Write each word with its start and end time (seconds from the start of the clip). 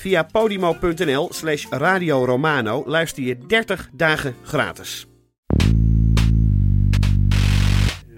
Via 0.00 0.22
podimo.nl 0.24 1.28
slash 1.32 1.66
Radio 1.70 2.24
Romano 2.24 2.82
luister 2.86 3.22
je 3.22 3.38
30 3.46 3.88
dagen 3.92 4.34
gratis. 4.42 5.06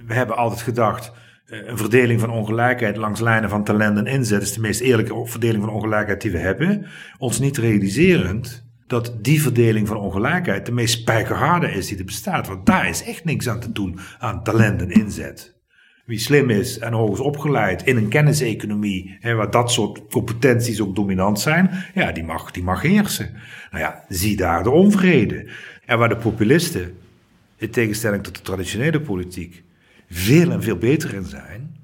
we 0.06 0.14
hebben 0.14 0.36
altijd 0.36 0.60
gedacht, 0.60 1.12
eh, 1.44 1.66
een 1.66 1.76
verdeling 1.76 2.20
van 2.20 2.30
ongelijkheid 2.30 2.96
langs 2.96 3.20
lijnen 3.20 3.50
van 3.50 3.64
talent 3.64 3.98
en 3.98 4.06
inzet 4.06 4.42
is 4.42 4.52
de 4.52 4.60
meest 4.60 4.80
eerlijke 4.80 5.26
verdeling 5.26 5.64
van 5.64 5.72
ongelijkheid 5.72 6.20
die 6.20 6.30
we 6.30 6.38
hebben. 6.38 6.86
Ons 7.18 7.38
niet 7.38 7.56
realiserend 7.56 8.66
dat 8.86 9.16
die 9.20 9.42
verdeling 9.42 9.88
van 9.88 9.96
ongelijkheid 9.96 10.66
de 10.66 10.72
meest 10.72 11.00
spijkerharde 11.00 11.70
is 11.70 11.86
die 11.86 11.98
er 11.98 12.04
bestaat. 12.04 12.46
Want 12.46 12.66
daar 12.66 12.88
is 12.88 13.04
echt 13.04 13.24
niks 13.24 13.48
aan 13.48 13.60
te 13.60 13.72
doen 13.72 13.98
aan 14.18 14.42
talent 14.42 14.80
en 14.80 14.90
inzet. 14.90 15.61
Wie 16.04 16.18
slim 16.18 16.50
is 16.50 16.78
en 16.78 16.92
hoog 16.92 17.12
is 17.12 17.20
opgeleid 17.20 17.82
in 17.82 17.96
een 17.96 18.08
kenniseconomie, 18.08 19.16
hè, 19.20 19.34
waar 19.34 19.50
dat 19.50 19.72
soort 19.72 20.00
competenties 20.10 20.80
ook 20.80 20.94
dominant 20.94 21.40
zijn, 21.40 21.70
ja, 21.94 22.12
die 22.12 22.24
mag, 22.24 22.50
die 22.50 22.62
mag 22.62 22.82
heersen. 22.82 23.30
Nou 23.70 23.84
ja, 23.84 24.04
zie 24.08 24.36
daar 24.36 24.62
de 24.62 24.70
onvrede. 24.70 25.48
En 25.84 25.98
waar 25.98 26.08
de 26.08 26.16
populisten, 26.16 26.98
in 27.56 27.70
tegenstelling 27.70 28.22
tot 28.22 28.36
de 28.36 28.42
traditionele 28.42 29.00
politiek, 29.00 29.62
veel 30.10 30.50
en 30.50 30.62
veel 30.62 30.76
beter 30.76 31.14
in 31.14 31.24
zijn, 31.24 31.76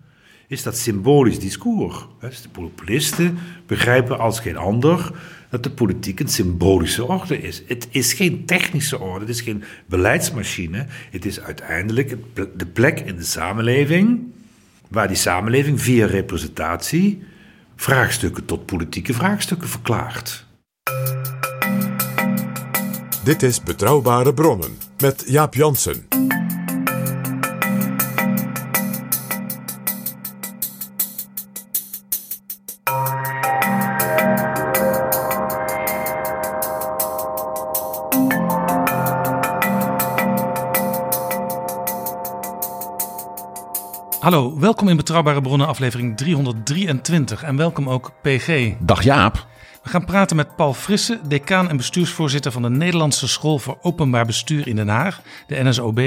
is 0.47 0.63
dat 0.63 0.77
symbolisch 0.77 1.39
discours. 1.39 2.07
Dus 2.21 2.43
de 2.43 2.49
populisten 2.49 3.39
begrijpen 3.67 4.19
als 4.19 4.41
geen 4.41 4.57
ander 4.57 5.13
dat 5.51 5.63
de 5.63 5.71
politiek 5.71 6.21
een 6.21 6.29
symbolische 6.29 7.05
orde 7.05 7.41
is. 7.41 7.63
Het 7.67 7.89
is 7.91 8.13
geen 8.13 8.45
technische 8.45 8.99
orde, 8.99 9.21
het 9.21 9.35
is 9.35 9.41
geen 9.41 9.65
beleidsmachine. 9.87 10.87
Het 11.11 11.25
is 11.25 11.41
uiteindelijk 11.41 12.17
de 12.57 12.67
plek 12.67 13.01
in 13.01 13.17
de 13.17 13.25
samenleving 13.25 14.21
waar 14.89 15.09
die 15.09 15.17
samenleving 15.17 15.81
via 15.81 16.07
representatie 16.07 17.23
vraagstukken 17.77 18.45
tot 18.45 18.67
politieke 18.67 19.15
vraagstukken 19.15 19.69
verklaart. 19.69 20.47
Dit 23.25 23.43
is 23.43 23.63
Betrouwbare 23.63 24.35
Bronnen 24.35 24.79
met 24.99 25.25
Jaap 25.27 25.55
Jansen. 25.55 26.08
Hallo, 44.29 44.59
welkom 44.59 44.89
in 44.89 44.97
Betrouwbare 44.97 45.41
Bronnen 45.41 45.67
aflevering 45.67 46.17
323 46.17 47.43
en 47.43 47.57
welkom 47.57 47.89
ook 47.89 48.13
PG. 48.23 48.75
Dag 48.81 49.03
Jaap. 49.03 49.47
We 49.83 49.89
gaan 49.89 50.05
praten 50.05 50.37
met 50.37 50.57
Paul 50.57 50.75
Frisse, 50.75 51.21
decaan 51.29 51.69
en 51.69 51.77
bestuursvoorzitter 51.77 52.53
van 52.53 52.63
de 52.63 52.71
Nederlandse 52.71 53.29
School 53.29 53.59
voor 53.59 53.79
Openbaar 53.83 54.27
Bestuur 54.27 54.67
in 54.67 54.77
Den 54.77 54.89
Haag, 54.89 55.23
de 55.47 55.63
NSOB, 55.63 55.99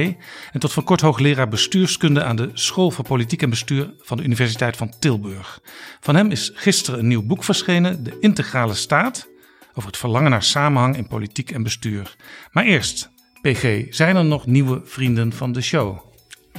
en 0.52 0.60
tot 0.60 0.74
voor 0.74 0.84
kort 0.84 1.02
hoogleraar 1.02 1.48
bestuurskunde 1.48 2.24
aan 2.24 2.36
de 2.36 2.50
School 2.54 2.92
voor 2.92 3.06
Politiek 3.06 3.42
en 3.42 3.50
Bestuur 3.50 3.94
van 4.00 4.18
de 4.18 4.24
Universiteit 4.24 4.78
van 4.78 4.94
Tilburg. 5.00 5.62
Van 6.00 6.16
hem 6.16 6.32
is 6.32 6.52
gisteren 6.54 7.00
een 7.00 7.08
nieuw 7.08 7.26
boek 7.26 7.44
verschenen, 7.44 8.04
De 8.04 8.18
Integrale 8.20 8.74
Staat, 8.74 9.30
over 9.74 9.90
het 9.90 9.98
verlangen 9.98 10.32
naar 10.32 10.44
samenhang 10.44 10.98
in 10.98 11.08
politiek 11.08 11.52
en 11.52 11.64
bestuur. 11.64 12.16
Maar 12.52 12.64
eerst, 12.64 13.10
PG, 13.42 13.86
zijn 13.90 14.16
er 14.16 14.26
nog 14.26 14.46
nieuwe 14.46 14.82
vrienden 14.84 15.34
van 15.34 15.52
de 15.52 15.62
show? 15.62 16.10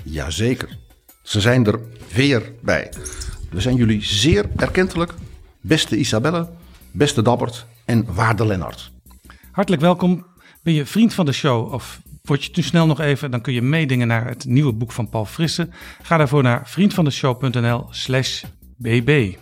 Jazeker. 0.02 0.81
Ze 1.22 1.40
zijn 1.40 1.66
er 1.66 1.80
weer 2.14 2.52
bij. 2.62 2.92
We 3.50 3.60
zijn 3.60 3.76
jullie 3.76 4.04
zeer 4.04 4.46
erkentelijk. 4.56 5.12
Beste 5.60 5.96
Isabelle, 5.96 6.48
beste 6.90 7.22
Dabbert 7.22 7.66
en 7.84 8.14
waarde 8.14 8.46
Lennart. 8.46 8.92
Hartelijk 9.52 9.82
welkom. 9.82 10.26
Ben 10.62 10.72
je 10.74 10.86
vriend 10.86 11.14
van 11.14 11.26
de 11.26 11.32
show 11.32 11.72
of 11.72 12.00
word 12.22 12.44
je 12.44 12.50
te 12.50 12.62
snel 12.62 12.86
nog 12.86 13.00
even, 13.00 13.30
dan 13.30 13.40
kun 13.40 13.52
je 13.52 13.62
meedingen 13.62 14.06
naar 14.06 14.26
het 14.26 14.44
nieuwe 14.44 14.72
boek 14.72 14.92
van 14.92 15.08
Paul 15.08 15.24
Frisse. 15.24 15.68
Ga 16.02 16.16
daarvoor 16.16 16.42
naar 16.42 16.68
vriendvandeshow.nl 16.68 17.86
slash 17.90 18.44
bb. 18.76 19.36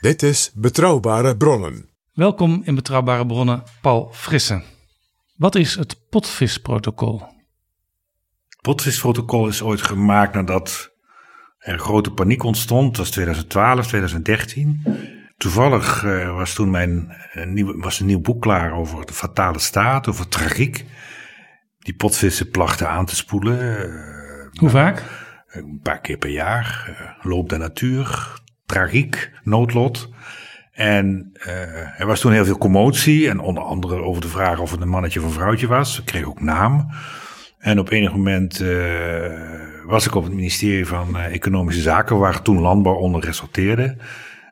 Dit 0.00 0.22
is 0.22 0.50
Betrouwbare 0.54 1.36
Bronnen. 1.36 1.88
Welkom 2.12 2.62
in 2.64 2.74
Betrouwbare 2.74 3.26
Bronnen, 3.26 3.62
Paul 3.80 4.10
Frisse. 4.12 4.62
Wat 5.36 5.54
is 5.54 5.74
het 5.74 6.08
potvisprotocol? 6.10 7.33
Potvisprotocol 8.64 9.48
is 9.48 9.62
ooit 9.62 9.82
gemaakt 9.82 10.34
nadat 10.34 10.92
er 11.58 11.78
grote 11.78 12.10
paniek 12.10 12.42
ontstond. 12.42 12.88
Dat 12.88 12.96
was 12.96 13.10
2012, 13.10 13.86
2013. 13.86 14.82
Toevallig 15.36 16.04
eh, 16.04 16.36
was 16.36 16.54
toen 16.54 16.70
mijn 16.70 17.14
eh, 17.32 17.46
nieuwe, 17.46 17.76
was 17.76 18.00
een 18.00 18.06
nieuw 18.06 18.20
boek 18.20 18.42
klaar 18.42 18.72
over 18.72 19.06
de 19.06 19.12
fatale 19.12 19.58
staat, 19.58 20.08
over 20.08 20.28
tragiek. 20.28 20.84
Die 21.78 21.94
potvissen 21.94 22.50
plachten 22.50 22.88
aan 22.88 23.06
te 23.06 23.16
spoelen. 23.16 23.60
eh, 23.82 24.60
Hoe 24.60 24.68
vaak? 24.70 25.02
een 25.48 25.80
paar 25.82 26.00
keer 26.00 26.16
per 26.16 26.30
jaar. 26.30 26.96
loop 27.22 27.48
der 27.48 27.58
natuur, 27.58 28.32
tragiek, 28.66 29.30
noodlot. 29.42 30.08
En 30.72 31.30
er 31.98 32.06
was 32.06 32.20
toen 32.20 32.32
heel 32.32 32.44
veel 32.44 32.58
commotie. 32.58 33.28
En 33.28 33.38
onder 33.40 33.62
andere 33.62 34.02
over 34.02 34.22
de 34.22 34.28
vraag 34.28 34.58
of 34.58 34.70
het 34.70 34.80
een 34.80 34.88
mannetje 34.88 35.20
of 35.20 35.26
een 35.26 35.32
vrouwtje 35.32 35.66
was. 35.66 35.96
We 35.96 36.04
kregen 36.04 36.28
ook 36.28 36.40
naam. 36.40 36.88
En 37.64 37.78
op 37.78 37.90
enig 37.90 38.12
moment 38.12 38.60
eh, 38.60 39.30
was 39.86 40.06
ik 40.06 40.14
op 40.14 40.24
het 40.24 40.32
ministerie 40.32 40.86
van 40.86 41.16
eh, 41.16 41.34
Economische 41.34 41.82
Zaken, 41.82 42.18
waar 42.18 42.42
toen 42.42 42.60
landbouw 42.60 42.94
onder 42.94 43.24
resulteerde. 43.24 43.96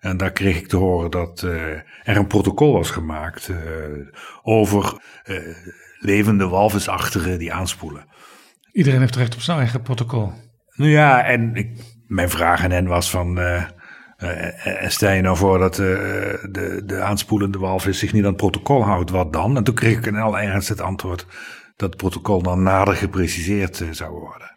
En 0.03 0.17
daar 0.17 0.33
kreeg 0.33 0.57
ik 0.57 0.69
te 0.69 0.77
horen 0.77 1.11
dat 1.11 1.43
eh, 1.43 1.53
er 2.03 2.17
een 2.17 2.27
protocol 2.27 2.73
was 2.73 2.91
gemaakt 2.91 3.49
eh, 3.49 3.57
over 4.43 5.01
eh, 5.23 5.37
levende 5.99 6.49
walvisachtigen 6.49 7.39
die 7.39 7.53
aanspoelen. 7.53 8.05
Iedereen 8.73 9.01
heeft 9.01 9.17
recht 9.17 9.35
op 9.35 9.41
zijn 9.41 9.59
eigen 9.59 9.83
protocol. 9.83 10.33
Nou 10.75 10.91
ja, 10.91 11.25
en 11.25 11.55
ik, 11.55 11.71
mijn 12.07 12.31
vraag 12.31 12.65
aan 12.65 12.71
hen 12.71 12.87
was 12.87 13.11
van... 13.11 13.41
stel 14.87 15.13
je 15.13 15.23
nou 15.23 15.37
voor 15.37 15.59
dat 15.59 15.75
de, 15.75 16.83
de 16.85 17.01
aanspoelende 17.01 17.59
walvis 17.59 17.99
zich 17.99 18.13
niet 18.13 18.23
aan 18.23 18.29
het 18.29 18.37
protocol 18.37 18.85
houdt, 18.85 19.11
wat 19.11 19.33
dan? 19.33 19.57
En 19.57 19.65
toen 19.65 19.75
kreeg 19.75 19.97
ik 19.97 20.07
in 20.07 20.17
alle 20.17 20.41
ernst 20.41 20.69
het 20.69 20.81
antwoord 20.81 21.27
dat 21.83 21.97
protocol 21.97 22.43
dan 22.43 22.63
nader 22.63 22.95
gepreciseerd 22.95 23.81
eh, 23.81 23.89
zou 23.91 24.11
worden. 24.11 24.51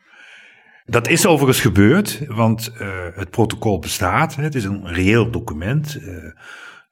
Dat 0.85 1.07
is 1.07 1.25
overigens 1.25 1.61
gebeurd, 1.61 2.21
want 2.27 2.71
eh, 2.77 2.87
het 3.13 3.29
protocol 3.29 3.79
bestaat. 3.79 4.35
Het 4.35 4.55
is 4.55 4.63
een 4.63 4.87
reëel 4.87 5.31
document. 5.31 5.99
Eh, 6.01 6.15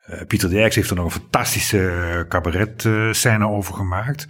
eh, 0.04 0.28
Pieter 0.28 0.50
Derks 0.50 0.76
heeft 0.76 0.90
er 0.90 0.96
nog 0.96 1.06
een 1.06 1.22
fantastische 1.22 1.90
eh, 1.90 2.28
cabaret-scène 2.28 3.48
over 3.48 3.74
gemaakt. 3.74 4.28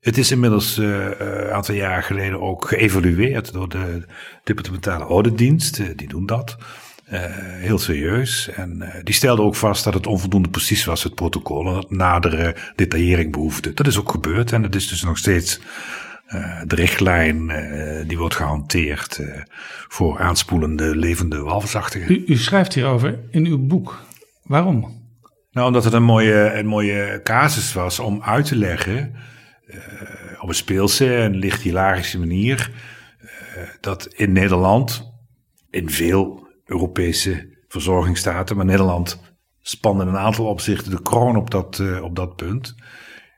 Het 0.00 0.18
is 0.18 0.30
inmiddels 0.30 0.76
een 0.76 1.50
aantal 1.50 1.74
jaar 1.74 2.02
geleden 2.02 2.40
ook 2.40 2.68
geëvalueerd 2.68 3.52
door 3.52 3.68
de 3.68 4.04
departementale 4.44 5.04
auditdienst. 5.04 5.98
Die 5.98 6.08
doen 6.08 6.26
dat. 6.26 6.56
Eh, 7.10 7.20
heel 7.36 7.78
serieus. 7.78 8.48
En 8.48 8.82
eh, 8.82 9.00
die 9.02 9.14
stelde 9.14 9.42
ook 9.42 9.56
vast 9.56 9.84
dat 9.84 9.94
het 9.94 10.06
onvoldoende 10.06 10.48
precies 10.48 10.84
was, 10.84 11.02
het 11.02 11.14
protocol. 11.14 11.66
En 11.66 11.74
dat 11.74 11.90
nadere 11.90 12.56
detaillering 12.76 13.32
behoefde. 13.32 13.74
Dat 13.74 13.86
is 13.86 13.98
ook 13.98 14.10
gebeurd. 14.10 14.52
En 14.52 14.62
dat 14.62 14.74
is 14.74 14.88
dus 14.88 15.02
nog 15.02 15.18
steeds 15.18 15.60
eh, 16.26 16.60
de 16.66 16.74
richtlijn 16.74 17.52
die 18.06 18.18
wordt 18.18 18.34
gehanteerd 18.34 19.18
eh, 19.18 19.42
voor 19.88 20.20
aanspoelende 20.20 20.96
levende 20.96 21.38
walvisachtigen. 21.38 22.12
U, 22.12 22.22
u 22.26 22.36
schrijft 22.36 22.74
hierover 22.74 23.18
in 23.30 23.46
uw 23.46 23.66
boek. 23.66 24.04
Waarom? 24.42 25.08
Nou, 25.52 25.66
omdat 25.66 25.84
het 25.84 25.92
een 25.92 26.02
mooie, 26.02 26.52
een 26.52 26.66
mooie 26.66 27.20
casus 27.22 27.72
was 27.72 27.98
om 27.98 28.22
uit 28.22 28.44
te 28.44 28.56
leggen 28.56 29.14
op 30.40 30.48
een 30.48 30.54
speelse 30.54 31.16
en 31.16 31.36
licht 31.36 31.62
hilarische 31.62 32.18
manier 32.18 32.70
dat 33.80 34.06
in 34.06 34.32
Nederland, 34.32 35.12
in 35.70 35.90
veel 35.90 36.48
Europese 36.70 37.58
verzorgingsstaten, 37.68 38.56
maar 38.56 38.64
Nederland 38.64 39.20
spande 39.60 40.02
in 40.02 40.08
een 40.08 40.16
aantal 40.16 40.46
opzichten 40.46 40.90
de 40.90 41.02
kroon 41.02 41.36
op 41.36 41.50
dat, 41.50 41.82
op 42.02 42.16
dat 42.16 42.36
punt 42.36 42.74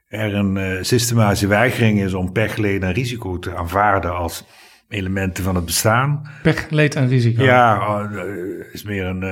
er 0.09 0.35
een 0.35 0.85
systematische 0.85 1.47
weigering 1.47 2.01
is 2.01 2.15
om 2.15 2.33
pech, 2.33 2.57
leed 2.57 2.83
en 2.83 2.93
risico 2.93 3.39
te 3.39 3.57
aanvaarden 3.57 4.15
als 4.15 4.45
elementen 4.89 5.45
van 5.45 5.55
het 5.55 5.65
bestaan. 5.65 6.31
Pech, 6.43 6.71
leed 6.71 6.95
en 6.95 7.09
risico. 7.09 7.43
Ja, 7.43 8.01
uh, 8.13 8.73
is 8.73 8.83
meer 8.83 9.05
een, 9.05 9.23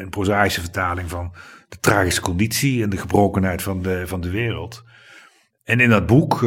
een 0.00 0.08
prozaïsche 0.08 0.60
vertaling 0.60 1.10
van 1.10 1.32
de 1.68 1.76
tragische 1.80 2.20
conditie 2.20 2.82
en 2.82 2.90
de 2.90 2.96
gebrokenheid 2.96 3.62
van 3.62 3.82
de, 3.82 4.02
van 4.06 4.20
de 4.20 4.30
wereld. 4.30 4.84
En 5.64 5.80
in 5.80 5.90
dat 5.90 6.06
boek 6.06 6.40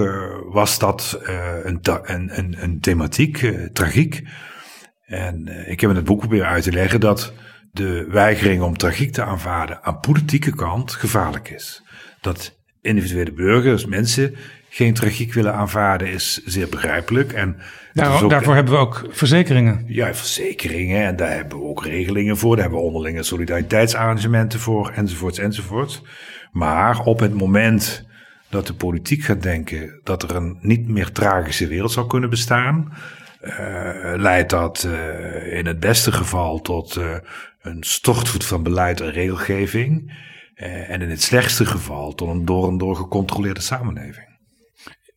was 0.51 0.79
dat 0.79 1.19
een, 1.63 1.79
een, 1.81 2.37
een, 2.37 2.63
een, 2.63 2.79
thematiek, 2.79 3.51
tragiek. 3.73 4.23
En 5.09 5.67
ik 5.69 5.79
heb 5.79 5.89
in 5.89 5.95
het 5.95 6.05
boek 6.05 6.19
proberen 6.19 6.47
uit 6.47 6.63
te 6.63 6.71
leggen 6.71 6.99
dat 6.99 7.33
de 7.71 8.07
weigering 8.09 8.61
om 8.61 8.77
tragiek 8.77 9.11
te 9.11 9.23
aanvaarden 9.23 9.83
aan 9.83 9.99
politieke 9.99 10.55
kant 10.55 10.91
gevaarlijk 10.91 11.49
is. 11.49 11.83
Dat 12.21 12.57
individuele 12.81 13.31
burgers, 13.31 13.85
mensen, 13.85 14.35
geen 14.69 14.93
tragiek 14.93 15.33
willen 15.33 15.53
aanvaarden 15.53 16.07
is 16.11 16.41
zeer 16.45 16.69
begrijpelijk. 16.69 17.33
En 17.33 17.55
ook, 17.95 18.29
daarvoor 18.29 18.55
hebben 18.55 18.73
we 18.73 18.79
ook 18.79 19.07
verzekeringen. 19.09 19.83
Ja, 19.87 20.13
verzekeringen. 20.13 21.05
En 21.05 21.15
daar 21.15 21.35
hebben 21.35 21.57
we 21.57 21.63
ook 21.63 21.85
regelingen 21.85 22.37
voor. 22.37 22.55
Daar 22.55 22.63
hebben 22.63 22.79
we 22.79 22.87
onderlinge 22.87 23.23
solidariteitsarrangementen 23.23 24.59
voor, 24.59 24.89
enzovoorts, 24.89 25.39
enzovoorts. 25.39 26.01
Maar 26.51 26.99
op 26.99 27.19
het 27.19 27.33
moment 27.33 28.07
dat 28.49 28.67
de 28.67 28.73
politiek 28.73 29.23
gaat 29.23 29.41
denken 29.41 29.99
dat 30.03 30.23
er 30.23 30.35
een 30.35 30.57
niet 30.61 30.87
meer 30.87 31.11
tragische 31.11 31.67
wereld 31.67 31.91
zou 31.91 32.07
kunnen 32.07 32.29
bestaan, 32.29 32.93
leidt 34.15 34.49
dat 34.49 34.83
uh, 34.87 35.57
in 35.57 35.65
het 35.65 35.79
beste 35.79 36.11
geval 36.11 36.61
tot 36.61 36.95
uh, 36.95 37.15
een 37.61 37.83
stortvoet 37.83 38.45
van 38.45 38.63
beleid 38.63 39.01
en 39.01 39.11
regelgeving. 39.11 40.27
en 40.55 41.01
in 41.01 41.09
het 41.09 41.21
slechtste 41.21 41.65
geval 41.65 42.13
tot 42.13 42.29
een 42.29 42.45
door 42.45 42.67
en 42.67 42.77
door 42.77 42.95
gecontroleerde 42.95 43.61
samenleving. 43.61 44.27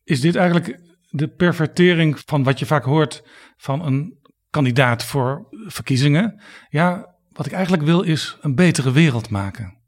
Is 0.03 0.21
dit 0.21 0.35
eigenlijk 0.35 0.79
de 1.09 1.27
pervertering 1.27 2.19
van 2.25 2.43
wat 2.43 2.59
je 2.59 2.65
vaak 2.65 2.83
hoort 2.83 3.23
van 3.57 3.85
een 3.85 4.17
kandidaat 4.49 5.03
voor 5.03 5.47
verkiezingen? 5.67 6.41
Ja, 6.69 7.15
wat 7.31 7.45
ik 7.45 7.51
eigenlijk 7.51 7.83
wil 7.83 8.01
is 8.01 8.37
een 8.41 8.55
betere 8.55 8.91
wereld 8.91 9.29
maken. 9.29 9.81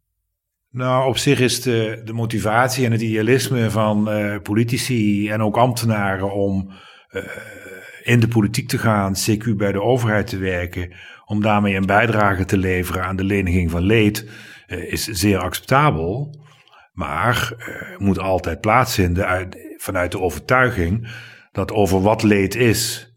Nou, 0.70 1.08
op 1.08 1.18
zich 1.18 1.40
is 1.40 1.62
de, 1.62 2.02
de 2.04 2.14
motivatie 2.14 2.86
en 2.86 2.92
het 2.92 3.02
idealisme 3.02 3.70
van 3.70 4.10
uh, 4.10 4.42
politici 4.42 5.30
en 5.30 5.42
ook 5.42 5.58
ambtenaren 5.58 6.34
om 6.34 6.72
uh, 7.12 7.24
in 8.06 8.20
de 8.20 8.28
politiek 8.28 8.68
te 8.68 8.78
gaan, 8.78 9.16
CQ 9.16 9.56
bij 9.56 9.72
de 9.72 9.82
overheid 9.82 10.28
te 10.28 10.38
werken, 10.38 10.94
om 11.26 11.42
daarmee 11.42 11.76
een 11.76 11.86
bijdrage 11.86 12.46
te 12.46 12.58
leveren 12.58 13.04
aan 13.04 13.16
de 13.16 13.24
leniging 13.24 13.72
van 13.72 13.82
leed, 13.82 14.30
uh, 14.68 14.92
is 14.92 15.04
zeer 15.04 15.38
acceptabel. 15.38 16.44
Maar 16.92 17.54
moet 17.98 18.20
altijd 18.20 18.62
plaatsvinden 18.62 19.28
uit, 19.28 19.58
vanuit 19.78 20.12
de 20.12 20.20
overtuiging 20.20 21.08
dat 21.52 21.72
over 21.72 22.02
wat 22.02 22.24
leed 22.24 22.56
is 22.56 23.14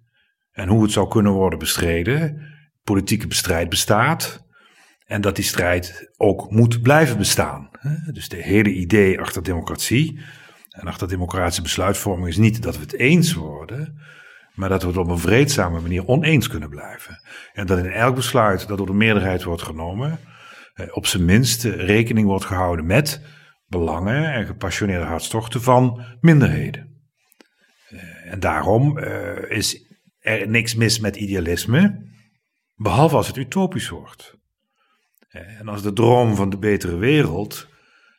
en 0.53 0.69
hoe 0.69 0.83
het 0.83 0.93
zou 0.93 1.09
kunnen 1.09 1.33
worden 1.33 1.59
bestreden, 1.59 2.43
politieke 2.83 3.35
strijd 3.35 3.69
bestaat. 3.69 4.47
En 5.07 5.21
dat 5.21 5.37
die 5.37 5.45
strijd 5.45 6.13
ook 6.17 6.51
moet 6.51 6.83
blijven 6.83 7.19
bestaan. 7.19 7.71
Dus 8.13 8.29
de 8.29 8.43
hele 8.43 8.73
idee 8.73 9.21
achter 9.21 9.43
democratie 9.43 10.21
en 10.69 10.87
achter 10.87 11.09
democratische 11.09 11.63
besluitvorming 11.63 12.29
is 12.29 12.37
niet 12.37 12.63
dat 12.63 12.77
we 12.77 12.83
het 12.83 12.95
eens 12.95 13.35
worden, 13.35 14.01
maar 14.59 14.69
dat 14.69 14.83
we 14.83 14.89
het 14.89 14.97
op 14.97 15.09
een 15.09 15.19
vreedzame 15.19 15.81
manier 15.81 16.07
oneens 16.07 16.49
kunnen 16.49 16.69
blijven. 16.69 17.23
En 17.53 17.67
dat 17.67 17.79
in 17.79 17.91
elk 17.91 18.15
besluit 18.15 18.69
dat 18.69 18.77
door 18.77 18.87
de 18.87 18.93
meerderheid 18.93 19.43
wordt 19.43 19.63
genomen, 19.63 20.19
op 20.91 21.07
zijn 21.07 21.25
minst 21.25 21.65
rekening 21.65 22.27
wordt 22.27 22.45
gehouden 22.45 22.87
met 22.87 23.23
belangen 23.67 24.33
en 24.33 24.47
gepassioneerde 24.47 25.05
hartstochten 25.05 25.63
van 25.63 26.05
minderheden. 26.21 26.89
Eh, 27.89 28.33
en 28.33 28.41
daarom 28.41 28.99
uh, 28.99 29.51
is 29.51 29.97
er 30.19 30.49
niks 30.49 30.75
mis 30.75 30.99
met 30.99 31.17
idealisme, 31.17 32.07
behalve 32.75 33.17
als 33.17 33.27
het 33.27 33.37
utopisch 33.37 33.89
wordt. 33.89 34.37
Eh, 35.29 35.61
en 35.61 35.69
als 35.69 35.83
de 35.83 35.93
droom 35.93 36.35
van 36.35 36.51
de 36.51 36.59
betere 36.59 36.97
wereld 36.97 37.69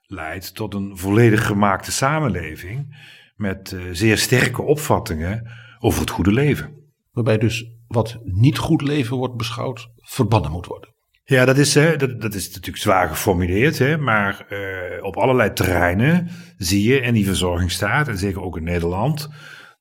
leidt 0.02 0.56
tot 0.56 0.74
een 0.74 0.98
volledig 0.98 1.46
gemaakte 1.46 1.92
samenleving 1.92 3.08
met 3.36 3.76
zeer 3.92 4.18
sterke 4.18 4.62
opvattingen 4.62 5.52
over 5.80 6.02
het 6.02 6.10
goede 6.10 6.32
leven. 6.32 6.74
Waarbij 7.12 7.38
dus 7.38 7.66
wat 7.88 8.20
niet 8.24 8.58
goed 8.58 8.82
leven 8.82 9.18
wordt 9.18 9.36
beschouwd, 9.36 9.88
verbannen 9.96 10.52
moet 10.52 10.66
worden. 10.66 10.94
Ja, 11.24 11.46
dat 11.46 11.58
is, 11.58 11.74
hè, 11.74 11.96
dat, 11.96 12.22
dat 12.22 12.34
is 12.34 12.48
natuurlijk 12.48 12.78
zwaar 12.78 13.08
geformuleerd, 13.08 13.78
hè, 13.78 13.98
maar 13.98 14.46
uh, 14.50 15.04
op 15.04 15.18
allerlei 15.18 15.54
terreinen 15.54 16.30
zie 16.58 16.84
je 16.84 17.00
in 17.00 17.14
die 17.14 17.26
verzorgingsstaat, 17.26 18.08
en 18.08 18.18
zeker 18.18 18.42
ook 18.42 18.58
in 18.58 18.64
Nederland, 18.64 19.30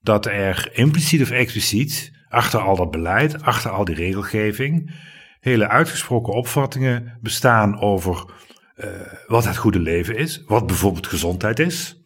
dat 0.01 0.25
er 0.25 0.69
impliciet 0.73 1.21
of 1.21 1.31
expliciet 1.31 2.11
achter 2.27 2.59
al 2.59 2.75
dat 2.75 2.91
beleid, 2.91 3.41
achter 3.41 3.71
al 3.71 3.85
die 3.85 3.95
regelgeving, 3.95 4.95
hele 5.39 5.67
uitgesproken 5.67 6.33
opvattingen 6.33 7.17
bestaan 7.21 7.79
over 7.79 8.33
uh, 8.77 8.85
wat 9.27 9.45
het 9.45 9.57
goede 9.57 9.79
leven 9.79 10.17
is, 10.17 10.43
wat 10.45 10.67
bijvoorbeeld 10.67 11.07
gezondheid 11.07 11.59
is. 11.59 11.97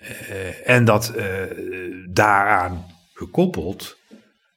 Uh, 0.00 0.68
en 0.68 0.84
dat 0.84 1.14
daaraan 2.10 2.84
gekoppeld 3.16 3.98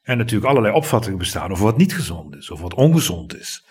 en 0.01 0.17
natuurlijk 0.17 0.50
allerlei 0.50 0.75
opvattingen 0.75 1.17
bestaan 1.17 1.51
over 1.51 1.63
wat 1.63 1.77
niet 1.77 1.95
gezond 1.95 2.35
is, 2.35 2.51
of 2.51 2.61
wat 2.61 2.73
ongezond 2.73 3.39
is. 3.39 3.65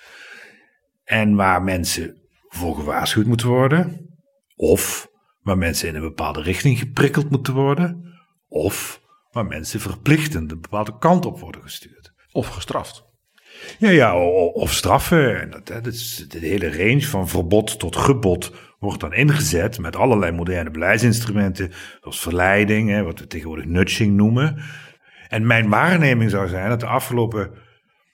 En 1.04 1.34
waar 1.34 1.62
mensen 1.62 2.16
voor 2.48 2.74
gewaarschuwd 2.74 3.26
moeten 3.26 3.48
worden. 3.48 4.08
Of 4.56 5.08
waar 5.42 5.58
mensen 5.58 5.88
in 5.88 5.94
een 5.94 6.00
bepaalde 6.00 6.42
richting 6.42 6.78
geprikkeld 6.78 7.30
moeten 7.30 7.54
worden. 7.54 8.18
Of 8.48 9.00
waar 9.30 9.46
mensen 9.46 9.80
verplichtend 9.80 10.52
een 10.52 10.60
bepaalde 10.60 10.98
kant 10.98 11.26
op 11.26 11.40
worden 11.40 11.62
gestuurd. 11.62 12.12
Of 12.32 12.48
gestraft. 12.48 13.04
Ja, 13.78 13.90
ja, 13.90 14.24
of 14.52 14.72
straffen. 14.72 15.40
En 15.40 15.50
dat, 15.50 15.66
dat 15.66 15.86
is 15.86 16.24
de 16.28 16.38
hele 16.38 16.76
range 16.76 17.06
van 17.06 17.28
verbod 17.28 17.78
tot 17.78 17.96
gebod 17.96 18.52
wordt 18.78 19.00
dan 19.00 19.14
ingezet 19.14 19.78
met 19.78 19.96
allerlei 19.96 20.32
moderne 20.32 20.70
beleidsinstrumenten, 20.70 21.72
zoals 22.00 22.20
verleiding, 22.20 22.90
hè, 22.90 23.02
wat 23.02 23.18
we 23.18 23.26
tegenwoordig 23.26 23.64
nudging 23.64 24.16
noemen. 24.16 24.62
En 25.28 25.46
mijn 25.46 25.68
waarneming 25.68 26.30
zou 26.30 26.48
zijn 26.48 26.68
dat 26.68 26.80
de 26.80 26.86
afgelopen 26.86 27.50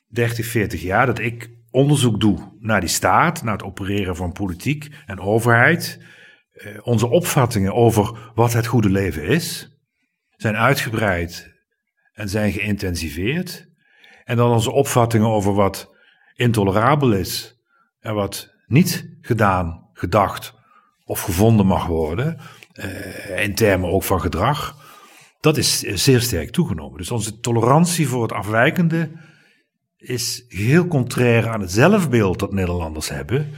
30, 0.08 0.46
40 0.46 0.82
jaar 0.82 1.06
dat 1.06 1.18
ik 1.18 1.50
onderzoek 1.70 2.20
doe 2.20 2.52
naar 2.58 2.80
die 2.80 2.88
staat, 2.88 3.42
naar 3.42 3.52
het 3.52 3.62
opereren 3.62 4.16
van 4.16 4.32
politiek 4.32 4.88
en 5.06 5.20
overheid, 5.20 6.00
eh, 6.52 6.78
onze 6.82 7.06
opvattingen 7.06 7.74
over 7.74 8.32
wat 8.34 8.52
het 8.52 8.66
goede 8.66 8.90
leven 8.90 9.22
is, 9.22 9.78
zijn 10.36 10.56
uitgebreid 10.56 11.52
en 12.12 12.28
zijn 12.28 12.52
geïntensiveerd. 12.52 13.68
En 14.24 14.36
dan 14.36 14.50
onze 14.50 14.70
opvattingen 14.70 15.28
over 15.28 15.54
wat 15.54 15.94
intolerabel 16.34 17.12
is 17.12 17.60
en 18.00 18.14
wat 18.14 18.54
niet 18.66 19.16
gedaan, 19.20 19.88
gedacht 19.92 20.54
of 21.04 21.20
gevonden 21.20 21.66
mag 21.66 21.86
worden, 21.86 22.38
eh, 22.72 23.42
in 23.42 23.54
termen 23.54 23.90
ook 23.90 24.02
van 24.02 24.20
gedrag, 24.20 24.76
dat 25.40 25.56
is 25.56 25.80
zeer 25.80 26.20
sterk 26.20 26.50
toegenomen. 26.50 26.98
Dus 26.98 27.10
onze 27.10 27.40
tolerantie 27.40 28.08
voor 28.08 28.22
het 28.22 28.32
afwijkende 28.32 29.10
is 29.96 30.44
heel 30.48 30.86
contrair 30.86 31.48
aan 31.48 31.60
het 31.60 31.72
zelfbeeld 31.72 32.38
dat 32.38 32.52
Nederlanders 32.52 33.08
hebben, 33.08 33.50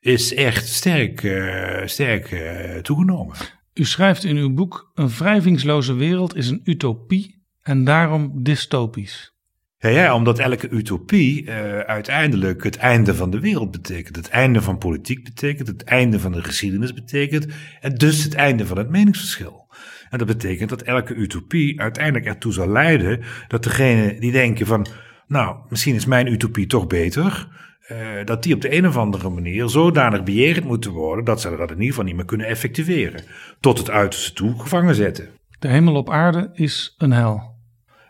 is 0.00 0.34
echt 0.34 0.68
sterk, 0.68 1.22
uh, 1.22 1.86
sterk 1.86 2.30
uh, 2.30 2.76
toegenomen. 2.76 3.36
U 3.74 3.84
schrijft 3.84 4.24
in 4.24 4.36
uw 4.36 4.54
boek: 4.54 4.90
Een 4.94 5.08
wrijvingsloze 5.08 5.94
wereld 5.94 6.36
is 6.36 6.48
een 6.48 6.60
utopie 6.64 7.44
en 7.62 7.84
daarom 7.84 8.42
dystopisch. 8.42 9.35
Ja, 9.78 9.88
ja 9.88 10.14
omdat 10.14 10.38
elke 10.38 10.68
utopie 10.68 11.42
uh, 11.42 11.78
uiteindelijk 11.78 12.64
het 12.64 12.76
einde 12.76 13.14
van 13.14 13.30
de 13.30 13.40
wereld 13.40 13.70
betekent. 13.70 14.16
Het 14.16 14.28
einde 14.28 14.62
van 14.62 14.78
politiek 14.78 15.24
betekent, 15.24 15.68
het 15.68 15.84
einde 15.84 16.20
van 16.20 16.32
de 16.32 16.42
geschiedenis 16.42 16.92
betekent 16.92 17.46
en 17.80 17.94
dus 17.94 18.24
het 18.24 18.34
einde 18.34 18.66
van 18.66 18.78
het 18.78 18.90
meningsverschil. 18.90 19.66
En 20.10 20.18
dat 20.18 20.26
betekent 20.26 20.68
dat 20.68 20.82
elke 20.82 21.14
utopie 21.14 21.80
uiteindelijk 21.80 22.26
ertoe 22.26 22.52
zal 22.52 22.68
leiden 22.68 23.20
dat 23.48 23.62
degene 23.62 24.18
die 24.20 24.32
denken 24.32 24.66
van 24.66 24.86
nou, 25.26 25.56
misschien 25.68 25.94
is 25.94 26.06
mijn 26.06 26.32
utopie 26.32 26.66
toch 26.66 26.86
beter. 26.86 27.48
Uh, 27.92 28.24
dat 28.24 28.42
die 28.42 28.54
op 28.54 28.60
de 28.60 28.76
een 28.76 28.86
of 28.86 28.96
andere 28.96 29.28
manier 29.28 29.68
zodanig 29.68 30.22
beheerend 30.22 30.64
moeten 30.64 30.90
worden 30.90 31.24
dat 31.24 31.40
ze 31.40 31.48
dat 31.48 31.70
in 31.70 31.76
ieder 31.76 31.86
geval 31.86 32.04
niet 32.04 32.16
meer 32.16 32.24
kunnen 32.24 32.46
effectueren. 32.46 33.24
Tot 33.60 33.78
het 33.78 33.90
uiterste 33.90 34.32
toe 34.32 34.60
gevangen 34.60 34.94
zetten. 34.94 35.28
De 35.58 35.68
hemel 35.68 35.94
op 35.94 36.10
aarde 36.10 36.50
is 36.52 36.94
een 36.98 37.12
hel. 37.12 37.54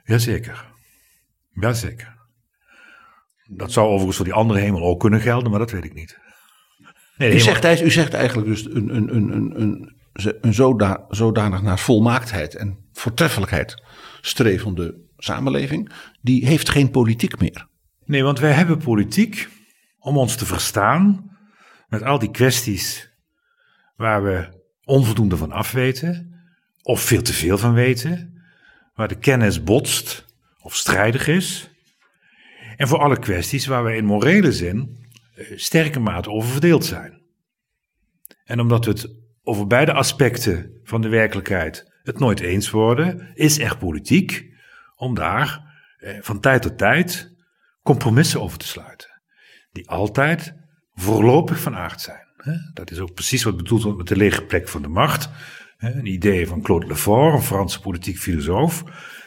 Jazeker. 0.04 0.74
Jazeker. 1.60 2.14
Dat 3.48 3.72
zou 3.72 3.86
overigens 3.86 4.16
voor 4.16 4.24
die 4.24 4.34
andere 4.34 4.58
hemel 4.58 4.82
ook 4.82 5.00
kunnen 5.00 5.20
gelden, 5.20 5.50
maar 5.50 5.58
dat 5.58 5.70
weet 5.70 5.84
ik 5.84 5.94
niet. 5.94 6.18
Nee, 7.16 7.34
u, 7.34 7.40
zegt, 7.40 7.80
u 7.80 7.90
zegt 7.90 8.14
eigenlijk 8.14 8.48
dus 8.48 8.64
een, 8.64 8.96
een, 8.96 9.16
een, 9.16 9.60
een, 9.60 9.96
een 10.40 10.54
zoda, 10.54 11.04
zodanig 11.08 11.62
naar 11.62 11.78
volmaaktheid 11.78 12.54
en 12.54 12.88
voortreffelijkheid 12.92 13.82
strevende 14.20 15.04
samenleving, 15.16 15.92
die 16.20 16.46
heeft 16.46 16.68
geen 16.68 16.90
politiek 16.90 17.40
meer. 17.40 17.66
Nee, 18.04 18.22
want 18.22 18.38
wij 18.38 18.52
hebben 18.52 18.78
politiek 18.78 19.48
om 19.98 20.18
ons 20.18 20.36
te 20.36 20.46
verstaan 20.46 21.30
met 21.88 22.02
al 22.02 22.18
die 22.18 22.30
kwesties 22.30 23.10
waar 23.96 24.22
we 24.22 24.64
onvoldoende 24.84 25.36
van 25.36 25.52
afweten 25.52 26.40
of 26.82 27.00
veel 27.00 27.22
te 27.22 27.32
veel 27.32 27.58
van 27.58 27.74
weten, 27.74 28.42
waar 28.94 29.08
de 29.08 29.18
kennis 29.18 29.62
botst 29.62 30.25
of 30.66 30.76
strijdig 30.76 31.26
is. 31.26 31.70
En 32.76 32.88
voor 32.88 32.98
alle 32.98 33.18
kwesties 33.18 33.66
waar 33.66 33.84
we 33.84 33.96
in 33.96 34.04
morele 34.04 34.52
zin 34.52 35.06
eh, 35.34 35.44
sterke 35.56 36.00
mate 36.00 36.30
over 36.30 36.50
verdeeld 36.50 36.84
zijn. 36.84 37.22
En 38.44 38.60
omdat 38.60 38.84
we 38.84 38.90
het 38.90 39.08
over 39.42 39.66
beide 39.66 39.92
aspecten 39.92 40.80
van 40.84 41.00
de 41.00 41.08
werkelijkheid 41.08 41.92
het 42.02 42.18
nooit 42.18 42.40
eens 42.40 42.70
worden, 42.70 43.30
is 43.34 43.58
er 43.58 43.76
politiek 43.76 44.46
om 44.96 45.14
daar 45.14 45.60
eh, 45.98 46.18
van 46.20 46.40
tijd 46.40 46.62
tot 46.62 46.78
tijd 46.78 47.34
compromissen 47.82 48.40
over 48.40 48.58
te 48.58 48.66
sluiten. 48.66 49.22
Die 49.72 49.88
altijd 49.88 50.54
voorlopig 50.94 51.60
van 51.60 51.76
aard 51.76 52.00
zijn. 52.00 52.24
Dat 52.74 52.90
is 52.90 52.98
ook 52.98 53.14
precies 53.14 53.42
wat 53.42 53.56
bedoeld 53.56 53.82
wordt 53.82 53.98
met 53.98 54.08
de 54.08 54.16
lege 54.16 54.44
plek 54.44 54.68
van 54.68 54.82
de 54.82 54.88
macht. 54.88 55.28
Een 55.78 56.06
idee 56.06 56.46
van 56.46 56.62
Claude 56.62 56.86
Lefort, 56.86 57.34
een 57.34 57.42
Franse 57.42 57.80
politiek 57.80 58.18
filosoof. 58.18 58.84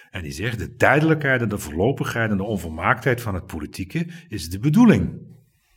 En 0.09 0.21
die 0.21 0.31
zegt: 0.31 0.59
de 0.59 0.75
tijdelijkheid 0.75 1.41
en 1.41 1.49
de 1.49 1.57
voorlopigheid 1.57 2.31
en 2.31 2.37
de 2.37 2.43
onvolmaaktheid 2.43 3.21
van 3.21 3.33
het 3.33 3.45
politieke 3.45 4.07
is 4.27 4.49
de 4.49 4.59
bedoeling. 4.59 5.27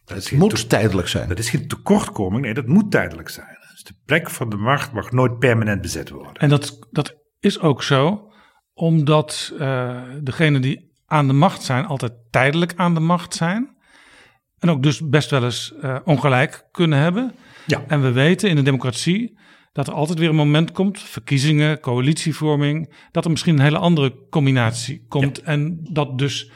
Dat 0.04 0.16
het 0.16 0.32
moet 0.32 0.68
tijdelijk 0.68 1.08
zijn. 1.08 1.28
Dat 1.28 1.38
is 1.38 1.50
geen 1.50 1.68
tekortkoming, 1.68 2.42
nee, 2.44 2.54
dat 2.54 2.66
moet 2.66 2.90
tijdelijk 2.90 3.28
zijn. 3.28 3.56
Dus 3.70 3.82
de 3.82 3.94
plek 4.04 4.30
van 4.30 4.50
de 4.50 4.56
macht 4.56 4.92
mag 4.92 5.10
nooit 5.10 5.38
permanent 5.38 5.80
bezet 5.80 6.10
worden. 6.10 6.32
En 6.34 6.48
dat, 6.48 6.86
dat 6.90 7.14
is 7.40 7.60
ook 7.60 7.82
zo, 7.82 8.32
omdat 8.74 9.52
uh, 9.58 10.02
degenen 10.22 10.60
die 10.60 10.92
aan 11.06 11.26
de 11.26 11.32
macht 11.32 11.62
zijn, 11.62 11.84
altijd 11.84 12.12
tijdelijk 12.30 12.72
aan 12.76 12.94
de 12.94 13.00
macht 13.00 13.34
zijn. 13.34 13.76
En 14.58 14.70
ook 14.70 14.82
dus 14.82 15.08
best 15.08 15.30
wel 15.30 15.44
eens 15.44 15.74
uh, 15.82 15.98
ongelijk 16.04 16.68
kunnen 16.70 16.98
hebben. 16.98 17.34
Ja. 17.66 17.84
En 17.86 18.02
we 18.02 18.12
weten 18.12 18.48
in 18.48 18.56
de 18.56 18.62
democratie 18.62 19.38
dat 19.72 19.86
er 19.86 19.92
altijd 19.92 20.18
weer 20.18 20.28
een 20.28 20.34
moment 20.34 20.72
komt, 20.72 21.00
verkiezingen, 21.00 21.80
coalitievorming, 21.80 22.94
dat 23.10 23.24
er 23.24 23.30
misschien 23.30 23.54
een 23.54 23.64
hele 23.64 23.78
andere 23.78 24.14
combinatie 24.30 25.04
komt. 25.08 25.36
Ja. 25.36 25.44
En 25.44 25.80
dat 25.90 26.18
dus 26.18 26.50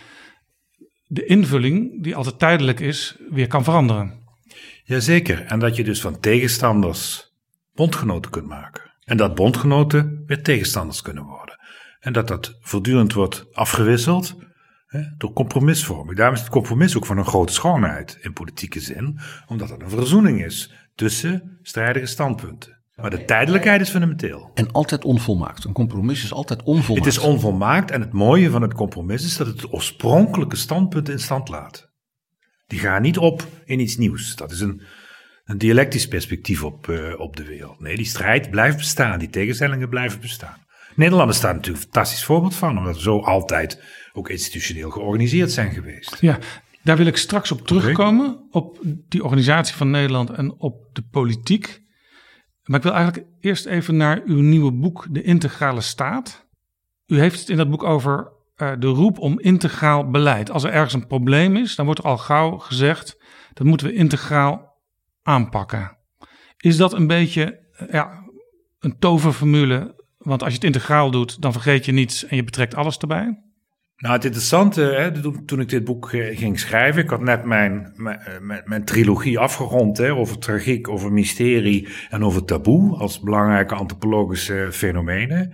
de 1.06 1.24
invulling, 1.24 2.02
die 2.02 2.16
altijd 2.16 2.38
tijdelijk 2.38 2.80
is, 2.80 3.16
weer 3.30 3.46
kan 3.46 3.64
veranderen. 3.64 4.24
Jazeker. 4.84 5.44
En 5.44 5.58
dat 5.58 5.76
je 5.76 5.84
dus 5.84 6.00
van 6.00 6.20
tegenstanders 6.20 7.32
bondgenoten 7.74 8.30
kunt 8.30 8.46
maken. 8.46 8.94
En 9.04 9.16
dat 9.16 9.34
bondgenoten 9.34 10.22
weer 10.26 10.42
tegenstanders 10.42 11.02
kunnen 11.02 11.24
worden. 11.24 11.60
En 12.00 12.12
dat 12.12 12.28
dat 12.28 12.58
voortdurend 12.60 13.12
wordt 13.12 13.46
afgewisseld 13.52 14.36
hè, 14.86 15.02
door 15.16 15.32
compromisvorming. 15.32 16.16
Daarom 16.16 16.34
is 16.34 16.40
het 16.40 16.50
compromis 16.50 16.96
ook 16.96 17.06
van 17.06 17.18
een 17.18 17.24
grote 17.24 17.52
schoonheid 17.52 18.18
in 18.20 18.32
politieke 18.32 18.80
zin, 18.80 19.18
omdat 19.46 19.70
het 19.70 19.82
een 19.82 19.90
verzoening 19.90 20.44
is 20.44 20.72
tussen 20.94 21.58
strijdige 21.62 22.06
standpunten. 22.06 22.75
Maar 22.96 23.10
de 23.10 23.24
tijdelijkheid 23.24 23.80
is 23.80 23.90
fundamenteel. 23.90 24.50
En 24.54 24.72
altijd 24.72 25.04
onvolmaakt. 25.04 25.64
Een 25.64 25.72
compromis 25.72 26.24
is 26.24 26.32
altijd 26.32 26.62
onvolmaakt. 26.62 27.04
Het 27.04 27.14
is 27.14 27.20
onvolmaakt 27.22 27.90
en 27.90 28.00
het 28.00 28.12
mooie 28.12 28.50
van 28.50 28.62
het 28.62 28.74
compromis 28.74 29.24
is 29.24 29.36
dat 29.36 29.46
het 29.46 29.60
het 29.60 29.72
oorspronkelijke 29.72 30.56
standpunt 30.56 31.08
in 31.08 31.18
stand 31.18 31.48
laat. 31.48 31.90
Die 32.66 32.78
gaan 32.78 33.02
niet 33.02 33.18
op 33.18 33.46
in 33.64 33.80
iets 33.80 33.96
nieuws. 33.96 34.36
Dat 34.36 34.50
is 34.50 34.60
een, 34.60 34.82
een 35.44 35.58
dialectisch 35.58 36.08
perspectief 36.08 36.64
op, 36.64 36.86
uh, 36.86 37.20
op 37.20 37.36
de 37.36 37.44
wereld. 37.44 37.80
Nee, 37.80 37.96
die 37.96 38.04
strijd 38.04 38.50
blijft 38.50 38.76
bestaan. 38.76 39.18
Die 39.18 39.30
tegenstellingen 39.30 39.88
blijven 39.88 40.20
bestaan. 40.20 40.64
Nederlanders 40.94 41.38
staan 41.38 41.54
natuurlijk 41.54 41.84
een 41.84 41.90
fantastisch 41.92 42.24
voorbeeld 42.24 42.54
van, 42.54 42.78
omdat 42.78 42.94
we 42.94 43.02
zo 43.02 43.18
altijd 43.18 43.82
ook 44.12 44.28
institutioneel 44.28 44.90
georganiseerd 44.90 45.52
zijn 45.52 45.72
geweest. 45.72 46.16
Ja, 46.20 46.38
daar 46.82 46.96
wil 46.96 47.06
ik 47.06 47.16
straks 47.16 47.52
op 47.52 47.66
terugkomen, 47.66 48.46
op 48.50 48.78
die 49.08 49.24
organisatie 49.24 49.74
van 49.74 49.90
Nederland 49.90 50.30
en 50.30 50.54
op 50.58 50.88
de 50.92 51.02
politiek. 51.10 51.84
Maar 52.66 52.76
ik 52.76 52.84
wil 52.84 52.94
eigenlijk 52.94 53.26
eerst 53.40 53.66
even 53.66 53.96
naar 53.96 54.22
uw 54.24 54.40
nieuwe 54.40 54.72
boek, 54.72 55.06
De 55.10 55.22
Integrale 55.22 55.80
Staat. 55.80 56.46
U 57.06 57.18
heeft 57.18 57.40
het 57.40 57.48
in 57.48 57.56
dat 57.56 57.70
boek 57.70 57.82
over 57.82 58.32
uh, 58.56 58.72
de 58.78 58.86
roep 58.86 59.18
om 59.18 59.40
integraal 59.40 60.10
beleid. 60.10 60.50
Als 60.50 60.64
er 60.64 60.70
ergens 60.70 60.94
een 60.94 61.06
probleem 61.06 61.56
is, 61.56 61.74
dan 61.74 61.84
wordt 61.84 62.00
er 62.00 62.06
al 62.06 62.18
gauw 62.18 62.58
gezegd 62.58 63.18
dat 63.52 63.66
moeten 63.66 63.86
we 63.86 63.92
integraal 63.92 64.82
aanpakken. 65.22 65.96
Is 66.56 66.76
dat 66.76 66.92
een 66.92 67.06
beetje 67.06 67.60
uh, 67.80 67.88
ja, 67.92 68.24
een 68.78 68.98
toverformule? 68.98 70.04
Want 70.18 70.42
als 70.42 70.50
je 70.50 70.56
het 70.56 70.66
integraal 70.66 71.10
doet, 71.10 71.42
dan 71.42 71.52
vergeet 71.52 71.84
je 71.84 71.92
niets 71.92 72.24
en 72.24 72.36
je 72.36 72.44
betrekt 72.44 72.74
alles 72.74 72.98
erbij. 72.98 73.45
Nou, 73.96 74.14
het 74.14 74.24
interessante, 74.24 74.80
hè, 74.80 75.32
toen 75.44 75.60
ik 75.60 75.68
dit 75.68 75.84
boek 75.84 76.08
ging 76.10 76.58
schrijven, 76.58 77.02
ik 77.02 77.10
had 77.10 77.20
net 77.20 77.44
mijn, 77.44 77.92
mijn, 77.96 78.62
mijn 78.64 78.84
trilogie 78.84 79.38
afgerond 79.38 79.98
hè, 79.98 80.14
over 80.14 80.38
tragiek, 80.38 80.88
over 80.88 81.12
mysterie 81.12 81.88
en 82.10 82.24
over 82.24 82.44
taboe 82.44 82.96
als 82.96 83.20
belangrijke 83.20 83.74
antropologische 83.74 84.68
fenomenen. 84.70 85.52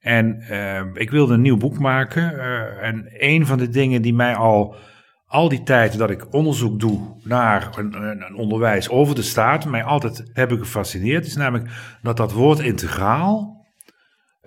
En 0.00 0.44
uh, 0.50 0.80
ik 0.94 1.10
wilde 1.10 1.34
een 1.34 1.40
nieuw 1.40 1.56
boek 1.56 1.78
maken. 1.78 2.40
En 2.80 3.06
een 3.10 3.46
van 3.46 3.58
de 3.58 3.68
dingen 3.68 4.02
die 4.02 4.14
mij 4.14 4.34
al 4.34 4.76
al 5.28 5.48
die 5.48 5.62
tijd 5.62 5.98
dat 5.98 6.10
ik 6.10 6.34
onderzoek 6.34 6.80
doe 6.80 7.00
naar 7.22 7.68
een, 7.76 8.02
een, 8.02 8.34
onderwijs 8.34 8.88
over 8.88 9.14
de 9.14 9.22
staat, 9.22 9.64
mij 9.64 9.84
altijd 9.84 10.30
hebben 10.32 10.58
gefascineerd, 10.58 11.26
is 11.26 11.36
namelijk 11.36 11.70
dat 12.02 12.16
dat 12.16 12.32
woord 12.32 12.58
integraal 12.58 13.57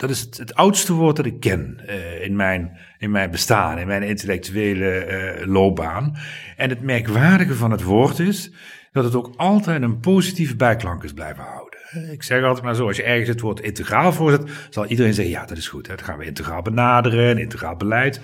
dat 0.01 0.09
is 0.09 0.27
het, 0.37 0.55
oudste 0.55 0.93
woord 0.93 1.15
dat 1.15 1.25
ik 1.25 1.39
ken 1.39 1.81
uh, 1.85 2.23
in, 2.23 2.35
mijn, 2.35 2.77
in 2.97 3.11
mijn 3.11 3.31
bestaan, 3.31 3.77
in 3.77 3.87
mijn 3.87 4.03
intellectuele 4.03 5.07
uh, 5.07 5.45
loopbaan. 5.47 6.17
En 6.57 6.69
het 6.69 6.81
merkwaardige 6.81 7.53
van 7.53 7.71
het 7.71 7.83
woord 7.83 8.19
is 8.19 8.51
dat 8.91 9.03
het 9.03 9.15
ook 9.15 9.33
altijd 9.35 9.81
een 9.81 9.99
positieve 9.99 10.55
bijklank 10.55 11.03
is 11.03 11.13
blijven 11.13 11.43
houden. 11.43 11.79
Ik 12.11 12.23
zeg 12.23 12.43
altijd 12.43 12.65
maar 12.65 12.75
zo, 12.75 12.87
als 12.87 12.97
je 12.97 13.03
ergens 13.03 13.29
het 13.29 13.41
woord 13.41 13.59
integraal 13.59 14.13
voorzet, 14.13 14.51
zal 14.69 14.85
iedereen 14.85 15.13
zeggen, 15.13 15.33
ja, 15.33 15.45
dat 15.45 15.57
is 15.57 15.67
goed, 15.67 15.87
dat 15.87 16.01
gaan 16.01 16.17
we 16.17 16.25
integraal 16.25 16.61
benaderen, 16.61 17.37
integraal 17.37 17.75
beleid. 17.75 18.21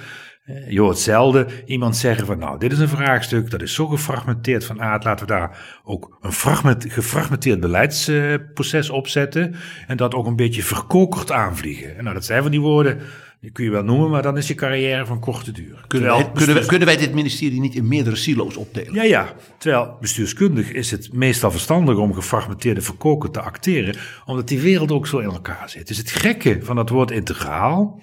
Je 0.67 0.79
hoort 0.79 0.97
zelden 0.97 1.47
iemand 1.65 1.97
zeggen 1.97 2.25
van 2.25 2.37
nou, 2.37 2.59
dit 2.59 2.71
is 2.71 2.79
een 2.79 2.87
vraagstuk, 2.87 3.49
dat 3.49 3.61
is 3.61 3.73
zo 3.73 3.87
gefragmenteerd 3.87 4.65
van 4.65 4.81
aard, 4.81 5.03
laten 5.03 5.25
we 5.25 5.31
daar 5.31 5.79
ook 5.83 6.17
een 6.21 6.31
fragment, 6.31 6.85
gefragmenteerd 6.87 7.59
beleidsproces 7.59 8.89
opzetten 8.89 9.55
en 9.87 9.97
dat 9.97 10.13
ook 10.13 10.25
een 10.25 10.35
beetje 10.35 10.63
verkokerd 10.63 11.31
aanvliegen. 11.31 11.97
En 11.97 12.03
nou, 12.03 12.15
dat 12.15 12.25
zijn 12.25 12.41
van 12.41 12.51
die 12.51 12.61
woorden, 12.61 12.99
die 13.41 13.51
kun 13.51 13.63
je 13.63 13.71
wel 13.71 13.83
noemen, 13.83 14.09
maar 14.09 14.21
dan 14.21 14.37
is 14.37 14.47
je 14.47 14.55
carrière 14.55 15.05
van 15.05 15.19
korte 15.19 15.51
duur. 15.51 15.85
Kunnen 15.87 16.09
wij, 16.09 16.31
kunnen, 16.33 16.55
wij, 16.55 16.65
kunnen 16.65 16.87
wij 16.87 16.97
dit 16.97 17.13
ministerie 17.13 17.59
niet 17.59 17.75
in 17.75 17.87
meerdere 17.87 18.15
silo's 18.15 18.57
opdelen? 18.57 18.93
Ja, 18.93 19.03
ja. 19.03 19.33
Terwijl 19.57 19.97
bestuurskundig 20.01 20.71
is 20.71 20.91
het 20.91 21.13
meestal 21.13 21.51
verstandig 21.51 21.97
om 21.97 22.13
gefragmenteerde 22.13 22.81
verkoken 22.81 23.31
te 23.31 23.41
acteren, 23.41 23.95
omdat 24.25 24.47
die 24.47 24.59
wereld 24.59 24.91
ook 24.91 25.07
zo 25.07 25.17
in 25.17 25.29
elkaar 25.29 25.69
zit. 25.69 25.87
Dus 25.87 25.97
het 25.97 26.11
gekke 26.11 26.59
van 26.61 26.75
dat 26.75 26.89
woord 26.89 27.11
integraal 27.11 28.01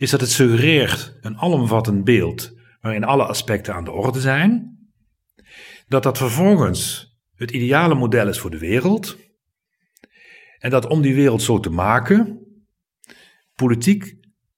is 0.00 0.10
dat 0.10 0.20
het 0.20 0.30
suggereert 0.30 1.18
een 1.20 1.38
alomvattend 1.38 2.04
beeld 2.04 2.52
waarin 2.80 3.04
alle 3.04 3.24
aspecten 3.24 3.74
aan 3.74 3.84
de 3.84 3.90
orde 3.90 4.20
zijn, 4.20 4.78
dat 5.88 6.02
dat 6.02 6.18
vervolgens 6.18 7.14
het 7.34 7.50
ideale 7.50 7.94
model 7.94 8.28
is 8.28 8.38
voor 8.38 8.50
de 8.50 8.58
wereld 8.58 9.16
en 10.58 10.70
dat 10.70 10.86
om 10.86 11.02
die 11.02 11.14
wereld 11.14 11.42
zo 11.42 11.60
te 11.60 11.70
maken, 11.70 12.38
politiek 13.54 14.14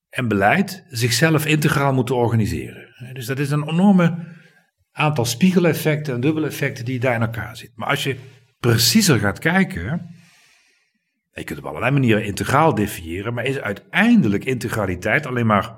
en 0.09 0.29
beleid 0.29 0.85
zichzelf 0.89 1.47
integraal 1.47 1.93
moeten 1.93 2.17
organiseren. 2.17 3.13
Dus 3.13 3.27
dat 3.27 3.39
is 3.39 3.51
een 3.51 3.69
enorme 3.69 4.27
aantal 4.93 5.25
spiegeleffecten 5.25 6.15
en 6.15 6.21
dubbeleffecten 6.21 6.85
die 6.85 7.01
daar 7.01 7.15
in 7.15 7.21
elkaar 7.23 7.57
zitten. 7.57 7.79
Maar 7.79 7.89
als 7.89 8.03
je 8.03 8.17
preciezer 8.61 9.19
gaat 9.19 9.39
kijken, 9.39 10.15
je 11.33 11.45
kunt 11.45 11.59
op 11.59 11.65
allerlei 11.65 11.93
manieren 11.93 12.25
integraal 12.25 12.75
definiëren, 12.75 13.35
maar 13.35 13.45
is 13.45 13.59
uiteindelijk 13.59 14.45
integraliteit 14.45 15.27
alleen 15.27 15.47
maar 15.47 15.75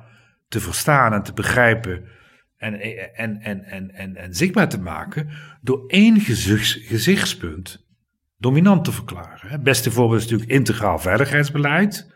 te 0.48 0.60
verstaan 0.60 1.12
en 1.12 1.22
te 1.22 1.32
begrijpen 1.32 2.04
en, 2.56 2.80
en, 3.14 3.40
en, 3.40 3.64
en, 3.64 3.90
en, 3.90 4.16
en 4.16 4.34
zichtbaar 4.34 4.68
te 4.68 4.80
maken 4.80 5.28
door 5.60 5.84
één 5.86 6.20
gezichts, 6.20 6.78
gezichtspunt 6.82 7.86
dominant 8.36 8.84
te 8.84 8.92
verklaren. 8.92 9.50
Het 9.50 9.62
beste 9.62 9.90
voorbeeld 9.90 10.20
is 10.20 10.30
natuurlijk 10.30 10.58
integraal 10.58 10.98
veiligheidsbeleid. 10.98 12.12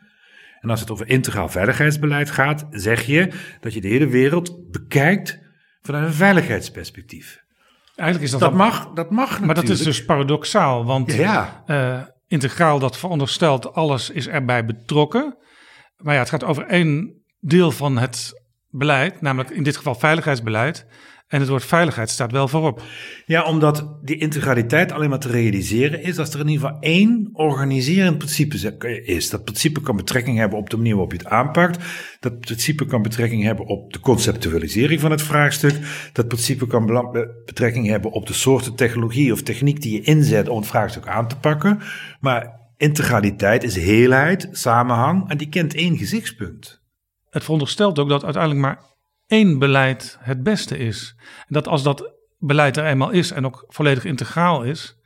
En 0.60 0.70
als 0.70 0.80
het 0.80 0.90
over 0.90 1.08
integraal 1.08 1.48
veiligheidsbeleid 1.48 2.30
gaat, 2.30 2.66
zeg 2.70 3.02
je 3.02 3.32
dat 3.60 3.74
je 3.74 3.80
de 3.80 3.88
hele 3.88 4.08
wereld 4.08 4.70
bekijkt 4.70 5.38
vanuit 5.82 6.06
een 6.06 6.12
veiligheidsperspectief. 6.12 7.44
Eigenlijk 7.94 8.32
is 8.32 8.38
dat, 8.38 8.40
dat 8.40 8.58
mag, 8.58 8.92
dat 8.92 9.10
mag 9.10 9.28
Maar 9.28 9.38
natuurlijk. 9.38 9.66
dat 9.68 9.78
is 9.78 9.84
dus 9.84 10.04
paradoxaal, 10.04 10.84
want 10.84 11.12
ja. 11.12 11.62
Uh, 11.66 12.02
integraal 12.28 12.78
dat 12.78 12.98
veronderstelt 12.98 13.74
alles 13.74 14.10
is 14.10 14.28
erbij 14.28 14.64
betrokken. 14.64 15.36
Maar 15.96 16.14
ja, 16.14 16.20
het 16.20 16.28
gaat 16.28 16.44
over 16.44 16.66
één 16.66 17.22
deel 17.40 17.70
van 17.70 17.98
het 17.98 18.42
beleid, 18.70 19.20
namelijk 19.20 19.50
in 19.50 19.62
dit 19.62 19.76
geval 19.76 19.94
veiligheidsbeleid. 19.94 20.86
En 21.28 21.40
het 21.40 21.48
woord 21.48 21.64
veiligheid 21.64 22.10
staat 22.10 22.32
wel 22.32 22.48
voorop. 22.48 22.82
Ja, 23.26 23.44
omdat 23.44 23.98
die 24.02 24.16
integraliteit 24.16 24.92
alleen 24.92 25.10
maar 25.10 25.18
te 25.18 25.30
realiseren 25.30 26.02
is 26.02 26.18
als 26.18 26.34
er 26.34 26.40
in 26.40 26.48
ieder 26.48 26.66
geval 26.66 26.82
één 26.82 27.28
organiserend 27.32 28.18
principe 28.18 29.02
is. 29.04 29.30
Dat 29.30 29.44
principe 29.44 29.80
kan 29.80 29.96
betrekking 29.96 30.38
hebben 30.38 30.58
op 30.58 30.70
de 30.70 30.76
manier 30.76 30.92
waarop 30.92 31.12
je 31.12 31.18
het 31.18 31.26
aanpakt. 31.26 31.84
Dat 32.20 32.40
principe 32.40 32.84
kan 32.84 33.02
betrekking 33.02 33.42
hebben 33.42 33.66
op 33.66 33.92
de 33.92 34.00
conceptualisering 34.00 35.00
van 35.00 35.10
het 35.10 35.22
vraagstuk. 35.22 35.74
Dat 36.12 36.28
principe 36.28 36.66
kan 36.66 37.12
betrekking 37.44 37.86
hebben 37.86 38.10
op 38.10 38.26
de 38.26 38.32
soorten 38.32 38.74
technologie 38.74 39.32
of 39.32 39.42
techniek 39.42 39.82
die 39.82 39.92
je 39.92 40.02
inzet 40.02 40.48
om 40.48 40.58
het 40.58 40.66
vraagstuk 40.66 41.06
aan 41.06 41.28
te 41.28 41.36
pakken. 41.38 41.80
Maar 42.20 42.60
integraliteit 42.76 43.62
is 43.62 43.76
heelheid, 43.76 44.48
samenhang 44.50 45.30
en 45.30 45.36
die 45.36 45.48
kent 45.48 45.74
één 45.74 45.96
gezichtspunt. 45.96 46.82
Het 47.30 47.42
veronderstelt 47.42 47.98
ook 47.98 48.08
dat 48.08 48.24
uiteindelijk 48.24 48.62
maar 48.62 48.86
één 49.28 49.58
beleid 49.58 50.18
het 50.20 50.42
beste 50.42 50.78
is. 50.78 51.14
En 51.20 51.46
dat 51.48 51.68
als 51.68 51.82
dat 51.82 52.12
beleid 52.38 52.76
er 52.76 52.84
eenmaal 52.84 53.10
is 53.10 53.30
en 53.30 53.46
ook 53.46 53.64
volledig 53.68 54.04
integraal 54.04 54.62
is, 54.62 54.98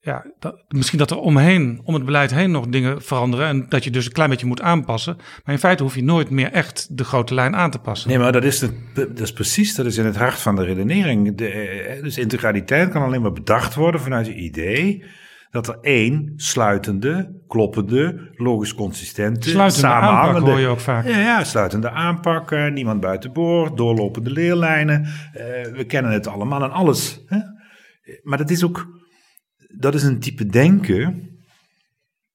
ja, 0.00 0.26
dat, 0.38 0.64
misschien 0.68 0.98
dat 0.98 1.10
er 1.10 1.18
omheen, 1.18 1.80
om 1.84 1.94
het 1.94 2.04
beleid 2.04 2.30
heen 2.30 2.50
nog 2.50 2.66
dingen 2.66 3.02
veranderen 3.02 3.46
en 3.46 3.66
dat 3.68 3.84
je 3.84 3.90
dus 3.90 4.06
een 4.06 4.12
klein 4.12 4.30
beetje 4.30 4.46
moet 4.46 4.60
aanpassen. 4.60 5.16
Maar 5.16 5.54
in 5.54 5.60
feite 5.60 5.82
hoef 5.82 5.94
je 5.94 6.02
nooit 6.02 6.30
meer 6.30 6.52
echt 6.52 6.96
de 6.96 7.04
grote 7.04 7.34
lijn 7.34 7.56
aan 7.56 7.70
te 7.70 7.78
passen. 7.78 8.08
Nee, 8.08 8.18
maar 8.18 8.32
dat 8.32 8.44
is, 8.44 8.58
de, 8.58 8.72
dat 8.94 9.20
is 9.20 9.32
precies, 9.32 9.74
dat 9.74 9.86
is 9.86 9.96
in 9.96 10.04
het 10.04 10.16
hart 10.16 10.38
van 10.38 10.56
de 10.56 10.64
redenering. 10.64 11.36
De, 11.36 11.48
eh, 11.48 12.02
dus 12.02 12.18
integraliteit 12.18 12.90
kan 12.90 13.02
alleen 13.02 13.22
maar 13.22 13.32
bedacht 13.32 13.74
worden 13.74 14.00
vanuit 14.00 14.26
je 14.26 14.34
idee 14.34 15.04
dat 15.52 15.68
er 15.68 15.78
één 15.80 16.32
sluitende, 16.36 17.42
kloppende, 17.46 18.30
logisch 18.34 18.74
consistente, 18.74 19.48
sluitende. 19.48 19.86
Aanpak 19.86 20.42
hoor 20.42 20.60
je 20.60 20.66
ook 20.66 20.80
vaak. 20.80 21.06
Ja, 21.06 21.18
ja 21.18 21.44
sluitende 21.44 21.90
aanpak, 21.90 22.70
niemand 22.70 23.00
buiten 23.00 23.32
boord, 23.32 23.76
doorlopende 23.76 24.30
leerlijnen. 24.30 25.00
Uh, 25.02 25.08
we 25.76 25.84
kennen 25.86 26.12
het 26.12 26.26
allemaal 26.26 26.62
en 26.62 26.70
alles. 26.70 27.22
Hè? 27.26 27.38
Maar 28.22 28.38
dat 28.38 28.50
is 28.50 28.64
ook, 28.64 28.86
dat 29.78 29.94
is 29.94 30.02
een 30.02 30.20
type 30.20 30.46
denken 30.46 31.30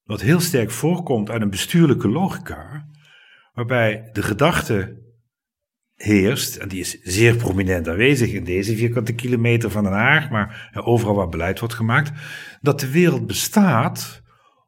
wat 0.04 0.20
heel 0.20 0.40
sterk 0.40 0.70
voorkomt 0.70 1.30
uit 1.30 1.42
een 1.42 1.50
bestuurlijke 1.50 2.08
logica, 2.08 2.88
waarbij 3.52 4.08
de 4.12 4.22
gedachte 4.22 5.02
heerst, 5.98 6.56
en 6.56 6.68
die 6.68 6.80
is 6.80 7.00
zeer 7.02 7.36
prominent 7.36 7.88
aanwezig 7.88 8.32
in 8.32 8.44
deze 8.44 8.76
vierkante 8.76 9.14
kilometer 9.14 9.70
van 9.70 9.84
Den 9.84 9.92
Haag, 9.92 10.30
maar 10.30 10.70
overal 10.74 11.14
waar 11.14 11.28
beleid 11.28 11.58
wordt 11.58 11.74
gemaakt, 11.74 12.12
dat 12.60 12.80
de 12.80 12.90
wereld 12.90 13.26
bestaat 13.26 14.22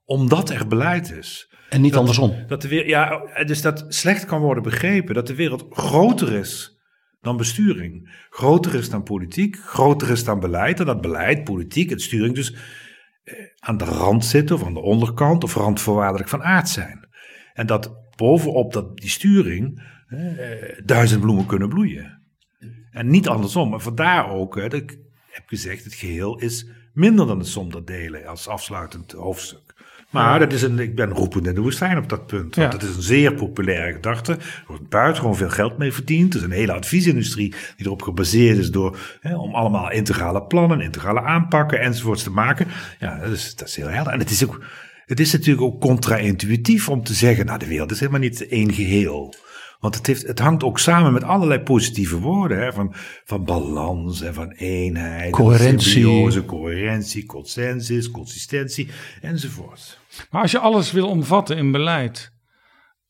omdat 0.04 0.50
er 0.50 0.66
beleid 0.66 1.12
is. 1.12 1.54
En 1.68 1.80
niet 1.80 1.96
andersom. 1.96 2.44
Dat 2.46 2.62
de 2.62 2.68
wereld, 2.68 2.88
ja, 2.88 3.24
dus 3.44 3.62
dat 3.62 3.84
slecht 3.88 4.24
kan 4.24 4.40
worden 4.40 4.62
begrepen, 4.62 5.14
dat 5.14 5.26
de 5.26 5.34
wereld 5.34 5.66
groter 5.70 6.32
is 6.32 6.78
dan 7.20 7.36
besturing, 7.36 8.24
groter 8.30 8.74
is 8.74 8.90
dan 8.90 9.02
politiek, 9.02 9.56
groter 9.56 10.10
is 10.10 10.24
dan 10.24 10.40
beleid, 10.40 10.80
en 10.80 10.86
dat 10.86 11.00
beleid, 11.00 11.44
politiek 11.44 11.90
en 11.90 12.00
sturing 12.00 12.34
dus 12.34 12.54
eh, 13.24 13.34
aan 13.58 13.76
de 13.76 13.84
rand 13.84 14.24
zitten 14.24 14.56
of 14.56 14.64
aan 14.64 14.74
de 14.74 14.80
onderkant 14.80 15.44
of 15.44 15.54
randvoorwaardelijk 15.54 16.28
van 16.28 16.42
aard 16.42 16.68
zijn. 16.68 17.08
En 17.52 17.66
dat 17.66 17.92
bovenop 18.16 18.72
dat, 18.72 18.96
die 18.96 19.10
sturing 19.10 19.82
duizend 20.84 21.20
bloemen 21.20 21.46
kunnen 21.46 21.68
bloeien. 21.68 22.22
En 22.90 23.10
niet 23.10 23.28
andersom. 23.28 23.70
Maar 23.70 23.80
vandaar 23.80 24.30
ook, 24.30 24.56
dat 24.60 24.72
ik 24.72 24.98
heb 25.30 25.42
gezegd, 25.46 25.84
het 25.84 25.94
geheel 25.94 26.38
is 26.38 26.66
minder 26.92 27.26
dan 27.26 27.38
de 27.38 27.44
som 27.44 27.72
der 27.72 27.84
delen 27.84 28.26
als 28.26 28.48
afsluitend 28.48 29.12
hoofdstuk. 29.12 29.70
Maar 30.10 30.38
dat 30.38 30.52
is 30.52 30.62
een, 30.62 30.78
ik 30.78 30.94
ben 30.94 31.10
roepend 31.10 31.46
in 31.46 31.54
de 31.54 31.60
woestijn 31.60 31.98
op 31.98 32.08
dat 32.08 32.26
punt. 32.26 32.56
Want 32.56 32.72
het 32.72 32.82
is 32.82 32.96
een 32.96 33.02
zeer 33.02 33.34
populaire 33.34 33.92
gedachte. 33.92 34.32
Er 34.32 34.64
wordt 34.66 34.88
buitengewoon 34.88 35.36
veel 35.36 35.50
geld 35.50 35.78
mee 35.78 35.92
verdiend. 35.92 36.34
Er 36.34 36.40
is 36.40 36.46
een 36.46 36.52
hele 36.52 36.72
adviesindustrie 36.72 37.54
die 37.76 37.86
erop 37.86 38.02
gebaseerd 38.02 38.58
is 38.58 38.70
door, 38.70 38.98
hè, 39.20 39.36
om 39.36 39.54
allemaal 39.54 39.90
integrale 39.90 40.42
plannen, 40.42 40.80
integrale 40.80 41.20
aanpakken 41.20 41.80
enzovoorts 41.80 42.22
te 42.22 42.30
maken. 42.30 42.66
Ja, 42.98 43.18
dat 43.18 43.30
is, 43.30 43.54
dat 43.54 43.68
is 43.68 43.76
heel 43.76 43.88
helder. 43.88 44.12
En 44.12 44.18
het 44.18 44.30
is 44.30 44.44
ook, 44.44 44.64
het 45.06 45.20
is 45.20 45.32
natuurlijk 45.32 45.66
ook 45.66 45.80
contra-intuïtief 45.80 46.88
om 46.88 47.04
te 47.04 47.14
zeggen, 47.14 47.46
nou 47.46 47.58
de 47.58 47.66
wereld 47.66 47.90
is 47.90 48.00
helemaal 48.00 48.20
niet 48.20 48.46
één 48.48 48.72
geheel. 48.72 49.34
Want 49.80 49.94
het, 49.94 50.06
heeft, 50.06 50.26
het 50.26 50.38
hangt 50.38 50.62
ook 50.62 50.78
samen 50.78 51.12
met 51.12 51.24
allerlei 51.24 51.60
positieve 51.60 52.18
woorden. 52.18 52.58
Hè, 52.58 52.72
van, 52.72 52.94
van 53.24 53.44
balans 53.44 54.20
en 54.20 54.34
van 54.34 54.50
eenheid. 54.50 55.32
Coherentie. 55.32 55.90
Symbiose, 55.90 56.44
coherentie, 56.44 57.26
consensus, 57.26 58.10
consistentie 58.10 58.88
enzovoort. 59.20 59.98
Maar 60.30 60.42
als 60.42 60.50
je 60.50 60.58
alles 60.58 60.92
wil 60.92 61.08
omvatten 61.08 61.56
in 61.56 61.70
beleid. 61.72 62.32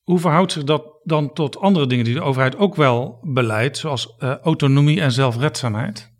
Hoe 0.02 0.18
verhoudt 0.18 0.52
zich 0.52 0.64
dat 0.64 0.98
dan 1.02 1.32
tot 1.32 1.58
andere 1.58 1.86
dingen 1.86 2.04
die 2.04 2.14
de 2.14 2.22
overheid 2.22 2.56
ook 2.56 2.76
wel 2.76 3.18
beleidt. 3.22 3.78
Zoals 3.78 4.14
uh, 4.18 4.36
autonomie 4.36 5.00
en 5.00 5.12
zelfredzaamheid? 5.12 6.12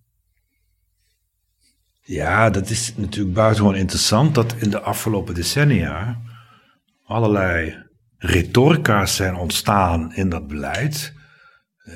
Ja, 2.02 2.50
dat 2.50 2.70
is 2.70 2.92
natuurlijk 2.96 3.34
buitengewoon 3.34 3.76
interessant. 3.76 4.34
Dat 4.34 4.54
in 4.58 4.70
de 4.70 4.80
afgelopen 4.80 5.34
decennia 5.34 6.20
allerlei 7.04 7.88
retorica's 8.22 9.16
zijn 9.16 9.34
ontstaan 9.34 10.14
in 10.14 10.28
dat 10.28 10.46
beleid. 10.46 11.14
Uh, 11.84 11.94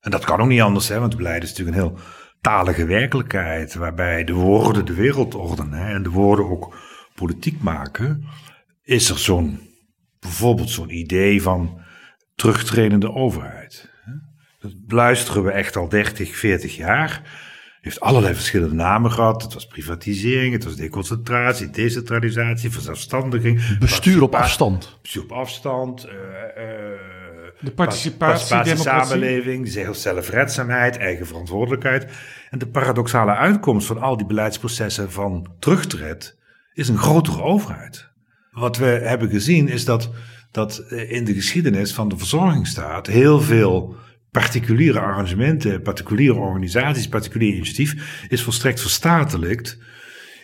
en 0.00 0.10
dat 0.10 0.24
kan 0.24 0.40
ook 0.40 0.48
niet 0.48 0.60
anders, 0.60 0.88
hè, 0.88 1.00
want 1.00 1.16
beleid 1.16 1.42
is 1.42 1.48
natuurlijk 1.48 1.76
een 1.76 1.82
heel 1.82 1.98
talige 2.40 2.86
werkelijkheid, 2.86 3.74
waarbij 3.74 4.24
de 4.24 4.32
woorden 4.32 4.84
de 4.84 4.94
wereld 4.94 5.34
ordenen 5.34 5.86
en 5.86 6.02
de 6.02 6.10
woorden 6.10 6.50
ook 6.50 6.76
politiek 7.14 7.62
maken. 7.62 8.24
Is 8.82 9.10
er 9.10 9.18
zo'n, 9.18 9.60
bijvoorbeeld 10.20 10.70
zo'n 10.70 10.96
idee 10.96 11.42
van 11.42 11.80
terugtredende 12.34 13.12
overheid. 13.12 13.92
Dat 14.58 14.72
luisteren 14.86 15.44
we 15.44 15.50
echt 15.50 15.76
al 15.76 15.88
30, 15.88 16.36
40 16.36 16.76
jaar 16.76 17.22
heeft 17.84 18.00
allerlei 18.00 18.34
verschillende 18.34 18.74
namen 18.74 19.12
gehad. 19.12 19.42
Het 19.42 19.54
was 19.54 19.66
privatisering, 19.66 20.52
het 20.52 20.64
was 20.64 20.76
deconcentratie, 20.76 21.70
decentralisatie, 21.70 22.70
verzelfstandiging. 22.70 23.78
Bestuur 23.78 24.22
op 24.22 24.34
afstand. 24.34 24.98
Bestuur 25.02 25.22
op 25.22 25.32
afstand. 25.32 26.06
Uh, 26.06 26.12
de 27.60 27.70
participatie, 27.74 28.76
samenleving, 28.76 29.68
zelfredzaamheid, 29.92 30.96
eigen 30.96 31.26
verantwoordelijkheid. 31.26 32.06
En 32.50 32.58
de 32.58 32.66
paradoxale 32.66 33.34
uitkomst 33.34 33.86
van 33.86 34.00
al 34.00 34.16
die 34.16 34.26
beleidsprocessen 34.26 35.10
van 35.10 35.50
terugtred 35.58 36.36
is 36.72 36.88
een 36.88 36.98
grotere 36.98 37.42
overheid. 37.42 38.08
Wat 38.50 38.76
we 38.76 38.86
hebben 38.86 39.28
gezien 39.28 39.68
is 39.68 39.84
dat, 39.84 40.10
dat 40.50 40.78
in 40.88 41.24
de 41.24 41.34
geschiedenis 41.34 41.94
van 41.94 42.08
de 42.08 42.18
verzorgingsstaat 42.18 43.06
heel 43.06 43.40
veel 43.40 43.96
particuliere 44.42 45.00
arrangementen, 45.00 45.82
particuliere 45.82 46.38
organisaties, 46.38 47.08
particulier 47.08 47.54
initiatief 47.54 48.24
is 48.28 48.42
volstrekt 48.42 48.80
verstatelijkt. 48.80 49.78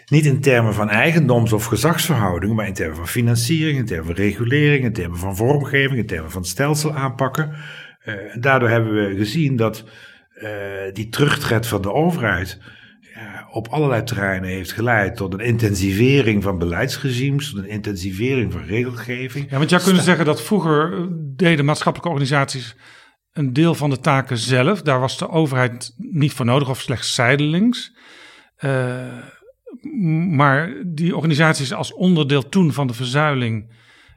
Niet 0.07 0.27
in 0.27 0.41
termen 0.41 0.75
van 0.75 0.89
eigendoms- 0.89 1.53
of 1.53 1.65
gezagsverhoudingen, 1.65 2.57
maar 2.57 2.67
in 2.67 2.73
termen 2.73 2.97
van 2.97 3.09
financiering, 3.09 3.79
in 3.79 3.87
termen 3.87 4.07
van 4.07 4.15
regulering, 4.15 4.85
in 4.85 4.93
termen 4.93 5.19
van 5.19 5.37
vormgeving, 5.37 5.99
in 5.99 6.07
termen 6.07 6.31
van 6.31 6.45
stelsel 6.45 6.95
aanpakken. 6.95 7.53
Uh, 8.05 8.15
daardoor 8.41 8.69
hebben 8.69 8.95
we 8.95 9.17
gezien 9.17 9.57
dat 9.57 9.85
uh, 10.43 10.49
die 10.93 11.09
terugtred 11.09 11.67
van 11.67 11.83
de 11.83 11.93
overheid 11.93 12.59
ja, 13.15 13.49
op 13.51 13.69
allerlei 13.69 14.03
terreinen 14.03 14.49
heeft 14.49 14.73
geleid 14.73 15.17
tot 15.17 15.33
een 15.33 15.41
intensivering 15.41 16.43
van 16.43 16.59
beleidsregimes, 16.59 17.51
tot 17.51 17.59
een 17.59 17.69
intensivering 17.69 18.53
van 18.53 18.63
regelgeving. 18.63 19.51
Ja, 19.51 19.59
want 19.59 19.71
jij 19.71 19.79
kunt 19.79 20.03
zeggen 20.03 20.25
dat 20.25 20.43
vroeger 20.43 20.93
eh, 20.93 21.07
deden 21.37 21.65
maatschappelijke 21.65 22.13
organisaties 22.13 22.77
een 23.33 23.53
deel 23.53 23.75
van 23.75 23.91
de 23.91 24.01
taken 24.01 24.39
zelf. 24.39 24.83
Daar 24.83 25.01
was 25.01 25.19
de 25.19 25.29
overheid 25.29 25.95
niet 25.97 26.33
voor 26.33 26.47
nodig 26.47 26.69
of 26.69 26.81
slechts 26.81 27.15
zijdelings. 27.15 27.97
Uh, 28.61 29.07
maar 30.29 30.75
die 30.87 31.17
organisaties 31.17 31.73
als 31.73 31.95
onderdeel 31.95 32.49
toen 32.49 32.73
van 32.73 32.87
de 32.87 32.95
verzuiling, 32.95 33.69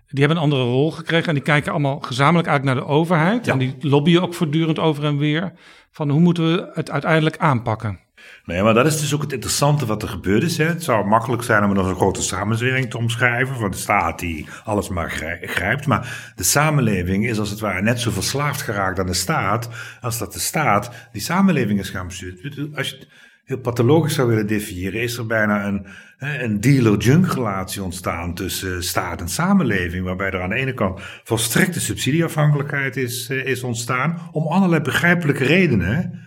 die 0.07 0.19
hebben 0.19 0.37
een 0.37 0.43
andere 0.43 0.63
rol 0.63 0.91
gekregen. 0.91 1.27
En 1.27 1.33
die 1.33 1.43
kijken 1.43 1.71
allemaal 1.71 1.99
gezamenlijk 1.99 2.47
uit 2.47 2.63
naar 2.63 2.75
de 2.75 2.85
overheid. 2.85 3.47
En 3.47 3.57
die 3.57 3.75
lobbyen 3.79 4.21
ook 4.21 4.33
voortdurend 4.33 4.79
over 4.79 5.03
en 5.03 5.17
weer. 5.17 5.53
Van 5.91 6.09
hoe 6.09 6.19
moeten 6.19 6.55
we 6.55 6.69
het 6.73 6.91
uiteindelijk 6.91 7.37
aanpakken? 7.37 7.99
Nee, 8.45 8.61
maar 8.61 8.73
dat 8.73 8.85
is 8.85 8.99
dus 8.99 9.13
ook 9.13 9.21
het 9.21 9.33
interessante 9.33 9.85
wat 9.85 10.01
er 10.01 10.07
gebeurd 10.07 10.43
is. 10.43 10.57
Het 10.57 10.83
zou 10.83 11.05
makkelijk 11.05 11.43
zijn 11.43 11.63
om 11.63 11.69
het 11.69 11.77
als 11.77 11.87
een 11.87 11.95
grote 11.95 12.21
samenzwering 12.21 12.89
te 12.89 12.97
omschrijven. 12.97 13.55
Van 13.55 13.71
de 13.71 13.77
staat 13.77 14.19
die 14.19 14.47
alles 14.63 14.89
maar 14.89 15.11
grijpt. 15.41 15.87
Maar 15.87 16.33
de 16.35 16.43
samenleving 16.43 17.27
is 17.27 17.39
als 17.39 17.49
het 17.49 17.59
ware 17.59 17.81
net 17.81 17.99
zo 17.99 18.11
verslaafd 18.11 18.61
geraakt 18.61 18.99
aan 18.99 19.05
de 19.05 19.13
staat. 19.13 19.69
als 20.01 20.17
dat 20.17 20.33
de 20.33 20.39
staat 20.39 20.91
die 21.11 21.21
samenleving 21.21 21.79
is 21.79 21.89
gaan 21.89 22.07
besturen. 22.07 22.71
Als 22.75 22.89
je 22.89 22.95
het 22.95 23.07
heel 23.43 23.57
pathologisch 23.57 24.13
zou 24.13 24.27
willen 24.27 24.47
definiëren. 24.47 25.01
is 25.01 25.17
er 25.17 25.25
bijna 25.25 25.65
een, 25.65 25.85
een 26.17 26.61
dealer-junk 26.61 27.33
relatie 27.33 27.83
ontstaan 27.83 28.33
tussen 28.33 28.83
staat 28.83 29.21
en 29.21 29.29
samenleving. 29.29 30.05
Waarbij 30.05 30.31
er 30.31 30.41
aan 30.41 30.49
de 30.49 30.55
ene 30.55 30.73
kant 30.73 31.01
volstrekte 31.23 31.79
subsidieafhankelijkheid 31.79 32.97
is, 32.97 33.29
eh, 33.29 33.45
is 33.45 33.63
ontstaan. 33.63 34.29
om 34.31 34.47
allerlei 34.47 34.81
begrijpelijke 34.81 35.43
redenen. 35.43 36.21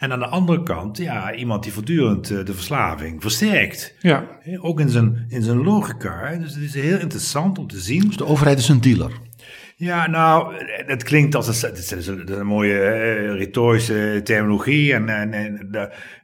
En 0.00 0.12
aan 0.12 0.18
de 0.18 0.26
andere 0.26 0.62
kant, 0.62 0.98
ja, 0.98 1.34
iemand 1.34 1.62
die 1.62 1.72
voortdurend 1.72 2.30
eh, 2.30 2.44
de 2.44 2.54
verslaving 2.54 3.22
versterkt. 3.22 3.94
Ja. 3.98 4.26
Ook 4.60 4.80
in 4.80 4.88
zijn, 4.88 5.24
in 5.28 5.42
zijn 5.42 5.62
logica. 5.62 6.36
Dus 6.36 6.54
het 6.54 6.62
is 6.62 6.74
heel 6.74 6.98
interessant 6.98 7.58
om 7.58 7.66
te 7.66 7.78
zien. 7.78 8.06
Dus 8.06 8.16
de 8.16 8.26
overheid 8.26 8.58
is 8.58 8.68
een 8.68 8.80
dealer. 8.80 9.12
Ja, 9.76 10.08
nou, 10.08 10.54
het 10.86 11.02
klinkt 11.02 11.34
als 11.34 11.62
een, 11.62 11.68
het 11.68 11.96
is 11.96 12.06
een, 12.06 12.38
een 12.38 12.46
mooie 12.46 12.74
uh, 12.74 13.34
retorische 13.34 14.20
terminologie 14.24 14.94
en, 14.94 15.08
en, 15.08 15.32
en 15.32 15.68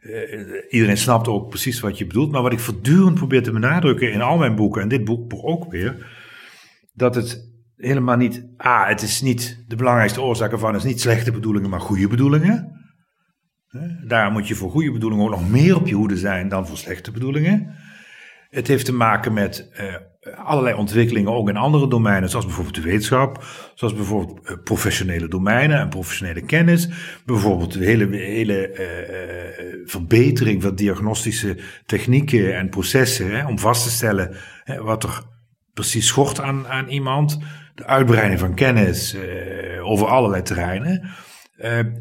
uh, 0.00 0.22
iedereen 0.68 0.98
snapt 0.98 1.28
ook 1.28 1.48
precies 1.48 1.80
wat 1.80 1.98
je 1.98 2.06
bedoelt. 2.06 2.30
Maar 2.30 2.42
wat 2.42 2.52
ik 2.52 2.60
voortdurend 2.60 3.14
probeer 3.14 3.42
te 3.42 3.52
benadrukken 3.52 4.12
in 4.12 4.22
al 4.22 4.38
mijn 4.38 4.56
boeken 4.56 4.82
en 4.82 4.88
dit 4.88 5.04
boek 5.04 5.32
ook 5.32 5.70
weer, 5.70 6.06
dat 6.94 7.14
het 7.14 7.50
helemaal 7.76 8.16
niet, 8.16 8.46
ah, 8.56 8.88
het 8.88 9.02
is 9.02 9.20
niet, 9.20 9.64
de 9.68 9.76
belangrijkste 9.76 10.22
oorzaak 10.22 10.52
ervan 10.52 10.74
is 10.74 10.84
niet 10.84 11.00
slechte 11.00 11.32
bedoelingen, 11.32 11.70
maar 11.70 11.80
goede 11.80 12.08
bedoelingen. 12.08 12.75
Daar 14.04 14.30
moet 14.30 14.48
je 14.48 14.54
voor 14.54 14.70
goede 14.70 14.92
bedoelingen 14.92 15.24
ook 15.24 15.30
nog 15.30 15.48
meer 15.48 15.76
op 15.76 15.86
je 15.86 15.94
hoede 15.94 16.16
zijn 16.16 16.48
dan 16.48 16.66
voor 16.66 16.76
slechte 16.76 17.10
bedoelingen. 17.10 17.74
Het 18.50 18.66
heeft 18.66 18.84
te 18.84 18.92
maken 18.92 19.32
met 19.32 19.70
uh, 19.80 19.94
allerlei 20.44 20.74
ontwikkelingen 20.74 21.32
ook 21.32 21.48
in 21.48 21.56
andere 21.56 21.88
domeinen, 21.88 22.28
zoals 22.28 22.44
bijvoorbeeld 22.44 22.74
de 22.74 22.82
wetenschap, 22.82 23.44
zoals 23.74 23.94
bijvoorbeeld 23.94 24.50
uh, 24.50 24.56
professionele 24.64 25.28
domeinen 25.28 25.78
en 25.78 25.88
professionele 25.88 26.40
kennis, 26.40 26.88
bijvoorbeeld 27.24 27.72
de 27.72 27.84
hele, 27.84 28.16
hele 28.16 28.70
uh, 28.70 29.88
verbetering 29.90 30.62
van 30.62 30.74
diagnostische 30.74 31.56
technieken 31.86 32.56
en 32.56 32.68
processen 32.68 33.46
om 33.46 33.58
vast 33.58 33.82
te 33.82 33.90
stellen 33.90 34.36
hè, 34.64 34.82
wat 34.82 35.02
er 35.02 35.22
precies 35.74 36.06
schort 36.06 36.40
aan, 36.40 36.66
aan 36.68 36.88
iemand, 36.88 37.38
de 37.74 37.86
uitbreiding 37.86 38.40
van 38.40 38.54
kennis 38.54 39.16
over 39.82 40.06
allerlei 40.06 40.42
terreinen. 40.42 41.10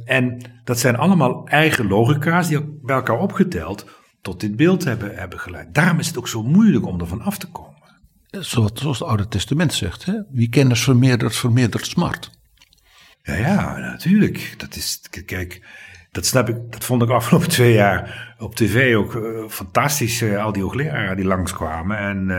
En 0.05 0.41
dat 0.63 0.79
zijn 0.79 0.97
allemaal 0.97 1.47
eigen 1.47 1.87
logica's 1.87 2.47
die 2.47 2.79
bij 2.81 2.95
elkaar 2.95 3.19
opgeteld 3.19 3.85
tot 4.21 4.39
dit 4.39 4.55
beeld 4.55 4.83
hebben, 4.83 5.15
hebben 5.15 5.39
geleid. 5.39 5.73
Daarom 5.73 5.99
is 5.99 6.07
het 6.07 6.17
ook 6.17 6.27
zo 6.27 6.43
moeilijk 6.43 6.85
om 6.85 6.99
ervan 6.99 7.21
af 7.21 7.37
te 7.37 7.47
komen. 7.47 7.73
Zoals, 8.31 8.71
zoals 8.73 8.99
het 8.99 9.07
Oude 9.07 9.27
Testament 9.27 9.73
zegt, 9.73 10.05
hè? 10.05 10.13
wie 10.29 10.49
kennis 10.49 10.83
vermeerdert, 10.83 11.35
vermeerdert 11.35 11.85
smart. 11.85 12.31
Ja, 13.23 13.33
ja, 13.33 13.77
natuurlijk. 13.77 14.53
Dat 14.57 14.75
is, 14.75 15.01
kijk, 15.25 15.61
dat 16.11 16.25
snap 16.25 16.49
ik, 16.49 16.55
dat 16.69 16.83
vond 16.83 17.01
ik 17.01 17.09
afgelopen 17.09 17.49
twee 17.49 17.73
jaar 17.73 18.35
op 18.37 18.55
tv 18.55 18.95
ook 18.95 19.15
uh, 19.15 19.47
fantastisch. 19.47 20.21
Uh, 20.21 20.43
al 20.43 20.51
die 20.51 20.61
hoogleraren 20.61 21.15
die 21.15 21.25
langskwamen 21.25 21.97
en 21.97 22.29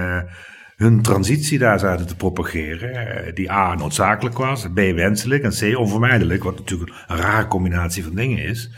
hun 0.77 1.03
transitie 1.03 1.59
daar 1.59 1.79
zaten 1.79 2.07
te 2.07 2.17
propageren. 2.17 3.35
die 3.35 3.51
A 3.51 3.75
noodzakelijk 3.75 4.39
was, 4.39 4.67
B 4.75 4.75
wenselijk 4.75 5.43
en 5.43 5.73
C 5.73 5.79
onvermijdelijk. 5.79 6.45
Wat 6.45 6.59
natuurlijk 6.59 6.91
een 7.07 7.17
rare 7.17 7.47
combinatie 7.47 8.05
van 8.05 8.15
dingen 8.15 8.39
is. 8.39 8.71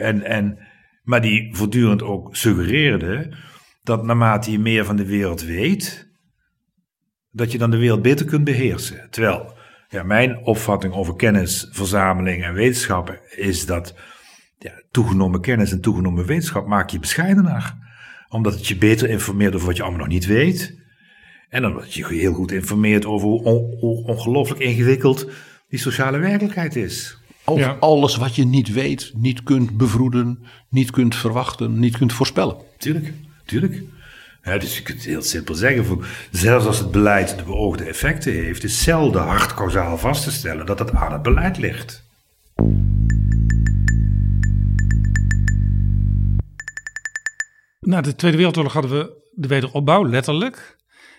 en, 0.00 0.22
en 0.22 0.58
maar 1.02 1.20
die 1.20 1.56
voortdurend 1.56 2.02
ook 2.02 2.36
suggereerde 2.36 3.36
dat 3.82 4.04
naarmate 4.04 4.50
je 4.50 4.58
meer 4.58 4.84
van 4.84 4.96
de 4.96 5.06
wereld 5.06 5.42
weet, 5.42 6.12
dat 7.30 7.52
je 7.52 7.58
dan 7.58 7.70
de 7.70 7.76
wereld 7.76 8.02
beter 8.02 8.26
kunt 8.26 8.44
beheersen. 8.44 9.10
Terwijl 9.10 9.56
ja, 9.88 10.02
mijn 10.02 10.44
opvatting 10.44 10.94
over 10.94 11.16
kennisverzameling 11.16 12.44
en 12.44 12.54
wetenschappen 12.54 13.18
is 13.36 13.66
dat 13.66 13.94
ja, 14.58 14.72
toegenomen 14.90 15.40
kennis 15.40 15.72
en 15.72 15.80
toegenomen 15.80 16.26
wetenschap 16.26 16.66
maak 16.66 16.90
je 16.90 16.98
bescheidener. 16.98 17.74
Omdat 18.34 18.54
het 18.54 18.66
je 18.66 18.76
beter 18.76 19.08
informeert 19.08 19.54
over 19.54 19.66
wat 19.66 19.76
je 19.76 19.82
allemaal 19.82 20.00
nog 20.00 20.08
niet 20.08 20.26
weet. 20.26 20.74
En 21.48 21.66
omdat 21.66 21.94
je 21.94 22.06
heel 22.06 22.32
goed 22.32 22.52
informeert 22.52 23.06
over 23.06 23.28
hoe 23.28 24.04
ongelooflijk 24.06 24.60
ingewikkeld 24.60 25.28
die 25.68 25.78
sociale 25.78 26.18
werkelijkheid 26.18 26.76
is. 26.76 27.18
Over 27.44 27.78
alles 27.78 28.16
wat 28.16 28.36
je 28.36 28.44
niet 28.44 28.72
weet, 28.72 29.12
niet 29.16 29.42
kunt 29.42 29.76
bevroeden, 29.76 30.38
niet 30.68 30.90
kunt 30.90 31.14
verwachten, 31.14 31.78
niet 31.78 31.96
kunt 31.96 32.12
voorspellen. 32.12 32.56
Tuurlijk, 32.78 33.12
tuurlijk. 33.44 33.82
Ja, 34.42 34.58
dus 34.58 34.76
je 34.76 34.82
kunt 34.82 35.04
heel 35.04 35.22
simpel 35.22 35.54
zeggen, 35.54 36.00
zelfs 36.30 36.66
als 36.66 36.78
het 36.78 36.90
beleid 36.90 37.38
de 37.38 37.44
beoogde 37.44 37.84
effecten 37.84 38.32
heeft, 38.32 38.64
is 38.64 38.82
zelden 38.82 39.22
hard 39.22 39.54
kausaal 39.54 39.98
vast 39.98 40.24
te 40.24 40.30
stellen 40.30 40.66
dat 40.66 40.78
het 40.78 40.92
aan 40.92 41.12
het 41.12 41.22
beleid 41.22 41.58
ligt. 41.58 42.04
Na 47.84 48.00
de 48.00 48.14
Tweede 48.14 48.36
Wereldoorlog 48.36 48.72
hadden 48.72 48.90
we 48.90 49.30
de 49.32 49.48
wederopbouw, 49.48 50.08
letterlijk. 50.08 50.76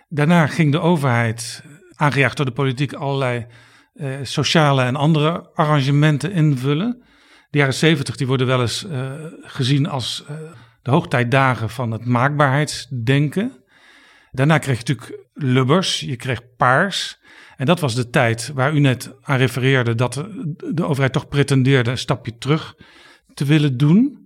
Daarna 0.10 0.48
ging 0.48 0.72
de 0.72 0.80
overheid, 0.80 1.64
aangejaagd 1.96 2.38
door 2.38 2.46
de 2.46 2.52
politiek, 2.52 2.94
allerlei 2.94 3.46
eh, 3.94 4.10
sociale 4.24 4.84
en 4.84 4.96
andere 4.96 5.50
arrangementen 5.54 6.32
invullen. 6.32 7.04
De 7.50 7.58
jaren 7.58 7.74
zeventig 7.74 8.28
worden 8.28 8.48
wel 8.48 8.62
eens 8.62 8.86
uh, 8.86 9.12
gezien 9.42 9.88
als 9.88 10.26
uh, 10.30 10.38
de 10.82 10.92
hoogtijdagen 10.92 11.70
van 11.70 11.92
het 11.92 12.06
maakbaarheidsdenken. 12.06 13.52
Daarna 14.32 14.58
kreeg 14.58 14.78
je 14.82 14.94
natuurlijk 14.94 15.28
Lubbers, 15.34 16.00
je 16.00 16.16
kreeg 16.16 16.56
Paars. 16.58 17.20
En 17.58 17.66
dat 17.66 17.80
was 17.80 17.96
de 17.96 18.10
tijd 18.10 18.52
waar 18.54 18.74
u 18.74 18.80
net 18.80 19.16
aan 19.22 19.38
refereerde 19.38 19.96
dat 19.96 20.14
de, 20.14 20.54
de 20.74 20.86
overheid 20.86 21.14
toch 21.14 21.28
pretendeerde 21.28 21.92
een 21.92 21.98
stapje 21.98 22.38
terug 22.38 22.76
te 23.34 23.46
willen 23.46 23.78
doen. 23.78 24.25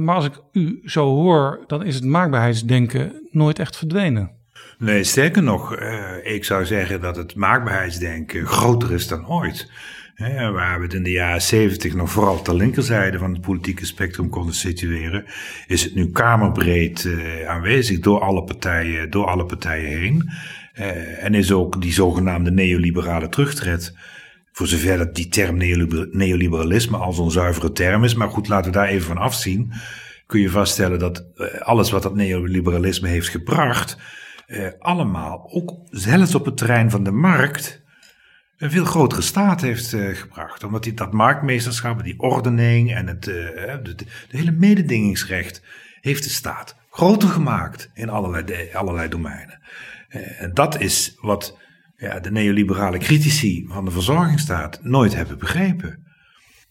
Maar 0.00 0.14
als 0.14 0.24
ik 0.24 0.40
u 0.52 0.80
zo 0.84 1.04
hoor, 1.04 1.64
dan 1.66 1.84
is 1.84 1.94
het 1.94 2.04
maakbaarheidsdenken 2.04 3.28
nooit 3.30 3.58
echt 3.58 3.76
verdwenen. 3.76 4.30
Nee, 4.78 5.04
sterker 5.04 5.42
nog, 5.42 5.80
uh, 5.80 6.10
ik 6.22 6.44
zou 6.44 6.64
zeggen 6.64 7.00
dat 7.00 7.16
het 7.16 7.34
maakbaarheidsdenken 7.34 8.46
groter 8.46 8.92
is 8.92 9.08
dan 9.08 9.28
ooit. 9.28 9.70
Waar 10.52 10.78
we 10.78 10.84
het 10.84 10.94
in 10.94 11.02
de 11.02 11.10
jaren 11.10 11.42
zeventig 11.42 11.94
nog 11.94 12.10
vooral 12.10 12.42
ter 12.42 12.54
linkerzijde 12.54 13.18
van 13.18 13.32
het 13.32 13.40
politieke 13.40 13.86
spectrum 13.86 14.28
konden 14.28 14.54
situeren, 14.54 15.24
is 15.66 15.84
het 15.84 15.94
nu 15.94 16.10
kamerbreed 16.10 17.04
uh, 17.04 17.48
aanwezig 17.48 17.98
door 17.98 18.20
alle 18.20 18.44
partijen, 18.44 19.10
door 19.10 19.26
alle 19.26 19.46
partijen 19.46 19.98
heen. 19.98 20.30
En 21.20 21.34
is 21.34 21.52
ook 21.52 21.80
die 21.82 21.92
zogenaamde 21.92 22.50
neoliberale 22.50 23.28
terugtred. 23.28 23.94
Voor 24.62 24.70
zover 24.70 24.98
dat 24.98 25.14
die 25.14 25.28
term 25.28 25.56
neoliberalisme 26.10 26.96
al 26.96 27.12
zo'n 27.12 27.30
zuivere 27.30 27.72
term 27.72 28.04
is. 28.04 28.14
Maar 28.14 28.28
goed, 28.28 28.48
laten 28.48 28.72
we 28.72 28.78
daar 28.78 28.88
even 28.88 29.06
van 29.06 29.16
afzien. 29.16 29.72
Kun 30.26 30.40
je 30.40 30.50
vaststellen 30.50 30.98
dat 30.98 31.24
alles 31.58 31.90
wat 31.90 32.02
dat 32.02 32.14
neoliberalisme 32.14 33.08
heeft 33.08 33.28
gebracht 33.28 33.96
eh, 34.46 34.66
allemaal, 34.78 35.50
ook 35.50 35.74
zelfs 35.90 36.34
op 36.34 36.44
het 36.44 36.56
terrein 36.56 36.90
van 36.90 37.04
de 37.04 37.10
markt, 37.10 37.82
een 38.58 38.70
veel 38.70 38.84
grotere 38.84 39.22
staat 39.22 39.60
heeft 39.60 39.92
eh, 39.92 40.14
gebracht. 40.14 40.64
Omdat 40.64 40.82
die, 40.82 40.94
dat 40.94 41.12
marktmeesterschap, 41.12 42.04
die 42.04 42.20
ordening 42.20 42.94
en 42.94 43.06
het 43.06 43.26
eh, 43.28 43.34
de, 43.82 43.94
de, 43.94 44.06
hele 44.28 44.50
mededingingsrecht 44.50 45.62
heeft 46.00 46.22
de 46.22 46.30
staat 46.30 46.76
groter 46.90 47.28
gemaakt 47.28 47.90
in 47.94 48.08
allerlei, 48.08 48.70
allerlei 48.72 49.08
domeinen. 49.08 49.58
Eh, 50.08 50.42
en 50.42 50.54
dat 50.54 50.80
is 50.80 51.16
wat 51.20 51.58
ja, 52.02 52.20
de 52.20 52.30
neoliberale 52.30 52.98
critici 52.98 53.64
van 53.68 53.84
de 53.84 53.90
verzorgingsstaat 53.90 54.78
nooit 54.82 55.14
hebben 55.14 55.38
begrepen. 55.38 56.06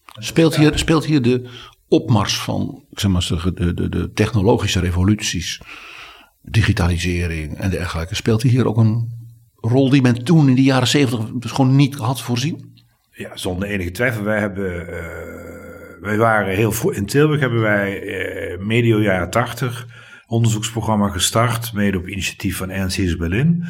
Speelt 0.06 0.56
hier, 0.56 0.78
speelt 0.78 1.06
hier 1.06 1.22
de 1.22 1.50
opmars 1.88 2.38
van 2.38 2.84
ik 2.92 3.00
zeg 3.00 3.12
maar, 3.12 3.54
de, 3.54 3.74
de, 3.74 3.90
de 3.90 4.12
technologische 4.12 4.80
revoluties 4.80 5.62
digitalisering 6.42 7.58
en 7.58 7.70
dergelijke. 7.70 8.16
Speelt 8.16 8.42
hier 8.42 8.68
ook 8.68 8.78
een 8.78 9.10
rol 9.56 9.90
die 9.90 10.02
men 10.02 10.24
toen 10.24 10.50
in 10.50 10.56
de 10.56 10.64
jaren 10.64 10.88
zeventig 10.88 11.30
dus 11.34 11.52
gewoon 11.52 11.76
niet 11.76 11.96
had 11.96 12.22
voorzien? 12.22 12.84
Ja, 13.12 13.38
zonder 13.38 13.68
enige 13.68 13.92
twijfel. 13.92 14.24
Wij 14.24 14.40
hebben, 14.40 14.82
uh, 14.82 14.96
wij 16.02 16.18
waren 16.18 16.56
heel 16.56 16.72
vroeg, 16.72 16.94
in 16.94 17.06
Tilburg 17.06 17.40
hebben 17.40 17.62
wij 17.62 18.02
uh, 18.02 18.66
medio 18.66 19.02
jaren 19.02 19.30
tachtig 19.30 19.88
onderzoeksprogramma 20.28 21.10
gestart, 21.10 21.74
mede 21.74 21.98
op 21.98 22.08
initiatief 22.08 22.58
van 22.58 22.86
NCS 22.86 23.16
Berlin, 23.16 23.66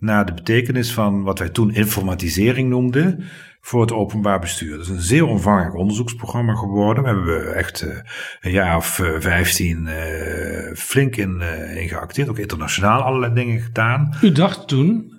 naar 0.00 0.26
de 0.26 0.34
betekenis 0.34 0.92
van 0.92 1.22
wat 1.22 1.38
wij 1.38 1.48
toen 1.48 1.74
informatisering 1.74 2.68
noemden 2.68 3.24
voor 3.60 3.80
het 3.80 3.92
openbaar 3.92 4.40
bestuur. 4.40 4.76
Dat 4.76 4.86
is 4.86 4.88
een 4.88 5.00
zeer 5.00 5.26
omvangrijk 5.26 5.74
onderzoeksprogramma 5.74 6.54
geworden. 6.54 7.02
We 7.02 7.08
hebben 7.08 7.54
echt 7.54 7.82
uh, 7.82 7.98
een 8.40 8.50
jaar 8.50 8.76
of 8.76 8.98
uh, 8.98 9.20
vijftien 9.20 9.86
uh, 9.86 10.74
flink 10.74 11.16
in, 11.16 11.40
in 11.76 11.88
geacteerd, 11.88 12.28
ook 12.28 12.38
internationaal 12.38 13.00
allerlei 13.00 13.34
dingen 13.34 13.60
gedaan. 13.60 14.16
U 14.22 14.32
dacht 14.32 14.68
toen, 14.68 15.12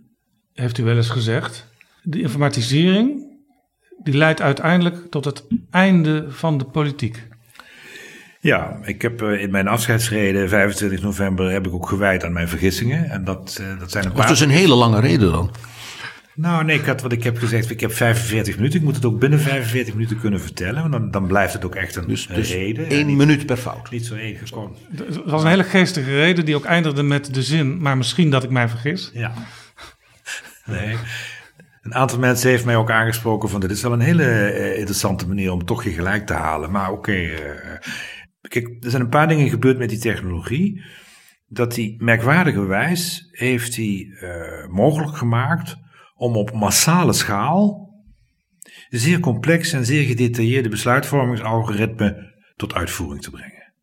heeft 0.54 0.78
u 0.78 0.84
wel 0.84 0.96
eens 0.96 1.10
gezegd, 1.10 1.68
de 2.04 2.22
informatisering 2.22 3.30
die 4.04 4.14
leidt 4.14 4.42
uiteindelijk 4.42 5.10
tot 5.10 5.26
het 5.26 5.48
einde 5.70 6.26
van 6.30 6.58
de 6.58 6.66
politiek. 6.66 7.28
Ja, 8.42 8.80
ik 8.84 9.02
heb 9.02 9.22
in 9.22 9.52
mijn 9.52 9.68
afscheidsreden 9.68 10.50
25 10.50 11.02
november 11.02 11.52
heb 11.52 11.68
ik 11.68 11.74
ook 11.74 11.90
gewijd 11.90 12.24
aan 12.24 12.34
mijn 12.34 12.48
vergissingen. 12.48 13.10
En 13.10 13.24
dat, 13.24 13.62
dat 13.80 13.92
zijn 13.92 14.06
een 14.06 14.12
paar. 14.12 14.22
Dat 14.22 14.32
is 14.32 14.40
dus 14.40 14.48
een 14.48 14.54
hele 14.54 14.76
lange 14.76 15.00
reden 15.00 15.32
dan. 15.32 15.52
Nou, 16.36 16.64
nee, 16.64 16.80
ik 16.80 16.86
had 16.86 17.02
wat 17.02 17.12
ik 17.12 17.24
heb 17.24 17.38
gezegd. 17.38 17.70
Ik 17.70 17.80
heb 17.80 17.94
45 17.94 18.56
minuten. 18.56 18.80
Ik 18.80 18.86
moet 18.86 18.96
het 18.96 19.06
ook 19.06 19.20
binnen 19.20 19.40
45 19.40 19.94
minuten 19.94 20.20
kunnen 20.20 20.42
vertellen. 20.42 20.82
Want 20.82 20.92
dan, 20.92 21.12
dan 21.12 21.28
blijft 21.28 21.54
het 21.54 21.66
ook 21.66 21.76
echt 21.76 21.96
een 21.96 22.08
dus, 22.08 22.28
dus 22.28 22.52
reden. 22.52 22.86
Eén 22.90 23.16
minuut 23.16 23.46
per 23.46 23.58
fout. 23.58 23.92
Niet 23.92 24.06
zo 24.06 24.16
één 24.16 24.38
gewoon. 24.44 24.76
Het 24.96 25.24
was 25.26 25.44
een 25.44 25.50
hele 25.50 25.64
geestige 25.64 26.16
reden 26.16 26.46
die 26.46 26.56
ook 26.56 26.66
eindigde 26.66 27.04
met 27.04 27.34
de 27.34 27.44
zin. 27.44 27.82
Maar 27.82 27.98
misschien 27.98 28.30
dat 28.30 28.44
ik 28.44 28.50
mij 28.50 28.70
vergis. 28.70 29.12
Ja. 29.14 29.34
Nee. 30.66 30.96
Een 31.82 31.96
aantal 31.96 32.20
mensen 32.20 32.50
heeft 32.50 32.66
mij 32.66 32.76
ook 32.76 32.92
aangesproken 32.92 33.50
van 33.50 33.60
dit 33.60 33.72
is 33.72 33.82
wel 33.82 33.94
een 33.94 34.00
hele 34.00 34.24
uh, 34.24 34.78
interessante 34.78 35.28
manier 35.28 35.52
om 35.52 35.66
toch 35.66 35.84
je 35.84 35.92
gelijk 35.92 36.26
te 36.26 36.34
halen. 36.34 36.72
Maar 36.72 36.92
oké, 36.92 36.98
okay, 36.98 37.24
uh, 37.24 37.50
eh, 37.50 37.82
kijk, 38.52 38.84
er 38.84 38.90
zijn 38.90 39.02
een 39.02 39.10
paar 39.10 39.28
dingen 39.28 39.50
gebeurd 39.50 39.78
met 39.78 39.90
die 39.90 40.00
technologie. 40.00 40.84
Dat 41.48 41.74
die 41.74 42.04
merkwaardige 42.04 42.66
wijs 42.66 43.28
heeft 43.32 43.76
die 43.76 44.08
uh, 44.08 44.68
mogelijk 44.68 45.18
gemaakt 45.18 45.78
om 46.16 46.36
op 46.36 46.54
massale 46.54 47.14
schaal 47.14 47.90
zeer 48.90 49.20
complex 49.20 49.74
en 49.74 49.86
zeer 49.86 50.06
gedetailleerde 50.06 50.70
besluitvormingsalgoritmen 50.70 52.34
tot 52.56 52.74
uitvoering 52.74 53.22
te 53.22 53.32
brengen. 53.32 53.74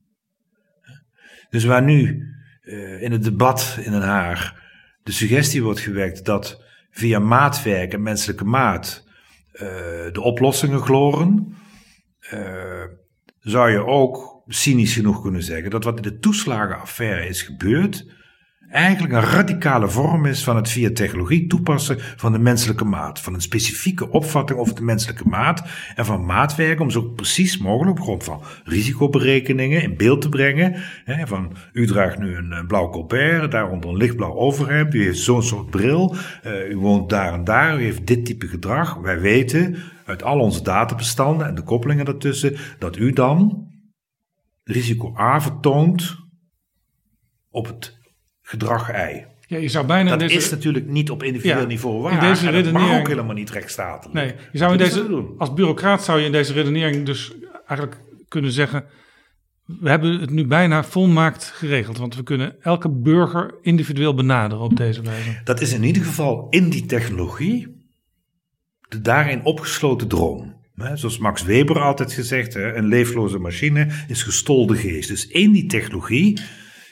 Dus 1.51 1.65
waar 1.65 1.83
nu 1.83 2.27
uh, 2.63 3.03
in 3.03 3.13
het 3.13 3.25
debat 3.25 3.79
in 3.81 3.91
Den 3.91 4.03
Haag 4.03 4.55
de 5.03 5.13
suggestie 5.13 5.63
wordt 5.63 5.81
gewekt 5.81 6.25
dat 6.25 6.65
via 6.91 7.19
maatwerk 7.19 7.93
en 7.93 8.03
menselijke 8.03 8.45
maat 8.45 9.05
uh, 9.53 9.61
de 10.13 10.21
oplossingen 10.21 10.81
gloren, 10.81 11.57
zou 13.41 13.71
je 13.71 13.85
ook 13.85 14.38
cynisch 14.49 14.93
genoeg 14.93 15.23
kunnen 15.23 15.43
zeggen 15.43 15.71
dat 15.71 15.85
wat 15.85 15.97
in 15.97 16.03
de 16.03 16.19
toeslagenaffaire 16.19 17.29
is 17.29 17.43
gebeurd, 17.43 18.07
eigenlijk 18.71 19.15
een 19.15 19.31
radicale 19.31 19.89
vorm 19.89 20.27
is 20.27 20.45
van 20.45 20.57
het 20.57 20.69
via 20.69 20.91
technologie 20.93 21.47
toepassen 21.47 21.97
van 22.01 22.33
de 22.33 22.39
menselijke 22.39 22.85
maat. 22.85 23.21
Van 23.21 23.35
een 23.35 23.41
specifieke 23.41 24.11
opvatting 24.11 24.59
over 24.59 24.75
de 24.75 24.83
menselijke 24.83 25.29
maat 25.29 25.63
en 25.95 26.05
van 26.05 26.25
maatwerk 26.25 26.81
om 26.81 26.91
zo 26.91 27.03
precies 27.03 27.59
mogelijk 27.59 27.99
op 27.99 28.05
grond 28.05 28.25
van 28.25 28.43
risicoberekeningen 28.65 29.83
in 29.83 29.97
beeld 29.97 30.21
te 30.21 30.29
brengen. 30.29 30.75
Hè, 31.05 31.27
van 31.27 31.53
u 31.73 31.87
draagt 31.87 32.19
nu 32.19 32.37
een 32.37 32.67
blauw 32.67 32.91
colbert, 32.91 33.51
daaronder 33.51 33.91
een 33.91 33.97
lichtblauw 33.97 34.35
overhemd, 34.35 34.95
u 34.95 35.05
heeft 35.05 35.19
zo'n 35.19 35.43
soort 35.43 35.71
bril, 35.71 36.15
uh, 36.47 36.71
u 36.71 36.77
woont 36.77 37.11
daar 37.11 37.33
en 37.33 37.45
daar, 37.45 37.81
u 37.81 37.83
heeft 37.83 38.07
dit 38.07 38.25
type 38.25 38.47
gedrag. 38.47 38.95
Wij 38.95 39.21
weten 39.21 39.77
uit 40.05 40.23
al 40.23 40.39
onze 40.39 40.63
databestanden 40.63 41.47
en 41.47 41.55
de 41.55 41.63
koppelingen 41.63 42.05
daartussen 42.05 42.57
dat 42.79 42.97
u 42.97 43.13
dan 43.13 43.68
risico 44.73 45.15
A 45.19 45.41
vertoont 45.41 46.17
op 47.51 47.67
het 47.67 47.97
gedrag 48.43 48.91
ei. 48.91 49.27
Ja, 49.47 49.57
je 49.59 49.69
zou 49.69 49.87
bijna 49.87 50.11
dat 50.11 50.19
deze... 50.19 50.35
is 50.37 50.51
natuurlijk 50.51 50.87
niet 50.87 51.11
op 51.11 51.23
individueel 51.23 51.61
Ja, 51.61 51.67
niveau 51.67 52.03
waar. 52.03 52.13
in 52.13 52.21
deze 52.21 52.47
en 52.47 52.53
dat 52.53 52.55
redenering- 52.65 52.91
mag 52.91 52.99
ook 53.01 53.09
helemaal 53.09 53.35
niet 53.35 53.51
rechtsstatelijk. 53.51 54.15
Nee, 54.15 54.35
je 54.53 54.59
zou 54.59 54.73
in 54.73 54.79
Dat 54.79 54.87
is 54.87 54.95
deze, 54.95 55.27
als 55.39 55.53
bureaucraat 55.55 56.05
zou 56.05 56.19
je 56.21 56.27
in 56.27 56.33
deze 56.33 56.53
redenering 56.53 57.07
dus 57.07 57.33
eigenlijk 57.67 58.01
kunnen 58.29 58.53
zeggen... 58.53 58.85
we 59.65 59.89
hebben 59.89 60.21
het 60.21 60.31
nu 60.31 60.47
bijna 60.47 60.85
volmaakt 60.85 61.45
geregeld. 61.45 61.99
Want 61.99 62.15
we 62.17 62.23
kunnen 62.23 62.63
elke 62.63 62.91
burger 62.91 63.55
individueel 63.63 64.15
benaderen 64.15 64.65
op 64.65 64.77
deze 64.77 65.03
wijze. 65.03 65.41
Dat 65.45 65.61
is 65.61 65.73
in 65.73 65.83
ieder 65.85 66.05
geval 66.05 66.47
in 66.51 66.69
die 66.71 66.87
technologie 66.87 67.77
de 68.89 69.01
daarin 69.01 69.45
opgesloten 69.45 70.09
droom. 70.09 70.57
Zoals 70.79 71.19
Max 71.19 71.43
Weber 71.43 71.81
altijd 71.81 72.13
gezegd, 72.13 72.55
een 72.55 72.87
leefloze 72.87 73.39
machine 73.39 73.89
is 74.09 74.23
gestolde 74.23 74.77
geest. 74.77 75.09
Dus 75.09 75.27
in 75.27 75.53
die 75.53 75.67
technologie 75.67 76.41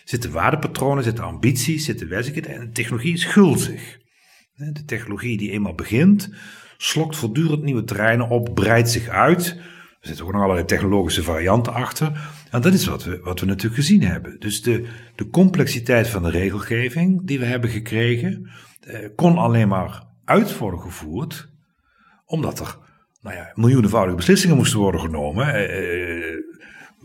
zitten 0.05 0.33
waardepatronen, 0.33 1.05
zitten 1.05 1.25
ambities, 1.25 1.85
zitten 1.85 2.09
wijzigheden 2.09 2.55
en 2.55 2.61
de 2.61 2.70
technologie 2.70 3.12
is 3.12 3.25
gulzig. 3.25 3.99
De 4.55 4.85
technologie 4.85 5.37
die 5.37 5.51
eenmaal 5.51 5.75
begint, 5.75 6.31
slokt 6.77 7.16
voortdurend 7.16 7.62
nieuwe 7.62 7.85
terreinen 7.85 8.29
op, 8.29 8.55
breidt 8.55 8.90
zich 8.90 9.09
uit. 9.09 9.57
Er 10.01 10.07
zitten 10.07 10.25
ook 10.25 10.33
nog 10.33 10.42
allerlei 10.42 10.66
technologische 10.66 11.22
varianten 11.22 11.72
achter. 11.72 12.31
En 12.51 12.61
dat 12.61 12.72
is 12.72 12.87
wat 12.87 13.05
we, 13.05 13.20
wat 13.22 13.40
we 13.40 13.46
natuurlijk 13.46 13.75
gezien 13.75 14.03
hebben. 14.03 14.40
Dus 14.40 14.62
de, 14.62 14.87
de 15.14 15.29
complexiteit 15.29 16.09
van 16.09 16.22
de 16.22 16.31
regelgeving 16.31 17.27
die 17.27 17.38
we 17.38 17.44
hebben 17.44 17.70
gekregen, 17.70 18.51
eh, 18.81 19.09
kon 19.16 19.38
alleen 19.38 19.68
maar 19.68 20.03
uit 20.25 20.59
worden 20.59 20.81
gevoerd 20.81 21.55
omdat 22.27 22.61
er 22.61 22.79
nou 23.27 23.39
ja, 23.39 23.53
miljoenenvoudige 23.55 24.17
beslissingen 24.17 24.57
moesten 24.57 24.79
worden 24.79 25.01
genomen, 25.01 25.55
eh, 25.55 26.29
eh, 26.29 26.35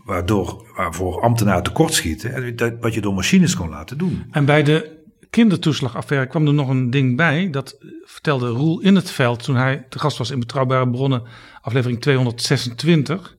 waardoor, 0.04 0.72
waarvoor 0.76 1.22
ambtenaren 1.22 1.62
tekortschieten, 1.62 2.34
en 2.34 2.56
dat, 2.56 2.72
wat 2.80 2.94
je 2.94 3.00
door 3.00 3.14
machines 3.14 3.56
kon 3.56 3.68
laten 3.68 3.98
doen. 3.98 4.24
En 4.30 4.44
bij 4.44 4.62
de 4.62 5.00
kindertoeslagaffaire 5.30 6.26
kwam 6.26 6.46
er 6.46 6.54
nog 6.54 6.68
een 6.68 6.90
ding 6.90 7.16
bij. 7.16 7.50
Dat 7.50 7.78
vertelde 8.04 8.48
Roel 8.48 8.80
in 8.80 8.94
het 8.94 9.10
veld 9.10 9.42
toen 9.42 9.56
hij 9.56 9.86
te 9.88 9.98
gast 9.98 10.18
was 10.18 10.30
in 10.30 10.38
Betrouwbare 10.38 10.90
Bronnen, 10.90 11.22
aflevering 11.60 12.00
226. 12.00 13.36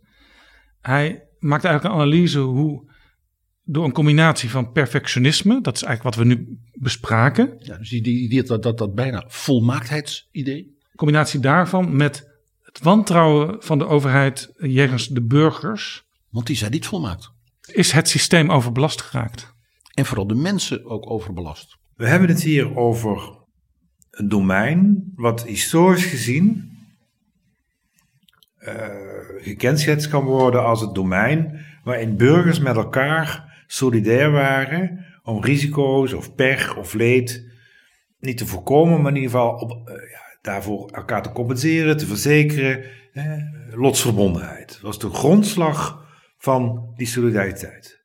Hij 0.81 1.23
maakte 1.39 1.67
eigenlijk 1.67 1.95
een 1.95 2.01
analyse 2.01 2.39
hoe 2.39 2.91
door 3.63 3.85
een 3.85 3.91
combinatie 3.91 4.49
van 4.49 4.71
perfectionisme, 4.71 5.61
dat 5.61 5.75
is 5.75 5.83
eigenlijk 5.83 6.15
wat 6.15 6.25
we 6.25 6.33
nu 6.33 6.59
bespraken, 6.73 7.55
Ja, 7.59 7.77
dus 7.77 7.89
die, 7.89 8.01
die, 8.01 8.29
die, 8.29 8.43
dat, 8.43 8.63
dat, 8.63 8.77
dat 8.77 8.95
bijna 8.95 9.23
volmaaktheidsidee. 9.27 10.77
combinatie 10.95 11.39
daarvan 11.39 11.95
met 11.95 12.32
het 12.73 12.83
wantrouwen 12.83 13.55
van 13.59 13.77
de 13.77 13.87
overheid 13.87 14.53
jegens 14.57 15.07
de 15.07 15.21
burgers, 15.25 16.03
Want 16.29 16.47
die 16.47 16.55
zijn 16.55 16.71
niet 16.71 16.85
volmaakt. 16.85 17.31
is 17.71 17.91
het 17.91 18.09
systeem 18.09 18.51
overbelast 18.51 19.01
geraakt. 19.01 19.53
En 19.93 20.05
vooral 20.05 20.27
de 20.27 20.35
mensen 20.35 20.85
ook 20.85 21.09
overbelast. 21.09 21.77
We 21.95 22.07
hebben 22.07 22.29
het 22.29 22.41
hier 22.41 22.77
over 22.77 23.37
een 24.11 24.29
domein 24.29 25.11
wat 25.15 25.43
historisch 25.43 26.05
gezien 26.05 26.71
eh, 28.57 28.85
gekenschetst 29.37 30.09
kan 30.09 30.23
worden 30.23 30.63
als 30.63 30.81
het 30.81 30.95
domein 30.95 31.65
waarin 31.83 32.17
burgers 32.17 32.59
met 32.59 32.75
elkaar 32.75 33.61
solidair 33.67 34.31
waren 34.31 35.05
om 35.23 35.43
risico's 35.43 36.13
of 36.13 36.35
pech 36.35 36.77
of 36.77 36.93
leed 36.93 37.51
niet 38.19 38.37
te 38.37 38.45
voorkomen, 38.45 39.01
maar 39.01 39.11
in 39.11 39.17
ieder 39.17 39.31
geval 39.31 39.55
op, 39.55 39.71
eh, 39.71 40.11
ja, 40.11 40.22
daarvoor 40.43 40.89
elkaar 40.89 41.21
te 41.21 41.31
compenseren, 41.31 41.97
te 41.97 42.05
verzekeren. 42.05 42.83
Lotsverbondenheid 43.71 44.79
was 44.81 44.99
de 44.99 45.09
grondslag 45.09 46.05
van 46.37 46.93
die 46.95 47.07
solidariteit. 47.07 48.01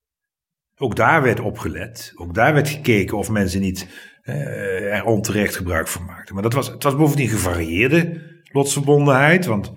Ook 0.76 0.96
daar 0.96 1.22
werd 1.22 1.40
op 1.40 1.58
gelet. 1.58 2.12
Ook 2.14 2.34
daar 2.34 2.54
werd 2.54 2.68
gekeken 2.68 3.18
of 3.18 3.30
mensen 3.30 3.60
niet 3.60 3.88
eh, 4.22 4.94
er 4.94 5.04
onterecht 5.04 5.56
gebruik 5.56 5.88
van 5.88 6.04
maakten. 6.04 6.34
Maar 6.34 6.42
dat 6.42 6.52
was, 6.52 6.68
het 6.68 6.82
was 6.82 6.96
bovendien 6.96 7.28
gevarieerde 7.28 8.22
lotsverbondenheid. 8.52 9.46
Want 9.46 9.72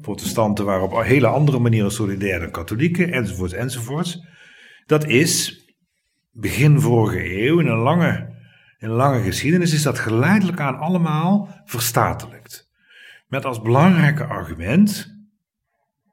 protestanten 0.00 0.64
waren 0.64 0.82
op 0.82 1.02
hele 1.02 1.26
andere 1.26 1.58
manieren 1.58 1.92
solidair 1.92 2.40
dan 2.40 2.50
katholieken. 2.50 3.12
Enzovoorts, 3.12 3.52
enzovoorts. 3.52 4.26
Dat 4.86 5.06
is 5.06 5.64
begin 6.30 6.80
vorige 6.80 7.46
eeuw 7.46 7.60
in 7.60 7.66
een 7.66 7.78
lange, 7.78 8.31
in 8.82 8.88
lange 8.88 9.22
geschiedenis 9.22 9.72
is 9.72 9.82
dat 9.82 9.98
geleidelijk 9.98 10.60
aan 10.60 10.78
allemaal 10.78 11.62
verstatelijkt. 11.64 12.70
Met 13.28 13.44
als 13.44 13.62
belangrijke 13.62 14.24
argument, 14.24 15.16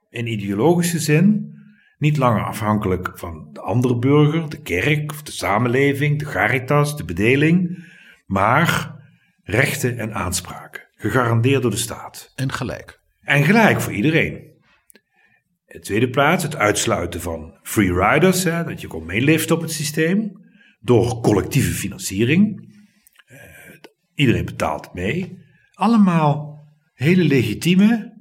in 0.10 0.28
ideologische 0.28 1.00
zin, 1.00 1.54
niet 1.98 2.18
langer 2.18 2.44
afhankelijk 2.44 3.12
van 3.14 3.50
de 3.54 3.62
andere 3.62 3.98
burger, 3.98 4.50
de 4.50 4.62
kerk 4.62 5.12
of 5.12 5.24
de 5.24 5.32
samenleving, 5.32 6.20
de 6.20 6.26
caritas, 6.26 6.98
de 6.98 7.06
bedeling, 7.06 7.86
maar 8.26 8.96
rechten 9.44 9.98
en 9.98 10.14
aanspraken, 10.14 10.88
gegarandeerd 10.96 11.62
door 11.62 11.72
de 11.72 11.78
staat. 11.78 12.34
En 12.36 12.52
gelijk. 12.52 13.00
En 13.22 13.44
gelijk 13.44 13.82
voor 13.82 13.94
iedereen. 13.94 14.34
In 15.66 15.80
de 15.80 15.80
tweede 15.80 16.10
plaats 16.10 16.44
het 16.44 16.56
uitsluiten 16.56 17.22
van 17.22 17.58
free 17.62 17.94
riders, 17.94 18.44
hè, 18.44 18.64
dat 18.64 18.82
je 18.82 18.88
kon 18.88 19.06
meeliften 19.06 19.56
op 19.56 19.62
het 19.62 19.72
systeem, 19.72 20.39
door 20.80 21.22
collectieve 21.22 21.72
financiering. 21.72 22.74
Eh, 23.26 23.38
iedereen 24.14 24.46
betaalt 24.46 24.94
mee. 24.94 25.38
Allemaal 25.74 26.64
hele 26.94 27.24
legitieme 27.24 28.18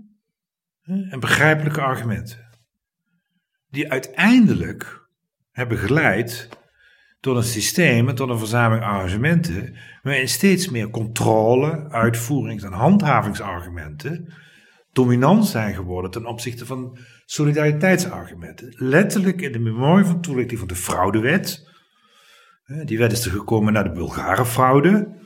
en 0.83 1.21
begrijpelijke 1.21 1.81
argumenten. 1.81 2.47
Die 3.71 3.91
uiteindelijk 3.91 5.09
hebben 5.51 5.79
geleid 5.79 6.49
tot 7.21 7.37
een 7.37 7.43
systeem 7.43 8.09
en 8.09 8.15
tot 8.15 8.29
een 8.29 8.39
verzameling 8.39 8.87
arrangementen 8.87 9.77
waarin 10.03 10.29
steeds 10.29 10.69
meer 10.69 10.91
controle, 10.91 11.89
uitvoerings- 11.91 12.65
en 12.65 12.73
handhavingsargumenten 12.73 14.33
dominant 14.93 15.47
zijn 15.47 15.75
geworden 15.75 16.11
ten 16.11 16.27
opzichte 16.27 16.67
van 16.67 16.99
solidariteitsargumenten. 17.25 18.75
Letterlijk 18.77 19.41
in 19.41 19.53
de 19.53 19.59
memorie 19.59 20.05
van 20.05 20.21
toelichting 20.21 20.59
van 20.59 20.69
de 20.69 20.75
fraudewet. 20.75 21.68
Die 22.85 22.99
wet 22.99 23.13
is 23.13 23.25
er 23.25 23.31
gekomen 23.31 23.73
na 23.73 23.83
de 23.83 23.91
Bulgarenfraude. 23.93 25.17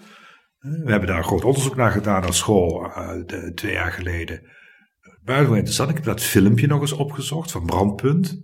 We 0.58 0.90
hebben 0.90 1.08
daar 1.08 1.18
een 1.18 1.24
groot 1.24 1.44
onderzoek 1.44 1.76
naar 1.76 1.90
gedaan 1.90 2.22
aan 2.24 2.32
school 2.34 2.84
eh, 2.84 3.08
de- 3.26 3.52
twee 3.54 3.72
jaar 3.72 3.92
geleden. 3.92 4.40
Buitengewoon 5.24 5.56
interessant. 5.56 5.88
Ik 5.90 5.96
heb 5.96 6.04
dat 6.04 6.20
filmpje 6.22 6.66
nog 6.66 6.80
eens 6.80 6.92
opgezocht 6.92 7.50
van 7.50 7.64
Brandpunt. 7.66 8.40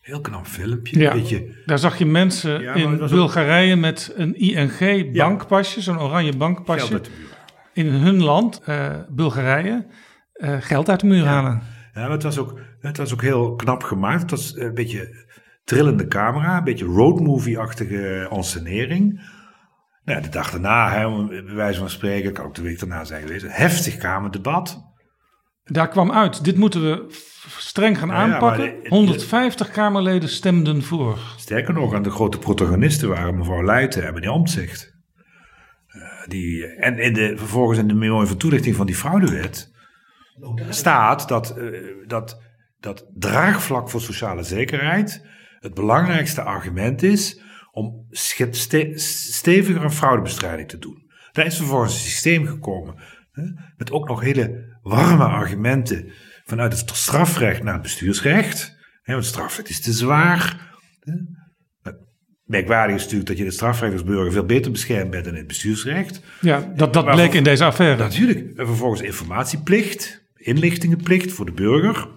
Heel 0.00 0.20
knap 0.20 0.46
filmpje. 0.46 0.98
Ja. 1.00 1.12
Beetje 1.12 1.62
Daar 1.66 1.78
zag 1.78 1.98
je 1.98 2.06
mensen 2.06 2.60
Ja, 2.60 2.74
in 2.74 3.00
ook- 3.02 3.10
Bulgarije 3.10 3.76
met 3.76 4.12
een 4.16 4.34
ING-bankpasje, 4.34 5.80
zo'n 5.80 6.00
oranje 6.00 6.24
geld 6.24 6.38
bankpasje, 6.38 6.92
uit 6.92 7.04
de 7.04 7.10
muur. 7.18 7.36
in 7.72 7.86
hun 7.92 8.22
land, 8.22 8.62
Bulgarije, 9.08 9.86
geld 10.60 10.88
uit 10.88 11.00
de 11.00 11.06
muur 11.06 11.24
halen. 11.24 11.62
Ja, 11.94 12.00
maar 12.00 12.10
het 12.10 12.22
was, 12.22 12.38
ook, 12.38 12.60
het 12.80 12.96
was 12.96 13.12
ook 13.12 13.22
heel 13.22 13.54
knap 13.54 13.82
gemaakt. 13.82 14.20
Het 14.20 14.30
was 14.30 14.56
een 14.56 14.74
beetje 14.74 15.26
trillende 15.68 16.06
camera, 16.06 16.56
een 16.58 16.64
beetje 16.64 16.84
roadmovie-achtige 16.84 18.28
ensenering. 18.30 19.12
Nou 20.04 20.18
ja, 20.18 20.24
de 20.24 20.28
dag 20.30 20.50
daarna, 20.50 20.90
hè, 20.90 21.26
bij 21.44 21.54
wijze 21.54 21.78
van 21.78 21.90
spreken, 21.90 22.32
kan 22.32 22.44
ook 22.44 22.54
de 22.54 22.62
week 22.62 22.78
daarna 22.78 23.04
zijn 23.04 23.22
geweest, 23.22 23.44
een 23.44 23.50
heftig 23.50 23.96
kamerdebat. 23.96 24.86
Daar 25.64 25.88
kwam 25.88 26.12
uit, 26.12 26.44
dit 26.44 26.56
moeten 26.56 26.82
we 26.82 27.06
streng 27.58 27.98
gaan 27.98 28.08
Nou 28.08 28.28
ja, 28.28 28.34
aanpakken. 28.34 28.64
maar 28.66 28.82
de- 28.82 28.88
150 28.88 29.70
Kamerleden 29.70 30.28
stemden 30.28 30.82
voor. 30.82 31.18
Sterker 31.36 31.74
nog, 31.74 31.94
aan 31.94 32.02
de 32.02 32.10
grote 32.10 32.38
protagonisten 32.38 33.08
waren 33.08 33.36
mevrouw 33.36 33.64
Leijten 33.64 34.06
en 34.06 34.14
meneer 34.14 34.30
Omtzigt. 34.30 34.96
Eh, 35.86 36.02
die, 36.28 36.66
en 36.66 36.98
in 36.98 37.12
de, 37.12 37.32
vervolgens 37.36 37.78
in 37.78 37.88
de 37.88 37.94
memorie 37.94 38.28
van 38.28 38.36
toelichting 38.36 38.76
van 38.76 38.86
die 38.86 38.94
fraudewet 38.94 39.70
staat 40.68 41.28
dat, 41.28 41.54
uh, 41.58 41.78
dat, 42.06 42.42
dat 42.80 43.06
draagvlak 43.14 43.90
voor 43.90 44.00
sociale 44.00 44.42
zekerheid 44.42 45.26
het 45.60 45.74
belangrijkste 45.74 46.42
argument 46.42 47.02
is 47.02 47.40
om 47.70 48.06
ste 48.10 48.92
steviger 48.94 49.84
een 49.84 49.92
fraudebestrijding 49.92 50.68
te 50.68 50.78
doen. 50.78 51.06
Daar 51.32 51.46
is 51.46 51.56
vervolgens 51.56 51.94
een 51.94 52.00
systeem 52.00 52.46
gekomen 52.46 52.94
hè, 53.32 53.42
met 53.76 53.90
ook 53.90 54.08
nog 54.08 54.20
hele 54.20 54.76
warme 54.82 55.24
argumenten 55.24 56.12
vanuit 56.44 56.80
het 56.80 56.90
strafrecht 56.96 57.62
naar 57.62 57.72
het 57.72 57.82
bestuursrecht. 57.82 58.76
Hè, 59.02 59.12
want 59.12 59.24
strafrecht 59.24 59.68
is 59.68 59.80
te 59.80 59.92
zwaar. 59.92 60.66
Merkwaardig 62.44 62.96
is 62.96 63.02
natuurlijk 63.02 63.28
dat 63.28 63.36
je 63.36 63.42
in 63.42 63.48
het 63.48 63.58
strafrecht 63.58 63.92
als 63.92 64.04
burger 64.04 64.32
veel 64.32 64.44
beter 64.44 64.70
beschermd 64.70 65.10
bent 65.10 65.24
dan 65.24 65.32
in 65.32 65.38
het 65.38 65.48
bestuursrecht. 65.48 66.20
Ja, 66.40 66.72
dat, 66.76 66.92
dat 66.92 67.04
bleek 67.04 67.32
in 67.32 67.44
deze 67.44 67.64
affaire. 67.64 67.96
Natuurlijk. 67.96 68.58
En 68.58 68.66
vervolgens 68.66 69.00
informatieplicht, 69.00 70.24
inlichtingenplicht 70.36 71.32
voor 71.32 71.46
de 71.46 71.52
burger. 71.52 72.08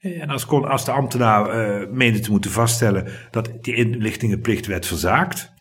En 0.00 0.30
als, 0.30 0.46
kon, 0.46 0.68
als 0.68 0.84
de 0.84 0.90
ambtenaar 0.90 1.70
uh, 1.80 1.88
meende 1.90 2.20
te 2.20 2.30
moeten 2.30 2.50
vaststellen 2.50 3.12
dat 3.30 3.50
die 3.60 3.74
inlichtingenplicht 3.74 4.66
werd 4.66 4.86
verzaakt, 4.86 5.52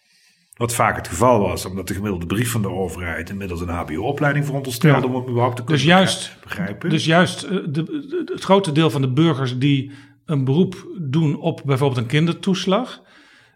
wat 0.54 0.74
vaak 0.74 0.96
het 0.96 1.08
geval 1.08 1.40
was, 1.40 1.66
omdat 1.66 1.88
de 1.88 1.94
gemiddelde 1.94 2.26
brief 2.26 2.52
van 2.52 2.62
de 2.62 2.70
overheid 2.70 3.30
inmiddels 3.30 3.62
een 3.62 3.70
HBO-opleiding 3.70 4.46
veronderstelde 4.46 5.08
ja. 5.08 5.14
om 5.14 5.16
het 5.16 5.28
überhaupt 5.28 5.56
te 5.56 5.64
kunnen 5.64 5.84
dus 5.84 5.92
juist, 5.92 6.38
begrijpen. 6.44 6.90
Dus 6.90 7.06
juist 7.06 7.42
de, 7.50 7.72
de, 7.74 8.22
het 8.34 8.44
grote 8.44 8.72
deel 8.72 8.90
van 8.90 9.02
de 9.02 9.12
burgers 9.12 9.58
die 9.58 9.92
een 10.26 10.44
beroep 10.44 10.88
doen 10.98 11.40
op 11.40 11.62
bijvoorbeeld 11.66 12.00
een 12.00 12.08
kindertoeslag, 12.08 13.02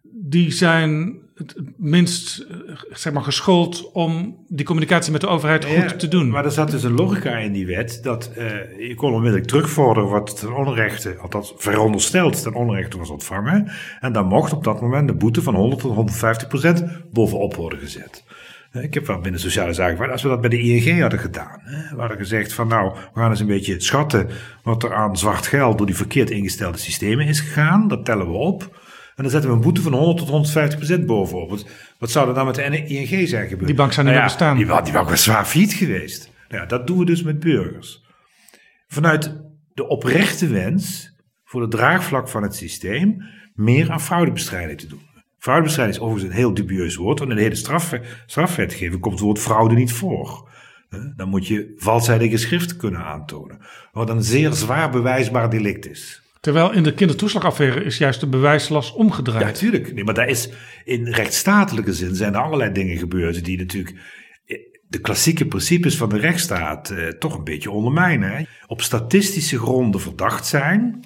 die 0.04 0.52
zijn 0.52 1.22
het 1.46 1.56
minst 1.78 2.40
eh, 2.40 2.58
zeg 2.92 3.14
maar, 3.14 3.24
geschoold 3.24 3.92
om 3.92 4.38
die 4.48 4.66
communicatie 4.66 5.12
met 5.12 5.22
de 5.22 5.28
overheid 5.28 5.66
goed 5.66 6.00
te 6.00 6.08
doen. 6.08 6.30
Maar 6.30 6.46
er 6.46 6.52
zat 6.52 6.72
dus 6.72 6.84
een 6.84 6.96
logica 6.96 7.38
in 7.38 7.52
die 7.52 7.66
wet 7.66 8.00
dat 8.04 8.32
uh, 8.38 8.46
je 8.88 8.96
kon 8.96 9.14
onmiddellijk 9.14 9.48
terugvorderen 9.48 10.10
wat 10.10 10.40
ten 10.40 10.56
onrechte, 10.56 11.18
althans 11.18 11.54
verondersteld 11.58 12.42
ten 12.42 12.54
onrechte 12.54 12.98
was 12.98 13.10
ontvangen. 13.10 13.72
En 14.00 14.14
dan 14.14 14.26
mocht 14.26 14.54
op 14.54 14.64
dat 14.64 14.82
moment 14.82 15.08
de 15.08 15.16
boete 15.16 15.42
van 15.42 15.56
100 15.56 15.82
tot 15.82 15.96
150 15.96 16.48
procent 16.48 16.84
bovenop 17.12 17.56
worden 17.56 17.80
gezet. 17.80 18.24
Eh, 18.74 18.84
ik 18.84 18.94
heb 18.94 19.08
wel 19.08 19.20
binnen 19.20 19.42
sociale 19.42 19.74
zaken, 19.74 20.12
als 20.12 20.22
we 20.22 20.30
dat 20.30 20.42
bij 20.42 20.50
de 20.50 20.60
ING 20.60 21.02
hadden 21.02 21.20
gedaan, 21.20 21.60
hè, 21.62 21.96
we 21.96 22.00
hadden 22.00 22.18
gezegd 22.18 22.54
van 22.54 22.68
nou, 22.68 22.94
we 23.14 23.20
gaan 23.20 23.30
eens 23.30 23.40
een 23.40 23.48
beetje 23.48 23.82
schatten 23.82 24.30
wat 24.64 24.84
er 24.84 24.94
aan 24.94 25.18
zwart 25.18 25.48
geld 25.48 25.78
door 25.78 25.88
die 25.88 25.96
verkeerd 25.96 26.30
ingestelde 26.30 26.78
systemen 26.78 27.28
is 27.28 27.40
gegaan, 27.40 27.88
dat 27.88 28.06
tellen 28.06 28.28
we 28.28 28.38
op. 28.38 28.82
En 29.16 29.24
dan 29.24 29.32
zetten 29.32 29.50
we 29.50 29.56
een 29.56 29.62
boete 29.62 29.82
van 29.82 29.94
100 29.94 30.18
tot 30.18 30.30
150 30.30 30.78
procent 30.78 31.06
bovenop. 31.06 31.50
Wat, 31.50 31.66
wat 32.00 32.12
zou 32.12 32.28
er 32.28 32.34
dan 32.34 32.46
met 32.46 32.56
de 32.56 32.86
ING 32.86 33.28
zijn 33.28 33.48
gebeurd? 33.48 33.68
Die 33.68 33.76
bank 33.76 33.94
zou 33.94 34.06
niet 34.08 34.16
nou 34.16 34.26
ja, 34.26 34.36
meer 34.36 34.38
bestaan. 34.38 34.58
Die, 34.58 34.84
die 34.84 34.94
bank 34.94 35.10
was 35.10 35.24
zwaar 35.24 35.46
failliet 35.46 35.74
geweest. 35.74 36.32
Nou 36.50 36.62
ja, 36.62 36.68
dat 36.68 36.88
doen 36.88 36.98
we 36.98 37.06
dus 37.06 37.24
met 37.24 37.40
burgers. 37.40 38.04
Vanuit 38.88 39.42
de 39.74 39.88
oprechte 39.88 40.48
wens 40.48 41.16
voor 41.44 41.62
het 41.62 41.72
draagvlak 41.72 42.30
van 42.30 42.44
het 42.44 42.56
systeem 42.56 43.24
meer 43.54 43.92
aan 43.92 44.02
fraudebestrijding 44.02 44.80
te 44.80 44.88
doen. 44.88 45.02
Fraudebestrijding 45.38 45.98
is 45.98 46.04
overigens 46.04 46.32
een 46.32 46.40
heel 46.40 46.54
dubieus 46.54 46.96
woord, 46.96 47.20
want 47.20 47.32
in 47.32 47.38
de 47.38 47.42
hele 47.42 47.56
straf, 47.56 47.94
strafwetgeving 48.26 49.02
komt 49.02 49.14
het 49.14 49.24
woord 49.24 49.40
fraude 49.40 49.76
niet 49.76 49.94
voor. 49.94 50.50
Dan 51.16 51.30
moet 51.30 51.48
je 51.48 51.74
valsheid 51.78 52.30
geschriften 52.30 52.78
kunnen 52.78 53.04
aantonen, 53.04 53.60
wat 53.92 54.10
een 54.10 54.24
zeer 54.24 54.52
zwaar 54.52 54.90
bewijsbaar 54.90 55.50
delict 55.50 55.90
is. 55.90 56.23
Terwijl 56.44 56.72
in 56.72 56.84
de 56.84 56.94
kindertoeslagaffaire 56.94 57.84
is 57.84 57.98
juist 57.98 58.20
de 58.20 58.28
bewijslast 58.28 58.94
omgedraaid. 58.94 59.42
Ja, 59.42 59.48
natuurlijk. 59.48 59.94
Nee, 59.94 60.04
maar 60.04 60.14
daar 60.14 60.28
is 60.28 60.50
in 60.84 61.08
rechtsstatelijke 61.08 61.94
zin 61.94 62.16
zijn 62.16 62.34
er 62.34 62.42
allerlei 62.42 62.72
dingen 62.72 62.98
gebeurd 62.98 63.46
die 63.46 63.58
natuurlijk 63.58 63.96
eh, 64.46 64.58
de 64.88 65.00
klassieke 65.00 65.46
principes 65.46 65.98
van 65.98 66.10
de 66.10 66.18
rechtsstaat 66.18 66.90
eh, 66.90 67.08
toch 67.08 67.38
een 67.38 67.44
beetje 67.44 67.72
ondermijnen. 67.72 68.30
Hè? 68.30 68.44
Op 68.68 68.82
statistische 68.82 69.58
gronden 69.58 70.02
verdacht 70.02 70.46
zijn, 70.46 71.00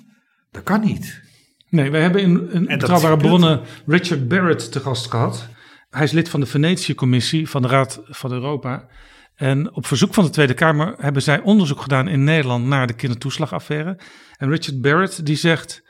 dat 0.52 0.64
kan 0.64 0.82
niet. 0.82 1.22
Nee, 1.70 1.92
wij 1.92 2.02
hebben 2.02 2.22
in, 2.22 2.52
in 2.52 2.66
betrouwbare 2.66 3.18
bronnen 3.18 3.62
Richard 3.86 4.28
Barrett 4.28 4.72
te 4.72 4.80
gast 4.80 5.10
gehad. 5.10 5.50
Hij 5.90 6.04
is 6.04 6.12
lid 6.12 6.30
van 6.30 6.40
de 6.40 6.46
Venetië-commissie 6.46 7.50
van 7.50 7.62
de 7.62 7.68
Raad 7.68 8.02
van 8.06 8.32
Europa. 8.32 8.88
En 9.36 9.74
op 9.74 9.86
verzoek 9.86 10.14
van 10.14 10.24
de 10.24 10.30
Tweede 10.30 10.54
Kamer 10.54 10.96
hebben 10.98 11.22
zij 11.22 11.42
onderzoek 11.42 11.82
gedaan 11.82 12.08
in 12.08 12.24
Nederland 12.24 12.66
naar 12.66 12.88
de 12.88 12.94
kindertoeslagaffaire. 12.94 13.98
En 14.38 14.50
Richard 14.50 14.82
Barrett 14.82 15.26
die 15.26 15.36
zegt, 15.36 15.84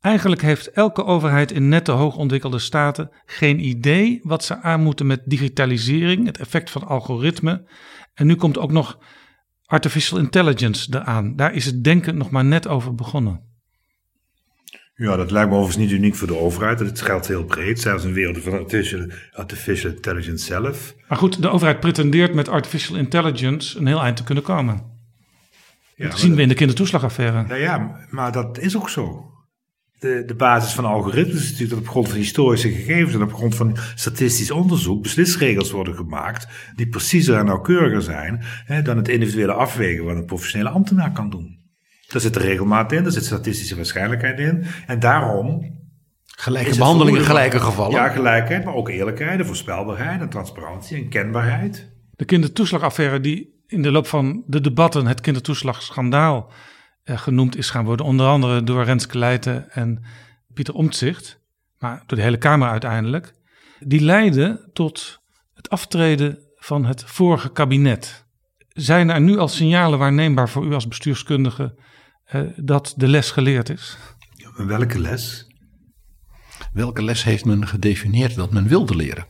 eigenlijk 0.00 0.42
heeft 0.42 0.70
elke 0.70 1.04
overheid 1.04 1.50
in 1.52 1.68
nette 1.68 1.92
hoogontwikkelde 1.92 2.58
staten 2.58 3.10
geen 3.26 3.64
idee 3.64 4.20
wat 4.22 4.44
ze 4.44 4.62
aan 4.62 4.80
moeten 4.80 5.06
met 5.06 5.22
digitalisering, 5.24 6.26
het 6.26 6.38
effect 6.38 6.70
van 6.70 6.86
algoritme. 6.86 7.68
En 8.14 8.26
nu 8.26 8.34
komt 8.34 8.58
ook 8.58 8.72
nog 8.72 8.98
artificial 9.64 10.18
intelligence 10.18 10.94
eraan. 10.94 11.36
Daar 11.36 11.54
is 11.54 11.64
het 11.64 11.84
denken 11.84 12.16
nog 12.16 12.30
maar 12.30 12.44
net 12.44 12.68
over 12.68 12.94
begonnen. 12.94 13.46
Ja, 14.94 15.16
dat 15.16 15.30
lijkt 15.30 15.50
me 15.50 15.56
overigens 15.56 15.84
niet 15.84 15.98
uniek 15.98 16.14
voor 16.14 16.26
de 16.26 16.38
overheid. 16.38 16.78
Het 16.78 17.00
geldt 17.00 17.28
heel 17.28 17.44
breed, 17.44 17.80
zelfs 17.80 18.02
in 18.02 18.08
de 18.08 18.14
wereld 18.14 18.38
van 18.38 18.52
artificial, 18.52 19.06
artificial 19.32 19.92
intelligence 19.92 20.44
zelf. 20.44 20.94
Maar 21.08 21.18
goed, 21.18 21.42
de 21.42 21.48
overheid 21.48 21.80
pretendeert 21.80 22.34
met 22.34 22.48
artificial 22.48 22.96
intelligence 22.96 23.78
een 23.78 23.86
heel 23.86 24.00
eind 24.00 24.16
te 24.16 24.24
kunnen 24.24 24.44
komen. 24.44 24.97
Ja, 25.98 26.08
dat 26.08 26.18
zien 26.18 26.34
we 26.34 26.42
in 26.42 26.48
de 26.48 26.54
kindertoeslagaffaire. 26.54 27.44
Ja, 27.48 27.54
ja, 27.54 28.06
maar 28.10 28.32
dat 28.32 28.58
is 28.58 28.76
ook 28.76 28.90
zo. 28.90 29.32
De, 29.98 30.22
de 30.26 30.34
basis 30.34 30.72
van 30.72 30.84
algoritmes 30.84 31.42
is 31.42 31.50
natuurlijk 31.50 31.70
dat 31.70 31.78
op 31.78 31.88
grond 31.88 32.08
van 32.08 32.16
historische 32.16 32.70
gegevens 32.70 33.14
en 33.14 33.22
op 33.22 33.34
grond 33.34 33.54
van 33.54 33.76
statistisch 33.94 34.50
onderzoek 34.50 35.02
beslisregels 35.02 35.70
worden 35.70 35.94
gemaakt 35.94 36.48
die 36.74 36.88
preciezer 36.88 37.36
en 37.36 37.44
nauwkeuriger 37.44 38.02
zijn 38.02 38.40
hè, 38.64 38.82
dan 38.82 38.96
het 38.96 39.08
individuele 39.08 39.52
afwegen 39.52 40.04
wat 40.04 40.16
een 40.16 40.24
professionele 40.24 40.70
ambtenaar 40.70 41.12
kan 41.12 41.30
doen. 41.30 41.58
Daar 42.06 42.20
zit 42.20 42.34
de 42.34 42.40
regelmaat 42.40 42.92
in, 42.92 43.02
daar 43.02 43.12
zit 43.12 43.24
statistische 43.24 43.76
waarschijnlijkheid 43.76 44.38
in. 44.38 44.64
En 44.86 44.98
daarom. 44.98 45.76
Gelijke 46.24 46.76
behandeling 46.76 47.16
in 47.16 47.24
gelijke 47.24 47.60
gevallen. 47.60 47.94
Ja, 47.94 48.08
gelijkheid, 48.08 48.64
maar 48.64 48.74
ook 48.74 48.88
eerlijkheid, 48.88 49.40
en 49.40 49.46
voorspelbaarheid 49.46 50.20
en 50.20 50.28
transparantie 50.28 50.96
en 50.96 51.08
kenbaarheid. 51.08 51.90
De 52.10 52.24
kindertoeslagaffaire, 52.24 53.20
die 53.20 53.57
in 53.68 53.82
de 53.82 53.90
loop 53.90 54.06
van 54.06 54.42
de 54.46 54.60
debatten 54.60 55.06
het 55.06 55.20
kindertoeslagschandaal 55.20 56.52
eh, 57.02 57.18
genoemd 57.18 57.56
is 57.56 57.70
gaan 57.70 57.84
worden, 57.84 58.06
onder 58.06 58.26
andere 58.26 58.62
door 58.62 58.84
Renske 58.84 59.18
Leijten 59.18 59.70
en 59.70 60.04
Pieter 60.54 60.74
Omtzigt, 60.74 61.40
maar 61.78 62.02
door 62.06 62.18
de 62.18 62.24
hele 62.24 62.38
Kamer 62.38 62.68
uiteindelijk, 62.68 63.34
die 63.80 64.00
leidde 64.00 64.70
tot 64.72 65.20
het 65.54 65.70
aftreden 65.70 66.38
van 66.56 66.84
het 66.84 67.04
vorige 67.04 67.52
kabinet. 67.52 68.26
Zijn 68.68 69.10
er 69.10 69.20
nu 69.20 69.38
al 69.38 69.48
signalen 69.48 69.98
waarneembaar 69.98 70.48
voor 70.48 70.66
u 70.66 70.72
als 70.72 70.88
bestuurskundige 70.88 71.78
uh, 72.32 72.42
dat 72.56 72.94
de 72.96 73.08
les 73.08 73.30
geleerd 73.30 73.68
is? 73.68 73.96
Welke 74.56 75.00
les? 75.00 75.46
Welke 76.72 77.02
les 77.02 77.24
heeft 77.24 77.44
men 77.44 77.66
gedefinieerd 77.66 78.34
dat 78.34 78.52
men 78.52 78.68
wilde 78.68 78.96
leren? 78.96 79.26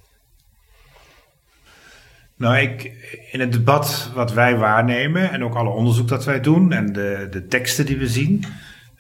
Nou, 2.39 2.57
ik, 2.57 2.85
in 3.33 3.41
het 3.41 3.53
debat 3.53 4.11
wat 4.15 4.33
wij 4.33 4.57
waarnemen 4.57 5.31
en 5.31 5.45
ook 5.45 5.55
alle 5.55 5.71
onderzoek 5.71 6.09
dat 6.09 6.25
wij 6.25 6.41
doen 6.41 6.73
en 6.73 6.93
de, 6.93 7.27
de 7.31 7.47
teksten 7.47 7.87
die 7.87 7.99
we 7.99 8.09
zien. 8.09 8.45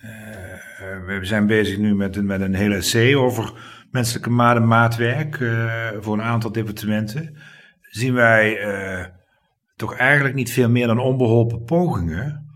Uh, 0.05 1.07
we 1.07 1.19
zijn 1.23 1.47
bezig 1.47 1.79
nu 1.79 1.95
met, 1.95 2.23
met 2.23 2.41
een 2.41 2.55
hele 2.55 2.75
essay 2.75 3.15
over 3.15 3.53
menselijke 3.91 4.31
maatwerk 4.31 5.39
uh, 5.39 5.73
voor 6.01 6.15
een 6.15 6.23
aantal 6.23 6.53
departementen. 6.53 7.37
Zien 7.81 8.15
wij 8.15 8.59
toch 9.77 9.95
eigenlijk 9.95 10.35
niet 10.35 10.53
veel 10.53 10.69
meer 10.69 10.87
dan 10.87 10.99
onbeholpen 10.99 11.65
pogingen 11.65 12.47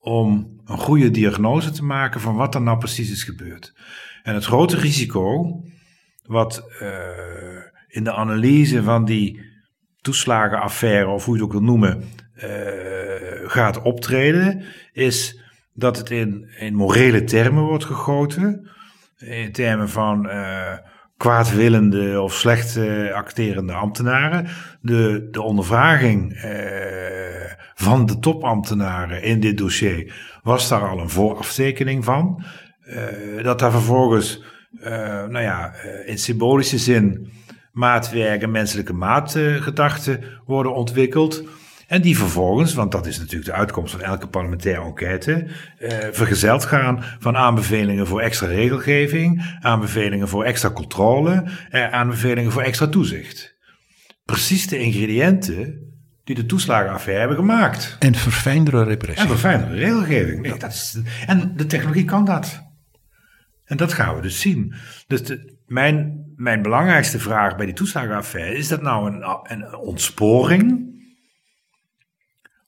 om 0.00 0.60
een 0.64 0.78
goede 0.78 1.10
diagnose 1.10 1.70
te 1.70 1.84
maken 1.84 2.20
van 2.20 2.34
wat 2.36 2.54
er 2.54 2.62
nou 2.62 2.78
precies 2.78 3.10
is 3.10 3.24
gebeurd. 3.24 3.74
En 4.22 4.34
het 4.34 4.44
grote 4.44 4.76
risico 4.76 5.60
wat 6.26 6.64
in 7.88 8.04
de 8.04 8.12
analyse 8.12 8.82
van 8.82 9.04
die 9.04 9.51
toeslagenaffaire, 10.02 11.08
of 11.08 11.24
hoe 11.24 11.36
je 11.36 11.42
het 11.42 11.50
ook 11.50 11.58
wil 11.58 11.68
noemen, 11.68 12.04
uh, 12.36 12.44
gaat 13.46 13.82
optreden, 13.82 14.64
is 14.92 15.40
dat 15.74 15.96
het 15.96 16.10
in, 16.10 16.50
in 16.58 16.74
morele 16.74 17.24
termen 17.24 17.62
wordt 17.62 17.84
gegoten. 17.84 18.70
In 19.18 19.52
termen 19.52 19.88
van 19.88 20.26
uh, 20.26 20.72
kwaadwillende 21.16 22.20
of 22.20 22.34
slecht 22.34 22.78
acterende 23.12 23.72
ambtenaren. 23.72 24.46
De, 24.80 25.28
de 25.30 25.42
ondervraging 25.42 26.38
van 27.74 28.06
de 28.06 28.18
topambtenaren 28.18 29.22
in 29.22 29.40
dit 29.40 29.58
dossier 29.58 30.14
was 30.42 30.68
daar 30.68 30.88
al 30.88 30.98
een 30.98 31.10
vooraftekening 31.10 32.04
van. 32.04 32.44
Dat 33.42 33.58
daar 33.58 33.70
vervolgens, 33.70 34.44
nou 35.28 35.40
ja, 35.40 35.74
in 36.06 36.18
symbolische 36.18 36.78
zin 36.78 37.32
maatwerk 37.72 38.42
en 38.42 38.50
menselijke 38.50 38.92
maatgedachten 38.92 40.20
worden 40.46 40.74
ontwikkeld. 40.74 41.42
En 41.86 42.02
die 42.02 42.16
vervolgens, 42.16 42.74
want 42.74 42.92
dat 42.92 43.06
is 43.06 43.18
natuurlijk 43.18 43.44
de 43.44 43.52
uitkomst 43.52 43.92
van 43.92 44.00
elke 44.00 44.26
parlementaire 44.28 44.84
enquête, 44.84 45.46
vergezeld 46.12 46.64
gaan 46.64 47.04
van 47.18 47.36
aanbevelingen 47.36 48.06
voor 48.06 48.20
extra 48.20 48.46
regelgeving, 48.46 49.56
aanbevelingen 49.60 50.28
voor 50.28 50.44
extra 50.44 50.70
controle, 50.70 51.44
aanbevelingen 51.70 52.52
voor 52.52 52.62
extra 52.62 52.86
toezicht. 52.86 53.56
precies 54.24 54.68
de 54.68 54.78
ingrediënten 54.78 55.90
die 56.24 56.34
de 56.34 56.46
toeslagenaffaire 56.46 57.20
hebben 57.20 57.38
gemaakt. 57.38 57.96
En 57.98 58.14
verfijndere 58.14 58.84
repressie. 58.84 59.22
En 59.22 59.28
verfijndere 59.28 59.74
regelgeving. 59.74 60.40
Nee, 60.40 60.58
dat 60.58 60.72
is, 60.72 60.98
en 61.26 61.52
de 61.56 61.66
technologie 61.66 62.04
kan 62.04 62.24
dat. 62.24 62.62
En 63.64 63.76
dat 63.76 63.92
gaan 63.92 64.14
we 64.14 64.22
dus 64.22 64.40
zien. 64.40 64.74
Dus 65.06 65.22
de, 65.24 65.56
mijn, 65.66 66.21
mijn 66.42 66.62
belangrijkste 66.62 67.18
vraag 67.18 67.56
bij 67.56 67.66
die 67.66 67.74
toeslagenaffaire, 67.74 68.56
is 68.56 68.68
dat 68.68 68.82
nou 68.82 69.12
een, 69.12 69.24
een 69.42 69.76
ontsporing? 69.76 70.90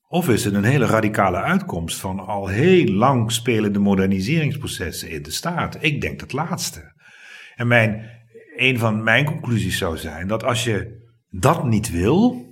Of 0.09 0.29
is 0.29 0.45
het 0.45 0.55
een 0.55 0.65
hele 0.65 0.87
radicale 0.87 1.37
uitkomst 1.37 2.01
van 2.01 2.19
al 2.27 2.47
heel 2.47 2.93
lang 2.93 3.33
spelende 3.33 3.79
moderniseringsprocessen 3.79 5.11
in 5.11 5.23
de 5.23 5.31
staat? 5.31 5.77
Ik 5.81 6.01
denk 6.01 6.21
het 6.21 6.33
laatste. 6.33 6.93
En 7.55 7.67
mijn, 7.67 8.11
een 8.57 8.79
van 8.79 9.03
mijn 9.03 9.25
conclusies 9.25 9.79
zou 9.79 9.97
zijn 9.97 10.27
dat 10.27 10.45
als 10.45 10.65
je 10.65 11.09
dat 11.31 11.65
niet 11.65 11.91
wil, 11.91 12.47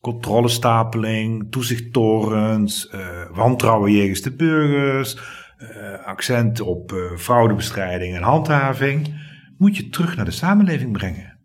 controlestapeling, 0.00 1.50
toezichttorens, 1.50 2.92
uh, 2.94 3.00
wantrouwen 3.30 3.92
jegens 3.92 4.20
de 4.20 4.34
burgers, 4.34 5.16
uh, 5.58 6.06
accent 6.06 6.60
op 6.60 6.92
uh, 6.92 7.16
fraudebestrijding 7.16 8.16
en 8.16 8.22
handhaving, 8.22 9.30
moet 9.62 9.76
je 9.76 9.88
terug 9.88 10.16
naar 10.16 10.24
de 10.24 10.30
samenleving 10.30 10.92
brengen. 10.92 11.38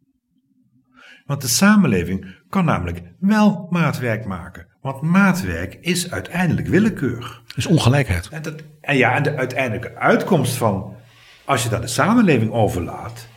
Want 1.25 1.41
de 1.41 1.47
samenleving 1.47 2.35
kan 2.49 2.65
namelijk 2.65 3.01
wel 3.19 3.67
maatwerk 3.69 4.25
maken. 4.25 4.67
Want 4.81 5.01
maatwerk 5.01 5.77
is 5.81 6.11
uiteindelijk 6.11 6.67
willekeur. 6.67 7.41
is 7.55 7.65
ongelijkheid. 7.65 8.29
En, 8.29 8.41
dat, 8.41 8.63
en 8.81 8.97
ja, 8.97 9.15
en 9.15 9.23
de 9.23 9.35
uiteindelijke 9.35 9.95
uitkomst 9.95 10.55
van, 10.55 10.95
als 11.45 11.63
je 11.63 11.69
dat 11.69 11.81
de 11.81 11.87
samenleving 11.87 12.51
overlaat, 12.51 13.27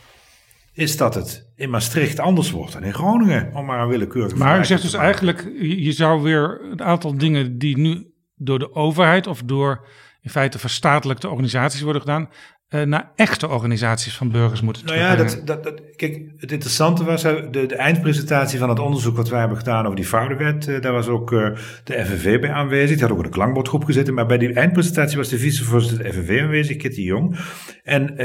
is 0.73 0.97
dat 0.97 1.15
het 1.15 1.51
in 1.55 1.69
Maastricht 1.69 2.19
anders 2.19 2.51
wordt 2.51 2.73
dan 2.73 2.83
in 2.83 2.93
Groningen, 2.93 3.53
om 3.53 3.65
maar 3.65 3.81
een 3.81 3.87
willekeurige 3.87 4.35
Maar 4.35 4.59
u 4.59 4.65
zegt 4.65 4.81
dus 4.81 4.93
eigenlijk, 4.93 5.51
je 5.61 5.91
zou 5.91 6.21
weer 6.21 6.61
een 6.71 6.83
aantal 6.83 7.17
dingen 7.17 7.57
die 7.57 7.77
nu 7.77 8.13
door 8.35 8.59
de 8.59 8.75
overheid 8.75 9.27
of 9.27 9.41
door 9.43 9.87
in 10.21 10.29
feite 10.29 10.59
verstatelijkte 10.59 11.29
organisaties 11.29 11.81
worden 11.81 12.01
gedaan, 12.01 12.29
uh, 12.71 12.81
naar 12.81 13.11
echte 13.15 13.47
organisaties 13.47 14.17
van 14.17 14.31
burgers 14.31 14.61
moeten 14.61 14.85
Nou 14.85 14.97
ja, 14.97 15.15
dat, 15.15 15.41
dat, 15.45 15.63
dat, 15.63 15.81
kijk, 15.95 16.21
het 16.37 16.51
interessante 16.51 17.03
was 17.03 17.21
de, 17.21 17.65
de 17.67 17.75
eindpresentatie 17.75 18.59
van 18.59 18.69
het 18.69 18.79
onderzoek 18.79 19.15
wat 19.15 19.29
wij 19.29 19.39
hebben 19.39 19.57
gedaan 19.57 19.83
over 19.83 19.95
die 19.95 20.05
fraudewet. 20.05 20.67
Uh, 20.67 20.81
daar 20.81 20.91
was 20.91 21.07
ook 21.07 21.31
uh, 21.31 21.57
de 21.83 22.05
FNV 22.05 22.39
bij 22.39 22.51
aanwezig. 22.51 22.89
Die 22.89 23.01
had 23.01 23.11
ook 23.11 23.17
in 23.17 23.23
de 23.23 23.37
klankbordgroep 23.37 23.83
gezeten. 23.83 24.13
Maar 24.13 24.25
bij 24.25 24.37
die 24.37 24.53
eindpresentatie 24.53 25.17
was 25.17 25.29
de 25.29 25.37
vicevoorzitter 25.37 26.03
de 26.03 26.13
FNV 26.13 26.39
aanwezig, 26.41 26.77
Kitty 26.77 27.01
Jong. 27.01 27.39
En 27.83 28.15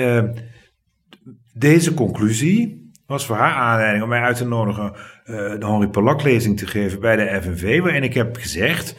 deze 1.53 1.95
conclusie 1.95 2.91
was 3.07 3.27
voor 3.27 3.37
haar 3.37 3.55
aanleiding 3.55 4.03
om 4.03 4.09
mij 4.09 4.21
uit 4.21 4.37
te 4.37 4.47
nodigen 4.47 4.93
de 5.25 5.67
Henri 5.67 5.89
Polak 5.89 6.23
lezing 6.23 6.59
te 6.59 6.67
geven 6.67 7.01
bij 7.01 7.17
de 7.17 7.43
FNV. 7.43 7.81
Waarin 7.81 8.03
ik 8.03 8.15
heb 8.15 8.37
gezegd 8.37 8.97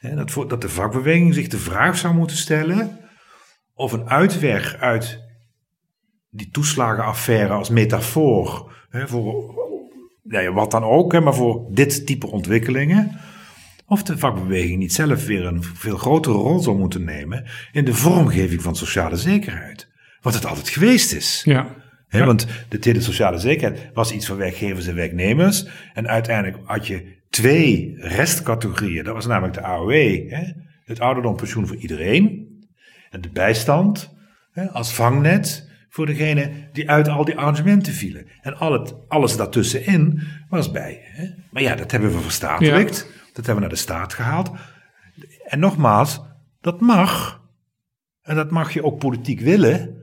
dat, 0.00 0.30
voor, 0.30 0.48
dat 0.48 0.60
de 0.60 0.68
vakbeweging 0.68 1.34
zich 1.34 1.48
de 1.48 1.58
vraag 1.58 1.96
zou 1.96 2.14
moeten 2.14 2.36
stellen 2.36 2.98
of 3.80 3.92
een 3.92 4.08
uitweg 4.08 4.76
uit 4.76 5.20
die 6.30 6.50
toeslagenaffaire 6.50 7.52
als 7.52 7.70
metafoor 7.70 8.72
hè, 8.90 9.08
voor 9.08 9.54
ja, 10.22 10.52
wat 10.52 10.70
dan 10.70 10.84
ook, 10.84 11.12
hè, 11.12 11.20
maar 11.20 11.34
voor 11.34 11.66
dit 11.70 12.06
type 12.06 12.26
ontwikkelingen. 12.26 13.18
Of 13.86 14.02
de 14.02 14.18
vakbeweging 14.18 14.78
niet 14.78 14.92
zelf 14.92 15.26
weer 15.26 15.46
een 15.46 15.62
veel 15.62 15.96
grotere 15.96 16.34
rol 16.34 16.58
zou 16.58 16.78
moeten 16.78 17.04
nemen 17.04 17.44
in 17.72 17.84
de 17.84 17.94
vormgeving 17.94 18.62
van 18.62 18.76
sociale 18.76 19.16
zekerheid. 19.16 19.88
Wat 20.20 20.34
het 20.34 20.46
altijd 20.46 20.68
geweest 20.68 21.12
is. 21.12 21.42
Ja. 21.44 21.74
He, 22.08 22.24
Want 22.24 22.46
de 22.68 22.78
tweede 22.78 23.00
sociale 23.00 23.38
zekerheid 23.38 23.90
was 23.94 24.12
iets 24.12 24.26
voor 24.26 24.36
werkgevers 24.36 24.86
en 24.86 24.94
werknemers. 24.94 25.66
En 25.94 26.08
uiteindelijk 26.08 26.58
had 26.64 26.86
je 26.86 27.16
twee 27.30 27.94
restcategorieën. 27.98 29.04
Dat 29.04 29.14
was 29.14 29.26
namelijk 29.26 29.54
de 29.54 29.62
AOW, 29.62 29.90
hè, 30.30 30.52
het 30.84 31.00
ouderdompensioen 31.00 31.66
voor 31.66 31.76
iedereen. 31.76 32.49
En 33.10 33.20
de 33.20 33.30
bijstand 33.30 34.14
hè, 34.52 34.70
als 34.70 34.94
vangnet 34.94 35.68
voor 35.88 36.06
degene 36.06 36.68
die 36.72 36.90
uit 36.90 37.08
al 37.08 37.24
die 37.24 37.36
arrangementen 37.36 37.92
vielen. 37.92 38.26
En 38.40 38.56
al 38.56 38.72
het, 38.72 38.94
alles 39.08 39.36
daartussenin 39.36 40.22
was 40.48 40.70
bij. 40.70 41.00
Hè. 41.02 41.28
Maar 41.50 41.62
ja, 41.62 41.74
dat 41.74 41.90
hebben 41.90 42.12
we 42.12 42.18
verstatelijkt. 42.18 43.06
Dat 43.32 43.46
hebben 43.46 43.54
we 43.54 43.60
naar 43.60 43.68
de 43.68 43.76
staat 43.76 44.14
gehaald. 44.14 44.50
En 45.44 45.58
nogmaals, 45.58 46.20
dat 46.60 46.80
mag. 46.80 47.42
En 48.22 48.36
dat 48.36 48.50
mag 48.50 48.72
je 48.72 48.84
ook 48.84 48.98
politiek 48.98 49.40
willen. 49.40 49.99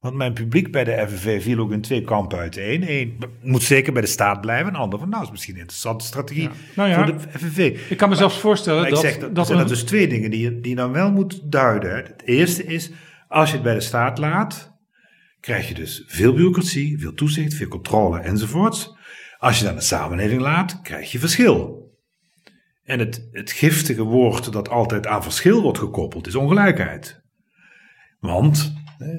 Want 0.00 0.14
mijn 0.14 0.32
publiek 0.32 0.72
bij 0.72 0.84
de 0.84 1.06
FNV 1.08 1.42
viel 1.42 1.58
ook 1.58 1.72
in 1.72 1.80
twee 1.80 2.02
kampen 2.04 2.38
uiteen. 2.38 2.90
Eén 2.90 3.18
moet 3.42 3.62
zeker 3.62 3.92
bij 3.92 4.02
de 4.02 4.08
staat 4.08 4.40
blijven. 4.40 4.68
Een 4.74 4.80
ander 4.80 4.98
van, 4.98 5.08
nou, 5.08 5.22
is 5.24 5.30
misschien 5.30 5.54
een 5.54 5.60
interessante 5.60 6.04
strategie 6.04 6.48
Nou 6.76 6.88
ja, 6.88 6.94
voor 6.94 7.06
de 7.16 7.38
FNV. 7.38 7.80
Ik 7.90 7.96
kan 7.96 8.08
me 8.08 8.14
zelfs 8.14 8.38
voorstellen 8.38 8.82
dat... 8.90 9.04
ik 9.04 9.10
zeg, 9.10 9.18
dat, 9.18 9.34
dat 9.34 9.46
zijn 9.46 9.58
een- 9.58 9.66
dus 9.66 9.82
twee 9.84 10.08
dingen 10.08 10.30
die 10.30 10.40
je, 10.40 10.60
die 10.60 10.70
je 10.70 10.76
dan 10.76 10.92
wel 10.92 11.10
moet 11.12 11.40
duiden. 11.52 11.96
Het 11.96 12.22
eerste 12.24 12.64
is, 12.64 12.90
als 13.28 13.48
je 13.48 13.54
het 13.54 13.64
bij 13.64 13.74
de 13.74 13.80
staat 13.80 14.18
laat, 14.18 14.72
krijg 15.40 15.68
je 15.68 15.74
dus 15.74 16.04
veel 16.06 16.32
bureaucratie, 16.32 16.98
veel 16.98 17.14
toezicht, 17.14 17.54
veel 17.54 17.68
controle 17.68 18.18
enzovoorts. 18.18 18.96
Als 19.38 19.58
je 19.58 19.64
dan 19.64 19.74
de 19.74 19.80
samenleving 19.80 20.40
laat, 20.40 20.80
krijg 20.82 21.12
je 21.12 21.18
verschil. 21.18 21.88
En 22.84 22.98
het, 22.98 23.28
het 23.32 23.50
giftige 23.52 24.02
woord 24.02 24.52
dat 24.52 24.68
altijd 24.68 25.06
aan 25.06 25.22
verschil 25.22 25.62
wordt 25.62 25.78
gekoppeld, 25.78 26.26
is 26.26 26.34
ongelijkheid. 26.34 27.20
Want, 28.20 28.74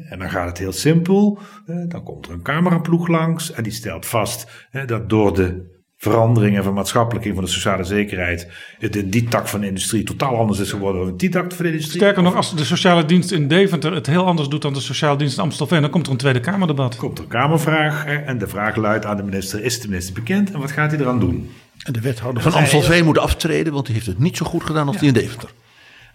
en 0.10 0.20
dan 0.20 0.30
gaat 0.30 0.48
het 0.48 0.58
heel 0.58 0.72
simpel, 0.72 1.40
hè, 1.66 1.88
dan 1.88 2.04
komt 2.04 2.26
er 2.26 2.32
een 2.32 2.42
cameraploeg 2.42 3.08
langs 3.08 3.52
en 3.52 3.64
die 3.64 3.72
stelt 3.72 4.06
vast 4.06 4.68
hè, 4.70 4.86
dat 4.86 5.10
door 5.10 5.36
de 5.36 5.80
veranderingen 5.98 6.64
van 6.64 6.74
maatschappelijking 6.74 7.36
van 7.36 7.44
de 7.44 7.50
sociale 7.50 7.84
zekerheid 7.84 8.48
het 8.80 8.96
in 8.96 9.10
die 9.10 9.24
tak 9.24 9.48
van 9.48 9.62
de 9.62 9.68
industrie 9.68 10.04
totaal 10.04 10.38
anders 10.38 10.60
is 10.60 10.72
geworden 10.72 11.02
dan 11.02 11.10
in 11.10 11.18
die 11.18 11.30
tak 11.30 11.54
van 11.54 11.66
de 11.66 11.72
industrie. 11.72 12.02
Sterker 12.02 12.24
nog, 12.24 12.36
als 12.36 12.56
de 12.56 12.64
sociale 12.64 13.06
dienst 13.06 13.32
in 13.32 13.48
Deventer 13.48 13.94
het 13.94 14.08
heel 14.08 14.26
anders 14.26 14.50
doet 14.50 14.62
dan 14.62 14.74
de 14.74 14.80
sociale 14.80 15.18
dienst 15.18 15.38
in 15.38 15.44
Amstelveen, 15.44 15.82
dan 15.82 15.90
komt 15.90 16.06
er 16.06 16.12
een 16.12 16.18
Tweede 16.18 16.40
Kamerdebat. 16.40 16.96
komt 16.96 17.18
er 17.18 17.24
een 17.24 17.30
Kamervraag 17.30 18.06
hè, 18.06 18.16
en 18.16 18.38
de 18.38 18.48
vraag 18.48 18.76
luidt 18.76 19.06
aan 19.06 19.18
de 19.18 19.24
minister, 19.24 19.64
is 19.64 19.82
de 19.82 19.88
minister 19.88 20.14
bekend 20.14 20.52
en 20.52 20.60
wat 20.60 20.72
gaat 20.72 20.92
hij 20.92 21.00
eraan 21.00 21.20
doen? 21.20 21.52
En 21.84 21.94
de 21.94 22.02
wethouder 22.02 22.44
van 22.44 22.54
Amstelveen 22.54 23.06
moet 23.06 23.18
aftreden, 23.18 23.74
want 23.74 23.86
die 23.86 23.96
heeft 23.96 24.08
het 24.08 24.20
niet 24.20 24.38
zo 24.38 24.46
goed 24.46 24.64
gedaan 24.64 24.88
als 24.88 24.98
die 24.98 25.08
in 25.08 25.14
Deventer. 25.14 25.50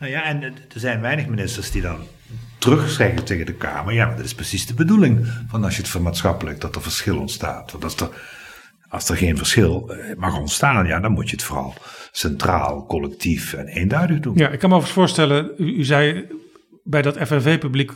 Nou 0.00 0.12
ja, 0.12 0.24
en 0.24 0.42
er 0.42 0.52
zijn 0.74 1.00
weinig 1.00 1.26
ministers 1.26 1.70
die 1.70 1.82
dan 1.82 1.96
terugzeggen 2.74 3.24
tegen 3.24 3.46
de 3.46 3.52
Kamer. 3.54 3.94
Ja, 3.94 4.06
maar 4.06 4.16
dat 4.16 4.24
is 4.24 4.34
precies 4.34 4.66
de 4.66 4.74
bedoeling 4.74 5.26
van 5.48 5.64
als 5.64 5.74
je 5.76 5.82
het 5.82 5.90
vermaatschappelijk, 5.90 6.60
dat 6.60 6.74
er 6.74 6.82
verschil 6.82 7.18
ontstaat. 7.18 7.72
Want 7.72 7.84
als 7.84 7.96
er, 7.96 8.08
als 8.88 9.08
er 9.08 9.16
geen 9.16 9.36
verschil 9.36 9.90
eh, 9.90 10.16
mag 10.16 10.38
ontstaan, 10.38 10.86
ja, 10.86 11.00
dan 11.00 11.12
moet 11.12 11.30
je 11.30 11.36
het 11.36 11.44
vooral 11.44 11.74
centraal, 12.12 12.86
collectief 12.86 13.52
en 13.52 13.66
eenduidig 13.66 14.20
doen. 14.20 14.36
Ja, 14.36 14.48
ik 14.48 14.58
kan 14.58 14.68
me 14.68 14.74
overigens 14.76 14.92
voorstellen, 14.92 15.50
u, 15.58 15.76
u 15.76 15.84
zei 15.84 16.24
bij 16.84 17.02
dat 17.02 17.16
FNV-publiek 17.16 17.92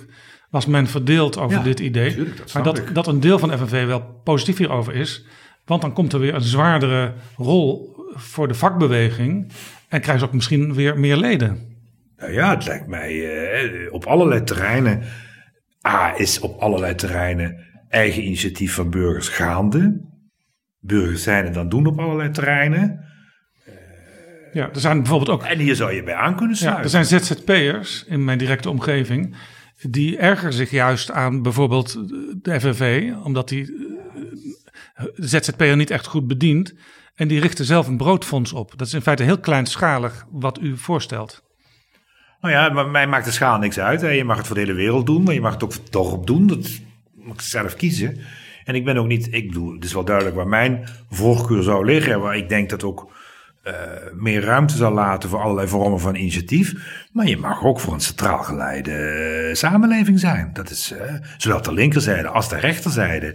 was 0.50 0.66
men 0.66 0.86
verdeeld 0.86 1.38
over 1.38 1.56
Ja, 1.56 1.62
dit 1.62 1.80
idee. 1.80 2.14
tuurlijk, 2.14 2.36
dat 2.36 2.52
maar 2.52 2.62
dat, 2.62 2.78
ik. 2.78 2.94
dat 2.94 3.06
een 3.06 3.20
deel 3.20 3.38
van 3.38 3.48
de 3.48 3.58
FNV 3.58 3.86
wel 3.86 4.20
positief 4.24 4.56
hierover 4.56 4.94
is. 4.94 5.24
Want 5.64 5.82
dan 5.82 5.92
komt 5.92 6.12
er 6.12 6.20
weer 6.20 6.34
een 6.34 6.42
zwaardere 6.42 7.12
rol 7.36 7.96
voor 8.14 8.48
de 8.48 8.54
vakbeweging. 8.54 9.52
En 9.88 10.00
krijgen 10.00 10.18
ze 10.18 10.24
ook 10.26 10.34
misschien 10.34 10.74
weer 10.74 10.98
meer 10.98 11.16
leden. 11.16 11.69
Nou 12.20 12.32
ja, 12.32 12.50
het 12.50 12.66
lijkt 12.66 12.86
mij 12.86 13.42
eh, 13.52 13.92
op 13.92 14.04
allerlei 14.04 14.44
terreinen. 14.44 15.02
A 15.86 16.16
is 16.16 16.40
op 16.40 16.60
allerlei 16.60 16.94
terreinen 16.94 17.68
eigen 17.90 18.24
initiatief 18.24 18.74
van 18.74 18.90
burgers 18.90 19.28
gaande. 19.28 20.08
Burgers 20.80 21.22
zijn 21.22 21.44
het 21.44 21.54
dan 21.54 21.68
doen 21.68 21.86
op 21.86 21.98
allerlei 21.98 22.30
terreinen. 22.30 23.04
Ja, 24.52 24.70
er 24.72 24.80
zijn 24.80 24.98
bijvoorbeeld 24.98 25.30
ook 25.30 25.42
En 25.42 25.58
hier 25.58 25.76
zou 25.76 25.92
je 25.92 26.02
bij 26.02 26.14
aan 26.14 26.36
kunnen 26.36 26.56
Ja, 26.56 26.60
sluiten. 26.62 26.84
er 26.84 27.04
zijn 27.04 27.22
ZZP'ers 27.22 28.04
in 28.04 28.24
mijn 28.24 28.38
directe 28.38 28.70
omgeving. 28.70 29.36
Die 29.82 30.18
ergeren 30.18 30.52
zich 30.52 30.70
juist 30.70 31.10
aan 31.10 31.42
bijvoorbeeld 31.42 31.92
de 32.42 32.60
FNV. 32.60 33.12
Omdat 33.24 33.48
die 33.48 33.74
eh, 34.94 35.04
ZZP'er 35.14 35.76
niet 35.76 35.90
echt 35.90 36.06
goed 36.06 36.26
bedient. 36.26 36.74
En 37.14 37.28
die 37.28 37.40
richten 37.40 37.64
zelf 37.64 37.86
een 37.86 37.96
broodfonds 37.96 38.52
op. 38.52 38.72
Dat 38.76 38.86
is 38.86 38.94
in 38.94 39.02
feite 39.02 39.22
heel 39.22 39.40
kleinschalig 39.40 40.26
wat 40.30 40.60
u 40.60 40.76
voorstelt. 40.76 41.49
Nou 42.40 42.54
ja, 42.54 42.68
maar 42.68 42.88
mij 42.88 43.06
maakt 43.06 43.24
de 43.24 43.30
schaal 43.30 43.58
niks 43.58 43.78
uit. 43.78 44.00
Je 44.00 44.24
mag 44.24 44.36
het 44.36 44.46
voor 44.46 44.56
de 44.56 44.62
hele 44.62 44.72
wereld 44.72 45.06
doen, 45.06 45.22
maar 45.22 45.34
je 45.34 45.40
mag 45.40 45.52
het 45.52 45.64
ook 45.64 45.72
voor 45.72 45.84
dorp 45.90 46.26
doen. 46.26 46.46
Dat 46.46 46.68
mag 47.14 47.36
je 47.36 47.48
zelf 47.48 47.74
kiezen. 47.74 48.18
En 48.64 48.74
ik 48.74 48.84
ben 48.84 48.96
ook 48.96 49.06
niet, 49.06 49.28
ik 49.30 49.46
bedoel, 49.46 49.72
het 49.72 49.84
is 49.84 49.92
wel 49.92 50.04
duidelijk 50.04 50.36
waar 50.36 50.48
mijn 50.48 50.84
voorkeur 51.10 51.62
zou 51.62 51.84
liggen. 51.84 52.20
Waar 52.20 52.36
ik 52.36 52.48
denk 52.48 52.70
dat 52.70 52.84
ook 52.84 53.12
eh, 53.62 53.74
meer 54.14 54.44
ruimte 54.44 54.76
zal 54.76 54.92
laten 54.92 55.28
voor 55.28 55.40
allerlei 55.40 55.68
vormen 55.68 56.00
van 56.00 56.14
initiatief. 56.14 56.74
Maar 57.12 57.26
je 57.26 57.36
mag 57.36 57.64
ook 57.64 57.80
voor 57.80 57.92
een 57.92 58.00
centraal 58.00 58.42
geleide 58.42 58.92
eh, 58.92 59.54
samenleving 59.54 60.20
zijn. 60.20 60.50
Dat 60.52 60.70
is 60.70 60.92
eh, 60.92 61.14
zowel 61.36 61.62
de 61.62 61.72
linkerzijde 61.72 62.28
als 62.28 62.48
de 62.48 62.56
rechterzijde. 62.56 63.34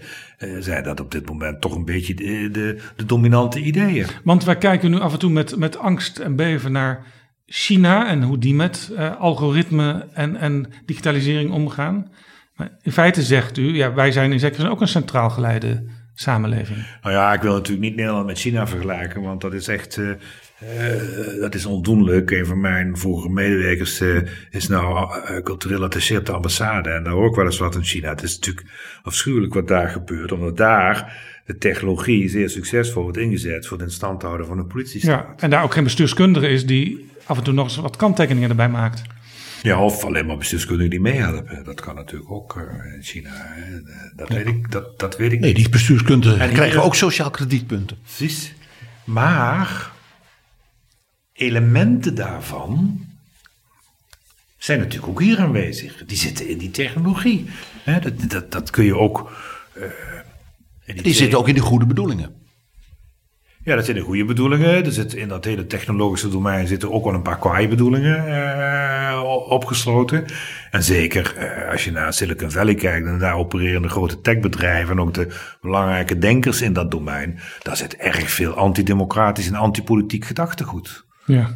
zijn 0.60 0.84
dat 0.84 1.00
op 1.00 1.12
dit 1.12 1.30
moment 1.30 1.62
toch 1.62 1.76
een 1.76 1.86
beetje 1.86 2.14
de, 2.14 2.50
de, 2.52 2.82
de 2.96 3.06
dominante 3.06 3.60
ideeën. 3.60 4.08
Want 4.24 4.44
wij 4.44 4.58
kijken 4.58 4.92
nu 4.92 5.00
af 5.00 5.14
en 5.14 5.20
toe 5.20 5.32
met, 5.32 5.56
met 5.56 5.78
angst 5.78 6.18
en 6.18 6.36
beven 6.36 6.72
naar 6.72 7.06
China. 7.46 8.08
En 8.08 8.24
hoe 8.24 8.38
die 8.38 8.54
met 8.54 8.92
eh, 8.96 9.20
algoritme 9.20 10.08
en, 10.14 10.36
en 10.36 10.66
digitalisering 10.86 11.52
omgaan. 11.52 12.12
Maar 12.56 12.78
in 12.82 12.92
feite 12.92 13.24
zegt 13.24 13.58
u, 13.58 13.76
ja, 13.76 13.94
wij 13.94 14.12
zijn 14.12 14.32
in 14.32 14.40
zekere 14.40 14.62
zin 14.62 14.72
ook 14.72 14.82
een 14.82 14.88
centraal 14.88 15.30
geleide 15.30 15.84
samenleving? 16.14 16.78
Nou 17.02 17.16
ja, 17.16 17.34
ik 17.34 17.42
wil 17.42 17.54
natuurlijk 17.54 17.88
niet 17.88 17.96
Nederland 17.96 18.26
met 18.26 18.40
China 18.40 18.68
vergelijken, 18.68 19.22
want 19.22 19.42
dat 19.42 19.54
is 19.54 19.68
echt. 19.68 19.98
Uh, 19.98 20.10
uh, 20.64 21.42
dat 21.42 21.56
is 21.56 21.66
ondoenlijk. 21.66 22.32
Een 22.32 22.46
van 22.46 22.60
mijn 22.60 22.98
vorige 22.98 23.30
medewerkers 23.30 24.02
uh, 24.02 24.22
is 24.50 24.68
nou 24.68 25.14
cultureel 25.44 25.84
attaché 25.84 26.18
op 26.18 26.26
de 26.26 26.32
ambassade. 26.32 26.90
En 26.90 27.04
daar 27.04 27.14
hoor 27.14 27.30
ik 27.30 27.36
wel 27.36 27.46
eens 27.46 27.58
wat 27.58 27.76
in 27.76 27.84
China. 27.84 28.10
Het 28.10 28.24
is 28.24 28.36
natuurlijk 28.36 28.68
afschuwelijk 29.04 29.54
wat 29.54 29.68
daar 29.68 29.90
gebeurt, 29.90 30.32
omdat 30.32 30.58
daar 30.58 31.24
de 31.46 31.58
technologie 31.58 32.30
zeer 32.30 32.50
succesvol 32.50 33.04
wordt 33.04 33.18
ingezet 33.18 33.68
voor 33.68 33.80
het 33.80 33.92
stand 33.92 34.22
houden 34.22 34.46
van 34.46 34.58
de 34.58 34.66
politiestaat. 34.66 35.26
Ja, 35.28 35.44
en 35.44 35.50
daar 35.50 35.64
ook 35.64 35.74
geen 35.74 35.84
bestuurskundige 35.84 36.48
is 36.48 36.66
die 36.66 37.10
af 37.26 37.38
en 37.38 37.44
toe 37.44 37.54
nog 37.54 37.66
eens 37.66 37.76
wat 37.76 37.96
kanttekeningen 37.96 38.50
erbij 38.50 38.70
maakt. 38.70 39.02
Ja, 39.62 39.82
of 39.82 40.04
alleen 40.04 40.26
maar 40.26 40.38
bestuurskundigen 40.38 40.90
die 40.90 41.02
meehelpen. 41.02 41.64
Dat 41.64 41.82
kan 41.82 41.96
natuurlijk 41.96 42.32
ook 42.32 42.56
uh, 42.56 42.94
in 42.94 43.04
China. 43.04 43.56
Dat, 44.16 44.30
weet 44.30 44.48
ik, 44.48 44.72
dat, 44.72 45.00
dat 45.00 45.18
weet 45.18 45.32
ik 45.32 45.40
nee, 45.40 45.54
die 45.54 45.70
bestuurskundigen 45.70 46.50
krijgen 46.50 46.84
ook 46.84 46.96
sociaal 46.96 47.30
kredietpunten. 47.30 47.98
Precies. 48.02 48.54
Maar 49.04 49.92
elementen 51.34 52.16
daarvan 52.16 53.06
zijn 54.58 54.80
natuurlijk 54.80 55.08
ook 55.08 55.22
hier 55.22 55.40
aanwezig. 55.40 56.06
Die 56.06 56.18
zitten 56.18 56.48
in 56.48 56.58
die 56.58 56.72
technologie. 56.72 57.50
dat, 58.02 58.30
dat, 58.30 58.52
dat 58.52 58.70
kun 58.70 58.86
je 58.86 58.98
ook. 58.98 59.32
Uh, 59.78 59.84
die, 60.86 61.02
die 61.02 61.14
zitten 61.14 61.40
ook 61.40 61.48
in 61.48 61.56
de 61.56 61.62
goede 61.62 61.86
bedoelingen. 61.86 62.45
Ja, 63.66 63.76
dat 63.76 63.86
zijn 63.86 63.98
de 63.98 64.04
goede 64.04 64.26
bedoelingen. 64.26 64.86
Er 64.86 64.92
zit 64.92 65.14
in 65.14 65.28
dat 65.28 65.46
hele 65.46 65.66
technologische 65.66 66.30
domein 66.30 66.68
zitten 66.68 66.92
ook 66.92 67.04
wel 67.04 67.14
een 67.14 67.22
paar 67.22 67.40
kwaaie 67.40 67.68
bedoelingen 67.68 68.28
uh, 68.28 69.24
opgesloten. 69.50 70.26
En 70.72 70.84
zeker 70.84 71.36
uh, 71.38 71.72
als 71.72 71.84
je 71.84 71.92
naar 71.92 72.14
Silicon 72.14 72.52
Valley 72.52 72.76
kijkt 72.76 73.08
en 73.08 73.20
daar 73.20 73.36
opereren 73.36 73.82
de 73.82 73.90
grote 73.90 74.22
techbedrijven 74.22 74.92
en 74.92 75.02
ook 75.02 75.14
de 75.14 75.28
belangrijke 75.62 76.18
denkers 76.18 76.62
in 76.62 76.74
dat 76.74 76.92
domein, 76.92 77.40
daar 77.62 77.78
zit 77.78 77.96
erg 77.96 78.32
veel 78.32 78.54
antidemocratisch 78.54 79.48
en 79.48 79.56
antipolitiek 79.56 80.26
gedachtegoed. 80.26 81.06
Ja. 81.26 81.56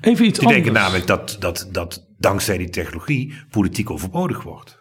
Even 0.00 0.26
iets 0.26 0.38
die 0.38 0.48
anders. 0.48 0.64
denken 0.64 0.72
namelijk 0.72 1.06
dat, 1.06 1.36
dat, 1.38 1.68
dat 1.72 2.06
dankzij 2.18 2.58
die 2.58 2.70
technologie 2.70 3.34
politiek 3.50 3.90
overbodig 3.90 4.42
wordt. 4.42 4.78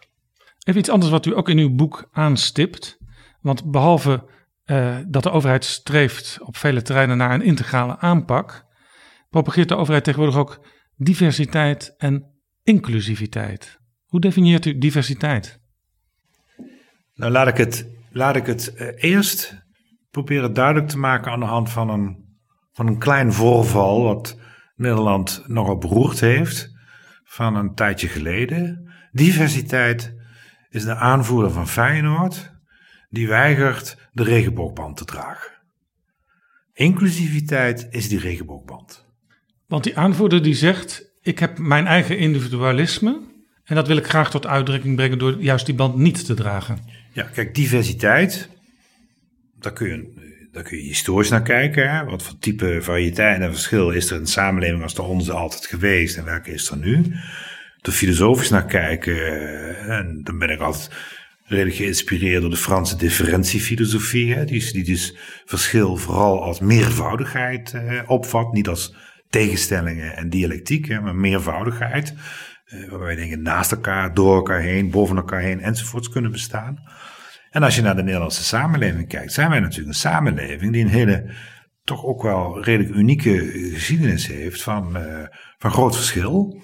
Even 0.63 0.79
iets 0.79 0.89
anders 0.89 1.11
wat 1.11 1.25
u 1.25 1.35
ook 1.35 1.49
in 1.49 1.57
uw 1.57 1.75
boek 1.75 2.09
aanstipt. 2.11 2.97
Want 3.41 3.71
behalve 3.71 4.23
uh, 4.67 4.97
dat 5.07 5.23
de 5.23 5.31
overheid 5.31 5.65
streeft 5.65 6.37
op 6.41 6.57
vele 6.57 6.81
terreinen 6.81 7.17
naar 7.17 7.33
een 7.33 7.41
integrale 7.41 7.97
aanpak, 7.97 8.65
propageert 9.29 9.69
de 9.69 9.75
overheid 9.75 10.03
tegenwoordig 10.03 10.39
ook 10.39 10.65
diversiteit 10.95 11.95
en 11.97 12.25
inclusiviteit. 12.63 13.79
Hoe 14.05 14.19
definieert 14.19 14.65
u 14.65 14.77
diversiteit? 14.77 15.59
Nou, 17.13 17.31
laat 17.31 17.47
ik 17.47 17.57
het, 17.57 17.89
laat 18.11 18.35
ik 18.35 18.45
het 18.45 18.73
uh, 18.75 18.87
eerst 18.95 19.65
proberen 20.11 20.53
duidelijk 20.53 20.87
te 20.87 20.97
maken 20.97 21.31
aan 21.31 21.39
de 21.39 21.45
hand 21.45 21.69
van 21.69 21.89
een, 21.89 22.37
van 22.71 22.87
een 22.87 22.99
klein 22.99 23.33
voorval 23.33 24.03
wat 24.03 24.37
Nederland 24.75 25.43
nogal 25.47 25.77
beroerd 25.77 26.19
heeft 26.19 26.69
van 27.23 27.55
een 27.55 27.73
tijdje 27.73 28.07
geleden. 28.07 28.91
Diversiteit 29.11 30.15
is 30.69 30.83
de 30.83 30.95
aanvoerder 30.95 31.51
van 31.51 31.67
Feyenoord 31.67 32.56
die 33.09 33.27
weigert 33.27 33.97
de 34.11 34.23
regenboogband 34.23 34.97
te 34.97 35.05
dragen. 35.05 35.51
Inclusiviteit 36.73 37.87
is 37.89 38.09
die 38.09 38.19
regenboogband. 38.19 39.05
Want 39.67 39.83
die 39.83 39.97
aanvoerder 39.97 40.43
die 40.43 40.53
zegt: 40.53 41.11
Ik 41.21 41.39
heb 41.39 41.57
mijn 41.57 41.87
eigen 41.87 42.17
individualisme. 42.17 43.19
En 43.63 43.75
dat 43.75 43.87
wil 43.87 43.97
ik 43.97 44.07
graag 44.07 44.29
tot 44.29 44.45
uitdrukking 44.45 44.95
brengen 44.95 45.17
door 45.17 45.41
juist 45.41 45.65
die 45.65 45.75
band 45.75 45.95
niet 45.95 46.25
te 46.25 46.33
dragen. 46.33 46.77
Ja, 47.13 47.23
kijk, 47.23 47.55
diversiteit, 47.55 48.49
daar 49.59 49.73
kun 49.73 49.87
je, 49.87 50.49
daar 50.51 50.63
kun 50.63 50.77
je 50.77 50.83
historisch 50.83 51.29
naar 51.29 51.41
kijken. 51.41 51.91
Hè? 51.91 52.05
Wat 52.05 52.23
voor 52.23 52.37
type 52.39 52.77
variëteit 52.81 53.41
en 53.41 53.51
verschil 53.51 53.91
is 53.91 54.09
er 54.09 54.15
in 54.15 54.23
de 54.23 54.29
samenleving 54.29 54.83
als 54.83 54.95
de 54.95 55.01
onze 55.01 55.33
altijd 55.33 55.65
geweest 55.65 56.17
en 56.17 56.25
welke 56.25 56.51
is 56.51 56.69
er 56.69 56.77
nu? 56.77 57.05
Er 57.81 57.91
filosofisch 57.91 58.49
naar 58.49 58.65
kijken, 58.65 59.17
en 59.87 60.21
dan 60.23 60.37
ben 60.37 60.49
ik 60.49 60.59
altijd 60.59 60.89
redelijk 61.47 61.75
geïnspireerd 61.75 62.41
door 62.41 62.49
de 62.49 62.55
Franse 62.55 62.95
differentiefilosofie, 62.95 64.33
hè, 64.33 64.45
die, 64.45 64.71
die 64.71 64.83
dus 64.83 65.17
verschil 65.45 65.97
vooral 65.97 66.43
als 66.43 66.59
meervoudigheid 66.59 67.73
eh, 67.73 68.01
opvat, 68.07 68.53
niet 68.53 68.67
als 68.67 68.95
tegenstellingen 69.29 70.15
en 70.15 70.29
dialectiek, 70.29 70.87
hè, 70.87 71.01
maar 71.01 71.15
meervoudigheid, 71.15 72.13
eh, 72.65 72.89
waarbij 72.89 73.15
dingen 73.15 73.41
naast 73.41 73.71
elkaar, 73.71 74.13
door 74.13 74.35
elkaar 74.35 74.61
heen, 74.61 74.89
boven 74.89 75.17
elkaar 75.17 75.41
heen 75.41 75.61
enzovoorts 75.61 76.09
kunnen 76.09 76.31
bestaan. 76.31 76.79
En 77.49 77.63
als 77.63 77.75
je 77.75 77.81
naar 77.81 77.95
de 77.95 78.03
Nederlandse 78.03 78.43
samenleving 78.43 79.07
kijkt, 79.07 79.33
zijn 79.33 79.49
wij 79.49 79.59
natuurlijk 79.59 79.87
een 79.87 79.93
samenleving 79.93 80.73
die 80.73 80.83
een 80.83 80.89
hele, 80.89 81.31
toch 81.83 82.05
ook 82.05 82.21
wel 82.21 82.63
redelijk 82.63 82.95
unieke 82.95 83.51
geschiedenis 83.73 84.27
heeft 84.27 84.61
van, 84.61 84.97
uh, 84.97 85.23
van 85.57 85.71
groot 85.71 85.95
verschil. 85.95 86.61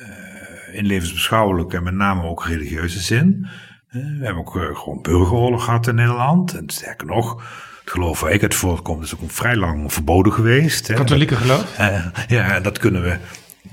Uh, 0.00 0.74
in 0.74 0.86
levensbeschouwelijke 0.86 1.76
en 1.76 1.82
met 1.82 1.94
name 1.94 2.22
ook 2.22 2.46
religieuze 2.46 3.00
zin. 3.00 3.46
We 3.90 3.98
hebben 3.98 4.36
ook 4.36 4.56
uh, 4.56 4.76
gewoon 4.76 5.02
burgeroorlog 5.02 5.64
gehad 5.64 5.86
in 5.86 5.94
Nederland. 5.94 6.54
En 6.54 6.64
sterker 6.66 7.06
nog, 7.06 7.42
het 7.80 7.90
geloof 7.90 8.20
waar 8.20 8.30
ik 8.30 8.40
het 8.40 8.54
voorkomt 8.54 9.04
is 9.04 9.14
ook 9.14 9.30
vrij 9.30 9.56
lang 9.56 9.92
verboden 9.92 10.32
geweest. 10.32 10.92
Katholieke 10.92 11.36
geloof? 11.36 11.78
Uh, 11.78 12.06
ja, 12.28 12.60
dat 12.60 12.78
kunnen 12.78 13.02
we. 13.02 13.18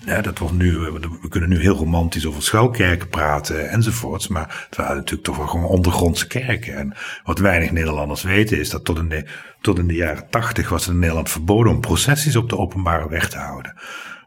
Ja, 0.06 0.22
dat 0.22 0.38
wordt 0.38 0.56
nu, 0.56 0.78
we 1.22 1.28
kunnen 1.30 1.50
nu 1.50 1.60
heel 1.60 1.76
romantisch 1.76 2.26
over 2.26 2.44
schuilkerken 2.44 3.10
praten 3.10 3.70
enzovoorts. 3.70 4.28
Maar 4.28 4.66
het 4.70 4.78
waren 4.78 4.96
natuurlijk 4.96 5.24
toch 5.24 5.38
wel 5.38 5.48
gewoon 5.48 5.66
ondergrondse 5.66 6.28
kerken. 6.28 6.78
En 6.78 6.94
wat 7.24 7.40
weinig 7.40 7.72
Nederlanders 7.72 8.24
weten 8.24 8.60
is 8.60 8.70
dat 8.70 8.86
tot 8.86 8.98
in 8.98 9.10
de, 9.10 9.26
tot 9.62 9.80
in 9.80 9.88
de 9.88 9.94
jaren 9.94 10.30
tachtig 10.30 10.70
was 10.70 10.86
het 10.86 10.94
in 10.94 11.00
Nederland 11.00 11.30
verboden 11.30 11.72
om 11.72 11.82
processies 11.82 12.36
op 12.36 12.50
de 12.50 12.58
openbare 12.58 13.10
weg 13.10 13.30
te 13.30 13.38
houden. 13.38 13.74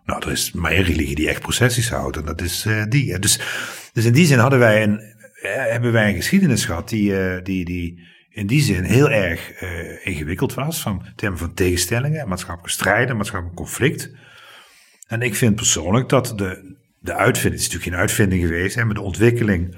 Nou, 0.05 0.23
er 0.23 0.33
is 0.33 0.53
maar 0.53 0.73
één 0.73 0.85
religie 0.85 1.15
die 1.15 1.29
echt 1.29 1.41
processies 1.41 1.91
houdt 1.91 2.17
en 2.17 2.25
dat 2.25 2.41
is 2.41 2.65
uh, 2.67 2.83
die. 2.89 3.19
Dus, 3.19 3.41
dus 3.93 4.05
in 4.05 4.13
die 4.13 4.27
zin 4.27 4.39
hadden 4.39 4.59
wij 4.59 4.83
een, 4.83 5.10
hebben 5.49 5.93
wij 5.93 6.09
een 6.09 6.15
geschiedenis 6.15 6.65
gehad 6.65 6.89
die, 6.89 7.11
uh, 7.11 7.43
die, 7.43 7.65
die 7.65 8.09
in 8.31 8.47
die 8.47 8.61
zin 8.61 8.83
heel 8.83 9.11
erg 9.11 9.63
uh, 9.63 10.07
ingewikkeld 10.07 10.55
was. 10.55 10.81
Van 10.81 11.07
termen 11.17 11.39
van 11.39 11.55
tegenstellingen, 11.55 12.29
maatschappelijke 12.29 12.79
strijden, 12.79 13.17
maatschappelijk 13.17 13.57
conflict. 13.57 14.11
En 15.07 15.23
ik 15.23 15.35
vind 15.35 15.55
persoonlijk 15.55 16.09
dat 16.09 16.33
de, 16.37 16.77
de 16.99 17.15
uitvinding, 17.15 17.61
het 17.61 17.61
is 17.61 17.73
natuurlijk 17.73 17.91
geen 17.91 18.01
uitvinding 18.01 18.43
geweest, 18.43 18.75
hè, 18.75 18.85
maar 18.85 18.95
de 18.95 19.01
ontwikkeling 19.01 19.77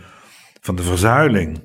van 0.60 0.76
de 0.76 0.82
verzuiling 0.82 1.64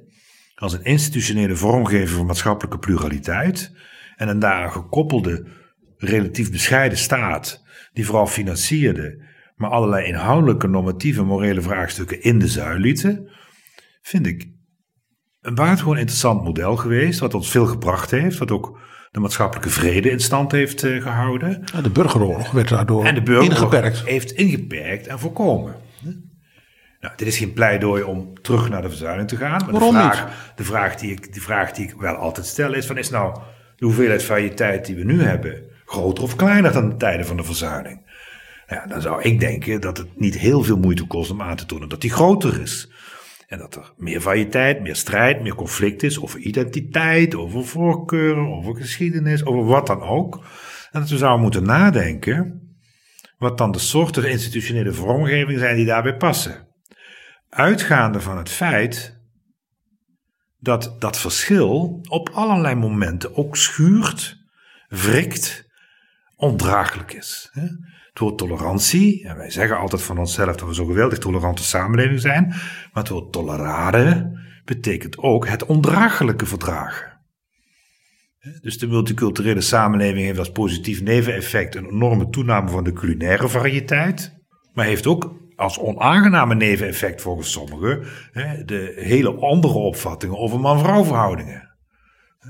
als 0.55 0.73
een 0.73 0.83
institutionele 0.83 1.55
vormgever 1.55 2.15
van 2.15 2.25
maatschappelijke 2.25 2.79
pluraliteit. 2.79 3.71
En 4.15 4.27
een 4.27 4.39
daar 4.39 4.71
gekoppelde, 4.71 5.47
relatief 5.97 6.51
bescheiden 6.51 6.97
staat, 6.97 7.63
die 7.93 8.05
vooral 8.05 8.27
financierde, 8.27 9.21
maar 9.55 9.69
allerlei 9.69 10.07
inhoudelijke, 10.07 10.67
normatieve, 10.67 11.23
morele 11.23 11.61
vraagstukken 11.61 12.21
in 12.21 12.39
de 12.39 12.47
zuil 12.47 12.77
lieten 12.77 13.29
vind 14.07 14.27
ik 14.27 14.47
een 15.41 15.55
buitengewoon 15.55 15.97
interessant 15.97 16.43
model 16.43 16.75
geweest, 16.75 17.19
wat 17.19 17.33
ons 17.33 17.51
veel 17.51 17.65
gebracht 17.65 18.11
heeft, 18.11 18.37
wat 18.37 18.51
ook 18.51 18.79
de 19.11 19.19
maatschappelijke 19.19 19.69
vrede 19.69 20.09
in 20.09 20.19
stand 20.19 20.51
heeft 20.51 20.83
uh, 20.83 21.01
gehouden. 21.01 21.63
De 21.83 21.89
burgeroorlog 21.89 22.51
werd 22.51 22.69
daardoor 22.69 23.05
en 23.05 23.15
de 23.15 23.21
burgeroorlog 23.21 23.73
ingeperkt. 23.73 24.05
heeft 24.05 24.31
ingeperkt 24.31 25.07
en 25.07 25.19
voorkomen. 25.19 25.75
Nou, 26.99 27.13
dit 27.15 27.27
is 27.27 27.37
geen 27.37 27.53
pleidooi 27.53 28.03
om 28.03 28.41
terug 28.41 28.69
naar 28.69 28.81
de 28.81 28.89
verzuiling 28.89 29.27
te 29.27 29.35
gaan. 29.35 29.61
Maar 29.63 29.71
Waarom 29.71 29.93
de 29.93 29.99
vraag, 29.99 30.25
niet? 30.25 30.57
De 30.57 30.63
vraag, 30.63 30.95
die 30.95 31.11
ik, 31.11 31.27
vraag 31.31 31.71
die 31.71 31.87
ik 31.87 31.93
wel 31.97 32.15
altijd 32.15 32.45
stel 32.45 32.73
is: 32.73 32.85
van, 32.85 32.97
is 32.97 33.09
nou 33.09 33.39
de 33.75 33.85
hoeveelheid 33.85 34.23
variëteit 34.23 34.85
die 34.85 34.95
we 34.95 35.03
nu 35.03 35.21
hebben 35.21 35.63
groter 35.85 36.23
of 36.23 36.35
kleiner 36.35 36.71
dan 36.71 36.89
de 36.89 36.97
tijden 36.97 37.25
van 37.25 37.37
de 37.37 37.43
verzuiling? 37.43 38.05
Ja, 38.67 38.85
dan 38.87 39.01
zou 39.01 39.21
ik 39.21 39.39
denken 39.39 39.81
dat 39.81 39.97
het 39.97 40.19
niet 40.19 40.37
heel 40.37 40.63
veel 40.63 40.77
moeite 40.77 41.07
kost 41.07 41.31
om 41.31 41.41
aan 41.41 41.55
te 41.55 41.65
tonen 41.65 41.89
dat 41.89 42.01
die 42.01 42.11
groter 42.11 42.61
is. 42.61 42.91
En 43.47 43.57
dat 43.57 43.75
er 43.75 43.93
meer 43.97 44.21
variëteit, 44.21 44.81
meer 44.81 44.95
strijd, 44.95 45.41
meer 45.41 45.55
conflict 45.55 46.03
is 46.03 46.21
over 46.21 46.39
identiteit, 46.39 47.35
over 47.35 47.65
voorkeuren, 47.65 48.47
over 48.47 48.75
geschiedenis, 48.75 49.45
over 49.45 49.65
wat 49.65 49.87
dan 49.87 50.01
ook. 50.01 50.35
En 50.91 50.99
dat 50.99 51.09
we 51.09 51.17
zouden 51.17 51.41
moeten 51.41 51.63
nadenken 51.63 52.61
wat 53.37 53.57
dan 53.57 53.71
de 53.71 53.79
soorten 53.79 54.29
institutionele 54.29 54.93
vormgeving 54.93 55.59
zijn 55.59 55.75
die 55.75 55.85
daarbij 55.85 56.15
passen. 56.15 56.67
Uitgaande 57.49 58.21
van 58.21 58.37
het 58.37 58.49
feit 58.49 59.19
dat 60.59 60.95
dat 60.99 61.17
verschil 61.17 61.99
op 62.09 62.29
allerlei 62.29 62.75
momenten 62.75 63.35
ook 63.35 63.55
schuurt, 63.55 64.37
wrikt, 64.87 65.65
ondraaglijk 66.35 67.13
is. 67.13 67.51
Het 68.19 68.37
tolerantie, 68.37 69.27
en 69.27 69.37
wij 69.37 69.49
zeggen 69.49 69.77
altijd 69.77 70.01
van 70.01 70.17
onszelf 70.17 70.55
dat 70.55 70.67
we 70.67 70.73
zo'n 70.73 70.87
geweldig 70.87 71.17
tolerante 71.17 71.63
samenleving 71.63 72.19
zijn, 72.19 72.45
maar 72.93 73.03
het 73.03 73.09
woord 73.09 73.33
betekent 74.65 75.17
ook 75.17 75.47
het 75.47 75.65
ondraaglijke 75.65 76.45
verdragen. 76.45 77.19
Dus 78.61 78.77
de 78.77 78.87
multiculturele 78.87 79.61
samenleving 79.61 80.25
heeft 80.25 80.39
als 80.39 80.51
positief 80.51 81.01
neveneffect 81.01 81.75
een 81.75 81.89
enorme 81.89 82.29
toename 82.29 82.69
van 82.69 82.83
de 82.83 82.93
culinaire 82.93 83.49
variëteit, 83.49 84.33
maar 84.73 84.85
heeft 84.85 85.07
ook 85.07 85.35
als 85.55 85.79
onaangename 85.79 86.55
neveneffect 86.55 87.21
volgens 87.21 87.51
sommigen 87.51 88.03
de 88.65 88.93
hele 88.95 89.31
andere 89.31 89.73
opvattingen 89.73 90.37
over 90.37 90.59
man-vrouw 90.59 91.03
verhoudingen. 91.03 91.77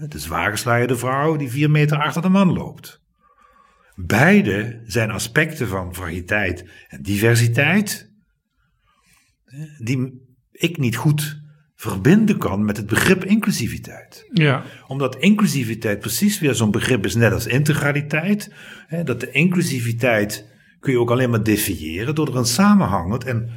De 0.07 0.20
zwaargeslaagde 0.20 0.97
vrouw 0.97 1.36
die 1.36 1.49
vier 1.49 1.72
meter 1.72 1.97
achter 1.97 2.22
de 2.22 2.30
man 2.30 2.53
loopt. 2.53 3.05
Beide 4.00 4.82
zijn 4.86 5.12
aspecten 5.12 5.68
van 5.68 5.95
fragiliteit 5.95 6.66
en 6.88 7.02
diversiteit 7.02 8.12
die 9.78 10.28
ik 10.52 10.78
niet 10.78 10.95
goed 10.95 11.41
verbinden 11.76 12.38
kan 12.38 12.66
met 12.66 12.78
het 12.78 12.86
begrip 12.86 13.26
inclusiviteit. 13.26 14.28
Ja. 14.34 14.64
Omdat 14.88 15.16
inclusiviteit 15.16 16.00
precies 16.00 16.39
weer 16.39 16.56
zo'n 16.56 16.72
begrip 16.72 17.06
is, 17.06 17.16
net 17.16 17.34
als 17.34 17.48
integraliteit. 17.48 18.54
Hè, 18.88 19.04
dat 19.04 19.20
de 19.20 19.32
inclusiviteit 19.32 20.45
kun 20.80 20.91
je 20.91 21.00
ook 21.00 21.12
alleen 21.12 21.30
maar 21.30 21.43
definiëren 21.43 22.16
door 22.16 22.28
er 22.28 22.36
een 22.36 22.45
samenhangend 22.45 23.24
en 23.24 23.50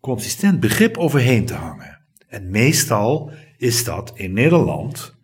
consistent 0.00 0.60
begrip 0.60 0.96
overheen 0.96 1.46
te 1.46 1.54
hangen. 1.54 2.00
En 2.28 2.50
meestal 2.50 3.32
is 3.56 3.84
dat 3.84 4.12
in 4.14 4.32
Nederland, 4.32 5.18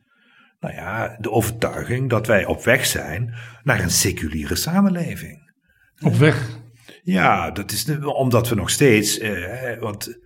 nou 0.67 0.79
ja, 0.79 1.17
de 1.21 1.31
overtuiging 1.31 2.11
dat 2.11 2.27
wij 2.27 2.45
op 2.45 2.65
weg 2.65 2.87
zijn 2.87 3.35
naar 3.63 3.81
een 3.81 3.91
seculiere 3.91 4.55
samenleving. 4.55 5.53
Op 6.01 6.15
weg. 6.15 6.59
Ja, 7.03 7.51
dat 7.51 7.73
is 7.73 7.85
de- 7.85 8.15
omdat 8.15 8.49
we 8.49 8.55
nog 8.55 8.71
steeds, 8.71 9.19
eh, 9.19 9.79
want 9.81 10.19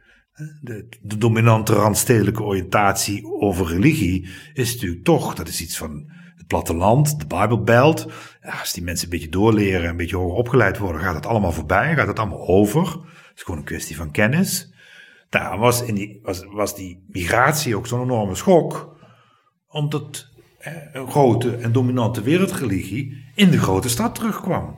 de, 0.61 0.99
de 1.03 1.17
dominante 1.19 1.73
randstedelijke 1.73 2.43
oriëntatie 2.43 3.25
over 3.25 3.67
religie 3.67 4.29
is 4.55 4.73
natuurlijk 4.75 5.05
toch, 5.05 5.35
dat 5.35 5.49
is 5.49 5.61
iets 5.61 5.77
van 5.77 6.11
het 6.37 6.47
platteland, 6.47 7.19
de 7.19 7.27
Bijbelbelt. 7.27 8.07
Ja, 8.43 8.59
als 8.61 8.73
die 8.73 8.83
mensen 8.83 9.05
een 9.05 9.11
beetje 9.11 9.29
doorleren, 9.29 9.89
een 9.89 9.97
beetje 9.97 10.17
hoger 10.17 10.37
opgeleid 10.37 10.79
worden, 10.79 11.01
gaat 11.01 11.15
het 11.15 11.27
allemaal 11.27 11.53
voorbij, 11.53 11.95
gaat 11.95 12.07
het 12.07 12.19
allemaal 12.19 12.47
over. 12.47 12.83
Het 12.83 13.37
is 13.39 13.43
gewoon 13.43 13.59
een 13.61 13.67
kwestie 13.67 13.97
van 13.97 14.11
kennis. 14.11 14.75
Daar 15.29 15.59
was, 15.59 15.83
in 15.83 15.95
die, 15.95 16.21
was, 16.23 16.45
was 16.45 16.77
die 16.77 17.05
migratie 17.09 17.77
ook 17.77 17.87
zo'n 17.87 18.03
enorme 18.03 18.35
schok, 18.35 18.99
omdat 19.69 20.30
grote 20.93 21.57
en 21.57 21.73
dominante 21.73 22.23
wereldreligie 22.23 23.25
in 23.35 23.51
de 23.51 23.59
grote 23.59 23.89
stad 23.89 24.15
terugkwam. 24.15 24.75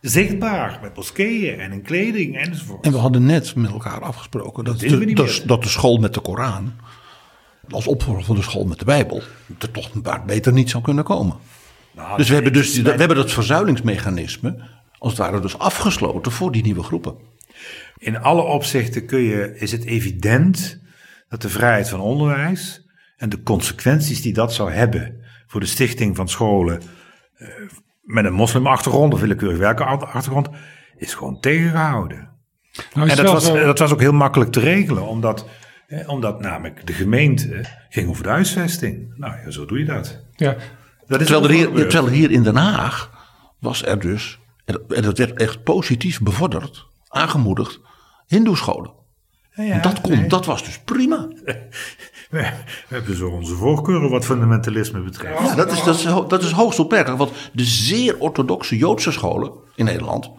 Zichtbaar, 0.00 0.78
met 0.82 0.96
moskeeën 0.96 1.60
en 1.60 1.72
in 1.72 1.82
kleding 1.82 2.36
enzovoort. 2.36 2.84
En 2.84 2.92
we 2.92 2.98
hadden 2.98 3.24
net 3.24 3.54
met 3.54 3.70
elkaar 3.70 4.00
afgesproken 4.00 4.64
dat, 4.64 4.78
de, 4.78 5.42
dat, 5.46 5.62
de 5.62 5.68
school 5.68 5.96
met 5.96 6.14
de 6.14 6.20
Koran, 6.20 6.72
als 7.70 7.86
opvolger 7.86 8.24
van 8.24 8.36
de 8.36 8.42
school 8.42 8.64
met 8.64 8.78
de 8.78 8.84
Bijbel, 8.84 9.22
er 9.58 9.70
toch 9.70 9.90
beter 10.26 10.52
niet 10.52 10.70
zou 10.70 10.82
kunnen 10.82 11.04
komen. 11.04 11.36
Nou, 11.94 12.16
Dus 12.16 12.28
we 12.28 12.34
hebben, 12.34 12.52
dus 12.52 12.80
we 12.80 12.90
hebben 12.90 13.16
dat 13.16 13.32
verzuilingsmechanisme, 13.32 14.56
als 14.98 15.12
het 15.12 15.20
ware 15.20 15.40
dus 15.40 15.58
afgesloten 15.58 16.32
voor 16.32 16.52
die 16.52 16.62
nieuwe 16.62 16.82
groepen. 16.82 17.14
In 17.98 18.18
alle 18.18 18.42
opzichten 18.42 19.06
kun 19.06 19.20
je, 19.20 19.58
is 19.58 19.72
het 19.72 19.84
evident 19.84 20.80
dat 21.28 21.42
de 21.42 21.48
vrijheid 21.48 21.88
van 21.88 22.00
onderwijs 22.00 22.86
en 23.16 23.28
de 23.28 23.42
consequenties 23.42 24.22
die 24.22 24.32
dat 24.32 24.54
zou 24.54 24.72
hebben 24.72 25.24
voor 25.46 25.60
de 25.60 25.66
stichting 25.66 26.16
van 26.16 26.28
scholen 26.28 26.82
eh, 27.36 27.48
met 28.02 28.24
een 28.24 28.32
moslimachtergrond 28.32 29.12
of 29.14 29.20
willekeurig 29.20 29.58
welke 29.58 29.84
achtergrond, 29.84 30.48
is 30.96 31.14
gewoon 31.14 31.40
tegengehouden. 31.40 32.28
Nou, 32.94 33.08
En 33.08 33.16
dat 33.16 33.32
was, 33.32 33.44
zo- 33.44 33.64
dat 33.64 33.78
was 33.78 33.92
ook 33.92 34.00
heel 34.00 34.12
makkelijk 34.12 34.52
te 34.52 34.60
regelen, 34.60 35.06
omdat, 35.06 35.46
eh, 35.86 36.08
omdat 36.08 36.40
namelijk 36.40 36.86
de 36.86 36.92
gemeente 36.92 37.64
ging 37.88 38.08
over 38.08 38.22
de 38.22 38.28
huisvesting. 38.28 39.12
Nou 39.16 39.34
ja, 39.44 39.50
zo 39.50 39.64
doe 39.66 39.78
je 39.78 39.84
dat. 39.84 40.24
ja. 40.36 40.56
dat 41.06 41.20
is 41.20 41.26
Terwijl 41.26 41.48
er, 41.48 41.54
hier, 41.54 41.68
terwijl 41.88 42.06
er 42.06 42.12
hier 42.12 42.30
in 42.30 42.42
Den 42.42 42.56
Haag 42.56 43.10
was 43.60 43.84
er 43.84 44.00
dus, 44.00 44.38
en 44.64 45.02
dat 45.02 45.18
werd 45.18 45.38
echt 45.40 45.62
positief 45.62 46.20
bevorderd, 46.20 46.86
aangemoedigd, 47.08 47.80
hindoescholen. 48.26 48.90
Ja, 49.54 49.62
ja, 49.62 49.72
En 49.72 49.82
dat, 49.82 50.00
kon, 50.00 50.18
nee. 50.18 50.28
dat 50.28 50.46
was 50.46 50.64
dus 50.64 50.78
prima. 50.78 51.28
We, 52.30 52.38
we 52.88 52.94
hebben 52.94 53.16
zo 53.16 53.28
onze 53.28 53.54
voorkeuren 53.54 54.10
wat 54.10 54.24
fundamentalisme 54.24 55.00
betreft. 55.00 55.38
Ja, 55.38 55.54
dat 55.54 55.72
is, 55.72 55.82
dat, 55.82 55.96
is, 55.96 56.02
dat 56.28 56.42
is 56.42 56.50
hoogst 56.50 56.78
opmerkelijk. 56.78 57.18
Want 57.18 57.32
de 57.52 57.64
zeer 57.64 58.18
orthodoxe 58.18 58.76
Joodse 58.76 59.12
scholen 59.12 59.52
in 59.74 59.84
Nederland 59.84 60.30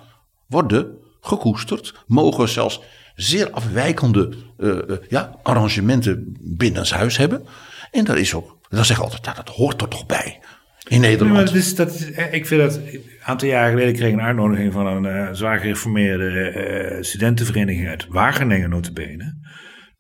worden 0.48 0.98
gekoesterd. 1.22 2.04
Mogen 2.08 2.50
zelfs 2.50 2.82
zeer 3.16 3.50
afwijkende 3.52 4.34
eh, 4.58 4.78
ja, 5.10 5.36
arrangementen 5.44 6.38
binnenshuis 6.42 7.18
hebben. 7.18 7.46
En 7.92 8.04
daar 8.06 8.18
is 8.18 8.34
ook, 8.34 8.58
dan 8.70 8.86
zeggen 8.86 9.06
we 9.06 9.12
altijd, 9.12 9.36
ja, 9.38 9.44
dat 9.44 9.56
hoort 9.56 9.82
er 9.82 9.88
toch 9.88 10.06
bij 10.06 10.40
in 10.88 11.00
Nee, 11.00 11.00
maar 11.00 11.10
Nederland. 11.10 11.48
het 11.50 11.58
is, 11.58 11.76
dat 11.76 11.94
is, 11.94 12.12
eh, 12.12 12.34
ik 12.34 12.46
vind 12.48 12.62
dat. 12.62 12.76
Een 12.76 13.04
aantal 13.24 13.48
jaren 13.48 13.72
geleden 13.72 13.94
kreeg 13.94 14.08
ik 14.08 14.14
een 14.14 14.22
uitnodiging 14.22 14.74
van 14.74 15.06
een 15.06 15.36
zwaar 15.36 15.60
gereformeerde 15.60 16.98
studentenvereniging 17.02 17.88
uit 17.88 18.06
Wageningen, 18.10 18.70
notabene. 18.70 19.36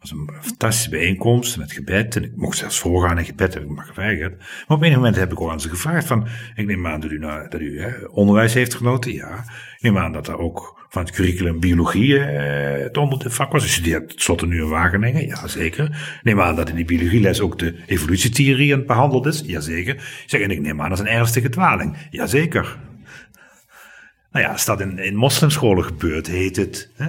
Was 0.09 0.19
een 0.19 0.41
fantastische 0.41 0.89
bijeenkomst 0.89 1.57
met 1.57 1.71
gebed. 1.71 2.15
En 2.15 2.23
ik 2.23 2.35
mocht 2.35 2.57
zelfs 2.57 2.79
voorgaan 2.79 3.17
in 3.17 3.25
gebed, 3.25 3.53
heb 3.53 3.63
ik 3.63 3.69
maar 3.69 3.85
geweigerd. 3.85 4.37
Maar 4.37 4.77
op 4.77 4.83
een 4.83 4.91
moment 4.91 5.15
heb 5.15 5.31
ik 5.31 5.41
ook 5.41 5.51
aan 5.51 5.61
ze 5.61 5.69
gevraagd 5.69 6.07
van... 6.07 6.27
Ik 6.55 6.65
neem 6.65 6.87
aan 6.87 6.99
dat 6.99 7.11
u, 7.11 7.19
nou, 7.19 7.49
dat 7.49 7.61
u 7.61 7.81
hè, 7.81 8.05
onderwijs 8.05 8.53
heeft 8.53 8.75
genoten, 8.75 9.13
ja. 9.13 9.37
Ik 9.75 9.81
neem 9.81 9.97
aan 9.97 10.11
dat 10.11 10.27
er 10.27 10.37
ook 10.37 10.85
van 10.89 11.01
het 11.01 11.11
curriculum 11.11 11.59
biologie 11.59 12.19
eh, 12.19 12.83
het 12.83 12.97
onder 12.97 13.31
vak 13.31 13.51
was. 13.51 13.65
U 13.65 13.67
studeert 13.67 14.09
tenslotte 14.09 14.45
nu 14.45 14.61
in 14.61 14.69
Wageningen, 14.69 15.27
ja 15.27 15.47
zeker. 15.47 15.85
Ik 15.85 16.23
neem 16.23 16.41
aan 16.41 16.55
dat 16.55 16.69
in 16.69 16.75
die 16.75 16.85
biologieles 16.85 17.39
ook 17.39 17.59
de 17.59 17.75
evolutietheorie 17.85 18.83
behandeld 18.83 19.25
is, 19.25 19.43
jazeker. 19.45 19.95
Ik 19.95 20.23
zeg, 20.25 20.41
en 20.41 20.51
ik 20.51 20.61
neem 20.61 20.81
aan 20.81 20.89
dat 20.89 20.99
is 20.99 21.05
een 21.05 21.11
ernstige 21.11 21.49
dwaling, 21.49 21.97
jazeker. 22.09 22.77
Nou 24.31 24.45
ja, 24.45 24.51
als 24.51 24.65
dat 24.65 24.81
in, 24.81 24.99
in 24.99 25.15
moslimscholen 25.15 25.83
gebeurt, 25.83 26.27
heet 26.27 26.55
het 26.55 26.89
hè, 26.95 27.07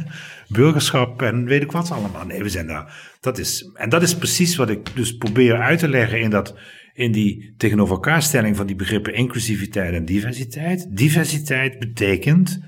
burgerschap 0.49 1.23
en 1.23 1.45
weet 1.45 1.63
ik 1.63 1.73
wat 1.73 1.91
allemaal. 1.91 2.27
Nee, 2.27 2.43
we 2.43 2.49
zijn 2.49 2.67
daar. 2.67 3.17
Dat 3.21 3.39
is, 3.39 3.71
en 3.75 3.89
dat 3.89 4.03
is 4.03 4.17
precies 4.17 4.57
wat 4.57 4.71
ik 4.71 4.97
dus 4.97 5.17
probeer 5.17 5.61
uit 5.61 5.79
te 5.79 5.89
leggen 5.89 6.21
in, 6.21 6.31
dat, 6.31 6.55
in 6.95 7.13
die 7.13 7.55
tegenover 7.57 7.95
elkaar 7.95 8.23
stelling 8.23 8.57
van 8.57 8.67
die 8.67 8.77
begrippen 8.77 9.15
inclusiviteit 9.15 9.95
en 9.95 10.05
diversiteit. 10.05 10.87
Diversiteit 10.97 11.79
betekent 11.79 12.61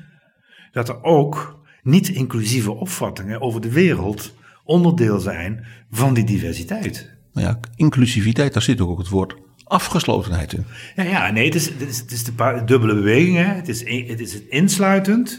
dat 0.72 0.89
er 0.89 1.03
ook 1.03 1.61
niet-inclusieve 1.83 2.72
opvattingen 2.72 3.41
over 3.41 3.61
de 3.61 3.72
wereld 3.72 4.35
onderdeel 4.64 5.18
zijn 5.18 5.64
van 5.91 6.14
die 6.14 6.24
diversiteit. 6.24 7.11
Nou 7.33 7.47
ja, 7.47 7.61
inclusiviteit, 7.76 8.53
daar 8.53 8.62
zit 8.62 8.81
ook 8.81 8.99
het 8.99 9.09
woord 9.09 9.35
afgeslotenheid 9.64 10.53
in. 10.53 10.64
Ja, 10.97 11.03
ja 11.03 11.31
nee, 11.31 11.45
het 11.45 11.55
is, 11.55 11.68
het 11.68 11.81
is, 11.81 11.99
het 11.99 12.11
is 12.11 12.24
de 12.24 12.62
dubbele 12.64 12.95
beweging. 12.95 13.37
Hè. 13.37 13.45
Het, 13.45 13.68
is, 13.68 13.81
het 13.81 14.20
is 14.20 14.33
het 14.33 14.45
insluitend 14.49 15.39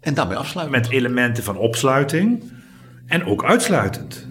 En 0.00 0.14
daarmee 0.14 0.36
afsluiten. 0.36 0.80
met 0.80 0.90
elementen 0.90 1.44
van 1.44 1.56
opsluiting 1.56 2.42
en 3.06 3.24
ook 3.24 3.44
uitsluitend. 3.44 4.28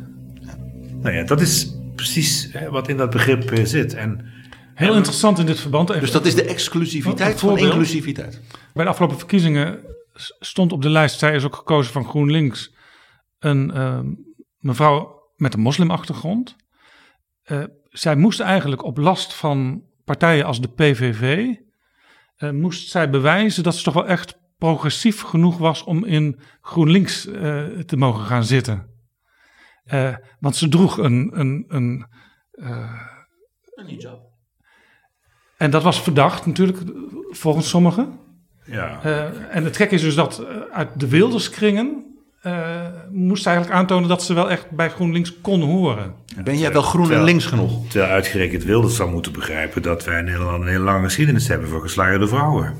Nou 1.01 1.15
ja, 1.15 1.23
dat 1.23 1.41
is 1.41 1.75
precies 1.95 2.49
hè, 2.51 2.69
wat 2.69 2.87
in 2.87 2.97
dat 2.97 3.09
begrip 3.09 3.51
eh, 3.51 3.65
zit. 3.65 3.93
En 3.93 4.35
Heel 4.77 4.95
interessant 4.95 5.39
in 5.39 5.45
dit 5.45 5.59
verband. 5.59 5.87
Dus 5.87 6.11
dat 6.11 6.25
is 6.25 6.35
de 6.35 6.45
exclusiviteit 6.45 7.39
van 7.39 7.57
inclusiviteit. 7.57 8.41
Bij 8.73 8.83
de 8.83 8.89
afgelopen 8.89 9.17
verkiezingen 9.17 9.79
stond 10.39 10.71
op 10.71 10.81
de 10.81 10.89
lijst, 10.89 11.19
zij 11.19 11.35
is 11.35 11.43
ook 11.43 11.55
gekozen 11.55 11.93
van 11.93 12.05
GroenLinks, 12.05 12.73
een 13.39 13.71
ehm, 13.71 14.05
mevrouw 14.57 15.31
met 15.35 15.53
een 15.53 15.59
moslimachtergrond. 15.59 16.55
Eh, 17.43 17.63
zij 17.89 18.15
moest 18.15 18.39
eigenlijk 18.39 18.83
op 18.83 18.97
last 18.97 19.33
van 19.33 19.83
partijen 20.05 20.45
als 20.45 20.61
de 20.61 20.67
PVV, 20.67 21.53
eh, 22.35 22.49
moest 22.49 22.89
zij 22.89 23.09
bewijzen 23.09 23.63
dat 23.63 23.75
ze 23.75 23.83
toch 23.83 23.93
wel 23.93 24.07
echt 24.07 24.37
progressief 24.57 25.21
genoeg 25.21 25.57
was 25.57 25.83
om 25.83 26.05
in 26.05 26.39
GroenLinks 26.61 27.27
eh, 27.27 27.63
te 27.85 27.97
mogen 27.97 28.25
gaan 28.25 28.43
zitten. 28.43 28.85
Eh, 29.83 30.15
want 30.39 30.55
ze 30.55 30.69
droeg 30.69 30.97
een, 30.97 31.31
een, 31.39 31.65
een 31.67 32.05
en 35.57 35.71
dat 35.71 35.83
was 35.83 36.01
verdacht 36.01 36.45
natuurlijk, 36.45 36.77
volgens 37.29 37.69
sommigen. 37.69 38.19
ja, 38.65 38.99
Eh, 39.03 39.55
en 39.55 39.63
het 39.63 39.75
gek 39.75 39.91
is 39.91 40.01
dus 40.01 40.15
dat 40.15 40.39
eh, 40.39 40.55
uit 40.71 40.99
de 40.99 41.07
wilderskringen 41.07 42.05
eh 42.41 42.85
moest 43.11 43.45
eigenlijk 43.47 43.77
aantonen 43.77 44.09
dat 44.09 44.23
ze 44.23 44.33
wel 44.33 44.49
echt 44.49 44.71
bij 44.71 44.89
GroenLinks 44.89 45.41
kon 45.41 45.61
horen. 45.61 46.15
Ben 46.43 46.57
jij 46.57 46.71
wel 46.71 46.81
groen 46.81 47.01
en 47.01 47.07
Terwijl- 47.07 47.25
links 47.27 47.45
genoeg? 47.45 47.87
terwijl 47.89 48.11
uitgerekend 48.11 48.63
Wilders 48.63 48.95
zou 48.95 49.11
moeten 49.11 49.31
begrijpen 49.31 49.81
dat 49.81 50.03
wij 50.05 50.19
in 50.19 50.25
Nederland 50.25 50.61
een 50.61 50.67
hele 50.67 50.83
lange 50.83 51.03
geschiedenis 51.03 51.47
hebben 51.47 51.67
voor 51.69 51.81
geslaagde 51.81 52.27
vrouwen. 52.27 52.77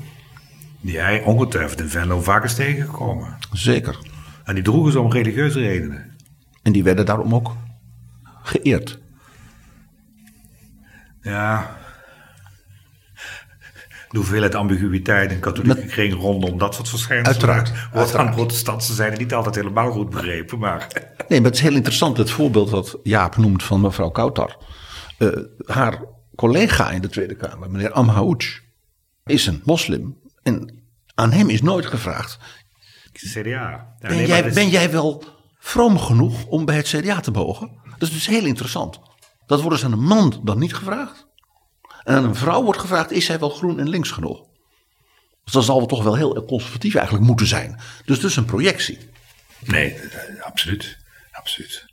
Die 0.88 0.98
hij 0.98 1.22
ongetwijfeld 1.22 1.80
in 1.80 1.88
Venlo 1.88 2.20
vaak 2.20 2.44
is 2.44 2.54
tegengekomen. 2.54 3.36
Zeker. 3.52 3.98
En 4.44 4.54
die 4.54 4.64
droegen 4.64 4.92
ze 4.92 5.00
om 5.00 5.12
religieuze 5.12 5.60
redenen. 5.60 6.16
En 6.62 6.72
die 6.72 6.82
werden 6.84 7.06
daarom 7.06 7.34
ook 7.34 7.56
geëerd. 8.42 8.98
Ja. 11.20 11.76
De 14.08 14.16
hoeveelheid 14.16 14.54
ambiguïteit 14.54 15.32
in 15.32 15.40
katholieke 15.40 15.80
Met- 15.80 15.90
kring 15.90 16.14
rondom 16.14 16.58
dat 16.58 16.74
soort 16.74 16.88
verschijnselen. 16.88 17.32
Uiteraard, 17.40 17.68
Wordt 17.68 17.94
uiteraard. 17.96 18.28
aan 18.28 18.34
protestantse 18.34 18.94
zijde 18.94 19.16
niet 19.16 19.34
altijd 19.34 19.54
helemaal 19.54 19.90
goed 19.90 20.10
begrepen. 20.10 20.58
Maar 20.58 20.86
Nee, 21.28 21.40
maar 21.40 21.48
het 21.50 21.58
is 21.58 21.64
heel 21.66 21.74
interessant 21.74 22.16
het 22.16 22.30
voorbeeld 22.30 22.70
dat 22.70 22.98
Jaap 23.02 23.36
noemt 23.36 23.62
van 23.62 23.80
mevrouw 23.80 24.10
Kautar. 24.10 24.56
Eh, 25.18 25.28
haar 25.66 26.04
collega 26.36 26.90
in 26.90 27.00
de 27.00 27.08
Tweede 27.08 27.34
Kamer, 27.34 27.70
meneer 27.70 27.92
Amhouch, 27.92 28.60
is 29.24 29.46
een 29.46 29.62
moslim. 29.64 30.16
En 30.42 30.77
aan 31.18 31.32
hem 31.32 31.48
is 31.50 31.62
nooit 31.62 31.86
gevraagd: 31.86 32.38
CDA. 33.12 33.40
Ja, 33.50 33.94
ben, 33.98 34.10
nee, 34.16 34.26
jij, 34.26 34.36
dat 34.42 34.48
is- 34.50 34.54
ben 34.54 34.68
jij 34.68 34.90
wel 34.90 35.24
vroom 35.58 35.98
genoeg 35.98 36.44
om 36.46 36.64
bij 36.64 36.76
het 36.76 36.86
CDA 36.88 37.20
te 37.20 37.30
mogen? 37.30 37.70
Dat 37.98 38.08
is 38.08 38.14
dus 38.14 38.26
heel 38.26 38.44
interessant. 38.44 39.00
Dat 39.46 39.60
wordt 39.60 39.76
dus 39.76 39.84
aan 39.84 39.92
een 39.92 40.04
man 40.04 40.40
dan 40.44 40.58
niet 40.58 40.74
gevraagd. 40.74 41.26
En 42.04 42.14
aan 42.16 42.24
een 42.24 42.34
vrouw 42.34 42.62
wordt 42.62 42.80
gevraagd: 42.80 43.10
is 43.10 43.24
zij 43.24 43.38
wel 43.38 43.50
groen 43.50 43.78
en 43.78 43.88
links 43.88 44.10
genoeg? 44.10 44.46
Dus 45.44 45.52
dat 45.52 45.64
zal 45.64 45.86
toch 45.86 46.02
wel 46.02 46.14
heel 46.16 46.44
conservatief 46.44 46.94
eigenlijk 46.94 47.26
moeten 47.26 47.46
zijn. 47.46 47.80
Dus 48.04 48.20
dus 48.20 48.36
een 48.36 48.44
projectie. 48.44 48.98
Nee, 49.64 49.96
absoluut. 50.40 50.96
Absoluut. 51.30 51.86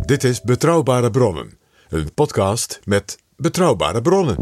Dit 0.00 0.24
is 0.24 0.40
Betrouwbare 0.42 1.10
Bronnen, 1.10 1.58
een 1.88 2.14
podcast 2.14 2.80
met 2.84 3.18
betrouwbare 3.36 4.02
bronnen. 4.02 4.36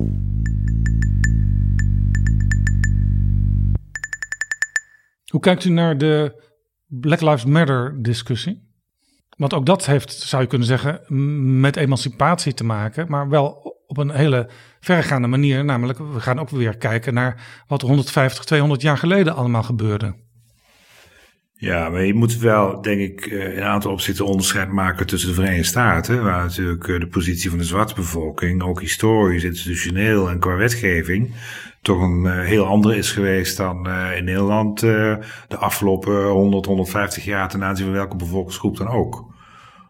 Hoe 5.31 5.41
kijkt 5.41 5.65
u 5.65 5.71
naar 5.71 5.99
de 5.99 6.43
Black 6.87 7.21
Lives 7.21 7.45
Matter 7.45 8.03
discussie? 8.03 8.71
Want 9.37 9.55
ook 9.55 9.67
dat 9.67 9.87
heeft, 9.87 10.13
zou 10.13 10.43
je 10.43 10.49
kunnen 10.49 10.67
zeggen, 10.67 11.01
met 11.61 11.77
emancipatie 11.77 12.55
te 12.55 12.65
maken, 12.65 13.07
maar 13.09 13.29
wel 13.29 13.77
op 13.87 13.97
een 13.97 14.11
hele 14.11 14.49
verregaande 14.81 15.29
manier. 15.29 15.65
Namelijk, 15.65 15.99
we 15.99 16.21
gaan 16.21 16.39
ook 16.39 16.49
weer 16.49 16.77
kijken 16.77 17.15
naar 17.15 17.63
wat 17.67 17.83
er 17.83 17.89
150, 17.89 18.45
200 18.45 18.83
jaar 18.83 18.99
geleden 18.99 19.35
allemaal 19.35 19.63
gebeurde. 19.63 20.15
Ja, 21.63 21.89
maar 21.89 22.05
je 22.05 22.15
moet 22.15 22.39
wel, 22.39 22.83
denk 22.83 23.01
ik, 23.01 23.27
eh, 23.27 23.53
in 23.53 23.57
een 23.57 23.63
aantal 23.63 23.93
opzichten 23.93 24.27
onderscheid 24.27 24.73
maken 24.73 25.07
tussen 25.07 25.29
de 25.29 25.35
Verenigde 25.35 25.65
Staten, 25.65 26.23
waar 26.23 26.43
natuurlijk 26.43 26.89
eh, 26.89 27.01
de 27.01 27.07
positie 27.07 27.51
van 27.51 27.59
de 27.59 27.65
zwarte 27.65 27.95
bevolking, 27.95 28.63
ook 28.63 28.81
historisch, 28.81 29.45
institutioneel 29.45 30.31
en 30.31 30.39
qua 30.39 30.57
wetgeving, 30.57 31.31
toch 31.83 32.01
een 32.01 32.27
eh, 32.27 32.45
heel 32.45 32.65
andere 32.65 32.97
is 32.97 33.11
geweest 33.11 33.57
dan 33.57 33.89
eh, 33.89 34.17
in 34.17 34.25
Nederland 34.25 34.83
eh, 34.83 35.15
de 35.49 35.57
afgelopen 35.57 36.29
100, 36.29 36.67
150 36.67 37.25
jaar 37.25 37.49
ten 37.49 37.65
aanzien 37.65 37.85
van 37.85 37.95
welke 37.95 38.17
bevolkingsgroep 38.17 38.77
dan 38.77 38.89
ook. 38.89 39.25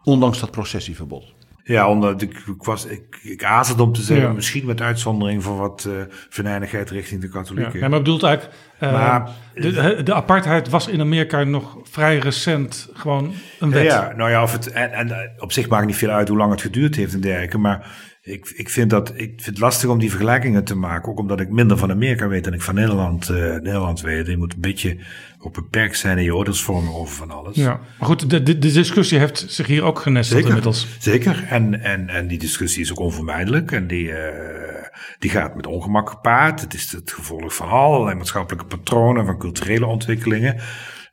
Ondanks 0.03 0.39
dat 0.39 0.51
processieverbod. 0.51 1.32
Ja, 1.65 1.89
omdat 1.89 2.21
ik, 2.21 2.31
ik 2.37 2.63
was, 2.63 2.85
ik, 2.85 3.19
ik 3.21 3.43
aarzelde 3.43 3.83
om 3.83 3.93
te 3.93 4.01
zeggen, 4.01 4.27
Ja. 4.27 4.33
misschien 4.33 4.65
met 4.65 4.81
uitzondering 4.81 5.43
van 5.43 5.57
wat 5.57 5.85
uh, 5.87 5.93
venijnigheid 6.29 6.89
richting 6.89 7.21
de 7.21 7.27
Ja, 7.27 7.33
katholieken. 7.33 7.79
ja, 7.79 7.87
maar 7.87 7.97
ik 7.99 8.03
bedoel 8.03 8.21
eigenlijk, 8.21 8.57
uh, 8.79 8.91
Maar- 8.91 9.29
de, 9.53 10.01
de 10.03 10.13
apartheid 10.13 10.69
was 10.69 10.87
in 10.87 10.99
Amerika 11.01 11.43
nog 11.43 11.77
vrij 11.83 12.17
recent 12.17 12.89
gewoon 12.93 13.33
een 13.59 13.69
Ja, 13.69 13.73
wet. 13.75 13.85
ja, 13.85 14.13
nou 14.15 14.29
ja, 14.29 14.43
of 14.43 14.51
het, 14.51 14.71
en, 14.71 14.91
en 14.91 15.11
eh, 15.11 15.17
op 15.43 15.51
zich 15.51 15.67
maakt 15.67 15.85
niet 15.85 15.95
veel 15.95 16.09
uit 16.09 16.27
hoe 16.27 16.37
lang 16.37 16.51
het 16.51 16.61
geduurd 16.61 16.95
heeft 16.95 17.13
en 17.13 17.21
dergelijke. 17.21 17.57
Maar 17.57 17.87
ik, 18.25 18.53
ik, 18.55 18.69
vind 18.69 18.89
dat, 18.89 19.09
ik 19.09 19.29
vind 19.29 19.45
het 19.45 19.59
lastig 19.59 19.89
om 19.89 19.99
die 19.99 20.09
vergelijkingen 20.09 20.63
te 20.63 20.75
maken. 20.75 21.11
Ook 21.11 21.19
omdat 21.19 21.39
ik 21.39 21.49
minder 21.49 21.77
van 21.77 21.91
Amerika 21.91 22.27
weet 22.27 22.43
dan 22.43 22.53
ik 22.53 22.61
van 22.61 22.75
Nederland, 22.75 23.29
eh, 23.29 23.35
Nederland 23.35 24.01
weet. 24.01 24.27
Je 24.27 24.37
moet 24.37 24.53
een 24.53 24.61
beetje 24.61 24.97
ook 25.39 25.53
beperkt 25.53 25.97
zijn 25.97 26.17
in 26.17 26.23
je 26.23 26.35
oordeelsvorming 26.35 26.93
over 26.93 27.15
van 27.15 27.31
alles. 27.31 27.55
Ja, 27.55 27.79
maar 27.99 28.07
goed, 28.07 28.29
de, 28.29 28.43
de, 28.43 28.57
de 28.57 28.71
discussie 28.71 29.19
heeft 29.19 29.45
zich 29.47 29.67
hier 29.67 29.83
ook 29.83 29.99
genesteld 29.99 30.39
Zeker, 30.39 30.47
inmiddels. 30.47 30.87
zeker. 30.99 31.45
En, 31.49 31.81
en, 31.81 32.09
en 32.09 32.27
die 32.27 32.39
discussie 32.39 32.81
is 32.81 32.91
ook 32.91 32.99
onvermijdelijk. 32.99 33.71
En 33.71 33.87
die, 33.87 34.07
uh, 34.07 34.17
die 35.19 35.29
gaat 35.29 35.55
met 35.55 35.67
ongemak 35.67 36.09
gepaard. 36.09 36.61
Het 36.61 36.73
is 36.73 36.91
het 36.91 37.11
gevolg 37.11 37.55
van 37.55 37.69
allerlei 37.69 38.15
maatschappelijke 38.15 38.65
patronen, 38.77 39.25
van 39.25 39.37
culturele 39.37 39.85
ontwikkelingen. 39.85 40.55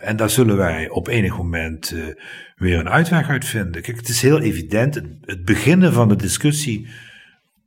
En 0.00 0.16
daar 0.16 0.30
zullen 0.30 0.56
wij 0.56 0.88
op 0.88 1.08
enig 1.08 1.36
moment 1.36 1.92
uh, 1.92 2.04
weer 2.56 2.78
een 2.78 2.88
uitweg 2.88 3.28
uit 3.28 3.44
vinden. 3.44 3.82
Kijk, 3.82 3.96
het 3.96 4.08
is 4.08 4.22
heel 4.22 4.40
evident. 4.40 4.94
Het, 4.94 5.44
beginnen 5.44 5.92
van 5.92 6.08
de 6.08 6.16
discussie 6.16 6.88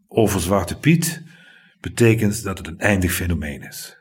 over 0.07 0.39
Zwarte 0.39 0.79
Piet 0.79 1.23
betekent 1.79 2.43
dat 2.43 2.57
het 2.57 2.67
een 2.67 2.79
eindig 2.79 3.13
fenomeen 3.13 3.61
is. 3.61 3.97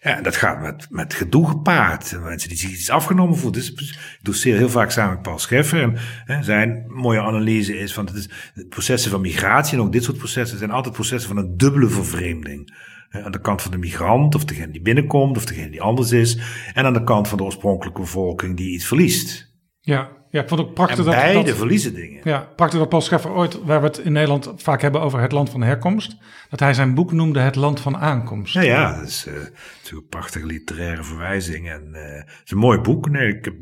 Ja, 0.00 0.20
dat 0.20 0.36
gaat 0.36 0.60
met, 0.60 0.86
met 0.90 1.14
gedoe 1.14 1.48
gepaard. 1.48 2.20
Mensen 2.20 2.48
die 2.48 2.58
zich 2.58 2.70
iets 2.70 2.90
afgenomen 2.90 3.36
voelen. 3.36 3.60
Dus, 3.60 3.70
ik 3.70 4.18
doseer 4.22 4.56
heel 4.56 4.70
vaak 4.70 4.90
samen 4.90 5.14
met 5.14 5.22
Paul 5.22 5.38
Scheffer. 5.38 5.82
En 5.82 5.96
hè, 6.24 6.42
zijn 6.42 6.84
mooie 6.86 7.20
analyse 7.20 7.78
is 7.78 7.92
van 7.92 8.06
het 8.06 8.14
is, 8.14 8.28
processen 8.68 9.10
van 9.10 9.20
migratie 9.20 9.78
en 9.78 9.84
ook 9.84 9.92
dit 9.92 10.04
soort 10.04 10.18
processen 10.18 10.58
zijn 10.58 10.70
altijd 10.70 10.94
processen 10.94 11.28
van 11.34 11.44
een 11.44 11.56
dubbele 11.56 11.88
vervreemding. 11.88 12.76
Aan 13.10 13.32
de 13.32 13.40
kant 13.40 13.62
van 13.62 13.70
de 13.70 13.78
migrant, 13.78 14.34
of 14.34 14.44
degene 14.44 14.72
die 14.72 14.82
binnenkomt, 14.82 15.36
of 15.36 15.44
degene 15.44 15.70
die 15.70 15.82
anders 15.82 16.12
is. 16.12 16.38
En 16.74 16.84
aan 16.84 16.92
de 16.92 17.04
kant 17.04 17.28
van 17.28 17.38
de 17.38 17.44
oorspronkelijke 17.44 18.00
bevolking 18.00 18.56
die 18.56 18.72
iets 18.72 18.86
verliest. 18.86 19.56
Ja, 19.80 20.08
ja 20.30 20.42
ik 20.42 20.48
vond 20.48 20.60
ook 20.60 20.74
prachtig 20.74 20.98
en 20.98 21.04
dat... 21.04 21.14
beide 21.14 21.42
dat, 21.42 21.56
verliezen 21.56 21.94
dingen. 21.94 22.20
Ja, 22.24 22.48
prachtig 22.56 22.78
dat 22.78 22.88
Paul 22.88 23.02
Scheffer 23.02 23.30
ooit, 23.30 23.64
waar 23.64 23.80
we 23.80 23.86
het 23.86 23.98
in 23.98 24.12
Nederland 24.12 24.52
vaak 24.56 24.82
hebben 24.82 25.00
over 25.00 25.20
het 25.20 25.32
land 25.32 25.50
van 25.50 25.62
herkomst, 25.62 26.16
dat 26.50 26.60
hij 26.60 26.74
zijn 26.74 26.94
boek 26.94 27.12
noemde 27.12 27.40
Het 27.40 27.54
Land 27.54 27.80
van 27.80 27.96
Aankomst. 27.96 28.54
Ja, 28.54 28.60
ja, 28.60 28.98
dat 28.98 29.08
is 29.08 29.26
uh, 29.28 29.34
natuurlijk 29.34 29.92
een 29.92 30.08
prachtige 30.08 30.46
literaire 30.46 31.04
verwijzing. 31.04 31.70
En 31.70 31.88
uh, 31.92 32.00
het 32.14 32.42
is 32.44 32.50
een 32.50 32.58
mooi 32.58 32.78
boek. 32.78 33.10
Nee, 33.10 33.36
ik 33.36 33.44
heb 33.44 33.54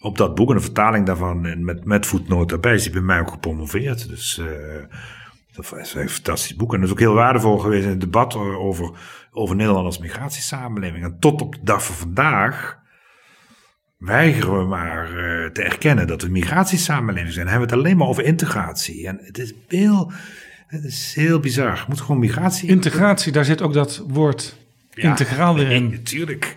op 0.00 0.18
dat 0.18 0.34
boek 0.34 0.50
en 0.50 0.54
een 0.56 0.62
vertaling 0.62 1.06
daarvan 1.06 1.46
en 1.46 1.64
met, 1.64 1.84
met 1.84 2.06
voetnoot 2.06 2.48
daarbij 2.48 2.74
is 2.74 2.84
hij 2.84 2.92
bij 2.92 3.02
mij 3.02 3.20
ook 3.20 3.30
gepromoveerd. 3.30 4.08
Dus 4.08 4.38
uh, 4.38 4.46
dat 5.54 5.78
is 5.78 5.94
een 5.94 6.08
fantastisch 6.08 6.56
boek. 6.56 6.74
En 6.74 6.78
dat 6.80 6.88
is 6.88 6.94
ook 6.94 7.00
heel 7.00 7.14
waardevol 7.14 7.58
geweest 7.58 7.84
in 7.84 7.90
het 7.90 8.00
debat 8.00 8.34
over, 8.34 8.90
over 9.30 9.56
Nederland 9.56 9.86
als 9.86 9.98
migratiesamenleving. 9.98 11.04
En 11.04 11.18
tot 11.18 11.42
op 11.42 11.54
de 11.54 11.60
dag 11.62 11.84
van 11.84 11.94
vandaag 11.94 12.78
weigeren 13.98 14.58
we 14.58 14.64
maar 14.64 15.10
uh, 15.10 15.50
te 15.50 15.62
erkennen 15.62 16.06
dat 16.06 16.22
we 16.22 16.28
migratiesamenleving 16.28 17.32
zijn. 17.32 17.44
Dan 17.46 17.54
hebben 17.54 17.70
we 17.70 17.74
het 17.74 17.84
alleen 17.84 17.98
maar 17.98 18.08
over 18.08 18.24
integratie. 18.24 19.06
En 19.06 19.18
het 19.22 19.38
is 19.38 19.52
heel, 19.68 20.12
het 20.66 20.84
is 20.84 21.14
heel 21.14 21.40
bizar. 21.40 21.76
Je 21.76 21.84
moet 21.88 22.00
gewoon 22.00 22.18
migratie... 22.18 22.68
Integratie, 22.68 23.32
daar 23.32 23.44
zit 23.44 23.62
ook 23.62 23.72
dat 23.72 24.04
woord 24.08 24.56
ja, 24.90 25.08
integraal 25.08 25.54
weer 25.54 25.70
in. 25.78 25.90
Natuurlijk. 25.90 26.56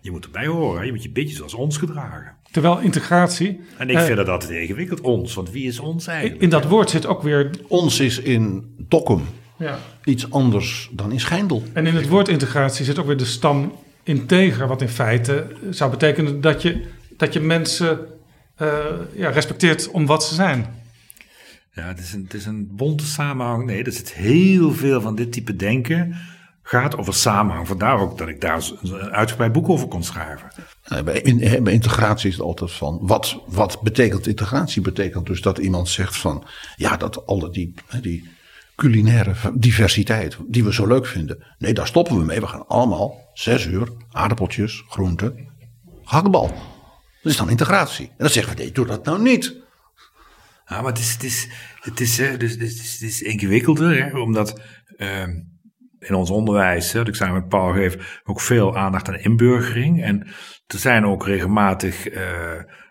Je 0.00 0.10
moet 0.10 0.24
erbij 0.24 0.46
horen. 0.46 0.86
Je 0.86 0.92
moet 0.92 1.02
je 1.02 1.08
een 1.08 1.14
beetje 1.14 1.36
zoals 1.36 1.54
ons 1.54 1.76
gedragen. 1.76 2.36
Terwijl 2.52 2.80
integratie... 2.80 3.60
En 3.76 3.90
ik 3.90 3.96
uh, 3.96 4.02
vind 4.02 4.16
dat 4.16 4.28
altijd 4.28 4.50
ingewikkeld. 4.50 5.00
Ons, 5.00 5.34
want 5.34 5.50
wie 5.50 5.66
is 5.66 5.78
ons 5.78 6.06
eigenlijk? 6.06 6.42
In 6.42 6.50
dat 6.50 6.64
woord 6.64 6.90
zit 6.90 7.06
ook 7.06 7.22
weer... 7.22 7.50
Ons 7.68 8.00
is 8.00 8.18
in 8.18 8.74
Dokkum 8.78 9.22
ja. 9.58 9.78
iets 10.04 10.30
anders 10.30 10.90
dan 10.92 11.12
in 11.12 11.20
Schijndel. 11.20 11.62
En 11.72 11.86
in 11.86 11.94
het 11.94 12.08
woord 12.08 12.28
integratie 12.28 12.84
zit 12.84 12.98
ook 12.98 13.06
weer 13.06 13.16
de 13.16 13.24
stam 13.24 13.72
integer, 14.02 14.66
wat 14.66 14.82
in 14.82 14.88
feite 14.88 15.46
zou 15.70 15.90
betekenen 15.90 16.40
dat 16.40 16.62
je, 16.62 16.82
dat 17.16 17.32
je 17.32 17.40
mensen 17.40 17.98
uh, 18.62 18.68
ja, 19.14 19.30
respecteert 19.30 19.90
om 19.90 20.06
wat 20.06 20.24
ze 20.24 20.34
zijn. 20.34 20.66
Ja, 21.74 21.86
het 21.86 21.98
is, 21.98 22.12
een, 22.12 22.22
het 22.22 22.34
is 22.34 22.46
een 22.46 22.68
bonte 22.70 23.06
samenhang. 23.06 23.66
Nee, 23.66 23.84
er 23.84 23.92
zit 23.92 24.12
heel 24.12 24.72
veel 24.72 25.00
van 25.00 25.14
dit 25.14 25.32
type 25.32 25.56
denken. 25.56 26.16
Gaat 26.62 26.96
over 26.96 27.14
samenhang. 27.14 27.66
Vandaar 27.66 27.98
ook 27.98 28.18
dat 28.18 28.28
ik 28.28 28.40
daar 28.40 28.62
een 28.82 29.10
uitgebreid 29.10 29.52
boek 29.52 29.68
over 29.68 29.88
kon 29.88 30.04
schrijven. 30.04 30.48
Bij, 31.04 31.20
in, 31.20 31.62
bij 31.64 31.72
integratie 31.72 32.28
is 32.28 32.34
het 32.34 32.44
altijd 32.44 32.72
van. 32.72 32.98
Wat, 33.02 33.42
wat 33.46 33.80
betekent 33.80 34.26
integratie? 34.26 34.82
Betekent 34.82 35.26
dus 35.26 35.40
dat 35.40 35.58
iemand 35.58 35.88
zegt 35.88 36.16
van. 36.16 36.44
Ja, 36.76 36.96
dat 36.96 37.26
alle 37.26 37.50
die. 37.50 37.74
die 38.00 38.30
culinaire 38.76 39.34
diversiteit 39.54 40.36
die 40.46 40.64
we 40.64 40.72
zo 40.72 40.86
leuk 40.86 41.06
vinden. 41.06 41.44
Nee, 41.58 41.74
daar 41.74 41.86
stoppen 41.86 42.18
we 42.18 42.24
mee. 42.24 42.40
We 42.40 42.46
gaan 42.46 42.66
allemaal 42.66 43.30
zes 43.34 43.66
uur 43.66 43.88
aardappeltjes, 44.10 44.84
groenten, 44.88 45.48
hakbal. 46.02 46.48
Dat 47.22 47.32
is 47.32 47.36
dan 47.36 47.50
integratie. 47.50 48.06
En 48.06 48.14
dan 48.16 48.28
zeggen 48.28 48.56
we, 48.56 48.62
nee, 48.62 48.72
doe 48.72 48.86
dat 48.86 49.04
nou 49.04 49.22
niet. 49.22 49.60
Ja, 50.66 50.80
maar 50.80 50.92
het 50.92 50.98
is, 50.98 51.12
het 51.12 51.22
is, 51.22 51.48
het 51.80 52.00
is, 52.00 52.18
het 52.18 52.42
is, 52.42 52.50
het 52.52 52.62
is, 52.62 52.92
het 52.92 53.02
is 53.02 53.22
ingewikkelder, 53.22 54.04
hè, 54.04 54.18
omdat 54.18 54.60
uh, 54.96 55.26
in 56.02 56.14
ons 56.14 56.30
onderwijs, 56.30 56.92
dat 56.92 57.08
ik 57.08 57.14
samen 57.14 57.34
met 57.34 57.48
Paul 57.48 57.72
geef, 57.72 58.20
ook 58.24 58.40
veel 58.40 58.76
aandacht 58.76 59.08
aan 59.08 59.18
inburgering. 59.18 60.02
En 60.02 60.26
er 60.66 60.78
zijn 60.78 61.06
ook 61.06 61.26
regelmatig, 61.26 62.12
uh, 62.12 62.20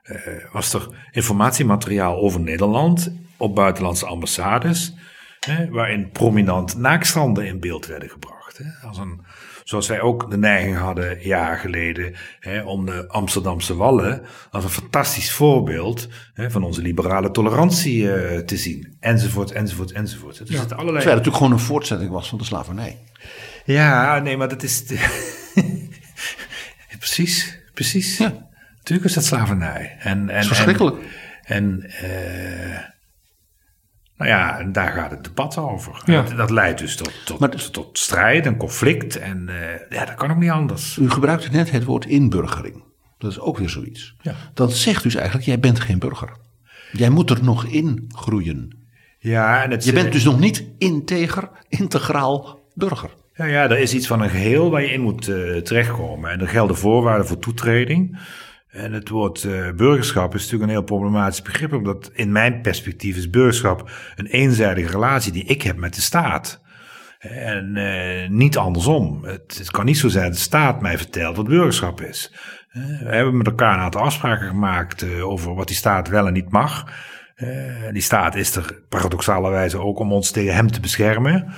uh, 0.03 0.17
was 0.51 0.73
er 0.73 0.87
informatiemateriaal 1.11 2.17
over 2.17 2.39
Nederland 2.39 3.13
op 3.37 3.55
buitenlandse 3.55 4.05
ambassades. 4.05 4.95
Hè, 5.39 5.69
waarin 5.69 6.09
prominent 6.11 6.77
naakstanden 6.77 7.45
in 7.45 7.59
beeld 7.59 7.85
werden 7.85 8.09
gebracht. 8.09 8.57
Hè, 8.57 8.87
als 8.87 8.97
een, 8.97 9.25
zoals 9.71 9.87
wij 9.87 10.01
ook 10.01 10.29
de 10.29 10.37
neiging 10.37 10.77
hadden 10.77 11.21
jaren 11.21 11.59
geleden 11.59 12.13
hè, 12.39 12.61
om 12.61 12.85
de 12.85 13.07
Amsterdamse 13.07 13.75
Wallen 13.75 14.21
als 14.51 14.63
een 14.63 14.69
fantastisch 14.69 15.31
voorbeeld 15.31 16.07
hè, 16.33 16.51
van 16.51 16.63
onze 16.63 16.81
liberale 16.81 17.31
tolerantie 17.31 18.03
uh, 18.03 18.37
te 18.37 18.57
zien. 18.57 18.95
Enzovoort, 18.99 19.51
enzovoort, 19.51 19.91
enzovoort. 19.91 20.37
Dus 20.37 20.49
ja. 20.49 20.59
het 20.59 20.73
allerlei... 20.73 20.97
Terwijl 20.97 21.17
het 21.17 21.25
natuurlijk 21.25 21.35
gewoon 21.35 21.51
een 21.51 21.59
voortzetting 21.59 22.11
was 22.11 22.29
van 22.29 22.37
de 22.37 22.43
slavernij. 22.43 22.97
Ja, 23.65 24.19
nee, 24.19 24.37
maar 24.37 24.49
dat 24.49 24.63
is... 24.63 24.83
precies, 26.99 27.59
precies. 27.73 28.17
Ja. 28.17 28.49
Natuurlijk 28.77 29.07
is 29.07 29.13
dat 29.13 29.25
slavernij. 29.25 29.95
En, 29.99 30.19
en, 30.19 30.27
dat 30.27 30.41
is 30.41 30.47
verschrikkelijk. 30.47 30.95
En... 30.95 31.05
en 31.43 31.85
uh, 32.03 32.77
nou 34.21 34.33
ja, 34.33 34.59
en 34.59 34.71
daar 34.71 34.91
gaat 34.91 35.11
het 35.11 35.23
debat 35.23 35.57
over. 35.57 36.01
Ja. 36.05 36.21
Dat, 36.21 36.37
dat, 36.37 36.49
leidt 36.49 36.79
dus 36.79 36.95
tot, 36.95 37.11
tot, 37.25 37.39
maar, 37.39 37.49
tot 37.71 37.97
strijd 37.97 38.45
en 38.45 38.57
conflict. 38.57 39.19
En 39.19 39.47
uh, 39.49 39.55
ja, 39.97 40.05
dat 40.05 40.15
kan 40.15 40.31
ook 40.31 40.37
niet 40.37 40.49
anders. 40.49 40.97
U 40.97 41.09
gebruikte 41.09 41.49
net 41.51 41.71
het 41.71 41.83
woord 41.83 42.05
inburgering. 42.05 42.83
Dat 43.17 43.31
is 43.31 43.39
ook 43.39 43.57
weer 43.57 43.69
zoiets. 43.69 44.15
Ja. 44.21 44.35
Dat 44.53 44.73
zegt 44.73 45.03
dus 45.03 45.15
eigenlijk, 45.15 45.45
jij 45.45 45.59
bent 45.59 45.79
geen 45.79 45.99
burger. 45.99 46.29
Jij 46.91 47.09
moet 47.09 47.29
er 47.29 47.43
nog 47.43 47.65
in 47.65 48.05
groeien. 48.15 48.77
Ja, 49.19 49.63
en 49.63 49.71
het, 49.71 49.83
Je 49.83 49.93
bent 49.93 50.11
dus 50.11 50.23
nog 50.23 50.39
niet 50.39 50.65
integer, 50.77 51.49
integraal 51.69 52.59
burger. 52.73 53.09
Ja, 53.33 53.45
ja, 53.45 53.63
er 53.69 53.79
is 53.79 53.93
iets 53.93 54.07
van 54.07 54.21
een 54.21 54.29
geheel 54.29 54.69
waar 54.69 54.81
je 54.81 54.91
in 54.91 55.01
moet 55.01 55.27
uh, 55.27 55.57
terechtkomen. 55.57 56.31
En 56.31 56.41
er 56.41 56.47
gelden 56.47 56.77
voorwaarden 56.77 57.27
voor 57.27 57.39
toetreding. 57.39 58.19
En 58.71 58.93
het 58.93 59.09
woord 59.09 59.43
uh, 59.43 59.71
burgerschap 59.71 60.33
is 60.35 60.41
natuurlijk 60.41 60.63
een 60.63 60.77
heel 60.77 60.83
problematisch 60.83 61.41
begrip, 61.41 61.73
omdat 61.73 62.09
in 62.13 62.31
mijn 62.31 62.61
perspectief 62.61 63.17
is 63.17 63.29
burgerschap 63.29 63.91
een 64.15 64.25
eenzijdige 64.25 64.91
relatie 64.91 65.31
die 65.31 65.43
ik 65.43 65.61
heb 65.61 65.77
met 65.77 65.95
de 65.95 66.01
staat. 66.01 66.61
En 67.19 67.75
uh, 67.75 68.29
niet 68.29 68.57
andersom. 68.57 69.23
Het, 69.23 69.57
het, 69.57 69.71
kan 69.71 69.85
niet 69.85 69.97
zo 69.97 70.07
zijn 70.07 70.25
dat 70.25 70.33
de 70.33 70.39
staat 70.39 70.81
mij 70.81 70.97
vertelt 70.97 71.35
wat 71.35 71.47
burgerschap 71.47 72.01
is. 72.01 72.33
Uh, 72.73 72.99
we 72.99 73.15
hebben 73.15 73.37
met 73.37 73.47
elkaar 73.47 73.73
een 73.73 73.83
aantal 73.83 74.01
afspraken 74.01 74.47
gemaakt 74.47 75.21
over 75.21 75.55
wat 75.55 75.67
die 75.67 75.75
staat 75.75 76.09
wel 76.09 76.27
en 76.27 76.33
niet 76.33 76.51
mag. 76.51 76.85
die 77.91 78.01
staat 78.01 78.35
is 78.35 78.55
er 78.55 78.83
paradoxalerwijze 78.89 79.79
ook 79.79 79.99
om 79.99 80.13
ons 80.13 80.31
tegen 80.31 80.55
hem 80.55 80.71
te 80.71 80.79
beschermen. 80.79 81.53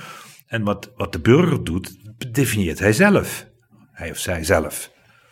En 0.46 0.62
wat, 0.62 0.92
wat 0.96 1.12
de 1.12 1.20
burger 1.20 1.64
doet, 1.64 1.96
definieert 2.34 2.78
hij 2.78 2.92
zelf. 2.92 3.46
Hij 3.92 4.10
of 4.10 4.18
zij 4.18 4.44
zelf. 4.44 4.90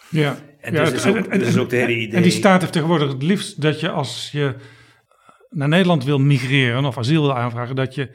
Ja. 0.09 0.37
En 0.62 0.74
dus 0.74 0.90
is 0.92 1.06
ook, 1.06 1.16
en, 1.16 1.58
ook 1.60 1.70
de 1.70 1.76
hele 1.76 1.96
idee. 1.96 2.16
En 2.16 2.22
die 2.22 2.30
staat 2.30 2.60
heeft 2.60 2.72
tegenwoordig 2.72 3.12
het 3.12 3.22
liefst 3.22 3.60
dat 3.60 3.80
je 3.80 3.90
als 3.90 4.28
je 4.32 4.54
naar 5.50 5.68
Nederland 5.68 6.04
wil 6.04 6.18
migreren 6.18 6.84
of 6.84 6.98
asiel 6.98 7.22
wil 7.22 7.36
aanvragen, 7.36 7.76
dat 7.76 7.94
je 7.94 8.14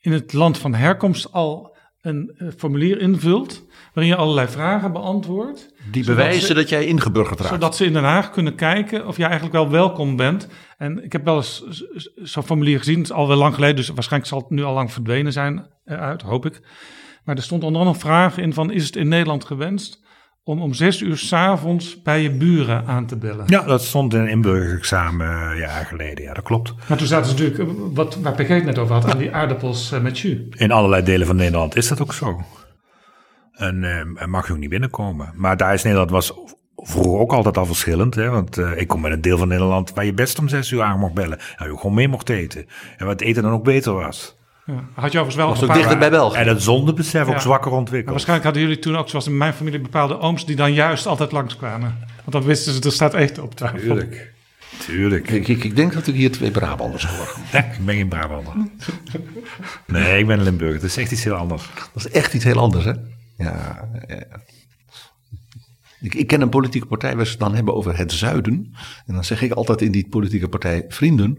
in 0.00 0.12
het 0.12 0.32
land 0.32 0.58
van 0.58 0.74
herkomst 0.74 1.32
al 1.32 1.76
een 2.00 2.34
eh, 2.36 2.48
formulier 2.56 3.00
invult 3.00 3.66
waarin 3.92 4.12
je 4.12 4.18
allerlei 4.18 4.48
vragen 4.48 4.92
beantwoordt. 4.92 5.74
Die 5.90 6.04
bewijzen 6.04 6.54
dat 6.54 6.68
jij 6.68 6.86
ingeburgerd 6.86 7.38
raakt. 7.38 7.52
Zodat 7.52 7.76
ze 7.76 7.84
in 7.84 7.92
Den 7.92 8.04
Haag 8.04 8.30
kunnen 8.30 8.54
kijken 8.54 9.06
of 9.06 9.16
jij 9.16 9.26
eigenlijk 9.26 9.56
wel 9.56 9.70
welkom 9.70 10.16
bent. 10.16 10.48
En 10.78 11.04
ik 11.04 11.12
heb 11.12 11.24
wel 11.24 11.36
eens 11.36 11.64
zo'n 12.16 12.42
formulier 12.42 12.78
gezien, 12.78 12.96
het 12.98 13.04
is 13.04 13.12
al 13.12 13.28
wel 13.28 13.36
lang 13.36 13.54
geleden, 13.54 13.76
dus 13.76 13.88
waarschijnlijk 13.88 14.32
zal 14.32 14.40
het 14.40 14.50
nu 14.50 14.62
al 14.62 14.74
lang 14.74 14.92
verdwenen 14.92 15.32
zijn 15.32 15.66
eruit, 15.84 16.22
hoop 16.22 16.46
ik. 16.46 16.60
Maar 17.24 17.36
er 17.36 17.42
stond 17.42 17.64
onder 17.64 17.80
andere 17.80 17.96
een 17.96 18.02
vraag 18.02 18.38
in 18.38 18.52
van, 18.52 18.70
is 18.70 18.86
het 18.86 18.96
in 18.96 19.08
Nederland 19.08 19.44
gewenst 19.44 20.03
om 20.44 20.62
om 20.62 20.74
zes 20.74 21.00
uur 21.00 21.16
s'avonds 21.16 22.02
bij 22.02 22.22
je 22.22 22.30
buren 22.30 22.86
aan 22.86 23.06
te 23.06 23.16
bellen. 23.16 23.44
Ja, 23.46 23.62
dat 23.62 23.82
stond 23.82 24.14
in 24.14 24.20
een 24.20 24.28
inburgerexamen 24.28 25.26
een 25.26 25.52
eh, 25.52 25.58
jaar 25.58 25.86
geleden. 25.86 26.24
Ja, 26.24 26.34
dat 26.34 26.44
klopt. 26.44 26.74
Maar 26.88 26.98
toen 26.98 27.06
zaten 27.06 27.26
ze 27.26 27.32
natuurlijk, 27.32 27.70
eh, 27.70 27.76
wat, 27.94 28.16
waar 28.16 28.32
PG 28.32 28.48
het 28.48 28.64
net 28.64 28.78
over 28.78 28.94
had, 28.94 29.10
aan 29.10 29.18
die 29.18 29.34
aardappels 29.34 29.92
eh, 29.92 30.00
met 30.00 30.18
jus. 30.18 30.38
In 30.56 30.72
allerlei 30.72 31.02
delen 31.02 31.26
van 31.26 31.36
Nederland 31.36 31.76
is 31.76 31.88
dat 31.88 32.00
ook 32.00 32.14
zo. 32.14 32.40
En 33.52 33.82
uh, 33.82 34.26
mag 34.26 34.46
je 34.46 34.52
ook 34.52 34.58
niet 34.58 34.68
binnenkomen. 34.68 35.32
Maar 35.34 35.56
daar 35.56 35.74
is 35.74 35.82
Nederland 35.82 36.10
was 36.10 36.32
vroeger 36.76 37.18
ook 37.18 37.32
altijd 37.32 37.56
al 37.56 37.66
verschillend. 37.66 38.14
Hè? 38.14 38.30
Want 38.30 38.58
uh, 38.58 38.76
ik 38.76 38.88
kom 38.88 39.00
met 39.00 39.12
een 39.12 39.20
deel 39.20 39.38
van 39.38 39.48
Nederland 39.48 39.92
waar 39.92 40.04
je 40.04 40.14
best 40.14 40.38
om 40.38 40.48
zes 40.48 40.70
uur 40.70 40.82
aan 40.82 40.98
mocht 40.98 41.14
bellen. 41.14 41.38
En 41.56 41.70
je 41.70 41.76
gewoon 41.76 41.94
mee 41.94 42.08
mocht 42.08 42.28
eten. 42.28 42.66
En 42.96 43.06
wat 43.06 43.20
eten 43.20 43.42
dan 43.42 43.52
ook 43.52 43.64
beter 43.64 43.92
was. 43.92 44.38
Ja. 44.66 44.84
Had 44.94 45.12
je 45.12 45.18
overigens 45.18 45.34
wel 45.34 45.48
was 45.48 45.62
ook 45.62 45.74
dichter 45.74 45.98
bij 45.98 46.10
België. 46.10 46.38
En 46.38 46.48
het 46.48 46.62
zondebesef 46.62 47.26
ook 47.26 47.40
zwakker 47.40 47.70
ontwikkeld. 47.70 48.10
waarschijnlijk 48.10 48.44
hadden 48.44 48.62
jullie 48.62 48.82
toen 48.82 48.96
ook, 48.96 49.08
zoals 49.08 49.26
in 49.26 49.36
mijn 49.36 49.52
familie, 49.52 49.80
bepaalde 49.80 50.18
ooms 50.18 50.46
die 50.46 50.56
dan 50.56 50.72
juist 50.72 51.06
altijd 51.06 51.32
langskwamen. 51.32 51.98
Want 52.16 52.32
dan 52.32 52.42
wisten 52.42 52.72
ze, 52.72 52.80
er 52.80 52.92
staat 52.92 53.14
eten 53.14 53.42
op 53.42 53.54
tafel. 53.54 53.78
Tuurlijk. 53.78 54.32
Tuurlijk. 54.78 55.30
Ik, 55.30 55.48
ik, 55.48 55.64
ik 55.64 55.76
denk 55.76 55.92
dat 55.92 56.06
ik 56.06 56.14
hier 56.14 56.32
twee 56.32 56.50
Brabanders 56.50 57.06
hoor. 57.06 57.36
Nee, 57.52 57.62
ik 57.62 57.84
ben 57.84 57.94
geen 57.94 58.08
Brabander. 58.08 58.52
Nee, 59.86 60.18
ik 60.18 60.26
ben 60.26 60.42
Limburg. 60.42 60.74
Dat 60.74 60.82
is 60.90 60.96
echt 60.96 61.12
iets 61.12 61.24
heel 61.24 61.34
anders. 61.34 61.70
Dat 61.74 62.04
is 62.04 62.10
echt 62.10 62.34
iets 62.34 62.44
heel 62.44 62.58
anders, 62.58 62.84
hè? 62.84 62.92
Ja. 63.36 63.88
ja. 64.08 64.24
Ik, 66.00 66.14
ik, 66.14 66.26
ken 66.26 66.40
een 66.40 66.48
politieke 66.48 66.86
partij 66.86 67.16
waar 67.16 67.24
ze 67.24 67.30
het 67.30 67.40
dan 67.40 67.54
hebben 67.54 67.74
over 67.74 67.96
het 67.98 68.12
zuiden. 68.12 68.74
En 69.06 69.14
dan 69.14 69.24
zeg 69.24 69.42
ik 69.42 69.52
altijd 69.52 69.82
in 69.82 69.92
die 69.92 70.08
politieke 70.08 70.48
partij, 70.48 70.84
vrienden, 70.88 71.38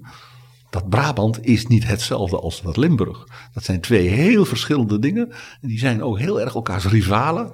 dat 0.75 0.89
Brabant 0.89 1.45
is 1.45 1.67
niet 1.67 1.87
hetzelfde 1.87 2.39
als 2.39 2.61
dat 2.61 2.77
Limburg. 2.77 3.27
Dat 3.53 3.63
zijn 3.63 3.81
twee 3.81 4.07
heel 4.07 4.45
verschillende 4.45 4.99
dingen. 4.99 5.31
En 5.61 5.67
die 5.67 5.79
zijn 5.79 6.03
ook 6.03 6.19
heel 6.19 6.41
erg 6.41 6.55
elkaars 6.55 6.85
rivalen. 6.85 7.53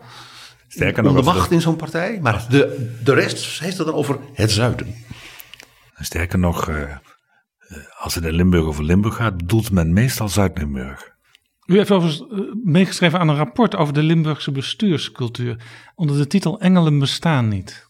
Sterker 0.68 1.04
nog, 1.04 1.16
de 1.16 1.22
macht 1.22 1.52
in 1.52 1.62
zo'n 1.62 1.76
partij. 1.76 2.20
Maar 2.22 2.46
de, 2.50 2.92
de 3.04 3.14
rest 3.14 3.60
heeft 3.60 3.78
het 3.78 3.88
dan 3.88 3.96
over 3.96 4.20
het 4.34 4.52
zuiden. 4.52 4.96
Sterker 5.96 6.40
nog, 6.40 6.70
uh, 6.70 6.96
als 8.00 8.16
het 8.16 8.24
in 8.24 8.34
Limburg 8.34 8.66
over 8.66 8.84
Limburg 8.84 9.16
gaat, 9.16 9.38
bedoelt 9.38 9.72
men 9.72 9.94
meestal 9.94 10.30
Zuid-Limburg. 10.30 11.10
U 11.66 11.78
heeft 11.78 11.92
overigens 11.92 12.32
eh, 12.32 12.40
meegeschreven 12.64 13.20
aan 13.20 13.30
een 13.30 13.36
rapport 13.36 13.76
over 13.76 13.94
de 13.94 14.04
Limburgse 14.04 14.52
bestuurscultuur. 14.52 15.64
Onder 15.96 16.18
de 16.18 16.28
titel 16.28 16.60
Engelen 16.60 17.00
bestaan 17.00 17.48
niet. 17.48 17.90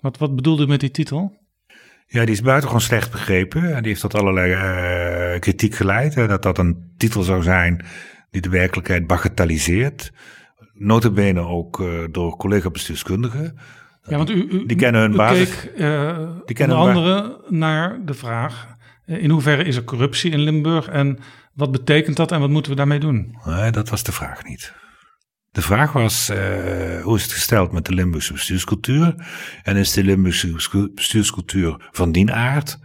Wat, 0.00 0.18
wat 0.18 0.36
bedoelde 0.36 0.64
u 0.64 0.66
met 0.66 0.80
die 0.80 0.90
titel? 0.90 1.43
Ja, 2.06 2.24
die 2.24 2.34
is 2.34 2.42
buitengewoon 2.42 2.80
slecht 2.80 3.10
begrepen. 3.10 3.74
En 3.74 3.82
die 3.82 3.88
heeft 3.88 4.00
tot 4.00 4.14
allerlei 4.14 4.52
uh, 4.52 5.40
kritiek 5.40 5.74
geleid. 5.74 6.14
Hè, 6.14 6.26
dat 6.26 6.42
dat 6.42 6.58
een 6.58 6.92
titel 6.96 7.22
zou 7.22 7.42
zijn 7.42 7.84
die 8.30 8.40
de 8.40 8.48
werkelijkheid 8.48 9.06
bagatelliseert. 9.06 10.12
Notabene 10.74 11.40
ook 11.40 11.80
uh, 11.80 12.04
door 12.10 12.36
collega-bestuurskundigen. 12.36 13.58
Ja, 14.02 14.16
want 14.16 14.30
u, 14.30 14.48
u, 14.50 14.66
die 14.66 14.76
kennen 14.76 15.00
hun 15.00 15.16
basis. 15.16 15.60
Keek, 15.60 15.72
uh, 15.76 16.18
die 16.44 16.56
kennen 16.56 16.76
onder 16.76 16.94
andere 16.94 17.44
naar 17.48 17.98
de 18.04 18.14
vraag: 18.14 18.76
in 19.06 19.30
hoeverre 19.30 19.64
is 19.64 19.76
er 19.76 19.84
corruptie 19.84 20.30
in 20.30 20.40
Limburg 20.40 20.88
en 20.88 21.18
wat 21.52 21.72
betekent 21.72 22.16
dat 22.16 22.32
en 22.32 22.40
wat 22.40 22.50
moeten 22.50 22.70
we 22.70 22.76
daarmee 22.76 22.98
doen? 22.98 23.38
Nee, 23.44 23.70
dat 23.70 23.88
was 23.88 24.02
de 24.02 24.12
vraag 24.12 24.44
niet. 24.44 24.74
De 25.54 25.62
vraag 25.62 25.92
was, 25.92 26.30
uh, 26.30 26.36
hoe 27.02 27.16
is 27.16 27.22
het 27.22 27.32
gesteld 27.32 27.72
met 27.72 27.84
de 27.86 27.94
Limburgse 27.94 28.32
bestuurscultuur? 28.32 29.14
En 29.62 29.76
is 29.76 29.92
de 29.92 30.04
Limburgse 30.04 30.90
bestuurscultuur 30.94 31.88
van 31.90 32.12
die 32.12 32.32
aard 32.32 32.78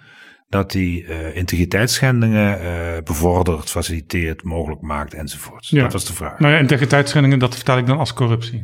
dat 0.50 0.72
die 0.72 1.04
uh, 1.04 1.36
integriteitsschendingen 1.36 2.62
uh, 2.62 3.04
bevordert, 3.04 3.70
faciliteert, 3.70 4.44
mogelijk 4.44 4.82
maakt 4.82 5.14
enzovoort? 5.14 5.68
Ja. 5.68 5.82
Dat 5.82 5.94
was 5.94 6.06
de 6.06 6.14
vraag. 6.14 6.40
Nou 6.40 6.54
ja, 6.54 6.60
integriteitsschendingen, 6.60 7.40
dat 7.40 7.56
vertaal 7.56 7.78
ik 7.78 7.86
dan 7.86 7.98
als 7.98 8.14
corruptie. 8.14 8.64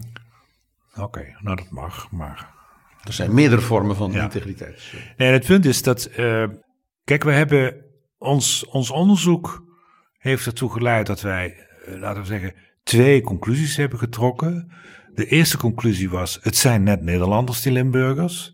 Oké, 0.91 1.03
okay, 1.03 1.36
nou 1.39 1.56
dat 1.56 1.70
mag, 1.70 2.12
maar... 2.12 2.53
Er 3.03 3.14
zijn 3.14 3.34
meerdere 3.34 3.62
vormen 3.62 3.95
van 3.95 4.12
ja. 4.12 4.24
integriteit. 4.24 4.93
Nee, 5.18 5.32
het 5.32 5.45
punt 5.45 5.66
is 5.66 5.82
dat, 5.82 6.10
kijk, 7.03 7.24
we 7.24 7.32
hebben 7.32 7.76
ons, 8.18 8.66
ons 8.66 8.91
onderzoek 8.91 9.64
heeft 10.18 10.45
ertoe 10.45 10.72
geleid 10.72 11.08
dat 11.08 11.22
wij, 11.22 11.68
laten 11.86 12.22
we 12.22 12.28
zeggen, 12.28 12.53
twee 12.86 13.22
conclusies 13.22 13.76
hebben 13.76 14.00
getrokken. 14.00 14.72
De 15.14 15.26
eerste 15.26 15.58
conclusie 15.58 16.10
was: 16.10 16.40
het 16.42 16.56
zijn 16.56 16.84
net 16.84 17.02
Nederlanders, 17.02 17.62
die 17.62 17.72
Limburgers. 17.72 18.54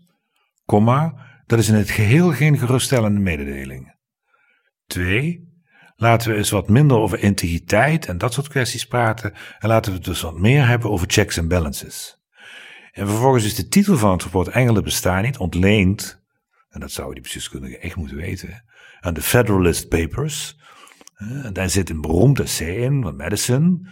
Komma, 0.64 1.14
dat 1.46 1.58
is 1.58 1.68
in 1.68 1.74
het 1.74 1.90
geheel 1.90 2.32
geen 2.32 2.58
geruststellende 2.58 3.20
mededeling. 3.20 3.94
Twee, 4.86 5.52
laten 5.96 6.30
we 6.30 6.36
eens 6.36 6.50
wat 6.50 6.68
minder 6.68 6.96
over 6.96 7.18
integriteit 7.18 8.06
en 8.06 8.18
dat 8.18 8.32
soort 8.32 8.48
kwesties 8.48 8.86
praten. 8.86 9.32
En 9.58 9.68
laten 9.68 9.90
we 9.90 9.96
het 9.96 10.06
dus 10.06 10.20
wat 10.20 10.38
meer 10.38 10.66
hebben 10.66 10.90
over 10.90 11.06
checks 11.10 11.36
en 11.36 11.48
balances. 11.48 12.20
En 12.92 13.08
vervolgens 13.08 13.44
is 13.44 13.54
de 13.54 13.68
titel 13.68 13.96
van 13.96 14.12
het 14.12 14.22
rapport 14.22 14.48
Engelen 14.48 14.84
bestaan 14.84 15.22
niet 15.22 15.38
ontleend, 15.38 16.22
en 16.68 16.80
dat 16.80 16.92
zou 16.92 17.12
die 17.12 17.22
bestuurskundige 17.22 17.78
echt 17.78 17.96
moeten 17.96 18.16
weten, 18.16 18.64
aan 19.00 19.14
de 19.14 19.22
Federalist 19.22 19.88
Papers. 19.88 20.60
En 21.14 21.52
daar 21.52 21.70
zit 21.70 21.90
een 21.90 22.00
beroemd 22.00 22.40
essay 22.40 22.74
in 22.74 23.02
van 23.02 23.16
Madison, 23.16 23.88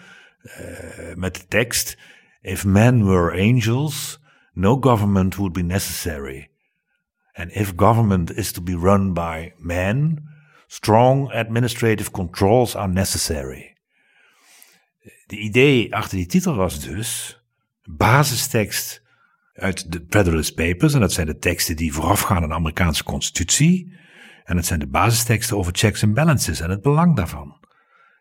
met 1.15 1.35
de 1.35 1.47
tekst: 1.49 1.99
If 2.41 2.65
men 2.65 3.05
were 3.05 3.41
angels, 3.41 4.21
no 4.53 4.77
government 4.81 5.37
would 5.37 5.53
be 5.53 5.63
necessary. 5.63 6.51
And 7.33 7.51
if 7.53 7.73
government 7.77 8.37
is 8.37 8.53
to 8.53 8.63
be 8.63 8.77
run 8.77 9.13
by 9.13 9.53
men, 9.59 10.29
strong 10.67 11.33
administrative 11.33 12.11
controls 12.11 12.77
are 12.77 12.89
necessary. 12.89 13.77
De 15.27 15.37
idee 15.37 15.95
achter 15.95 16.17
die 16.17 16.27
titel 16.27 16.55
was 16.55 16.81
dus 16.81 17.41
basistekst 17.85 19.03
uit 19.53 19.93
de 19.93 20.05
Federalist 20.09 20.55
Papers, 20.55 20.95
en 20.95 21.01
dat 21.01 21.13
zijn 21.13 21.27
de 21.27 21.39
teksten 21.39 21.77
die 21.77 21.93
voorafgaan 21.93 22.43
aan 22.43 22.49
de 22.49 22.55
Amerikaanse 22.55 23.05
constitutie. 23.05 23.99
En 24.45 24.57
het 24.57 24.67
zijn 24.67 24.79
de 24.79 24.87
basisteksten 24.87 25.57
over 25.57 25.73
checks 25.75 26.05
and 26.05 26.15
balances 26.15 26.61
en 26.61 26.71
het 26.71 26.83
belang 26.83 27.17
daarvan. 27.17 27.59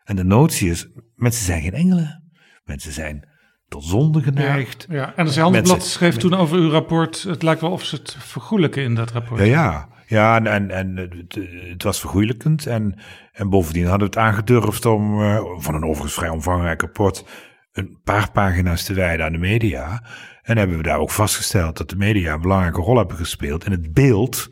En 0.04 0.16
de 0.16 0.24
notie 0.24 0.70
is, 0.70 0.88
mensen 1.20 1.44
zijn 1.44 1.62
geen 1.62 1.74
engelen. 1.74 2.32
Mensen 2.64 2.92
zijn 2.92 3.28
tot 3.68 3.84
zonde 3.84 4.22
geneigd. 4.22 4.86
Ja, 4.88 4.96
ja. 4.96 5.12
en 5.16 5.26
de 5.26 5.40
Handelsblad 5.40 5.84
schreef 5.86 6.16
toen 6.16 6.34
over 6.34 6.56
uw 6.56 6.70
rapport, 6.70 7.22
het 7.22 7.42
lijkt 7.42 7.60
wel 7.60 7.70
of 7.70 7.84
ze 7.84 7.96
het 7.96 8.16
vergoelijken 8.18 8.82
in 8.82 8.94
dat 8.94 9.10
rapport. 9.10 9.40
Ja, 9.40 9.46
ja. 9.46 9.88
Ja, 10.10 10.44
en, 10.44 10.70
en, 10.70 10.96
het, 10.96 11.38
het, 11.68 11.82
was 11.82 12.00
vergoeilijkend. 12.00 12.66
En, 12.66 12.98
en 13.32 13.50
bovendien 13.50 13.86
hadden 13.86 14.10
we 14.10 14.14
het 14.14 14.26
aangedurfd 14.26 14.86
om, 14.86 15.20
uh, 15.20 15.40
van 15.56 15.74
een 15.74 15.84
overigens 15.84 16.14
vrij 16.14 16.28
omvangrijk 16.28 16.80
rapport, 16.80 17.24
een 17.72 17.98
paar 18.04 18.30
pagina's 18.30 18.84
te 18.84 18.94
wijden 18.94 19.26
aan 19.26 19.32
de 19.32 19.38
media. 19.38 20.04
En 20.42 20.56
hebben 20.56 20.76
we 20.76 20.82
daar 20.82 20.98
ook 20.98 21.10
vastgesteld 21.10 21.76
dat 21.76 21.90
de 21.90 21.96
media 21.96 22.32
een 22.32 22.40
belangrijke 22.40 22.80
rol 22.80 22.96
hebben 22.96 23.16
gespeeld 23.16 23.64
in 23.64 23.72
het 23.72 23.92
beeld 23.92 24.48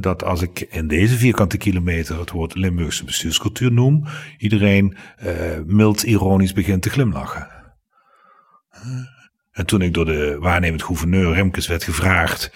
dat 0.00 0.24
als 0.24 0.42
ik 0.42 0.60
in 0.60 0.88
deze 0.88 1.16
vierkante 1.16 1.56
kilometer 1.56 2.18
het 2.18 2.30
woord 2.30 2.54
Limburgse 2.54 3.04
bestuurscultuur 3.04 3.72
noem, 3.72 4.04
iedereen 4.38 4.96
uh, 5.22 5.32
mild 5.66 6.02
ironisch 6.02 6.52
begint 6.52 6.82
te 6.82 6.90
glimlachen. 6.90 7.48
En 9.52 9.66
toen 9.66 9.82
ik 9.82 9.94
door 9.94 10.04
de 10.04 10.36
waarnemend 10.40 10.82
gouverneur 10.82 11.34
Remkes 11.34 11.66
werd 11.66 11.84
gevraagd 11.84 12.52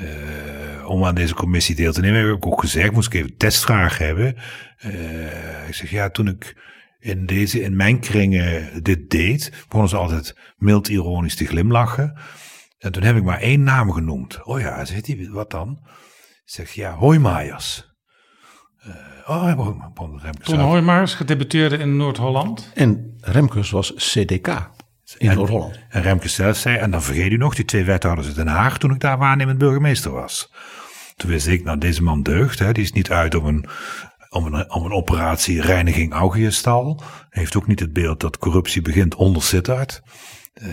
uh, 0.00 0.88
om 0.88 1.04
aan 1.04 1.14
deze 1.14 1.34
commissie 1.34 1.74
deel 1.74 1.92
te 1.92 2.00
nemen, 2.00 2.26
heb 2.26 2.36
ik 2.36 2.46
ook 2.46 2.60
gezegd, 2.60 2.92
moest 2.92 3.06
ik 3.06 3.14
even 3.14 3.36
testvragen 3.36 4.06
hebben. 4.06 4.36
Uh, 4.84 5.68
ik 5.68 5.74
zeg 5.74 5.90
ja, 5.90 6.10
toen 6.10 6.28
ik 6.28 6.56
in, 6.98 7.26
deze, 7.26 7.60
in 7.60 7.76
mijn 7.76 8.00
kringen 8.00 8.82
dit 8.82 9.10
deed, 9.10 9.52
begonnen 9.64 9.88
ze 9.88 9.96
altijd 9.96 10.36
mild 10.56 10.88
ironisch 10.88 11.36
te 11.36 11.46
glimlachen. 11.46 12.18
En 12.78 12.92
toen 12.92 13.02
heb 13.02 13.16
ik 13.16 13.22
maar 13.22 13.40
één 13.40 13.62
naam 13.62 13.92
genoemd. 13.92 14.44
Oh 14.44 14.60
ja, 14.60 14.84
zegt 14.84 15.06
hij, 15.06 15.28
wat 15.30 15.50
dan? 15.50 15.78
Zeg 16.46 16.72
ja, 16.72 16.94
Hoijmaiers. 16.94 17.94
Uh, 18.86 18.94
oh, 19.26 20.20
Remkes. 20.22 20.46
Ton 20.46 20.58
Hoijmaiers 20.58 21.14
gedebuteerde 21.14 21.76
in 21.76 21.96
Noord-Holland. 21.96 22.70
En 22.74 23.16
Remkes 23.20 23.70
was 23.70 23.94
CDK 23.94 24.70
in 25.18 25.34
Noord-Holland. 25.34 25.78
En 25.88 26.02
Remkes 26.02 26.34
zelf 26.34 26.56
zei, 26.56 26.76
en 26.76 26.90
dan 26.90 27.02
vergeet 27.02 27.32
u 27.32 27.36
nog, 27.36 27.54
die 27.54 27.64
twee 27.64 27.84
wethouders 27.84 28.28
in 28.28 28.34
Den 28.34 28.46
Haag 28.46 28.78
toen 28.78 28.90
ik 28.90 29.00
daar 29.00 29.18
waarnemend 29.18 29.58
burgemeester 29.58 30.10
was. 30.10 30.52
Toen 31.16 31.30
wist 31.30 31.46
ik, 31.46 31.64
nou 31.64 31.78
deze 31.78 32.02
man 32.02 32.22
deugt, 32.22 32.58
hè, 32.58 32.72
die 32.72 32.84
is 32.84 32.92
niet 32.92 33.10
uit 33.10 33.34
om 33.34 33.46
een, 33.46 33.68
om 34.30 34.46
een, 34.46 34.72
om 34.72 34.84
een 34.84 34.92
operatie 34.92 35.60
reiniging 35.60 36.12
Augiëstal. 36.12 37.02
Heeft 37.30 37.56
ook 37.56 37.66
niet 37.66 37.80
het 37.80 37.92
beeld 37.92 38.20
dat 38.20 38.38
corruptie 38.38 38.82
begint 38.82 39.14
onder 39.14 39.42
Sittard. 39.42 40.02
Uh, 40.54 40.68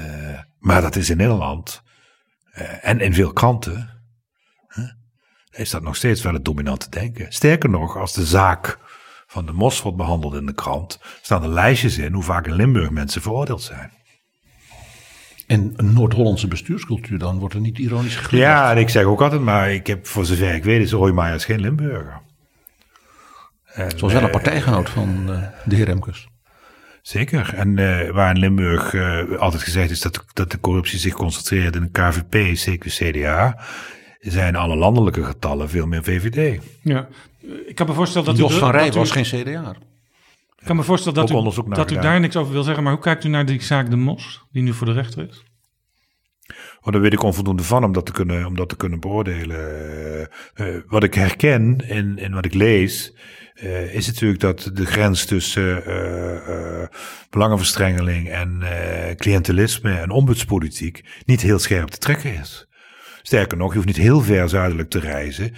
maar 0.60 0.82
dat 0.82 0.96
is 0.96 1.10
in 1.10 1.18
Nederland 1.18 1.84
uh, 2.56 2.88
en 2.88 3.00
in 3.00 3.14
veel 3.14 3.34
kranten 3.34 3.93
is 5.54 5.70
dat 5.70 5.82
nog 5.82 5.96
steeds 5.96 6.22
wel 6.22 6.34
het 6.34 6.46
dominante 6.46 6.90
denken. 6.90 7.26
Sterker 7.30 7.70
nog, 7.70 7.98
als 7.98 8.14
de 8.14 8.26
zaak 8.26 8.78
van 9.28 9.46
de 9.46 9.52
mos 9.52 9.82
wordt 9.82 9.98
behandeld 9.98 10.34
in 10.34 10.46
de 10.46 10.54
krant, 10.54 11.00
staan 11.22 11.44
er 11.44 11.50
lijstjes 11.50 11.98
in 11.98 12.14
hoe 12.14 12.24
vaak 12.24 12.48
in 12.48 12.54
Limburg 12.54 12.90
mensen 12.90 13.22
veroordeeld 13.22 13.62
zijn. 13.62 13.92
En 15.48 15.74
een 15.76 15.94
Noord-Hollandse 15.94 16.48
bestuurscultuur, 16.48 17.20
dan 17.20 17.40
wordt 17.40 17.54
er 17.54 17.62
niet 17.62 17.78
ironisch 17.78 18.16
geglimlacht. 18.16 18.52
Ja, 18.52 18.72
en 18.72 18.78
ik 18.78 18.90
zeg 18.90 19.04
ook 19.04 19.22
altijd, 19.22 19.42
maar 19.42 19.74
ik 19.74 19.88
heb 19.88 20.08
voor 20.08 20.26
zover 20.26 20.54
ik 20.54 20.64
weet, 20.64 20.82
is 20.82 20.92
Roy 20.92 21.40
geen 21.40 21.62
Limburger. 21.62 22.22
Het 23.64 24.00
was 24.00 24.14
wel 24.14 24.24
een 24.24 24.30
partijgenoot 24.30 24.90
van 24.90 25.30
uh, 25.30 25.44
de 25.66 25.76
heer 25.76 25.86
Remkes. 25.86 26.28
Zeker. 27.02 27.54
En 27.54 27.78
uh, 27.78 28.10
waar 28.10 28.36
in 28.36 28.40
Limburg 28.40 28.96
altijd 29.38 29.64
gezegd 29.64 29.90
is 29.90 30.02
dat, 30.02 30.26
dat 30.34 30.52
de 30.52 30.60
corruptie 30.60 31.00
zich 31.00 31.14
concentreert 31.14 31.76
in 31.76 31.82
de 31.82 31.90
KVP, 31.92 32.58
CQ, 32.58 32.86
CDA, 32.88 33.58
zijn 34.32 34.56
alle 34.56 34.76
landelijke 34.76 35.24
getallen 35.24 35.70
veel 35.70 35.88
meer 35.88 36.04
VVD. 36.04 36.62
Ja, 36.82 37.08
ik 37.66 37.76
kan 37.76 37.88
me 37.88 37.94
voorstellen 37.94 38.28
dat 38.28 38.38
Jos 38.38 38.56
u, 38.56 38.60
van 38.60 38.72
Rij 38.72 38.92
was 38.92 39.12
geen 39.12 39.24
CDA. 39.24 39.76
Ik 40.58 40.70
kan 40.70 40.76
me 40.76 40.84
voorstellen 40.84 41.28
dat, 41.28 41.58
u, 41.58 41.70
dat 41.70 41.92
u 41.92 41.96
daar 41.96 42.20
niks 42.20 42.36
over 42.36 42.54
wil 42.54 42.64
zeggen, 42.64 42.84
maar 42.84 42.94
hoe 42.94 43.02
kijkt 43.02 43.24
u 43.24 43.30
naar 43.30 43.46
die 43.46 43.64
zaak 43.64 43.90
De 43.90 43.96
Mos, 43.96 44.44
die 44.52 44.64
nu 44.64 44.74
voor 44.74 44.88
de 44.88 44.94
rechter 44.94 45.28
is? 45.30 45.44
Oh, 46.82 46.94
daar 46.94 47.02
weet 47.02 47.14
ik 47.14 47.24
onvoldoende 47.24 47.64
van 47.64 47.84
om 47.84 47.92
dat 47.92 48.06
te 48.06 48.12
kunnen, 48.12 48.46
om 48.46 48.56
dat 48.56 48.70
te 48.70 48.76
kunnen 48.76 49.00
beoordelen. 49.00 50.30
Uh, 50.56 50.78
wat 50.88 51.04
ik 51.04 51.14
herken 51.14 51.84
en, 51.88 52.20
en 52.20 52.34
wat 52.34 52.46
ik 52.46 52.54
lees, 52.54 53.16
uh, 53.56 53.96
is 53.96 54.08
natuurlijk 54.08 54.40
dat 54.40 54.70
de 54.74 54.86
grens 54.86 55.26
tussen 55.26 55.84
uh, 55.88 56.88
belangenverstrengeling 57.30 58.30
en 58.30 58.64
cliëntelisme 59.18 59.94
en 59.94 60.10
ombudspolitiek 60.10 61.04
niet 61.26 61.42
heel 61.42 61.60
scherp 61.60 61.90
te 61.90 61.98
trekken 61.98 62.34
is. 62.34 62.68
Sterker 63.26 63.58
nog, 63.58 63.70
je 63.70 63.76
hoeft 63.76 63.88
niet 63.88 63.98
heel 63.98 64.22
ver 64.22 64.50
zuidelijk 64.50 64.90
te 64.90 65.00
reizen 65.00 65.54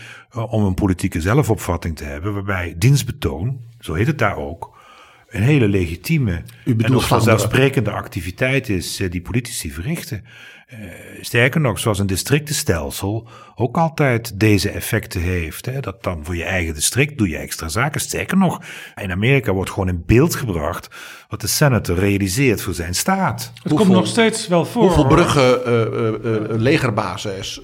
om 0.50 0.64
een 0.64 0.74
politieke 0.74 1.22
zelfopvatting 1.22 1.96
te 1.96 2.04
hebben 2.04 2.34
waarbij 2.34 2.76
dienstbetoon, 2.78 3.60
zo 3.80 3.94
heet 3.94 4.08
het 4.08 4.18
daar 4.18 4.38
ook, 4.38 4.78
een 5.28 5.42
hele 5.42 5.68
legitieme 5.68 6.42
en 6.66 6.96
ook 6.96 7.02
vanzelfsprekende 7.02 7.92
activiteit 7.92 8.70
is 8.70 9.04
die 9.10 9.22
politici 9.22 9.72
verrichten. 9.72 10.24
Uh, 10.74 10.80
sterker 11.22 11.62
nog, 11.62 11.80
zoals 11.80 12.00
een 12.00 12.08
districtenstelsel 12.08 13.28
ook 13.56 13.78
altijd 13.78 14.40
deze 14.40 14.70
effecten 14.70 15.22
heeft. 15.22 15.66
Hè, 15.66 15.80
dat 15.80 16.04
dan 16.04 16.26
voor 16.26 16.36
je 16.36 16.44
eigen 16.44 16.74
district 16.74 17.18
doe 17.18 17.30
je 17.30 17.38
extra 17.38 17.68
zaken. 17.68 18.02
Sterker 18.02 18.38
nog, 18.38 18.62
in 18.96 19.12
Amerika 19.12 19.54
wordt 19.54 19.70
gewoon 19.70 19.88
in 19.88 20.04
beeld 20.06 20.36
gebracht 20.36 20.96
wat 21.36 21.50
de 21.50 21.56
senator 21.56 21.98
realiseert 21.98 22.62
voor 22.62 22.74
zijn 22.74 22.96
staat. 22.96 23.52
Het 23.64 23.74
komt 23.74 23.90
nog 23.90 24.08
steeds 24.08 24.48
wel 24.48 24.66
voor. 24.66 24.84
Hoeveel 24.84 25.08
bruggen, 25.08 25.60
uh, 25.68 25.82
uh, 26.32 26.58
legerbasis 26.58 27.60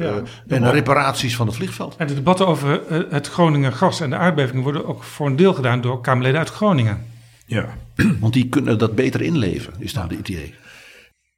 en 0.47 0.71
reparaties 0.71 1.35
van 1.35 1.47
het 1.47 1.55
vliegveld. 1.55 1.95
En 1.97 2.07
de 2.07 2.13
debatten 2.13 2.47
over 2.47 2.81
het 3.09 3.27
Groningen 3.27 3.73
gas 3.73 4.01
en 4.01 4.09
de 4.09 4.15
aardbevingen 4.15 4.63
worden 4.63 4.85
ook 4.85 5.03
voor 5.03 5.27
een 5.27 5.35
deel 5.35 5.53
gedaan 5.53 5.81
door 5.81 6.01
Kamerleden 6.01 6.39
uit 6.39 6.49
Groningen. 6.49 7.05
Ja. 7.45 7.77
Want 8.19 8.33
die 8.33 8.49
kunnen 8.49 8.77
dat 8.77 8.95
beter 8.95 9.21
inleven, 9.21 9.73
is 9.77 9.93
dan 9.93 10.03
het 10.03 10.29
idee 10.29 10.55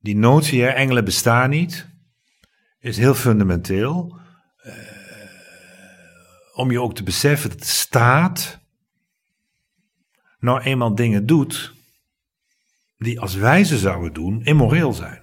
die 0.04 0.16
notie, 0.16 0.62
hè, 0.62 0.68
engelen 0.68 1.06
bestaan 1.06 1.50
niet, 1.50 1.88
is 2.80 2.98
heel 2.98 3.14
fundamenteel. 3.14 4.18
Uh, 4.66 4.74
om 6.54 6.72
je 6.72 6.82
ook 6.82 6.96
te 6.96 7.04
beseffen 7.04 7.50
dat 7.50 7.60
de 7.60 7.66
staat 7.66 8.60
nou 10.40 10.62
eenmaal 10.62 10.96
dingen 10.96 11.26
doet 11.26 11.74
die 13.04 13.20
als 13.20 13.36
wij 13.36 13.64
ze 13.64 13.78
zouden 13.78 14.14
doen 14.14 14.42
immoreel 14.44 14.94
zijn. 14.94 15.22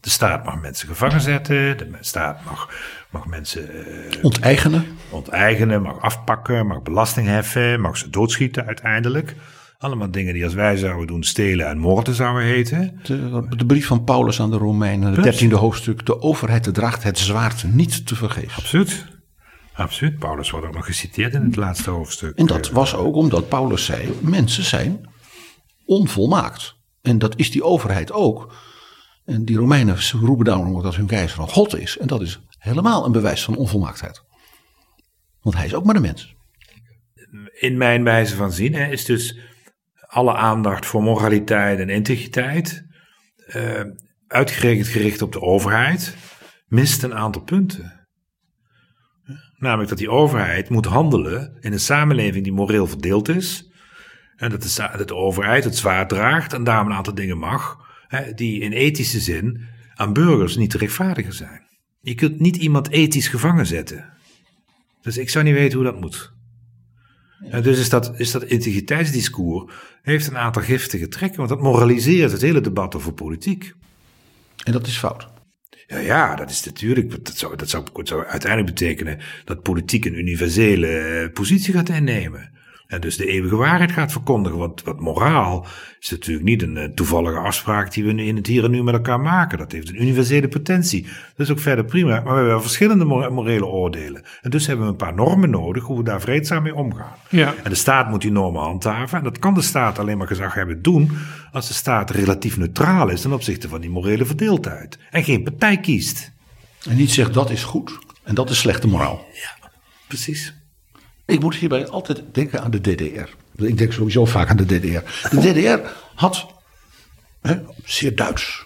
De 0.00 0.10
staat 0.10 0.44
mag 0.44 0.60
mensen 0.60 0.88
gevangen 0.88 1.20
zetten, 1.20 1.78
de 1.78 1.88
staat 2.00 2.44
mag, 2.44 2.70
mag 3.10 3.26
mensen 3.26 3.68
uh, 3.74 4.24
onteigenen. 4.24 4.86
onteigenen, 5.10 5.82
mag 5.82 6.00
afpakken, 6.00 6.66
mag 6.66 6.82
belasting 6.82 7.26
heffen, 7.26 7.80
mag 7.80 7.96
ze 7.96 8.10
doodschieten 8.10 8.66
uiteindelijk. 8.66 9.34
Allemaal 9.78 10.10
dingen 10.10 10.34
die 10.34 10.44
als 10.44 10.54
wij 10.54 10.76
zouden 10.76 11.06
doen 11.06 11.22
stelen 11.22 11.66
en 11.66 11.78
moorden 11.78 12.14
zouden 12.14 12.44
heten. 12.44 13.00
De, 13.02 13.46
de 13.56 13.66
brief 13.66 13.86
van 13.86 14.04
Paulus 14.04 14.40
aan 14.40 14.50
de 14.50 14.56
Romeinen, 14.56 15.12
het 15.12 15.22
dertiende 15.22 15.56
hoofdstuk. 15.56 16.06
De 16.06 16.20
overheid 16.20 16.74
draagt 16.74 17.02
het 17.02 17.18
zwaard 17.18 17.64
niet 17.64 18.06
te 18.06 18.16
vergeven. 18.16 18.56
Absoluut. 18.56 19.06
Absoluut. 19.72 20.18
Paulus 20.18 20.50
wordt 20.50 20.66
ook 20.66 20.74
nog 20.74 20.86
geciteerd 20.86 21.34
in 21.34 21.42
het 21.42 21.56
laatste 21.56 21.90
hoofdstuk. 21.90 22.36
En 22.36 22.46
dat 22.46 22.70
was 22.70 22.94
ook 22.94 23.14
omdat 23.14 23.48
Paulus 23.48 23.84
zei, 23.84 24.18
mensen 24.20 24.64
zijn 24.64 25.08
onvolmaakt. 25.84 26.75
En 27.06 27.18
dat 27.18 27.38
is 27.38 27.50
die 27.50 27.64
overheid 27.64 28.12
ook. 28.12 28.54
En 29.24 29.44
die 29.44 29.56
Romeinen 29.56 29.96
roepen 30.10 30.44
daarom 30.44 30.82
dat 30.82 30.96
hun 30.96 31.06
keizer 31.06 31.36
van 31.36 31.48
God 31.48 31.78
is. 31.78 31.98
En 31.98 32.06
dat 32.06 32.22
is 32.22 32.40
helemaal 32.58 33.04
een 33.04 33.12
bewijs 33.12 33.44
van 33.44 33.56
onvolmaaktheid. 33.56 34.22
Want 35.40 35.56
hij 35.56 35.66
is 35.66 35.74
ook 35.74 35.84
maar 35.84 35.96
een 35.96 36.02
mens. 36.02 36.34
In 37.52 37.76
mijn 37.76 38.04
wijze 38.04 38.36
van 38.36 38.52
zien 38.52 38.74
hè, 38.74 38.90
is 38.90 39.04
dus 39.04 39.38
alle 40.00 40.34
aandacht 40.34 40.86
voor 40.86 41.02
moraliteit 41.02 41.78
en 41.78 41.88
integriteit, 41.88 42.86
uh, 43.54 43.80
uitgerekend 44.26 44.86
gericht 44.86 45.22
op 45.22 45.32
de 45.32 45.40
overheid, 45.40 46.16
mist 46.66 47.02
een 47.02 47.14
aantal 47.14 47.42
punten. 47.42 48.06
Namelijk 49.58 49.88
dat 49.88 49.98
die 49.98 50.10
overheid 50.10 50.68
moet 50.68 50.86
handelen 50.86 51.56
in 51.60 51.72
een 51.72 51.80
samenleving 51.80 52.44
die 52.44 52.52
moreel 52.52 52.86
verdeeld 52.86 53.28
is. 53.28 53.70
En 54.36 54.50
dat 54.50 54.62
de, 54.62 54.88
dat 54.96 55.08
de 55.08 55.14
overheid 55.14 55.64
het 55.64 55.76
zwaar 55.76 56.08
draagt 56.08 56.52
en 56.52 56.64
daarom 56.64 56.86
een 56.86 56.96
aantal 56.96 57.14
dingen 57.14 57.38
mag, 57.38 57.78
hè, 58.08 58.34
die 58.34 58.60
in 58.60 58.72
ethische 58.72 59.20
zin 59.20 59.60
aan 59.94 60.12
burgers 60.12 60.56
niet 60.56 60.70
te 60.70 60.78
rechtvaardigen 60.78 61.32
zijn. 61.32 61.62
Je 62.00 62.14
kunt 62.14 62.40
niet 62.40 62.56
iemand 62.56 62.90
ethisch 62.90 63.28
gevangen 63.28 63.66
zetten. 63.66 64.12
Dus 65.00 65.16
ik 65.16 65.30
zou 65.30 65.44
niet 65.44 65.54
weten 65.54 65.78
hoe 65.78 65.86
dat 65.86 66.00
moet. 66.00 66.34
En 67.50 67.62
dus 67.62 67.78
is 67.78 67.88
dat, 67.88 68.20
is 68.20 68.30
dat 68.30 68.44
integriteitsdiscours 68.44 69.72
heeft 70.02 70.26
een 70.26 70.38
aantal 70.38 70.62
giftige 70.62 71.08
trekken, 71.08 71.38
want 71.38 71.48
dat 71.48 71.60
moraliseert 71.60 72.32
het 72.32 72.40
hele 72.40 72.60
debat 72.60 72.94
over 72.94 73.12
politiek. 73.12 73.74
En 74.64 74.72
dat 74.72 74.86
is 74.86 74.98
fout. 74.98 75.28
Ja, 75.86 75.98
ja, 75.98 76.36
dat 76.36 76.50
is 76.50 76.64
natuurlijk. 76.64 77.24
Dat 77.24 77.36
zou, 77.36 77.56
dat 77.56 77.70
zou, 77.70 77.84
dat 77.92 78.08
zou 78.08 78.26
uiteindelijk 78.26 78.74
betekenen 78.74 79.18
dat 79.44 79.62
politiek 79.62 80.04
een 80.04 80.18
universele 80.18 80.86
eh, 80.86 81.32
positie 81.32 81.72
gaat 81.72 81.88
innemen. 81.88 82.50
En 82.86 83.00
dus 83.00 83.16
de 83.16 83.26
eeuwige 83.26 83.56
waarheid 83.56 83.92
gaat 83.92 84.12
verkondigen. 84.12 84.58
Want 84.58 84.82
wat 84.82 85.00
moraal 85.00 85.66
is 86.00 86.10
natuurlijk 86.10 86.46
niet 86.46 86.62
een 86.62 86.76
eh, 86.76 86.84
toevallige 86.84 87.38
afspraak 87.38 87.92
die 87.92 88.04
we 88.04 88.14
in 88.24 88.36
het 88.36 88.46
hier 88.46 88.64
en 88.64 88.70
nu 88.70 88.82
met 88.82 88.94
elkaar 88.94 89.20
maken. 89.20 89.58
Dat 89.58 89.72
heeft 89.72 89.88
een 89.88 90.02
universele 90.02 90.48
potentie. 90.48 91.02
Dat 91.02 91.46
is 91.46 91.50
ook 91.50 91.60
verder 91.60 91.84
prima. 91.84 92.20
Maar 92.20 92.34
we 92.34 92.40
hebben 92.40 92.62
verschillende 92.62 93.04
morele 93.30 93.66
oordelen. 93.66 94.22
En 94.42 94.50
dus 94.50 94.66
hebben 94.66 94.86
we 94.86 94.90
een 94.90 94.98
paar 94.98 95.14
normen 95.14 95.50
nodig 95.50 95.84
hoe 95.84 95.98
we 95.98 96.04
daar 96.04 96.20
vreedzaam 96.20 96.62
mee 96.62 96.74
omgaan. 96.74 97.14
Ja. 97.28 97.54
En 97.62 97.70
de 97.70 97.76
staat 97.76 98.10
moet 98.10 98.22
die 98.22 98.32
normen 98.32 98.62
handhaven. 98.62 99.18
En 99.18 99.24
dat 99.24 99.38
kan 99.38 99.54
de 99.54 99.62
staat 99.62 99.98
alleen 99.98 100.18
maar 100.18 100.26
gezag 100.26 100.54
hebben 100.54 100.82
doen 100.82 101.10
als 101.52 101.68
de 101.68 101.74
staat 101.74 102.10
relatief 102.10 102.56
neutraal 102.56 103.08
is 103.08 103.20
ten 103.20 103.32
opzichte 103.32 103.68
van 103.68 103.80
die 103.80 103.90
morele 103.90 104.24
verdeeldheid. 104.24 104.98
En 105.10 105.24
geen 105.24 105.42
partij 105.42 105.80
kiest. 105.80 106.32
En 106.88 106.96
niet 106.96 107.10
zegt 107.10 107.34
dat 107.34 107.50
is 107.50 107.64
goed 107.64 107.98
en 108.22 108.34
dat 108.34 108.50
is 108.50 108.58
slechte 108.58 108.88
moraal. 108.88 109.26
Ja, 109.32 109.70
precies. 110.08 110.54
Ik 111.26 111.40
moet 111.40 111.54
hierbij 111.54 111.88
altijd 111.88 112.22
denken 112.32 112.62
aan 112.62 112.70
de 112.70 112.80
DDR. 112.80 113.28
Ik 113.64 113.78
denk 113.78 113.92
sowieso 113.92 114.24
vaak 114.24 114.48
aan 114.48 114.56
de 114.56 114.64
DDR. 114.64 115.28
De 115.36 115.40
DDR 115.40 115.88
had, 116.14 116.46
hè, 117.40 117.60
zeer 117.84 118.16
Duits, 118.16 118.64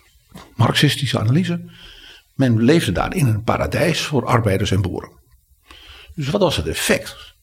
marxistische 0.56 1.18
analyse. 1.18 1.70
Men 2.34 2.62
leefde 2.62 2.92
daar 2.92 3.14
in 3.14 3.26
een 3.26 3.42
paradijs 3.42 4.00
voor 4.00 4.26
arbeiders 4.26 4.70
en 4.70 4.82
boeren. 4.82 5.11
Dus 6.14 6.28
wat 6.28 6.40
was 6.40 6.56
het 6.56 6.66
effect? 6.66 7.34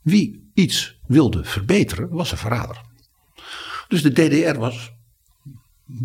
Wie 0.00 0.50
iets 0.54 0.98
wilde 1.06 1.44
verbeteren, 1.44 2.08
was 2.08 2.30
een 2.30 2.38
verrader. 2.38 2.80
Dus 3.88 4.02
de 4.02 4.12
DDR 4.12 4.58
was, 4.58 4.92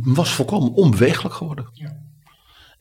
was 0.04 0.34
volkomen 0.34 0.74
onbeweeglijk 0.74 1.36
geworden. 1.36 1.70
Ja. 1.74 2.04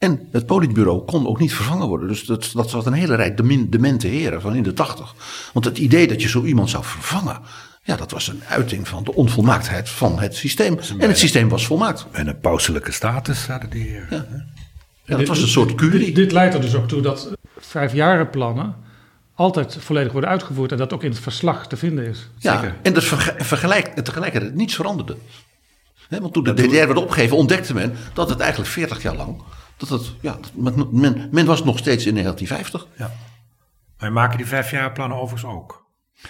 En 0.05 0.29
het 0.33 0.47
politbureau 0.47 1.05
kon 1.05 1.27
ook 1.27 1.39
niet 1.39 1.55
vervangen 1.55 1.89
worden. 1.89 2.09
Dus 2.09 2.25
dat, 2.25 2.51
dat 2.55 2.71
zat 2.71 2.87
een 2.87 2.93
hele 2.93 3.15
rij 3.15 3.35
demente 3.69 4.07
heren 4.07 4.41
van 4.41 4.55
in 4.55 4.63
de 4.63 4.73
tachtig. 4.73 5.15
Want 5.53 5.65
het 5.65 5.79
idee 5.79 6.07
dat 6.09 6.23
je 6.23 6.29
zo 6.29 6.45
iemand 6.45 6.71
zou 6.71 6.85
vervangen. 6.85 7.41
Ja, 7.83 7.97
dat 7.97 8.11
was 8.11 8.29
een 8.29 8.43
uiting 8.49 8.89
van 8.89 9.05
de 9.05 9.15
onvolmaaktheid 9.15 9.89
van 9.89 10.19
het 10.19 10.37
systeem. 10.37 10.79
En 10.99 11.09
het 11.09 11.19
systeem 11.19 11.49
was 11.49 11.67
volmaakt. 11.67 12.07
En 12.13 12.27
een 12.29 12.41
pauselijke 12.41 12.93
status 12.93 13.47
hadden 13.47 13.71
die 13.71 13.83
heren. 13.83 14.07
Ja. 14.11 14.27
Ja, 15.05 15.17
dat 15.17 15.29
was 15.29 15.43
een 15.43 15.49
soort 15.49 15.75
curie. 15.75 16.05
Dit, 16.05 16.15
dit 16.15 16.33
leidt 16.33 16.55
er 16.55 16.61
dus 16.61 16.75
ook 16.75 16.89
toe 16.89 17.01
dat 17.03 17.31
vijfjarenplannen 17.59 18.75
altijd 19.35 19.77
volledig 19.81 20.13
worden 20.13 20.31
uitgevoerd 20.31 20.73
en 20.73 20.79
dat 20.79 20.93
ook 20.93 21.03
in 21.03 21.11
het 21.11 21.21
verslag 21.21 21.69
te 21.69 21.77
vinden 21.77 22.07
is. 22.07 22.29
Ja, 22.39 22.55
Zeker. 22.61 22.77
en 22.83 22.95
dat 22.95 23.05
verge- 23.05 23.35
vergelijk, 23.39 23.87
tegelijkertijd 23.87 24.55
niets 24.55 24.75
veranderde. 24.75 25.17
Hè, 26.09 26.21
want 26.21 26.33
toen 26.33 26.45
de 26.45 26.55
DDR 26.55 26.75
werd 26.75 26.97
opgegeven, 26.97 27.37
ontdekte 27.37 27.75
men 27.75 27.95
dat 28.15 28.29
het 28.29 28.41
eigenlijk 28.41 28.71
40 28.71 29.03
jaar 29.03 29.17
lang. 29.17 29.43
Dat 29.77 29.89
het, 29.89 30.13
ja, 30.21 30.33
dat 30.33 30.53
men, 30.93 31.29
men, 31.31 31.47
was 31.47 31.65
nog 31.65 31.79
steeds 31.79 32.07
in 32.07 32.15
1950. 32.15 32.87
Ja. 32.99 33.13
Wij 33.99 34.11
maken 34.11 34.37
die 34.37 34.47
vijfjaarplannen 34.47 35.19
overigens 35.19 35.53
ook. 35.53 35.87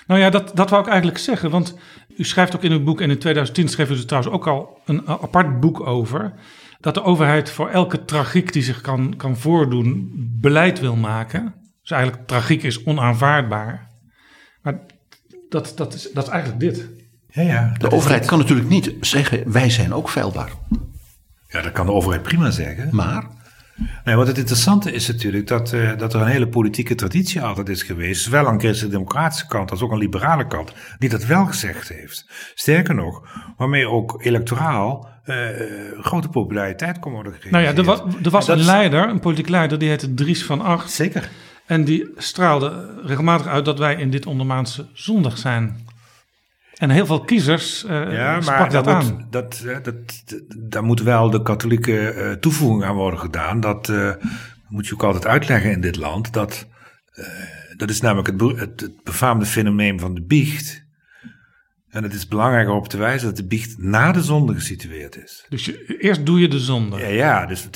Nou 0.06 0.20
ja, 0.20 0.30
dat, 0.30 0.50
dat 0.54 0.70
wou 0.70 0.82
ik 0.82 0.88
eigenlijk 0.88 1.18
zeggen. 1.18 1.50
Want 1.50 1.78
u 2.16 2.24
schrijft 2.24 2.56
ook 2.56 2.62
in 2.62 2.72
uw 2.72 2.82
boek, 2.82 3.00
en 3.00 3.10
in 3.10 3.18
2010 3.18 3.68
schreef 3.68 3.90
u 3.90 3.94
er 3.94 4.06
trouwens 4.06 4.34
ook 4.34 4.46
al 4.46 4.78
een 4.84 5.08
apart 5.08 5.60
boek 5.60 5.86
over. 5.86 6.32
Dat 6.80 6.94
de 6.94 7.02
overheid 7.02 7.50
voor 7.50 7.70
elke 7.70 8.04
tragiek 8.04 8.52
die 8.52 8.62
zich 8.62 8.80
kan, 8.80 9.16
kan 9.16 9.36
voordoen, 9.36 10.10
beleid 10.40 10.80
wil 10.80 10.96
maken. 10.96 11.54
Dus 11.80 11.90
eigenlijk 11.90 12.26
tragiek 12.26 12.62
is 12.62 12.84
onaanvaardbaar. 12.84 13.88
Maar 14.62 14.80
dat, 15.48 15.72
dat, 15.76 15.94
is, 15.94 16.12
dat 16.12 16.24
is 16.24 16.30
eigenlijk 16.30 16.60
dit. 16.60 16.88
Ja, 17.30 17.42
ja. 17.42 17.74
De 17.78 17.90
overheid 17.90 18.26
kan 18.26 18.38
natuurlijk 18.38 18.68
niet 18.68 18.94
zeggen, 19.00 19.52
wij 19.52 19.70
zijn 19.70 19.94
ook 19.94 20.10
feilbaar. 20.10 20.50
Ja, 21.54 21.62
dat 21.62 21.72
kan 21.72 21.86
de 21.86 21.92
overheid 21.92 22.22
prima 22.22 22.50
zeggen. 22.50 22.88
Maar, 22.92 23.24
Nee, 24.04 24.16
wat 24.16 24.26
het 24.26 24.38
interessante 24.38 24.92
is 24.92 25.08
natuurlijk 25.08 25.46
dat, 25.46 25.72
eh, 25.72 25.96
dat 25.96 26.14
er 26.14 26.20
een 26.20 26.26
hele 26.26 26.48
politieke 26.48 26.94
traditie 26.94 27.42
altijd 27.42 27.68
is 27.68 27.82
geweest, 27.82 28.22
zowel 28.22 28.46
aan 28.46 28.58
de 28.58 28.64
christelijk-democratische 28.64 29.46
kant 29.46 29.70
als 29.70 29.82
ook 29.82 29.92
aan 29.92 29.98
de 29.98 30.04
liberale 30.04 30.46
kant, 30.46 30.72
die 30.98 31.08
dat 31.08 31.24
wel 31.24 31.46
gezegd 31.46 31.88
heeft. 31.88 32.26
Sterker 32.54 32.94
nog, 32.94 33.22
waarmee 33.56 33.88
ook 33.88 34.24
electoraal 34.24 35.08
eh, 35.24 35.36
grote 36.00 36.28
populariteit 36.28 36.98
kon 36.98 37.12
worden 37.12 37.32
gegeven. 37.32 37.52
Nou 37.52 37.64
ja, 37.64 37.74
er 37.74 37.84
was, 37.84 38.00
er 38.22 38.30
was 38.30 38.48
een 38.48 38.64
leider, 38.64 39.08
een 39.08 39.20
politiek 39.20 39.48
leider, 39.48 39.78
die 39.78 39.88
heette 39.88 40.14
Dries 40.14 40.44
van 40.44 40.60
Acht. 40.60 40.90
Zeker. 40.90 41.28
En 41.66 41.84
die 41.84 42.10
straalde 42.16 43.00
regelmatig 43.04 43.46
uit 43.46 43.64
dat 43.64 43.78
wij 43.78 43.94
in 43.94 44.10
dit 44.10 44.26
ondermaanse 44.26 44.86
zondag 44.92 45.38
zijn. 45.38 45.83
En 46.74 46.90
heel 46.90 47.06
veel 47.06 47.20
kiezers 47.24 47.84
eh 47.84 48.12
Ja, 48.12 48.40
sprak 48.40 48.58
maar 48.58 48.70
dat 48.70 48.84
daar 48.84 48.94
aan. 48.94 49.04
moet, 49.14 49.32
dat, 49.32 49.62
eh, 49.66 49.76
dat, 49.82 49.94
dat- 50.24 50.44
daar 50.70 50.84
moet 50.84 51.02
wel 51.02 51.30
de 51.30 51.42
katholieke 51.42 52.08
eh, 52.10 52.32
toevoeging 52.32 52.84
aan 52.84 52.94
worden 52.94 53.20
gedaan. 53.20 53.60
Dat 53.60 53.88
eh, 53.88 54.10
moet 54.68 54.86
je 54.86 54.94
ook 54.94 55.02
altijd 55.02 55.26
uitleggen 55.26 55.70
in 55.70 55.80
dit 55.80 55.96
land. 55.96 56.32
Dat, 56.32 56.68
dat 57.76 57.90
is 57.90 58.00
namelijk 58.00 58.28
het, 58.28 58.58
het, 58.60 58.80
het 58.80 59.02
befaamde 59.02 59.46
fenomeen 59.46 60.00
van 60.00 60.14
de 60.14 60.22
biecht. 60.22 60.83
En 61.94 62.02
het 62.02 62.14
is 62.14 62.28
belangrijk 62.28 62.68
om 62.68 62.76
op 62.76 62.88
te 62.88 62.96
wijzen 62.96 63.26
dat 63.28 63.36
de 63.36 63.46
biecht 63.46 63.78
na 63.78 64.12
de 64.12 64.22
zonde 64.22 64.54
gesitueerd 64.54 65.16
is. 65.16 65.46
Dus 65.48 65.64
je, 65.64 65.96
eerst 65.98 66.26
doe 66.26 66.40
je 66.40 66.48
de 66.48 66.58
zonde. 66.58 66.98
Ja, 66.98 67.06
ja 67.06 67.46
dus 67.46 67.68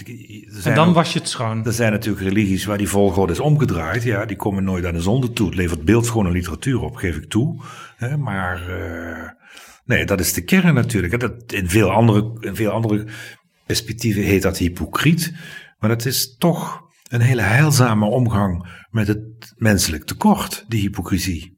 en 0.64 0.74
dan 0.74 0.88
ook- 0.88 0.94
was 0.94 1.12
je 1.12 1.18
het 1.18 1.28
schoon. 1.28 1.66
er 1.66 1.72
zijn 1.72 1.92
natuurlijk 1.92 2.24
religies 2.24 2.64
waar 2.64 2.78
die 2.78 2.88
volgorde 2.88 3.32
is 3.32 3.40
omgedraaid. 3.40 4.02
Ja, 4.02 4.24
die 4.24 4.36
komen 4.36 4.64
nooit 4.64 4.86
aan 4.86 4.94
de 4.94 5.00
zonde 5.00 5.32
toe. 5.32 5.46
Het 5.46 5.56
levert 5.56 5.84
beeldschone 5.84 6.30
literatuur 6.30 6.80
op, 6.80 6.96
geef 6.96 7.16
ik 7.16 7.28
toe. 7.28 7.62
Maar 8.18 8.68
eh, 8.68 9.30
nee, 9.84 10.04
dat 10.04 10.20
is 10.20 10.32
de 10.32 10.42
kern 10.42 10.74
natuurlijk. 10.74 11.20
Dat, 11.20 11.52
in, 11.52 11.68
veel 11.68 11.90
andere, 11.90 12.36
in 12.40 12.56
veel 12.56 12.70
andere 12.70 13.06
perspectieven 13.66 14.22
heet 14.22 14.42
dat 14.42 14.58
hypocriet. 14.58 15.32
Maar 15.78 15.90
dat 15.90 16.04
is 16.04 16.36
toch 16.36 16.80
een 17.08 17.20
hele 17.20 17.42
heilzame 17.42 18.06
omgang 18.06 18.68
met 18.90 19.08
het 19.08 19.52
menselijk 19.56 20.04
tekort, 20.04 20.64
die 20.68 20.80
hypocrisie. 20.80 21.57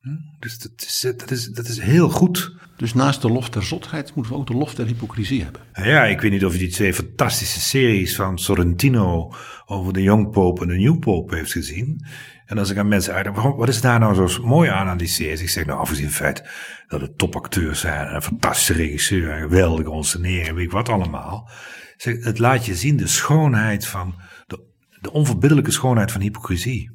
Hm, 0.00 0.08
Dus 0.38 0.58
dat 0.58 0.72
is, 0.76 1.00
dat, 1.16 1.30
is, 1.30 1.46
dat 1.48 1.66
is 1.68 1.78
heel 1.80 2.08
goed. 2.08 2.54
dus 2.76 2.94
naast 2.94 3.22
de 3.22 3.30
lof 3.30 3.48
der 3.50 3.62
zotheid 3.64 4.14
moeten 4.14 4.32
we 4.32 4.38
ook 4.38 4.46
de 4.46 4.54
lof 4.54 4.74
der 4.74 4.86
hypocrisie 4.86 5.42
hebben. 5.42 5.60
Nou 5.72 5.88
Ja, 5.88 6.04
ik 6.04 6.20
weet 6.20 6.30
niet 6.30 6.44
of 6.44 6.52
je 6.52 6.58
die 6.58 6.68
twee 6.70 6.94
fantastische 6.94 7.60
series 7.60 8.16
van 8.16 8.38
Sorrentino 8.38 9.32
over 9.66 9.92
de 9.92 10.02
Young 10.02 10.30
Pope 10.30 10.62
en 10.62 10.68
de 10.68 10.76
New 10.76 10.98
Pope 10.98 11.34
heeft 11.36 11.52
gezien. 11.52 12.06
En 12.46 12.58
als 12.58 12.70
ik 12.70 12.76
aan 12.76 12.88
mensen 12.88 13.14
uit, 13.14 13.26
waarom- 13.26 13.56
wat 13.56 13.68
is 13.68 13.80
daar 13.80 13.98
nou 13.98 14.28
zo 14.28 14.46
mooi 14.46 14.68
aan 14.70 14.86
aan 14.86 14.98
die 14.98 15.06
series? 15.08 15.40
Ik 15.40 15.48
zeg 15.50 15.66
nou, 15.66 15.78
afgezien 15.78 16.10
van 16.10 16.26
het 16.26 16.36
feit 16.38 16.50
dat 16.88 17.00
het 17.00 17.18
topacteurs 17.18 17.80
zijn, 17.80 18.06
en 18.06 18.14
een 18.14 18.22
fantastische 18.22 18.72
regisseur, 18.72 19.30
en 19.30 19.40
geweldige 19.40 19.90
onseneren, 19.90 20.54
weet 20.54 20.64
ik 20.64 20.70
wat 20.70 20.88
allemaal. 20.88 21.50
Zeg, 21.96 22.24
het 22.24 22.38
laat 22.38 22.66
je 22.66 22.74
zien 22.74 22.96
de 22.96 23.06
schoonheid 23.06 23.86
van, 23.86 24.14
de, 24.46 24.60
de 25.00 25.12
onverbiddelijke 25.12 25.70
schoonheid 25.70 26.12
van 26.12 26.20
hypocrisie. 26.20 26.90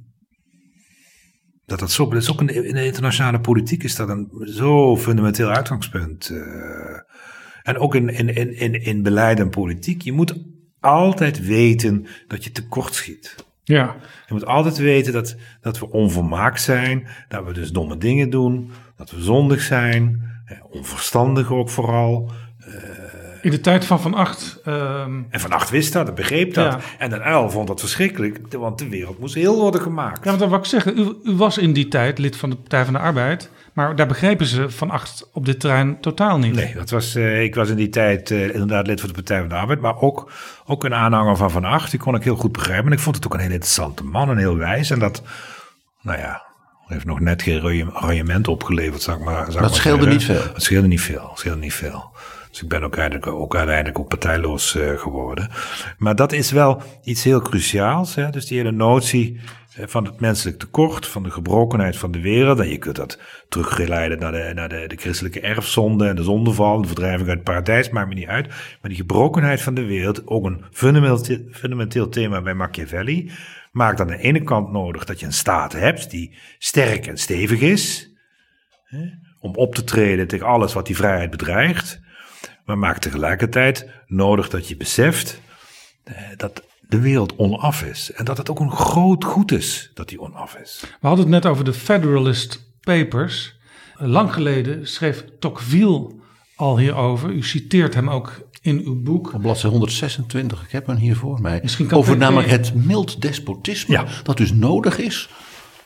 Dat 1.65 1.79
dat 1.79 1.91
zo, 1.91 2.09
dat 2.09 2.21
is 2.21 2.31
ook 2.31 2.39
in 2.39 2.45
de, 2.47 2.67
in 2.67 2.73
de 2.75 2.85
internationale 2.85 3.39
politiek 3.39 3.83
is 3.83 3.95
dat 3.95 4.09
een 4.09 4.29
zo 4.43 4.97
fundamenteel 4.97 5.49
uitgangspunt. 5.49 6.29
eh. 6.29 6.99
En 7.63 7.77
ook 7.77 7.95
in, 7.95 8.09
in, 8.09 8.35
in, 8.35 8.55
in, 8.59 8.73
in 8.83 9.01
beleid 9.03 9.39
en 9.39 9.49
politiek. 9.49 10.01
Je 10.01 10.11
moet 10.11 10.35
altijd 10.79 11.45
weten 11.45 12.05
dat 12.27 12.43
je 12.43 12.51
tekortschiet. 12.51 13.35
Ja. 13.63 13.95
Je 14.27 14.33
moet 14.33 14.45
altijd 14.45 14.77
weten 14.77 15.13
dat, 15.13 15.35
dat 15.61 15.79
we 15.79 15.91
onvolmaakt 15.91 16.61
zijn. 16.61 17.07
Dat 17.27 17.45
we 17.45 17.53
dus 17.53 17.71
domme 17.71 17.97
dingen 17.97 18.29
doen. 18.29 18.69
Dat 18.97 19.11
we 19.11 19.21
zondig 19.21 19.61
zijn. 19.61 20.31
eh, 20.45 20.57
Onverstandig 20.69 21.51
ook 21.51 21.69
vooral. 21.69 22.31
In 23.45 23.51
de 23.51 23.59
tijd 23.61 23.85
van 23.85 23.99
Van 24.01 24.13
Acht. 24.13 24.59
ehm, 24.63 25.21
En 25.29 25.39
Van 25.39 25.51
Acht 25.51 25.69
wist 25.69 25.93
dat, 25.93 26.07
en 26.07 26.15
begreep 26.15 26.53
dat. 26.53 26.71
Ja. 26.73 26.79
En 26.97 27.09
Den 27.09 27.21
Uil 27.23 27.49
vond 27.49 27.67
dat 27.67 27.79
verschrikkelijk. 27.79 28.39
Want 28.49 28.79
de 28.79 28.89
wereld 28.89 29.19
moest 29.19 29.35
heel 29.35 29.55
worden 29.59 29.81
gemaakt. 29.81 30.17
ja, 30.23 30.25
want 30.25 30.39
dat 30.39 30.49
wou 30.49 30.61
ik 30.61 30.67
zeggen. 30.67 30.97
U, 30.99 31.13
u 31.23 31.35
was 31.35 31.57
in 31.57 31.73
die 31.73 31.87
tijd 31.87 32.17
lid 32.17 32.35
van 32.35 32.49
de 32.49 32.55
Partij 32.55 32.83
van 32.85 32.93
de 32.93 32.99
Arbeid. 32.99 33.49
Maar 33.73 33.95
daar 33.95 34.07
begrepen 34.07 34.45
ze 34.45 34.69
Van 34.69 34.89
Acht 34.91 35.29
op 35.33 35.45
dit 35.45 35.59
terrein 35.59 35.99
totaal 36.01 36.37
niet. 36.37 36.53
Nee, 36.55 36.73
dat 36.73 36.89
was, 36.89 37.15
eh, 37.15 37.43
ik 37.43 37.55
was 37.55 37.69
in 37.69 37.75
die 37.75 37.89
tijd 37.89 38.31
eh, 38.31 38.43
inderdaad 38.53 38.87
lid 38.87 38.99
van 38.99 39.09
de 39.09 39.15
Partij 39.15 39.39
van 39.39 39.49
de 39.49 39.55
Arbeid, 39.55 39.79
maar 39.81 40.01
ook, 40.01 40.31
ook 40.65 40.83
een 40.83 40.93
aanhanger 40.93 41.37
van 41.37 41.51
Van 41.51 41.63
Acht. 41.65 41.91
Die 41.91 41.99
kon 41.99 42.15
ik 42.15 42.23
heel 42.23 42.35
goed 42.35 42.51
begrijpen. 42.51 42.85
En 42.85 42.91
ik 42.91 42.99
vond 42.99 43.15
het 43.15 43.25
ook 43.25 43.33
een 43.33 43.39
heel 43.39 43.49
interessante 43.51 44.03
man 44.03 44.29
en 44.29 44.37
heel 44.37 44.57
wijs. 44.57 44.89
En 44.89 44.99
dat, 44.99 45.21
nou 46.01 46.19
ja, 46.19 46.43
heeft 46.87 47.05
nog 47.05 47.19
net 47.19 47.41
geen 47.41 47.59
reuiement 47.99 48.47
opgeleverd, 48.47 49.07
ik 49.07 49.19
maar, 49.19 49.47
ik 49.47 49.51
Dat 49.51 49.61
maar 49.61 49.69
scheelde 49.69 50.03
zeggen. 50.03 50.11
niet 50.17 50.23
veel. 50.25 50.53
Het 50.53 50.63
scheelde 50.63 50.87
niet 50.87 51.01
veel, 51.01 51.31
scheelde 51.33 51.59
niet 51.59 51.73
veel. 51.73 52.11
Dus 52.55 52.63
ik 52.63 52.69
ben 52.69 52.83
ook 52.83 52.97
uiteindelijk 52.97 53.41
ook, 53.41 53.55
uiteindelijk 53.55 53.99
ook 53.99 54.07
partijloos 54.07 54.75
eh, 54.75 54.97
geworden. 54.97 55.49
Maar 55.97 56.15
dat 56.15 56.31
is 56.31 56.51
wel 56.51 56.81
iets 57.03 57.23
heel 57.23 57.41
cruciaals. 57.41 58.15
Hè? 58.15 58.29
Dus 58.29 58.45
die 58.45 58.57
hele 58.57 58.71
notie 58.71 59.39
eh, 59.77 59.87
van 59.87 60.05
het 60.05 60.19
menselijk 60.19 60.59
tekort, 60.59 61.07
van 61.07 61.23
de 61.23 61.31
gebrokenheid 61.31 61.97
van 61.97 62.11
de 62.11 62.21
wereld. 62.21 62.59
En 62.59 62.69
je 62.69 62.77
kunt 62.77 62.95
dat 62.95 63.19
teruggeleiden 63.49 64.19
naar 64.19 64.31
de, 64.31 64.51
naar 64.53 64.69
de, 64.69 64.87
de 64.87 64.95
christelijke 64.95 65.39
erfzonde 65.39 66.07
en 66.07 66.15
de 66.15 66.23
zondeval, 66.23 66.81
de 66.81 66.87
verdrijving 66.87 67.27
uit 67.27 67.37
het 67.37 67.43
paradijs, 67.43 67.89
maakt 67.89 68.07
me 68.07 68.13
niet 68.13 68.27
uit. 68.27 68.47
Maar 68.47 68.89
die 68.89 68.95
gebrokenheid 68.95 69.61
van 69.61 69.73
de 69.73 69.85
wereld, 69.85 70.27
ook 70.27 70.45
een 70.45 70.65
fundamenteel, 70.71 71.39
fundamenteel 71.51 72.09
thema 72.09 72.41
bij 72.41 72.53
Machiavelli, 72.53 73.31
maakt 73.71 73.99
aan 73.99 74.07
de 74.07 74.17
ene 74.17 74.43
kant 74.43 74.71
nodig 74.71 75.05
dat 75.05 75.19
je 75.19 75.25
een 75.25 75.33
staat 75.33 75.73
hebt 75.73 76.09
die 76.09 76.35
sterk 76.57 77.07
en 77.07 77.17
stevig 77.17 77.61
is, 77.61 78.11
hè, 78.83 79.05
om 79.39 79.55
op 79.55 79.75
te 79.75 79.83
treden 79.83 80.27
tegen 80.27 80.45
alles 80.45 80.73
wat 80.73 80.85
die 80.85 80.95
vrijheid 80.95 81.29
bedreigt. 81.29 82.03
Maar 82.65 82.77
maakt 82.77 83.01
tegelijkertijd 83.01 83.89
nodig 84.07 84.49
dat 84.49 84.67
je 84.67 84.77
beseft 84.77 85.39
eh, 86.03 86.15
dat 86.37 86.63
de 86.87 86.99
wereld 86.99 87.35
onaf 87.35 87.83
is. 87.83 88.11
En 88.11 88.25
dat 88.25 88.37
het 88.37 88.49
ook 88.49 88.59
een 88.59 88.71
groot 88.71 89.23
goed 89.23 89.51
is 89.51 89.91
dat 89.93 90.09
die 90.09 90.21
onaf 90.21 90.55
is. 90.55 90.79
We 90.81 91.07
hadden 91.07 91.25
het 91.25 91.33
net 91.33 91.45
over 91.51 91.65
de 91.65 91.73
Federalist 91.73 92.73
Papers. 92.81 93.55
Lang 93.97 94.33
geleden 94.33 94.87
schreef 94.87 95.25
Tocqueville 95.39 96.11
al 96.55 96.79
hierover. 96.79 97.29
U 97.29 97.43
citeert 97.43 97.93
hem 97.93 98.09
ook 98.09 98.47
in 98.61 98.81
uw 98.85 99.01
boek. 99.01 99.33
Op 99.33 99.41
bladzijde 99.41 99.69
126, 99.69 100.63
ik 100.63 100.71
heb 100.71 100.87
hem 100.87 100.95
hier 100.95 101.15
voor 101.15 101.41
mij. 101.41 101.59
Misschien 101.61 101.87
kan 101.87 101.97
Over 101.97 102.17
namelijk 102.17 102.49
het 102.49 102.73
mild 102.85 103.21
despotisme. 103.21 103.93
Ja. 103.93 104.05
Dat 104.23 104.37
dus 104.37 104.53
nodig 104.53 104.97
is, 104.97 105.29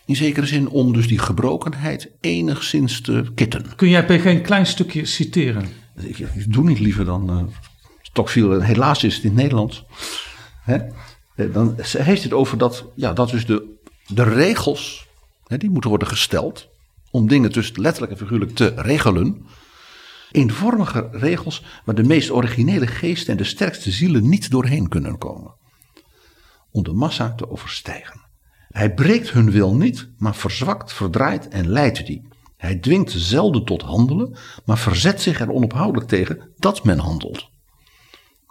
in 0.06 0.15
zekere 0.15 0.45
zin, 0.45 0.69
om 0.69 0.93
dus 0.93 1.07
die 1.07 1.19
gebrokenheid 1.19 2.11
enigszins 2.22 3.01
te 3.01 3.26
kitten. 3.35 3.76
Kun 3.76 3.89
jij 3.89 4.06
PG 4.06 4.26
een 4.26 4.41
klein 4.41 4.65
stukje 4.65 5.06
citeren? 5.06 5.69
Ik, 6.01 6.53
doe 6.53 6.63
niet 6.63 6.80
liever 6.80 7.05
dan 7.05 7.39
uh, 7.39 7.43
Tocqueville. 8.13 8.63
Helaas 8.63 9.03
is 9.03 9.15
het 9.15 9.23
in 9.23 9.30
het 9.30 9.39
Nederlands. 9.39 9.85
Hè? 10.61 10.77
Eh, 11.35 11.53
Dan 11.53 11.76
heeft 11.77 12.23
het 12.23 12.34
over 12.34 12.57
dat, 12.57 12.85
ja, 12.95 13.13
dat 13.13 13.30
dus 13.30 13.45
de, 13.45 13.77
de 14.07 14.23
regels, 14.23 15.07
hè, 15.47 15.57
die 15.57 15.69
moeten 15.69 15.89
worden 15.89 16.07
gesteld. 16.07 16.67
Om 17.11 17.27
dingen 17.27 17.51
tussen 17.51 17.81
letterlijk 17.81 18.11
en 18.11 18.17
figuurlijk 18.17 18.55
te 18.55 18.73
regelen. 18.76 19.45
Eenvormige 20.31 21.09
regels 21.11 21.63
waar 21.85 21.95
de 21.95 22.03
meest 22.03 22.31
originele 22.31 22.88
geesten 22.88 23.31
en 23.31 23.38
de 23.38 23.43
sterkste 23.43 23.91
zielen 23.91 24.30
niet 24.30 24.51
doorheen 24.51 24.88
kunnen 24.88 25.17
komen. 25.17 25.53
Om 26.71 26.84
de 26.84 26.93
massa 26.93 27.34
te 27.35 27.49
overstijgen. 27.49 28.21
Hij 28.69 28.93
breekt 28.93 29.31
hun 29.31 29.51
wil 29.51 29.76
niet, 29.76 30.09
maar 30.17 30.35
verzwakt, 30.35 30.93
verdraait 30.93 31.47
en 31.47 31.69
leidt 31.69 32.05
die. 32.05 32.27
Hij 32.60 32.76
dwingt 32.76 33.11
zelden 33.11 33.65
tot 33.65 33.81
handelen, 33.81 34.36
maar 34.65 34.77
verzet 34.77 35.22
zich 35.22 35.40
er 35.40 35.52
onophoudelijk 35.52 36.07
tegen 36.07 36.52
dat 36.57 36.84
men 36.84 36.99
handelt. 36.99 37.49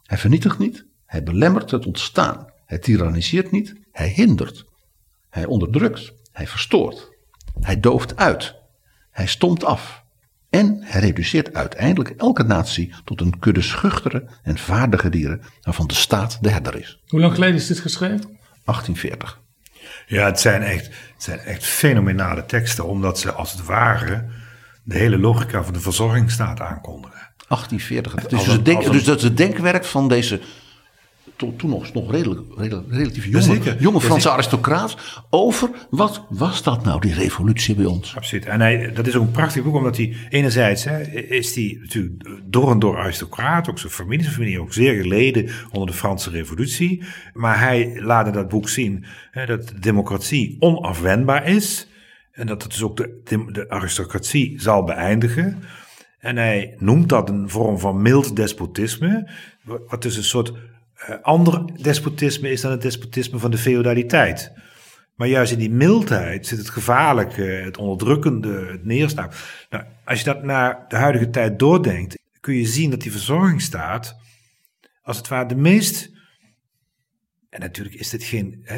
Hij 0.02 0.18
vernietigt 0.18 0.58
niet, 0.58 0.86
hij 1.06 1.22
belemmert 1.22 1.70
het 1.70 1.86
ontstaan. 1.86 2.52
Hij 2.66 2.78
tyranniseert 2.78 3.50
niet, 3.50 3.74
hij 3.92 4.08
hindert. 4.08 4.64
Hij 5.30 5.44
onderdrukt, 5.44 6.12
hij 6.32 6.46
verstoort. 6.46 7.08
Hij 7.60 7.80
dooft 7.80 8.16
uit, 8.16 8.54
hij 9.10 9.26
stomt 9.26 9.64
af. 9.64 10.04
En 10.50 10.78
hij 10.82 11.00
reduceert 11.00 11.54
uiteindelijk 11.54 12.10
elke 12.10 12.42
natie 12.42 12.94
tot 13.04 13.20
een 13.20 13.38
kudde 13.38 13.62
schuchtere 13.62 14.28
en 14.42 14.58
vaardige 14.58 15.08
dieren 15.08 15.42
waarvan 15.62 15.86
de 15.86 15.94
staat 15.94 16.38
de 16.40 16.50
herder 16.50 16.76
is. 16.76 17.02
Hoe 17.06 17.20
lang 17.20 17.34
geleden 17.34 17.56
is 17.56 17.66
dit 17.66 17.80
geschreven? 17.80 18.38
1840. 18.64 19.46
Ja, 20.08 20.24
het 20.26 20.40
zijn 20.40 20.62
echt, 20.62 20.84
het 20.86 21.22
zijn 21.22 21.38
echt 21.38 21.64
fenomenale 21.64 22.46
teksten, 22.46 22.84
omdat 22.84 23.18
ze 23.18 23.32
als 23.32 23.52
het 23.52 23.64
ware 23.64 24.24
de 24.82 24.98
hele 24.98 25.18
logica 25.18 25.62
van 25.62 25.72
de 25.72 25.80
verzorgingsstaat 25.80 26.60
aankondigen. 26.60 27.18
1840. 27.48 28.14
Dus, 28.14 28.22
Als 28.22 28.30
dus, 28.32 28.46
een- 28.46 28.52
het 28.56 28.64
denk- 28.64 28.76
als 28.78 28.86
een- 28.86 28.92
dus 28.92 29.04
dat 29.04 29.16
is 29.16 29.22
het 29.22 29.36
denkwerk 29.36 29.84
van 29.84 30.08
deze 30.08 30.40
to- 31.38 31.54
toen 31.56 31.70
nog, 31.70 31.92
nog 31.92 32.10
redelijk, 32.10 32.40
redelijk, 32.56 32.92
relatief 32.92 33.24
jonge, 33.24 33.36
Jazeker. 33.38 33.76
jonge 33.82 34.00
Franse 34.00 34.28
Jazeker. 34.28 34.30
aristocraat 34.32 34.96
over 35.30 35.70
wat 35.90 36.24
was 36.28 36.62
dat 36.62 36.84
nou, 36.84 37.00
die 37.00 37.14
revolutie 37.14 37.74
bij 37.74 37.84
ons? 37.84 38.16
Absoluut. 38.16 38.46
En 38.46 38.60
hij, 38.60 38.92
dat 38.92 39.06
is 39.06 39.16
ook 39.16 39.22
een 39.22 39.30
prachtig 39.30 39.62
boek, 39.62 39.74
omdat 39.74 39.96
hij 39.96 40.16
enerzijds 40.28 40.84
hè, 40.84 41.02
is 41.12 41.54
hij 41.54 41.76
natuurlijk 41.80 42.28
door 42.44 42.70
en 42.70 42.78
door 42.78 42.98
aristocraat, 42.98 43.68
ook 43.70 43.78
zijn 43.78 43.92
familie, 43.92 44.22
zijn 44.22 44.34
familie 44.34 44.60
ook 44.60 44.72
zeer 44.72 45.02
geleden 45.02 45.50
onder 45.70 45.86
de 45.88 45.96
Franse 45.96 46.30
revolutie. 46.30 47.02
Maar 47.32 47.60
hij 47.60 48.00
laat 48.02 48.26
in 48.26 48.32
dat 48.32 48.48
boek 48.48 48.68
zien 48.68 49.04
hè, 49.30 49.46
dat 49.46 49.68
de 49.68 49.78
democratie 49.78 50.56
onafwendbaar 50.58 51.46
is. 51.46 51.88
En 52.32 52.46
dat 52.46 52.62
het 52.62 52.70
dus 52.72 52.82
ook 52.82 52.96
de, 52.96 53.20
de, 53.52 53.68
aristocratie 53.70 54.60
zal 54.60 54.84
beëindigen. 54.84 55.62
En 56.18 56.36
hij 56.36 56.74
noemt 56.78 57.08
dat 57.08 57.28
een 57.28 57.48
vorm 57.48 57.78
van 57.78 58.02
mild 58.02 58.36
despotisme, 58.36 59.28
wa- 59.62 59.78
wat 59.88 60.02
dus 60.02 60.16
een 60.16 60.24
soort 60.24 60.52
ander 61.22 61.82
despotisme 61.82 62.50
is 62.50 62.60
dan 62.60 62.70
het 62.70 62.82
despotisme 62.82 63.38
van 63.38 63.50
de 63.50 63.58
feodaliteit. 63.58 64.52
Maar 65.18 65.28
juist 65.28 65.52
in 65.52 65.58
die 65.58 65.70
mildheid 65.70 66.46
zit 66.46 66.58
het 66.58 66.70
gevaarlijke, 66.70 67.42
het 67.42 67.76
onderdrukkende, 67.76 68.66
het 68.70 68.84
neerslaan. 68.84 69.30
Nou, 69.70 69.84
als 70.04 70.18
je 70.18 70.24
dat 70.24 70.42
naar 70.42 70.84
de 70.88 70.96
huidige 70.96 71.30
tijd 71.30 71.58
doordenkt, 71.58 72.18
kun 72.40 72.54
je 72.54 72.66
zien 72.66 72.90
dat 72.90 73.00
die 73.00 73.10
verzorgingsstaat, 73.10 74.16
als 75.02 75.16
het 75.16 75.28
ware 75.28 75.48
de 75.48 75.56
meest. 75.56 76.10
En 77.50 77.60
natuurlijk 77.60 77.96
is 77.96 78.10
dit 78.10 78.24
geen, 78.24 78.60
eh, 78.64 78.76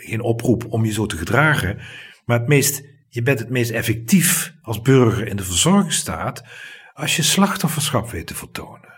geen 0.00 0.20
oproep 0.20 0.64
om 0.72 0.84
je 0.84 0.92
zo 0.92 1.06
te 1.06 1.16
gedragen, 1.16 1.78
maar 2.24 2.38
het 2.38 2.48
meest, 2.48 2.82
je 3.08 3.22
bent 3.22 3.38
het 3.38 3.50
meest 3.50 3.70
effectief 3.70 4.54
als 4.62 4.80
burger 4.80 5.26
in 5.26 5.36
de 5.36 5.44
verzorgingsstaat 5.44 6.44
als 6.92 7.16
je 7.16 7.22
slachtofferschap 7.22 8.10
weet 8.10 8.26
te 8.26 8.34
vertonen. 8.34 8.91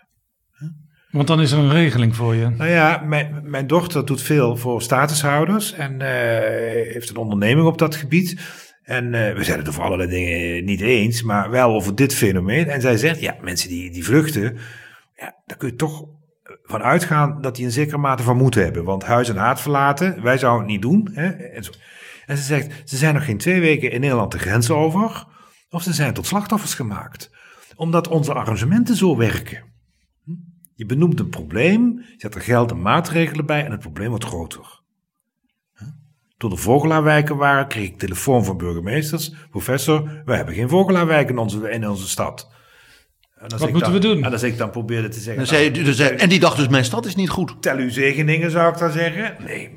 Want 1.15 1.27
dan 1.27 1.41
is 1.41 1.53
er 1.53 1.59
een 1.59 1.71
regeling 1.71 2.17
voor 2.17 2.35
je. 2.35 2.49
Nou 2.49 2.71
ja, 2.71 3.03
mijn, 3.05 3.41
mijn 3.45 3.67
dochter 3.67 4.07
doet 4.07 4.23
veel 4.23 4.57
voor 4.57 4.83
statushouders 4.83 5.73
en 5.73 6.01
eh, 6.01 6.93
heeft 6.93 7.11
een 7.11 7.17
onderneming 7.17 7.67
op 7.67 7.79
dat 7.79 7.95
gebied. 7.95 8.37
En 8.83 9.15
eh, 9.15 9.37
we 9.37 9.45
zijn 9.45 9.59
het 9.59 9.69
over 9.69 9.83
allerlei 9.83 10.11
dingen 10.11 10.65
niet 10.65 10.81
eens, 10.81 11.23
maar 11.23 11.51
wel 11.51 11.75
over 11.75 11.95
dit 11.95 12.15
fenomeen. 12.15 12.69
En 12.69 12.81
zij 12.81 12.97
zegt, 12.97 13.21
ja, 13.21 13.37
mensen 13.41 13.69
die, 13.69 13.91
die 13.91 14.05
vluchten, 14.05 14.57
ja, 15.17 15.35
daar 15.47 15.57
kun 15.57 15.69
je 15.69 15.75
toch 15.75 16.05
van 16.63 16.83
uitgaan 16.83 17.41
dat 17.41 17.57
die 17.57 17.65
een 17.65 17.71
zekere 17.71 17.99
mate 17.99 18.23
van 18.23 18.37
moed 18.37 18.55
hebben. 18.55 18.85
Want 18.85 19.05
huis 19.05 19.29
en 19.29 19.37
haat 19.37 19.61
verlaten, 19.61 20.23
wij 20.23 20.39
zouden 20.39 20.63
het 20.63 20.71
niet 20.71 20.83
doen. 20.83 21.11
Hè? 21.13 21.27
En, 21.29 21.65
en 22.27 22.37
ze 22.37 22.43
zegt, 22.43 22.83
ze 22.85 22.97
zijn 22.97 23.15
nog 23.15 23.25
geen 23.25 23.39
twee 23.39 23.61
weken 23.61 23.91
in 23.91 24.01
Nederland 24.01 24.33
de 24.33 24.39
grens 24.39 24.71
over, 24.71 25.27
of 25.71 25.83
ze 25.83 25.93
zijn 25.93 26.15
tot 26.15 26.27
slachtoffers 26.27 26.75
gemaakt. 26.75 27.31
Omdat 27.77 28.09
onze 28.09 28.35
arrangementen 28.35 28.97
zo 28.97 29.17
werken. 29.17 29.74
Je 30.75 30.87
benoemt 30.87 31.21
een 31.21 31.29
probleem, 31.29 31.99
je 31.99 32.15
zet 32.17 32.35
er 32.35 32.41
geld 32.41 32.71
en 32.71 32.83
maatregelen 32.83 33.47
bij 33.47 33.65
en 33.65 33.71
het 33.71 33.81
probleem 33.81 34.09
wordt 34.09 34.25
groter. 34.25 34.83
Toen 36.37 36.51
de 36.51 36.57
vogelaarwijken 36.57 37.37
waren, 37.37 37.69
kreeg 37.69 37.87
ik 37.89 37.99
telefoon 37.99 38.45
van 38.45 38.57
burgemeesters. 38.57 39.33
Professor, 39.51 40.23
wij 40.25 40.37
hebben 40.37 40.55
geen 40.55 40.69
vogelaarwijk 40.69 41.29
in 41.29 41.39
onze, 41.39 41.71
in 41.71 41.89
onze 41.89 42.09
stad. 42.09 42.51
En 43.35 43.43
als 43.43 43.53
Wat 43.53 43.69
ik 43.69 43.75
moeten 43.75 43.93
dan, 43.93 44.01
we 44.01 44.09
doen? 44.09 44.25
En 44.25 44.33
als 44.33 44.43
ik 44.43 44.59
dan 44.59 44.71
probeerde 44.71 45.09
te 45.09 45.21
zeggen, 45.21 45.47
zei, 45.47 45.71
nou, 45.71 45.85
dus, 45.85 45.99
en 45.99 46.29
die 46.29 46.41
dacht 46.41 46.57
dus, 46.57 46.69
mijn 46.69 46.85
stad 46.85 47.07
is 47.07 47.15
niet 47.15 47.31
goed. 47.31 47.63
tel 47.63 47.77
uw 47.77 47.91
zegeningen 47.91 48.51
zou 48.51 48.73
ik 48.73 48.79
dan 48.79 48.91
zeggen. 48.93 49.37
Nee, 49.45 49.71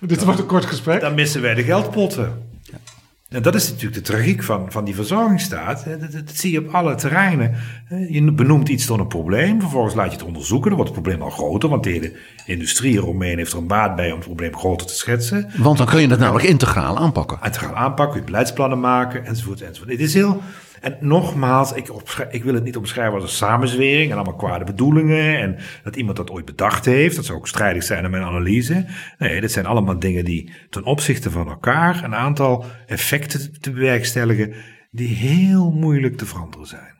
Dit 0.00 0.24
wordt 0.24 0.40
een 0.40 0.46
kort 0.46 0.64
gesprek. 0.64 1.00
dan 1.00 1.14
missen 1.14 1.42
wij 1.42 1.54
de 1.54 1.62
geldpotten. 1.62 2.47
En 3.28 3.42
dat 3.42 3.54
is 3.54 3.68
natuurlijk 3.68 3.94
de 3.94 4.12
tragiek 4.12 4.42
van, 4.42 4.72
van 4.72 4.84
die 4.84 4.94
verzorgingsstaat. 4.94 5.84
Dat, 5.84 6.00
dat, 6.00 6.12
dat 6.12 6.36
zie 6.36 6.52
je 6.52 6.58
op 6.58 6.74
alle 6.74 6.94
terreinen. 6.94 7.54
Je 8.08 8.32
benoemt 8.32 8.68
iets 8.68 8.86
tot 8.86 8.98
een 8.98 9.06
probleem, 9.06 9.60
vervolgens 9.60 9.94
laat 9.94 10.10
je 10.10 10.16
het 10.16 10.26
onderzoeken. 10.26 10.68
Dan 10.68 10.78
wordt 10.78 10.94
het 10.94 11.02
probleem 11.02 11.22
al 11.22 11.30
groter, 11.30 11.68
want 11.68 11.84
de 11.84 11.90
hele 11.90 12.12
industrie 12.46 12.94
eromheen 12.94 13.38
heeft 13.38 13.52
er 13.52 13.58
een 13.58 13.66
baat 13.66 13.96
bij 13.96 14.10
om 14.10 14.16
het 14.16 14.26
probleem 14.26 14.56
groter 14.56 14.86
te 14.86 14.94
schetsen. 14.94 15.50
Want 15.56 15.78
dan 15.78 15.86
kun 15.86 16.00
je 16.00 16.08
het 16.08 16.18
namelijk 16.18 16.48
integraal 16.48 16.98
aanpakken. 16.98 17.38
En 17.42 17.52
te 17.52 17.58
gaan 17.58 17.74
aanpakken, 17.74 18.10
kun 18.10 18.20
je 18.20 18.26
beleidsplannen 18.26 18.80
maken, 18.80 19.24
enzovoort, 19.24 19.62
enzovoort. 19.62 19.90
Het 19.90 20.00
is 20.00 20.14
heel... 20.14 20.42
En 20.80 20.96
nogmaals, 21.00 21.72
ik, 21.72 21.88
ik 22.30 22.44
wil 22.44 22.54
het 22.54 22.64
niet 22.64 22.76
omschrijven 22.76 23.14
als 23.14 23.22
een 23.22 23.28
samenzwering 23.36 24.10
en 24.10 24.16
allemaal 24.16 24.36
kwade 24.36 24.64
bedoelingen 24.64 25.38
en 25.38 25.56
dat 25.82 25.96
iemand 25.96 26.16
dat 26.16 26.30
ooit 26.30 26.44
bedacht 26.44 26.84
heeft. 26.84 27.16
Dat 27.16 27.24
zou 27.24 27.38
ook 27.38 27.48
strijdig 27.48 27.82
zijn 27.82 28.04
aan 28.04 28.10
mijn 28.10 28.22
analyse. 28.22 28.86
Nee, 29.18 29.40
dit 29.40 29.52
zijn 29.52 29.66
allemaal 29.66 29.98
dingen 29.98 30.24
die 30.24 30.52
ten 30.70 30.84
opzichte 30.84 31.30
van 31.30 31.48
elkaar 31.48 32.04
een 32.04 32.14
aantal 32.14 32.64
effecten 32.86 33.60
te 33.60 33.70
bewerkstelligen 33.70 34.54
die 34.90 35.08
heel 35.08 35.70
moeilijk 35.70 36.16
te 36.16 36.26
veranderen 36.26 36.66
zijn. 36.66 36.96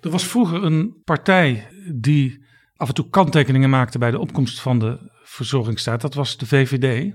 Er 0.00 0.10
was 0.10 0.26
vroeger 0.26 0.64
een 0.64 1.00
partij 1.04 1.68
die 1.94 2.44
af 2.76 2.88
en 2.88 2.94
toe 2.94 3.08
kanttekeningen 3.08 3.70
maakte 3.70 3.98
bij 3.98 4.10
de 4.10 4.18
opkomst 4.18 4.60
van 4.60 4.78
de 4.78 5.10
verzorgingsstaat. 5.22 6.00
Dat 6.00 6.14
was 6.14 6.36
de 6.36 6.46
VVD. 6.46 7.14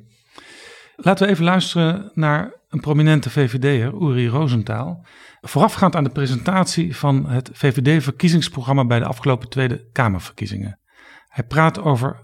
Laten 1.00 1.26
we 1.26 1.32
even 1.32 1.46
luisteren 1.46 2.12
naar 2.14 2.54
een 2.70 2.80
prominente 2.80 3.30
VVD'er, 3.30 3.94
Uri 4.02 4.28
Rosenthal. 4.28 5.06
Voorafgaand 5.42 5.96
aan 5.96 6.04
de 6.04 6.10
presentatie 6.10 6.96
van 6.96 7.30
het 7.30 7.50
VVD-verkiezingsprogramma 7.54 8.86
bij 8.86 9.00
de 9.00 9.06
afgelopen 9.06 9.50
Tweede 9.50 9.88
Kamerverkiezingen. 9.92 10.80
Hij 11.28 11.44
praat 11.44 11.80
over 11.80 12.20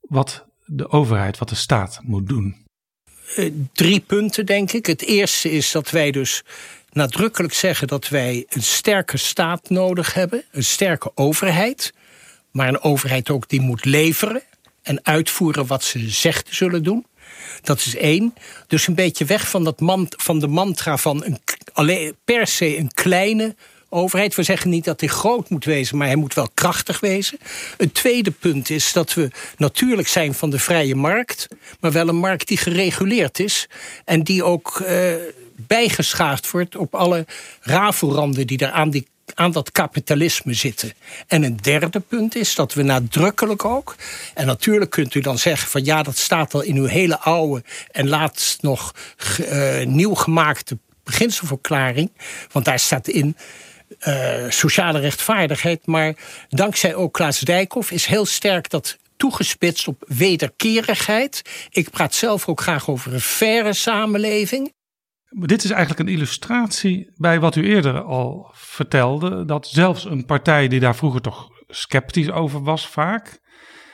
wat 0.00 0.46
de 0.64 0.90
overheid, 0.90 1.38
wat 1.38 1.48
de 1.48 1.54
staat 1.54 2.00
moet 2.02 2.28
doen. 2.28 2.64
Eh, 3.36 3.50
drie 3.72 4.00
punten, 4.00 4.46
denk 4.46 4.72
ik. 4.72 4.86
Het 4.86 5.02
eerste 5.02 5.50
is 5.50 5.72
dat 5.72 5.90
wij 5.90 6.10
dus 6.10 6.42
nadrukkelijk 6.90 7.54
zeggen 7.54 7.88
dat 7.88 8.08
wij 8.08 8.46
een 8.48 8.62
sterke 8.62 9.16
staat 9.16 9.70
nodig 9.70 10.14
hebben, 10.14 10.44
een 10.50 10.64
sterke 10.64 11.10
overheid, 11.14 11.92
maar 12.50 12.68
een 12.68 12.80
overheid 12.80 13.30
ook 13.30 13.48
die 13.48 13.60
moet 13.60 13.84
leveren 13.84 14.42
en 14.82 15.04
uitvoeren 15.04 15.66
wat 15.66 15.84
ze 15.84 16.10
zegt 16.10 16.46
te 16.46 16.54
zullen 16.54 16.82
doen. 16.82 17.06
Dat 17.62 17.78
is 17.78 17.96
één. 17.96 18.34
Dus 18.66 18.86
een 18.86 18.94
beetje 18.94 19.24
weg 19.24 19.48
van, 19.48 19.64
dat 19.64 19.82
van 20.16 20.38
de 20.38 20.46
mantra 20.46 20.96
van 20.96 21.38
alleen, 21.72 22.16
per 22.24 22.46
se 22.46 22.78
een 22.78 22.92
kleine 22.92 23.54
overheid. 23.88 24.34
We 24.34 24.42
zeggen 24.42 24.70
niet 24.70 24.84
dat 24.84 25.00
hij 25.00 25.08
groot 25.08 25.50
moet 25.50 25.64
wezen, 25.64 25.96
maar 25.96 26.06
hij 26.06 26.16
moet 26.16 26.34
wel 26.34 26.48
krachtig 26.54 27.00
wezen. 27.00 27.38
Een 27.76 27.92
tweede 27.92 28.30
punt 28.30 28.70
is 28.70 28.92
dat 28.92 29.14
we 29.14 29.30
natuurlijk 29.56 30.08
zijn 30.08 30.34
van 30.34 30.50
de 30.50 30.58
vrije 30.58 30.94
markt, 30.94 31.48
maar 31.80 31.92
wel 31.92 32.08
een 32.08 32.16
markt 32.16 32.48
die 32.48 32.56
gereguleerd 32.56 33.38
is 33.38 33.68
en 34.04 34.22
die 34.22 34.44
ook 34.44 34.80
eh, 34.80 35.14
bijgeschaafd 35.56 36.50
wordt 36.50 36.76
op 36.76 36.94
alle 36.94 37.26
rafelranden 37.60 38.46
die 38.46 38.58
er 38.58 38.70
aan 38.70 38.90
die 38.90 39.06
aan 39.34 39.52
dat 39.52 39.72
kapitalisme 39.72 40.54
zitten. 40.54 40.92
En 41.26 41.42
een 41.42 41.56
derde 41.56 42.00
punt 42.00 42.34
is 42.34 42.54
dat 42.54 42.74
we 42.74 42.82
nadrukkelijk 42.82 43.64
ook... 43.64 43.96
en 44.34 44.46
natuurlijk 44.46 44.90
kunt 44.90 45.14
u 45.14 45.20
dan 45.20 45.38
zeggen 45.38 45.68
van 45.68 45.84
ja, 45.84 46.02
dat 46.02 46.16
staat 46.16 46.54
al 46.54 46.62
in 46.62 46.76
uw 46.76 46.86
hele 46.86 47.18
oude... 47.18 47.62
en 47.90 48.08
laatst 48.08 48.62
nog 48.62 48.94
eh, 49.48 49.86
nieuw 49.86 50.14
gemaakte 50.14 50.78
beginselverklaring... 51.04 52.10
want 52.52 52.64
daar 52.64 52.78
staat 52.78 53.08
in 53.08 53.36
eh, 53.98 54.44
sociale 54.48 54.98
rechtvaardigheid... 54.98 55.86
maar 55.86 56.14
dankzij 56.48 56.94
ook 56.94 57.12
Klaas 57.12 57.38
Dijkhoff 57.38 57.90
is 57.90 58.06
heel 58.06 58.26
sterk 58.26 58.70
dat 58.70 58.98
toegespitst 59.16 59.88
op 59.88 60.04
wederkerigheid. 60.06 61.42
Ik 61.70 61.90
praat 61.90 62.14
zelf 62.14 62.48
ook 62.48 62.60
graag 62.60 62.88
over 62.88 63.12
een 63.12 63.20
faire 63.20 63.72
samenleving... 63.72 64.72
Dit 65.36 65.64
is 65.64 65.70
eigenlijk 65.70 66.00
een 66.00 66.14
illustratie 66.14 67.12
bij 67.16 67.40
wat 67.40 67.56
u 67.56 67.64
eerder 67.64 68.02
al 68.02 68.50
vertelde. 68.52 69.44
Dat 69.44 69.66
zelfs 69.66 70.04
een 70.04 70.24
partij 70.24 70.68
die 70.68 70.80
daar 70.80 70.96
vroeger 70.96 71.20
toch 71.20 71.48
sceptisch 71.68 72.30
over 72.30 72.62
was, 72.62 72.88
vaak. 72.88 73.40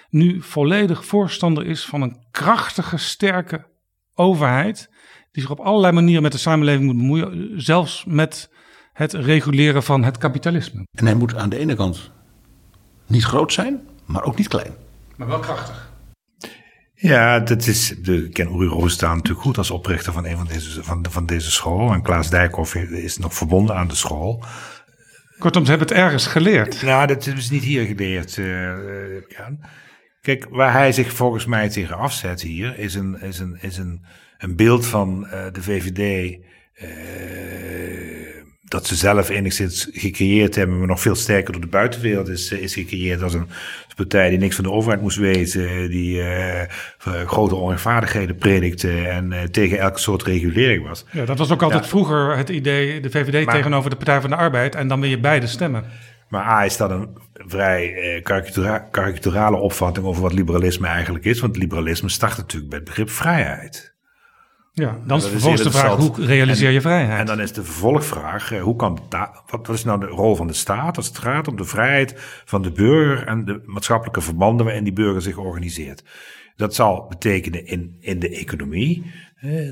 nu 0.08 0.42
volledig 0.42 1.04
voorstander 1.04 1.66
is 1.66 1.84
van 1.84 2.02
een 2.02 2.26
krachtige, 2.30 2.96
sterke 2.96 3.66
overheid. 4.14 4.88
die 5.32 5.42
zich 5.42 5.50
op 5.50 5.60
allerlei 5.60 5.92
manieren 5.92 6.22
met 6.22 6.32
de 6.32 6.38
samenleving 6.38 6.84
moet 6.84 6.96
bemoeien. 6.96 7.60
zelfs 7.62 8.04
met 8.04 8.50
het 8.92 9.12
reguleren 9.12 9.82
van 9.82 10.04
het 10.04 10.18
kapitalisme. 10.18 10.86
En 10.92 11.06
hij 11.06 11.14
moet 11.14 11.36
aan 11.36 11.48
de 11.48 11.58
ene 11.58 11.74
kant 11.74 12.10
niet 13.06 13.24
groot 13.24 13.52
zijn, 13.52 13.88
maar 14.04 14.22
ook 14.22 14.36
niet 14.36 14.48
klein. 14.48 14.74
Maar 15.16 15.28
wel 15.28 15.38
krachtig. 15.38 15.89
Ja, 17.02 17.40
dat 17.40 17.66
is, 17.66 17.90
ik 17.92 18.32
ken 18.32 18.54
Uri 18.54 18.66
Roostaan 18.66 19.16
natuurlijk 19.16 19.44
goed 19.44 19.58
als 19.58 19.70
oprichter 19.70 20.12
van 20.12 20.26
een 20.26 20.36
van 20.36 20.46
deze, 20.46 20.84
van, 20.84 21.06
van 21.10 21.26
deze 21.26 21.50
school. 21.50 21.92
En 21.92 22.02
Klaas 22.02 22.30
Dijkhoff 22.30 22.74
is 22.74 23.18
nog 23.18 23.34
verbonden 23.34 23.76
aan 23.76 23.88
de 23.88 23.94
school. 23.94 24.44
Kortom, 25.38 25.64
ze 25.64 25.70
hebben 25.70 25.88
het 25.88 25.96
ergens 25.96 26.26
geleerd. 26.26 26.82
Nou, 26.82 27.06
dat 27.06 27.26
is 27.26 27.50
niet 27.50 27.62
hier 27.62 27.86
geleerd. 27.86 28.38
eh, 28.38 29.16
eh. 29.16 29.46
Kijk, 30.20 30.46
waar 30.50 30.72
hij 30.72 30.92
zich 30.92 31.12
volgens 31.12 31.46
mij 31.46 31.68
tegen 31.68 31.96
afzet 31.96 32.42
hier, 32.42 32.78
is 32.78 32.94
een, 32.94 33.20
is 33.20 33.38
een, 33.38 33.58
is 33.60 33.76
een, 33.76 34.04
een 34.38 34.56
beeld 34.56 34.86
van 34.86 35.20
de 35.52 35.62
VVD 35.62 36.38
dat 38.70 38.86
ze 38.86 38.96
zelf 38.96 39.28
enigszins 39.28 39.88
gecreëerd 39.92 40.54
hebben, 40.54 40.78
maar 40.78 40.86
nog 40.86 41.00
veel 41.00 41.14
sterker 41.14 41.52
door 41.52 41.60
de 41.60 41.66
buitenwereld 41.66 42.28
is, 42.28 42.52
is 42.52 42.74
gecreëerd 42.74 43.22
als 43.22 43.34
een 43.34 43.48
partij 43.96 44.28
die 44.30 44.38
niks 44.38 44.54
van 44.54 44.64
de 44.64 44.70
overheid 44.70 45.00
moest 45.00 45.16
weten, 45.16 45.90
die 45.90 46.16
uh, 46.16 46.62
grote 47.26 47.54
onrechtvaardigheden 47.54 48.36
predikte 48.36 49.08
en 49.08 49.32
uh, 49.32 49.42
tegen 49.42 49.78
elke 49.78 49.98
soort 49.98 50.22
regulering 50.22 50.88
was. 50.88 51.04
Ja, 51.10 51.24
dat 51.24 51.38
was 51.38 51.50
ook 51.50 51.62
altijd 51.62 51.86
vroeger 51.86 52.36
het 52.36 52.48
idee, 52.48 53.00
de 53.00 53.10
VVD 53.10 53.48
tegenover 53.48 53.90
de 53.90 53.96
Partij 53.96 54.20
van 54.20 54.30
de 54.30 54.36
Arbeid 54.36 54.74
en 54.74 54.88
dan 54.88 55.00
wil 55.00 55.10
je 55.10 55.20
beide 55.20 55.46
stemmen. 55.46 55.84
Maar 56.28 56.44
A 56.44 56.64
is 56.64 56.76
dat 56.76 56.90
een 56.90 57.08
vrij 57.32 57.94
eh, 57.94 58.22
karikaturale 58.90 59.56
opvatting 59.56 60.06
over 60.06 60.22
wat 60.22 60.32
liberalisme 60.32 60.86
eigenlijk 60.86 61.24
is. 61.24 61.40
Want 61.40 61.56
liberalisme 61.56 62.08
start 62.08 62.36
natuurlijk 62.36 62.70
bij 62.70 62.78
het 62.78 62.88
begrip 62.88 63.10
vrijheid. 63.10 63.89
Ja, 64.72 64.98
dan 65.06 65.18
is 65.18 65.26
vervolgens 65.26 65.62
de 65.62 65.70
vraag, 65.70 65.96
hoe 65.96 66.24
realiseer 66.24 66.70
je 66.70 66.80
vrijheid? 66.80 67.20
En 67.20 67.26
dan 67.26 67.40
is 67.40 67.52
de 67.52 67.64
vervolgvraag, 67.64 68.48
hoe 68.58 68.76
kan 68.76 68.98
wat, 69.46 69.68
is 69.68 69.84
nou 69.84 70.00
de 70.00 70.06
rol 70.06 70.36
van 70.36 70.46
de 70.46 70.52
staat 70.52 70.96
als 70.96 71.06
het 71.06 71.18
gaat 71.18 71.48
om 71.48 71.56
de 71.56 71.64
vrijheid 71.64 72.14
van 72.44 72.62
de 72.62 72.72
burger 72.72 73.26
en 73.26 73.44
de 73.44 73.62
maatschappelijke 73.64 74.20
verbanden 74.20 74.66
waarin 74.66 74.84
die 74.84 74.92
burger 74.92 75.22
zich 75.22 75.36
organiseert? 75.36 76.04
Dat 76.56 76.74
zal 76.74 77.06
betekenen 77.08 77.66
in, 77.66 77.96
in 78.00 78.18
de 78.18 78.28
economie 78.28 79.12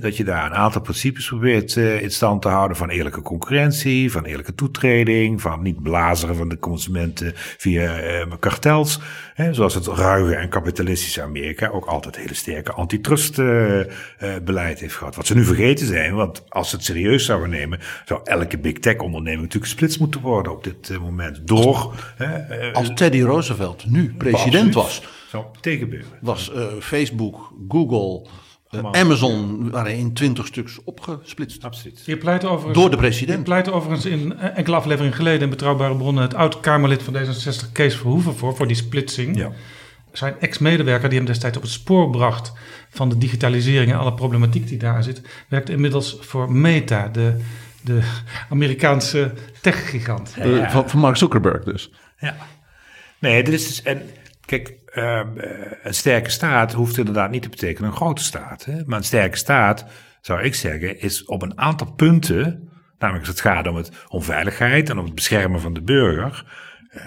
dat 0.00 0.16
je 0.16 0.24
daar 0.24 0.46
een 0.46 0.54
aantal 0.54 0.80
principes 0.80 1.26
probeert 1.26 1.76
uh, 1.76 2.02
in 2.02 2.10
stand 2.10 2.42
te 2.42 2.48
houden 2.48 2.76
van 2.76 2.88
eerlijke 2.88 3.22
concurrentie, 3.22 4.10
van 4.10 4.24
eerlijke 4.24 4.54
toetreding, 4.54 5.40
van 5.40 5.62
niet 5.62 5.82
blazeren 5.82 6.36
van 6.36 6.48
de 6.48 6.58
consumenten 6.58 7.32
via 7.34 8.02
uh, 8.02 8.32
kartels. 8.38 9.00
Zoals 9.50 9.74
het 9.74 9.86
ruige 9.86 10.34
en 10.34 10.48
kapitalistische 10.48 11.22
Amerika 11.22 11.68
ook 11.68 11.84
altijd 11.84 12.16
hele 12.16 12.34
sterke 12.34 12.72
antitrustbeleid 12.72 14.76
uh, 14.76 14.80
heeft 14.80 14.94
gehad. 14.94 15.16
Wat 15.16 15.26
ze 15.26 15.34
nu 15.34 15.44
vergeten 15.44 15.86
zijn, 15.86 16.14
want 16.14 16.44
als 16.48 16.70
ze 16.70 16.76
het 16.76 16.84
serieus 16.84 17.24
zouden 17.24 17.50
nemen, 17.50 17.78
zou 18.04 18.20
elke 18.24 18.58
big 18.58 18.78
tech 18.78 18.96
onderneming 18.96 19.42
natuurlijk 19.42 19.70
gesplitst 19.70 20.00
moeten 20.00 20.20
worden 20.20 20.52
op 20.52 20.64
dit 20.64 20.98
moment. 21.00 21.46
Door. 21.46 21.94
als 22.72 22.90
Teddy 22.94 23.20
Roosevelt 23.20 23.90
nu 23.90 24.14
president 24.18 24.74
was. 24.74 25.02
Zou 25.28 25.44
tegenbeuren. 25.60 26.10
Was 26.20 26.52
Facebook, 26.80 27.52
Google. 27.68 28.26
Uh, 28.70 28.90
Amazon 28.90 29.70
waren 29.70 29.96
in 29.96 30.12
twintig 30.12 30.46
stuks 30.46 30.78
opgesplitst. 30.84 31.64
Absoluut. 31.64 32.02
Je 32.04 32.16
pleit 32.16 32.44
overigens, 32.44 32.78
Door 32.78 32.90
de 32.90 32.96
president. 32.96 33.38
Je 33.38 33.44
pleit 33.44 33.70
overigens 33.70 34.06
in 34.06 34.38
enkele 34.38 34.76
afleveringen 34.76 35.16
geleden 35.16 35.42
in 35.42 35.50
Betrouwbare 35.50 35.96
Bronnen 35.96 36.22
het 36.22 36.34
oud-Kamerlid 36.34 37.02
van 37.02 37.14
D66 37.14 37.72
Kees 37.72 37.96
Verhoeven 37.96 38.34
voor, 38.34 38.56
voor 38.56 38.66
die 38.66 38.76
splitsing. 38.76 39.36
Ja. 39.36 39.52
Zijn 40.12 40.34
ex-medewerker 40.40 41.08
die 41.08 41.18
hem 41.18 41.26
destijds 41.26 41.56
op 41.56 41.62
het 41.62 41.72
spoor 41.72 42.10
bracht 42.10 42.52
van 42.90 43.08
de 43.08 43.18
digitalisering 43.18 43.92
en 43.92 43.98
alle 43.98 44.14
problematiek 44.14 44.68
die 44.68 44.78
daar 44.78 45.02
zit, 45.02 45.22
werkt 45.48 45.68
inmiddels 45.68 46.16
voor 46.20 46.52
Meta, 46.52 47.08
de, 47.08 47.36
de 47.80 48.00
Amerikaanse 48.50 49.32
techgigant. 49.60 50.34
Ja, 50.36 50.70
Van, 50.70 50.88
van 50.88 51.00
Mark 51.00 51.16
Zuckerberg 51.16 51.64
dus. 51.64 51.90
Ja. 52.18 52.36
Nee, 53.18 53.42
dit 53.42 53.54
is 53.54 53.66
dus, 53.66 53.82
en 53.82 54.02
kijk, 54.44 54.77
uh, 54.94 55.20
een 55.82 55.94
sterke 55.94 56.30
staat 56.30 56.72
hoeft 56.72 56.98
inderdaad 56.98 57.30
niet 57.30 57.42
te 57.42 57.48
betekenen 57.48 57.90
een 57.90 57.96
grote 57.96 58.22
staat. 58.22 58.64
Hè? 58.64 58.82
Maar 58.86 58.98
een 58.98 59.04
sterke 59.04 59.36
staat, 59.36 59.84
zou 60.20 60.42
ik 60.42 60.54
zeggen, 60.54 61.00
is 61.00 61.24
op 61.24 61.42
een 61.42 61.58
aantal 61.58 61.92
punten, 61.92 62.68
namelijk 62.98 63.26
als 63.26 63.36
het 63.36 63.46
gaat 63.46 63.66
om, 63.66 63.76
het, 63.76 63.90
om 64.08 64.22
veiligheid 64.22 64.90
en 64.90 64.98
om 64.98 65.04
het 65.04 65.14
beschermen 65.14 65.60
van 65.60 65.72
de 65.72 65.82
burger, 65.82 66.44
uh, 66.96 67.02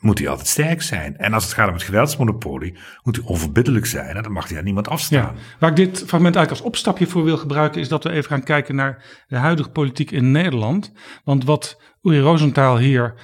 moet 0.00 0.18
hij 0.18 0.28
altijd 0.28 0.48
sterk 0.48 0.82
zijn. 0.82 1.16
En 1.16 1.32
als 1.32 1.44
het 1.44 1.52
gaat 1.52 1.68
om 1.68 1.74
het 1.74 1.82
geweldsmonopolie, 1.82 2.78
moet 3.02 3.16
hij 3.16 3.24
onverbiddelijk 3.24 3.86
zijn. 3.86 4.16
En 4.16 4.22
dan 4.22 4.32
mag 4.32 4.48
hij 4.48 4.58
aan 4.58 4.64
niemand 4.64 4.88
afstaan. 4.88 5.34
Ja, 5.34 5.40
waar 5.58 5.70
ik 5.70 5.76
dit 5.76 5.98
fragment 5.98 6.36
eigenlijk 6.36 6.50
als 6.50 6.60
opstapje 6.60 7.06
voor 7.06 7.24
wil 7.24 7.36
gebruiken, 7.36 7.80
is 7.80 7.88
dat 7.88 8.04
we 8.04 8.10
even 8.10 8.30
gaan 8.30 8.42
kijken 8.42 8.74
naar 8.74 9.24
de 9.28 9.36
huidige 9.36 9.70
politiek 9.70 10.10
in 10.10 10.30
Nederland. 10.30 10.92
Want 11.24 11.44
wat 11.44 11.80
Uri 12.02 12.20
Rosenthal 12.20 12.78
hier 12.78 13.14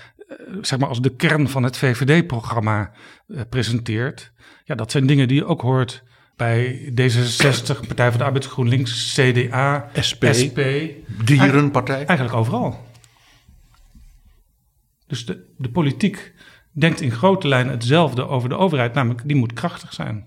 zeg 0.60 0.78
maar 0.78 0.88
als 0.88 1.00
de 1.00 1.16
kern 1.16 1.48
van 1.48 1.62
het 1.62 1.76
VVD-programma 1.76 2.92
uh, 3.26 3.40
presenteert. 3.48 4.32
Ja, 4.64 4.74
dat 4.74 4.90
zijn 4.90 5.06
dingen 5.06 5.28
die 5.28 5.36
je 5.36 5.44
ook 5.44 5.60
hoort 5.60 6.02
bij 6.36 6.90
D66, 6.90 7.86
Partij 7.86 8.10
van 8.10 8.18
de 8.18 8.24
Arbeid, 8.24 8.46
GroenLinks, 8.46 9.14
CDA, 9.14 9.90
SP, 10.08 10.22
SP 10.38 10.60
Dierenpartij. 11.24 12.04
Eigenlijk 12.04 12.38
overal. 12.38 12.88
Dus 15.06 15.26
de, 15.26 15.54
de 15.56 15.70
politiek 15.70 16.34
denkt 16.72 17.00
in 17.00 17.10
grote 17.10 17.48
lijnen 17.48 17.72
hetzelfde 17.72 18.26
over 18.26 18.48
de 18.48 18.56
overheid, 18.56 18.94
namelijk 18.94 19.28
die 19.28 19.36
moet 19.36 19.52
krachtig 19.52 19.92
zijn. 19.92 20.26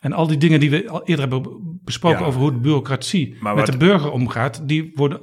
En 0.00 0.12
al 0.12 0.26
die 0.26 0.36
dingen 0.36 0.60
die 0.60 0.70
we 0.70 0.88
al 0.88 1.04
eerder 1.04 1.28
hebben 1.28 1.78
besproken 1.84 2.26
over 2.26 2.40
hoe 2.40 2.52
de 2.52 2.58
bureaucratie 2.58 3.36
met 3.54 3.66
de 3.66 3.76
burger 3.76 4.10
omgaat, 4.10 4.68
die 4.68 4.92
worden 4.94 5.20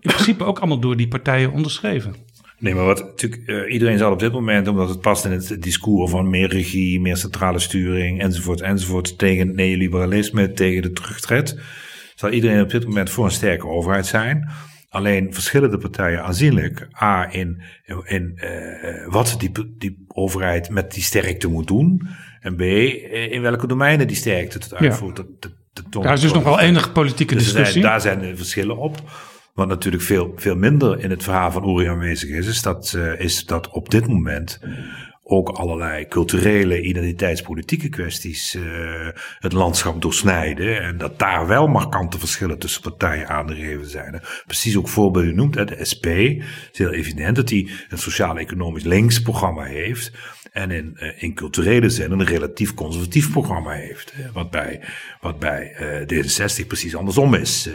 in 0.00 0.10
principe 0.10 0.44
ook 0.44 0.58
allemaal 0.58 0.80
door 0.80 0.96
die 0.96 1.08
partijen 1.08 1.52
onderschreven. 1.52 2.14
Nee, 2.62 2.74
maar 2.74 2.84
wat 2.84 3.04
natuurlijk 3.04 3.42
uh, 3.46 3.72
iedereen 3.72 3.98
zal 3.98 4.12
op 4.12 4.18
dit 4.18 4.32
moment, 4.32 4.68
omdat 4.68 4.88
het 4.88 5.00
past 5.00 5.24
in 5.24 5.30
het 5.30 5.62
discours 5.62 6.10
van 6.10 6.30
meer 6.30 6.48
regie, 6.48 7.00
meer 7.00 7.16
centrale 7.16 7.58
sturing 7.58 8.20
enzovoort 8.20 8.60
enzovoort 8.60 9.18
tegen 9.18 9.54
neoliberalisme, 9.54 10.52
tegen 10.52 10.82
de 10.82 10.90
terugtred, 10.90 11.58
zal 12.14 12.30
iedereen 12.30 12.62
op 12.62 12.70
dit 12.70 12.84
moment 12.84 13.10
voor 13.10 13.24
een 13.24 13.30
sterke 13.30 13.66
overheid 13.66 14.06
zijn. 14.06 14.50
Alleen 14.88 15.34
verschillen 15.34 15.70
de 15.70 15.78
partijen 15.78 16.22
aanzienlijk. 16.22 16.88
A, 17.02 17.32
in, 17.32 17.62
in 18.04 18.32
uh, 18.34 19.06
wat 19.06 19.34
die, 19.38 19.50
die 19.78 20.04
overheid 20.08 20.70
met 20.70 20.92
die 20.92 21.02
sterkte 21.02 21.48
moet 21.48 21.66
doen. 21.66 22.08
En 22.40 22.56
B, 22.56 22.60
in 23.30 23.42
welke 23.42 23.66
domeinen 23.66 24.06
die 24.06 24.16
sterkte 24.16 24.58
tot 24.58 24.74
uitvoert. 24.74 25.16
Ja. 25.16 25.24
Dat, 25.40 25.52
dat, 25.90 26.02
Daar 26.02 26.12
is 26.12 26.20
dus 26.20 26.32
nog 26.32 26.44
wel 26.44 26.60
enige 26.60 26.90
politieke 26.90 27.34
dus 27.34 27.44
discussie. 27.44 27.82
daar 27.82 28.00
zijn 28.00 28.20
de 28.20 28.36
verschillen 28.36 28.76
op. 28.76 29.02
Wat 29.52 29.68
natuurlijk 29.68 30.02
veel, 30.02 30.32
veel 30.36 30.56
minder 30.56 31.00
in 31.00 31.10
het 31.10 31.22
verhaal 31.22 31.50
van 31.50 31.68
Uri 31.68 31.86
aanwezig 31.86 32.30
is, 32.30 32.46
is 32.46 32.62
dat, 32.62 32.92
uh, 32.96 33.20
is 33.20 33.44
dat 33.44 33.70
op 33.70 33.90
dit 33.90 34.06
moment 34.06 34.60
ook 35.24 35.48
allerlei 35.48 36.08
culturele, 36.08 36.82
identiteitspolitieke 36.82 37.88
kwesties 37.88 38.54
uh, 38.54 38.62
het 39.38 39.52
landschap 39.52 40.02
doorsnijden. 40.02 40.82
En 40.82 40.98
dat 40.98 41.18
daar 41.18 41.46
wel 41.46 41.66
markante 41.66 42.18
verschillen 42.18 42.58
tussen 42.58 42.82
partijen 42.82 43.28
aangegeven 43.28 43.88
zijn. 43.88 44.20
Precies 44.46 44.76
ook 44.76 44.88
voorbeelden 44.88 45.34
noemt. 45.34 45.54
De 45.54 45.84
SP 45.90 46.06
is 46.06 46.38
heel 46.72 46.92
evident 46.92 47.36
dat 47.36 47.48
die 47.48 47.70
een 47.88 47.98
sociaal-economisch 47.98 48.84
links 48.84 49.22
programma 49.22 49.62
heeft. 49.62 50.12
En 50.52 50.70
in, 50.70 50.96
uh, 50.96 51.22
in 51.22 51.34
culturele 51.34 51.90
zin 51.90 52.10
een 52.10 52.24
relatief 52.24 52.74
conservatief 52.74 53.30
programma 53.30 53.70
heeft. 53.70 54.12
Wat 54.32 54.50
bij, 54.50 54.80
wat 55.20 55.38
bij 55.38 55.76
uh, 55.80 56.22
D66 56.22 56.66
precies 56.66 56.96
andersom 56.96 57.34
is 57.34 57.70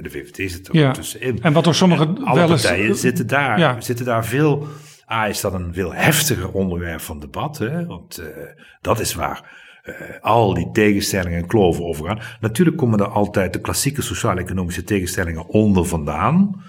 de 0.00 0.10
VVD 0.10 0.50
zit 0.50 0.68
er 0.68 0.76
ja. 0.76 0.92
tussenin. 0.92 1.42
En 1.42 1.52
wat 1.52 1.66
er 1.66 1.74
sommige 1.74 2.04
en 2.04 2.24
alle 2.24 2.46
partijen 2.46 2.96
zitten 2.96 3.26
daar, 3.26 3.58
ja. 3.58 3.80
zitten 3.80 4.04
daar 4.04 4.24
veel. 4.24 4.66
A 5.10 5.26
is 5.28 5.40
dat 5.40 5.52
een 5.52 5.74
veel 5.74 5.92
heftiger 5.92 6.50
onderwerp 6.50 7.00
van 7.00 7.20
debat, 7.20 7.58
hè? 7.58 7.86
want 7.86 8.20
uh, 8.20 8.26
dat 8.80 9.00
is 9.00 9.14
waar. 9.14 9.60
Uh, 9.84 9.94
al 10.20 10.54
die 10.54 10.70
tegenstellingen 10.72 11.38
en 11.38 11.46
kloven 11.46 11.84
overgaan. 11.84 12.20
Natuurlijk 12.40 12.76
komen 12.76 12.98
er 12.98 13.08
altijd 13.08 13.52
de 13.52 13.60
klassieke 13.60 14.02
sociaal-economische 14.02 14.84
tegenstellingen 14.84 15.46
onder 15.46 15.86
vandaan. 15.86 16.62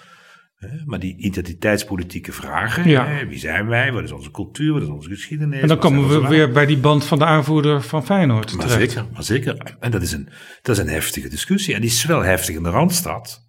Maar 0.85 0.99
die 0.99 1.17
identiteitspolitieke 1.17 2.31
vragen, 2.31 2.89
ja. 2.89 3.05
hè, 3.05 3.27
wie 3.27 3.39
zijn 3.39 3.67
wij, 3.67 3.91
wat 3.91 4.03
is 4.03 4.11
onze 4.11 4.31
cultuur, 4.31 4.73
wat 4.73 4.81
is 4.81 4.87
onze 4.87 5.09
geschiedenis. 5.09 5.61
En 5.61 5.67
dan 5.67 5.79
komen 5.79 6.07
we 6.07 6.27
weer 6.27 6.51
bij 6.51 6.65
die 6.65 6.77
band 6.77 7.05
van 7.05 7.19
de 7.19 7.25
aanvoerder 7.25 7.81
van 7.81 8.05
Feyenoord 8.05 8.55
maar 8.55 8.69
Zeker, 8.69 9.05
maar 9.13 9.23
zeker. 9.23 9.75
En 9.79 9.91
dat 9.91 10.01
is, 10.01 10.11
een, 10.11 10.29
dat 10.61 10.77
is 10.77 10.83
een 10.83 10.89
heftige 10.89 11.29
discussie. 11.29 11.73
En 11.73 11.81
die 11.81 11.89
is 11.89 12.05
wel 12.05 12.21
heftig 12.21 12.55
in 12.55 12.63
de 12.63 12.69
Randstad. 12.69 13.41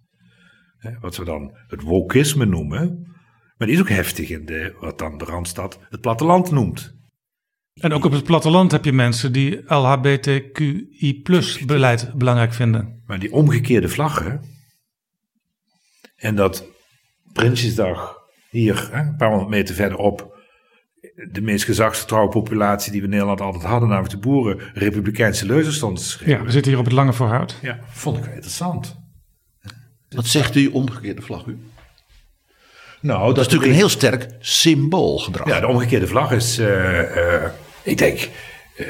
Hè, 0.77 0.91
wat 0.99 1.17
we 1.17 1.25
dan 1.25 1.57
het 1.67 1.81
wokisme 1.81 2.45
noemen. 2.45 3.13
Maar 3.57 3.67
die 3.67 3.75
is 3.75 3.81
ook 3.81 3.89
heftig 3.89 4.29
in 4.29 4.45
de, 4.45 4.75
wat 4.79 4.99
dan 4.99 5.17
de 5.17 5.25
Randstad 5.25 5.79
het 5.89 6.01
platteland 6.01 6.51
noemt. 6.51 6.93
En 7.73 7.93
ook 7.93 8.05
op 8.05 8.11
het 8.11 8.23
platteland 8.23 8.71
heb 8.71 8.85
je 8.85 8.93
mensen 8.93 9.31
die 9.31 9.73
LHBTQI 9.73 11.21
beleid 11.65 12.11
belangrijk 12.15 12.53
vinden. 12.53 13.01
Maar 13.05 13.19
die 13.19 13.31
omgekeerde 13.31 13.89
vlaggen 13.89 14.41
en 16.15 16.35
dat 16.35 16.65
Prinsjesdag 17.35 18.17
hier, 18.49 18.89
hè, 18.91 18.99
een 18.99 19.15
paar 19.15 19.29
honderd 19.29 19.49
meter 19.49 19.75
verderop, 19.75 20.37
de 21.31 21.41
meest 21.41 21.65
gezagsgetrouwe 21.65 22.29
populatie 22.29 22.91
die 22.91 23.01
we 23.01 23.05
in 23.05 23.13
Nederland 23.13 23.41
altijd 23.41 23.63
hadden, 23.63 23.89
namelijk 23.89 24.13
de 24.13 24.19
boeren, 24.19 24.59
republikeinse 24.73 25.45
leuzen 25.45 25.73
stonden 25.73 26.03
te 26.03 26.09
schrijven. 26.09 26.37
Ja, 26.37 26.43
we 26.43 26.51
zitten 26.51 26.71
hier 26.71 26.79
op 26.79 26.85
het 26.85 26.93
Lange 26.93 27.13
Voorhout. 27.13 27.57
Ja, 27.61 27.79
vond 27.87 28.17
ik 28.17 28.23
wel 28.23 28.33
interessant. 28.33 28.95
Wat 30.09 30.25
zegt 30.25 30.53
die 30.53 30.73
omgekeerde 30.73 31.21
vlag 31.21 31.45
u? 31.45 31.57
Nou, 33.01 33.27
dat, 33.27 33.37
is 33.37 33.43
natuurlijk 33.43 33.71
een 33.71 33.77
heel 33.77 33.89
sterk 33.89 34.27
symboolgedrag. 34.39 35.47
Ja, 35.47 35.59
de 35.59 35.67
omgekeerde 35.67 36.07
vlag 36.07 36.31
is, 36.31 36.59
uh, 36.59 36.99
uh, 36.99 37.43
ik 37.83 37.97
denk 37.97 38.29
uh, 38.77 38.85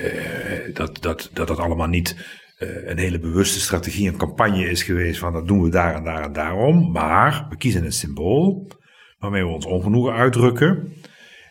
dat, 0.74 1.02
dat, 1.02 1.30
dat 1.34 1.48
dat 1.48 1.60
allemaal 1.60 1.88
niet 1.88 2.16
uh, 2.60 2.88
een 2.88 2.98
hele 2.98 3.20
bewuste 3.20 3.60
strategie 3.60 4.08
en 4.08 4.18
campagne 4.18 4.70
is 4.70 4.84
geweest 4.84 5.20
van 5.20 5.34
dat 5.34 5.48
doen 5.48 5.62
we 5.62 5.70
daar 5.70 5.96
en 5.96 6.04
daar 6.04 6.24
en 6.24 6.34
daarom. 6.34 6.92
Maar 6.92 7.46
we 7.50 7.58
kiezen 7.58 7.86
een 7.86 7.92
symbool 7.92 8.72
waarmee 9.18 9.44
we 9.44 9.50
ons 9.50 9.66
ongenoegen 9.66 10.14
uitdrukken. 10.14 10.94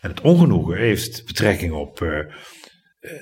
En 0.01 0.09
het 0.09 0.21
ongenoegen 0.21 0.77
heeft 0.77 1.25
betrekking 1.25 1.73
op, 1.73 2.01
uh, 2.01 2.09
uh, 2.09 2.25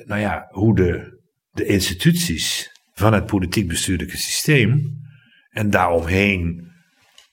nou 0.06 0.22
ja, 0.22 0.48
hoe 0.50 0.76
de, 0.76 1.22
de 1.52 1.66
instituties 1.66 2.72
van 2.94 3.14
het 3.14 3.26
politiek 3.26 3.68
bestuurlijke 3.68 4.18
systeem. 4.18 5.02
En 5.50 5.70
daaromheen 5.70 6.72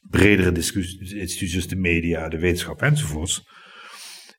bredere 0.01 0.53
discussies, 0.53 1.67
de 1.67 1.77
media, 1.77 2.29
de 2.29 2.39
wetenschap 2.39 2.83
enzovoorts. 2.83 3.43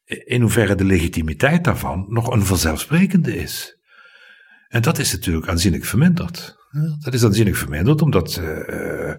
In 0.05 0.41
hoeverre 0.41 0.75
de 0.75 0.83
legitimiteit 0.83 1.63
daarvan 1.63 2.05
nog 2.09 2.31
een 2.31 2.45
vanzelfsprekende 2.45 3.35
is. 3.35 3.80
En 4.71 4.81
dat 4.81 4.99
is 4.99 5.11
natuurlijk 5.11 5.47
aanzienlijk 5.47 5.85
verminderd. 5.85 6.57
Dat 6.99 7.13
is 7.13 7.23
aanzienlijk 7.23 7.57
verminderd 7.57 8.01
omdat 8.01 8.41
uh, 8.41 9.13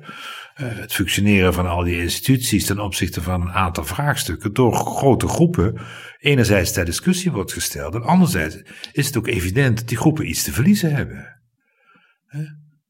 het 0.54 0.92
functioneren 0.92 1.54
van 1.54 1.66
al 1.66 1.84
die 1.84 2.00
instituties 2.00 2.64
ten 2.64 2.78
opzichte 2.78 3.22
van 3.22 3.40
een 3.40 3.52
aantal 3.52 3.84
vraagstukken 3.84 4.52
door 4.52 4.74
grote 4.74 5.28
groepen 5.28 5.80
enerzijds 6.18 6.72
ter 6.72 6.84
discussie 6.84 7.32
wordt 7.32 7.52
gesteld 7.52 7.94
en 7.94 8.02
anderzijds 8.02 8.62
is 8.92 9.06
het 9.06 9.16
ook 9.16 9.26
evident 9.26 9.78
dat 9.78 9.88
die 9.88 9.96
groepen 9.96 10.28
iets 10.28 10.42
te 10.42 10.52
verliezen 10.52 10.94
hebben. 10.94 11.40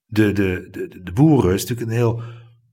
De, 0.06 0.32
de, 0.32 0.68
de, 0.70 1.00
de 1.02 1.12
boeren 1.12 1.54
is 1.54 1.60
natuurlijk 1.60 1.90
een 1.90 1.96
heel 1.96 2.22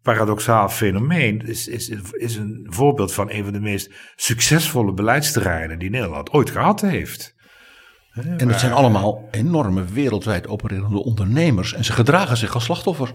paradoxaal 0.02 0.70
fenomeen. 0.70 1.41
Is, 1.41 1.68
is, 1.68 1.90
is 2.11 2.36
een 2.36 2.68
voorbeeld 2.70 3.14
van 3.14 3.32
een 3.32 3.44
van 3.44 3.53
de 3.53 3.60
meest 3.60 3.91
succesvolle 4.16 4.94
beleidsterreinen 4.94 5.80
die 5.80 5.90
Nederland 5.90 6.30
ooit 6.32 6.49
gehad 6.49 6.82
heeft. 6.82 7.38
En 8.38 8.50
het 8.50 8.60
zijn 8.60 8.72
allemaal 8.72 9.28
enorme 9.32 9.86
wereldwijd 9.86 10.48
opererende 10.48 11.04
ondernemers. 11.04 11.74
En 11.74 11.86
ze 11.86 11.91
gedragen 11.91 12.38
zich 12.38 12.54
als 12.54 12.64
slachtoffer. 12.64 13.14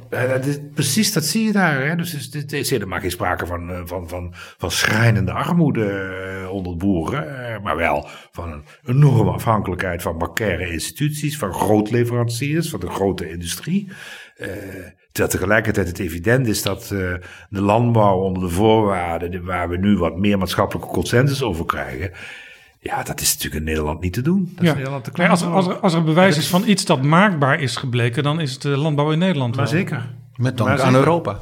precies, 0.75 1.13
dat 1.13 1.25
zie 1.25 1.45
je 1.45 1.53
daar. 1.53 1.87
Hè? 1.87 1.97
Dus 1.97 2.35
er 2.35 2.59
is 2.59 2.71
helemaal 2.71 3.01
geen 3.01 3.11
sprake 3.11 3.47
van, 3.47 3.71
eh, 3.71 3.81
van, 3.85 4.09
van, 4.09 4.35
van 4.59 4.71
schrijnende 4.71 5.33
armoede 5.33 5.87
eh, 5.87 6.51
onder 6.51 6.77
boeren. 6.77 7.49
Eh, 7.49 7.63
maar 7.63 7.77
wel 7.77 8.09
van 8.33 8.53
een 8.53 8.65
enorme 8.85 9.31
afhankelijkheid 9.31 10.03
van 10.03 10.19
bankaire 10.19 10.71
instituties. 10.71 11.39
Van 11.39 11.55
grootleveranciers, 11.55 12.71
van 12.71 12.81
de 12.81 12.91
grote 12.91 13.31
industrie. 13.31 13.89
terwijl 15.13 15.33
tegelijkertijd 15.33 15.89
het 15.89 15.99
evident 15.99 16.47
is 16.47 16.63
dat 16.63 16.87
de 17.49 17.61
landbouw 17.61 18.19
onder 18.19 18.43
de 18.43 18.49
voorwaarden... 18.49 19.45
waar 19.45 19.69
we 19.69 19.77
nu 19.77 19.97
wat 19.97 20.17
meer 20.17 20.39
maatschappelijke 20.39 20.89
consensus 20.93 21.43
over 21.43 21.65
krijgen 21.65 22.11
ja, 22.85 23.03
dat 23.03 23.21
is 23.21 23.33
natuurlijk 23.33 23.55
in 23.55 23.65
Nederland 23.65 24.01
niet 24.01 24.13
te 24.13 24.23
doen. 24.23 24.53
Dat 24.55 24.65
ja. 24.65 24.71
is 24.71 24.77
Nederland 24.77 25.05
te 25.05 25.11
nee, 25.15 25.29
als, 25.29 25.43
er, 25.43 25.49
als, 25.49 25.67
er, 25.67 25.75
als 25.75 25.95
er 25.95 26.05
bewijs 26.05 26.37
is 26.37 26.49
van 26.49 26.69
iets 26.69 26.85
dat 26.85 27.03
maakbaar 27.03 27.61
is 27.61 27.77
gebleken, 27.77 28.23
dan 28.23 28.41
is 28.41 28.53
het 28.53 28.63
de 28.63 28.69
landbouw 28.69 29.11
in 29.11 29.19
Nederland. 29.19 29.57
Maar 29.57 29.69
zeker. 29.69 30.11
Met 30.37 30.57
dank 30.57 30.81
aan 30.81 30.95
Europa. 30.95 31.39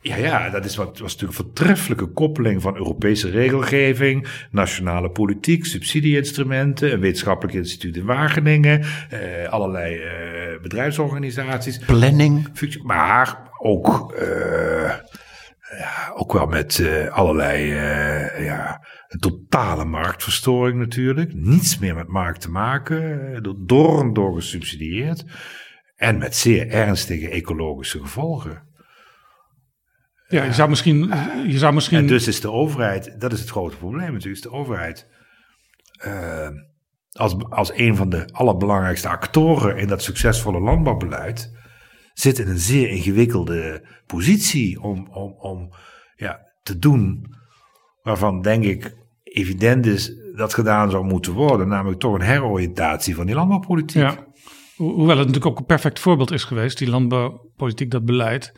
Ja, 0.00 0.16
ja, 0.16 0.50
dat 0.50 0.64
is 0.64 0.76
wat, 0.76 0.98
was 0.98 1.12
natuurlijk 1.12 1.38
een 1.38 1.44
voortreffelijke 1.44 2.06
koppeling 2.06 2.62
van 2.62 2.76
Europese 2.76 3.30
regelgeving, 3.30 4.28
nationale 4.50 5.10
politiek, 5.10 5.64
subsidieinstrumenten, 5.64 6.92
een 6.92 7.00
wetenschappelijk 7.00 7.56
instituut 7.56 7.96
in 7.96 8.04
Wageningen, 8.04 8.84
eh, 9.10 9.48
allerlei 9.48 9.96
eh, 9.96 10.60
bedrijfsorganisaties. 10.62 11.78
Planning. 11.78 12.48
Maar 12.82 13.50
ook, 13.58 14.12
eh, 14.12 14.92
ja, 15.78 16.12
ook 16.14 16.32
wel 16.32 16.46
met 16.46 16.78
uh, 16.78 17.08
allerlei 17.08 17.72
uh, 17.72 18.44
ja, 18.44 18.80
totale 19.56 19.84
marktverstoring 19.84 20.78
natuurlijk. 20.78 21.34
Niets 21.34 21.78
meer 21.78 21.94
met 21.94 22.08
markt 22.08 22.40
te 22.40 22.50
maken. 22.50 23.66
Door 23.66 24.00
en 24.00 24.12
door 24.12 24.34
gesubsidieerd. 24.34 25.24
En 25.96 26.18
met 26.18 26.36
zeer 26.36 26.68
ernstige 26.68 27.28
ecologische 27.28 28.00
gevolgen. 28.00 28.62
Ja, 30.28 30.44
je 30.44 30.52
zou 30.52 30.68
misschien. 30.68 30.98
Je 31.46 31.58
zou 31.58 31.74
misschien... 31.74 31.98
En 31.98 32.06
dus 32.06 32.26
is 32.26 32.40
de 32.40 32.50
overheid, 32.50 33.20
dat 33.20 33.32
is 33.32 33.40
het 33.40 33.50
grote 33.50 33.76
probleem 33.76 34.12
natuurlijk, 34.12 34.34
is 34.34 34.40
de 34.40 34.50
overheid. 34.50 35.08
Uh, 36.06 36.48
als, 37.12 37.36
als 37.48 37.72
een 37.74 37.96
van 37.96 38.08
de 38.08 38.28
allerbelangrijkste 38.32 39.08
actoren 39.08 39.76
in 39.76 39.88
dat 39.88 40.02
succesvolle 40.02 40.60
landbouwbeleid. 40.60 41.52
zit 42.14 42.38
in 42.38 42.48
een 42.48 42.58
zeer 42.58 42.88
ingewikkelde 42.88 43.86
positie 44.06 44.80
om, 44.80 45.08
om, 45.10 45.32
om 45.38 45.74
ja, 46.16 46.40
te 46.62 46.78
doen 46.78 47.34
waarvan 48.02 48.42
denk 48.42 48.64
ik 48.64 49.05
evident 49.36 49.86
is 49.86 50.12
dat 50.34 50.54
gedaan 50.54 50.90
zou 50.90 51.04
moeten 51.04 51.32
worden, 51.32 51.68
namelijk 51.68 52.00
toch 52.00 52.14
een 52.14 52.20
heroriëntatie 52.20 53.14
van 53.14 53.26
die 53.26 53.34
landbouwpolitiek. 53.34 54.02
Ja. 54.02 54.26
hoewel 54.76 55.18
het 55.18 55.26
natuurlijk 55.26 55.46
ook 55.46 55.58
een 55.58 55.66
perfect 55.66 55.98
voorbeeld 55.98 56.30
is 56.30 56.44
geweest, 56.44 56.78
die 56.78 56.90
landbouwpolitiek, 56.90 57.90
dat 57.90 58.04
beleid, 58.04 58.52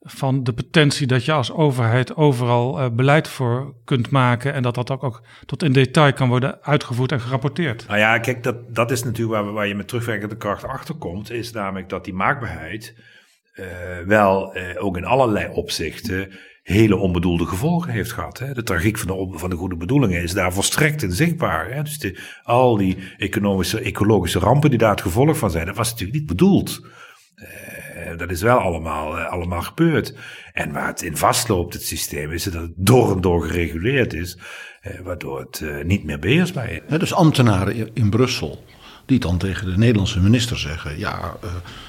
van 0.00 0.44
de 0.44 0.52
potentie 0.52 1.06
dat 1.06 1.24
je 1.24 1.32
als 1.32 1.52
overheid 1.52 2.16
overal 2.16 2.80
uh, 2.80 2.90
beleid 2.90 3.28
voor 3.28 3.74
kunt 3.84 4.10
maken 4.10 4.52
en 4.52 4.62
dat 4.62 4.74
dat 4.74 4.90
ook, 4.90 5.02
ook 5.02 5.22
tot 5.46 5.62
in 5.62 5.72
detail 5.72 6.12
kan 6.12 6.28
worden 6.28 6.62
uitgevoerd 6.62 7.12
en 7.12 7.20
gerapporteerd. 7.20 7.86
Nou 7.86 7.98
ja, 7.98 8.18
kijk, 8.18 8.42
dat, 8.42 8.74
dat 8.74 8.90
is 8.90 9.04
natuurlijk 9.04 9.42
waar, 9.42 9.52
waar 9.52 9.66
je 9.66 9.74
met 9.74 9.88
terugwerkende 9.88 10.36
kracht 10.36 10.64
achter 10.64 10.94
komt, 10.94 11.30
is 11.30 11.52
namelijk 11.52 11.88
dat 11.88 12.04
die 12.04 12.14
maakbaarheid 12.14 12.94
uh, 13.54 13.66
wel 14.06 14.56
uh, 14.56 14.62
ook 14.84 14.96
in 14.96 15.04
allerlei 15.04 15.48
opzichten 15.52 16.30
hele 16.68 16.96
onbedoelde 16.96 17.46
gevolgen 17.46 17.92
heeft 17.92 18.12
gehad. 18.12 18.38
Hè. 18.38 18.54
De 18.54 18.62
tragiek 18.62 18.98
van 18.98 19.06
de, 19.06 19.38
van 19.38 19.50
de 19.50 19.56
goede 19.56 19.76
bedoelingen 19.76 20.22
is 20.22 20.32
daar 20.32 20.52
volstrekt 20.52 21.02
in 21.02 21.12
zichtbaar. 21.12 21.72
Hè. 21.72 21.82
Dus 21.82 22.14
al 22.42 22.76
die 22.76 22.96
economische, 23.16 23.80
ecologische 23.80 24.38
rampen 24.38 24.70
die 24.70 24.78
daar 24.78 24.90
het 24.90 25.00
gevolg 25.00 25.38
van 25.38 25.50
zijn, 25.50 25.66
dat 25.66 25.76
was 25.76 25.90
natuurlijk 25.90 26.18
niet 26.18 26.28
bedoeld. 26.28 26.80
Uh, 27.36 28.18
dat 28.18 28.30
is 28.30 28.42
wel 28.42 28.58
allemaal, 28.58 29.18
uh, 29.18 29.26
allemaal 29.26 29.62
gebeurd. 29.62 30.14
En 30.52 30.72
waar 30.72 30.86
het 30.86 31.02
in 31.02 31.16
vastloopt, 31.16 31.74
het 31.74 31.82
systeem, 31.82 32.32
is 32.32 32.44
dat 32.44 32.52
het 32.52 32.72
door 32.76 33.12
en 33.12 33.20
door 33.20 33.46
gereguleerd 33.46 34.12
is, 34.12 34.38
uh, 34.82 35.00
waardoor 35.00 35.38
het 35.40 35.84
niet 35.84 36.04
meer 36.04 36.18
beheersbaar 36.18 36.70
is. 36.70 36.80
dus 36.98 37.14
ambtenaren 37.14 37.90
in 37.94 38.10
Brussel, 38.10 38.64
die 39.06 39.18
dan 39.18 39.38
tegen 39.38 39.70
de 39.70 39.78
Nederlandse 39.78 40.20
minister 40.20 40.58
zeggen: 40.58 40.98
ja, 40.98 41.36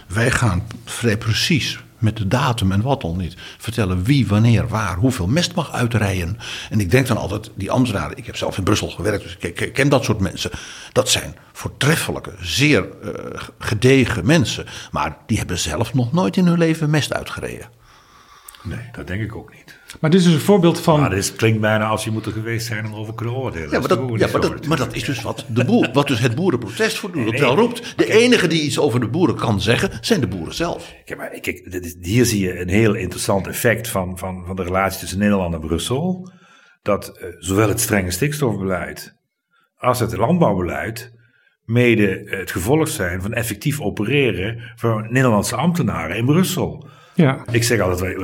wij 0.07 0.31
gaan 0.31 0.63
vrij 0.85 1.17
precies 1.17 1.79
met 1.99 2.17
de 2.17 2.27
datum 2.27 2.71
en 2.71 2.81
wat 2.81 3.01
dan 3.01 3.17
niet. 3.17 3.35
Vertellen 3.57 4.03
wie, 4.03 4.27
wanneer, 4.27 4.67
waar, 4.67 4.95
hoeveel 4.95 5.27
mest 5.27 5.55
mag 5.55 5.71
uitrijden. 5.71 6.37
En 6.69 6.79
ik 6.79 6.91
denk 6.91 7.07
dan 7.07 7.17
altijd, 7.17 7.51
die 7.55 7.71
ambtenaren, 7.71 8.17
ik 8.17 8.25
heb 8.25 8.35
zelf 8.35 8.57
in 8.57 8.63
Brussel 8.63 8.89
gewerkt, 8.89 9.23
dus 9.23 9.37
ik 9.37 9.73
ken 9.73 9.89
dat 9.89 10.03
soort 10.03 10.19
mensen. 10.19 10.51
Dat 10.91 11.09
zijn 11.09 11.35
voortreffelijke, 11.53 12.33
zeer 12.39 12.87
uh, 13.03 13.11
gedegen 13.59 14.25
mensen. 14.25 14.65
Maar 14.91 15.17
die 15.25 15.37
hebben 15.37 15.59
zelf 15.59 15.93
nog 15.93 16.11
nooit 16.11 16.37
in 16.37 16.45
hun 16.45 16.57
leven 16.57 16.89
mest 16.89 17.13
uitgereden. 17.13 17.69
Nee, 18.63 18.89
dat 18.91 19.07
denk 19.07 19.21
ik 19.21 19.35
ook 19.35 19.53
niet. 19.53 19.78
Maar 19.99 20.09
dit 20.09 20.19
is 20.19 20.25
een 20.25 20.39
voorbeeld 20.39 20.79
van. 20.79 20.99
Maar 20.99 21.09
dit 21.09 21.35
klinkt 21.35 21.61
bijna 21.61 21.87
als 21.87 22.03
je 22.03 22.11
moet 22.11 22.25
er 22.25 22.31
geweest 22.31 22.67
zijn 22.67 22.85
om 22.85 22.93
over 22.93 23.13
kunnen 23.13 23.35
oordelen. 23.35 23.71
Ja, 23.71 23.79
maar 23.79 23.87
dat, 23.87 23.99
ja, 24.15 24.27
maar 24.31 24.41
dat, 24.41 24.67
maar 24.67 24.77
dat 24.77 24.95
is 24.95 25.03
dus 25.03 25.21
wat, 25.21 25.45
de 25.47 25.65
boer, 25.65 25.89
wat 25.93 26.07
dus 26.07 26.19
het 26.19 26.35
boerenprotest 26.35 26.97
voortdurend 26.97 27.31
nee, 27.31 27.41
wel 27.41 27.55
roept. 27.55 27.97
De 27.97 28.11
enige 28.11 28.47
die 28.47 28.61
iets 28.61 28.79
over 28.79 28.99
de 28.99 29.07
boeren 29.07 29.35
kan 29.35 29.61
zeggen, 29.61 29.97
zijn 30.01 30.19
de 30.19 30.27
boeren 30.27 30.53
zelf. 30.53 30.93
Kijk, 31.05 31.19
maar 31.19 31.29
kijk, 31.29 31.83
hier 32.01 32.25
zie 32.25 32.45
je 32.45 32.59
een 32.59 32.69
heel 32.69 32.93
interessant 32.93 33.47
effect 33.47 33.87
van, 33.87 34.17
van, 34.17 34.43
van 34.45 34.55
de 34.55 34.63
relatie 34.63 34.99
tussen 34.99 35.19
Nederland 35.19 35.53
en 35.53 35.59
Brussel. 35.59 36.31
Dat 36.81 37.19
uh, 37.21 37.27
zowel 37.37 37.67
het 37.67 37.79
strenge 37.79 38.11
stikstofbeleid 38.11 39.17
als 39.77 39.99
het 39.99 40.17
landbouwbeleid 40.17 41.11
mede 41.63 42.21
het 42.25 42.51
gevolg 42.51 42.87
zijn 42.87 43.21
van 43.21 43.33
effectief 43.33 43.81
opereren 43.81 44.71
van 44.75 45.11
Nederlandse 45.11 45.55
ambtenaren 45.55 46.17
in 46.17 46.25
Brussel. 46.25 46.89
Ja. 47.19 47.45
Ik 47.51 47.63
zeg 47.63 47.79
altijd 47.79 48.17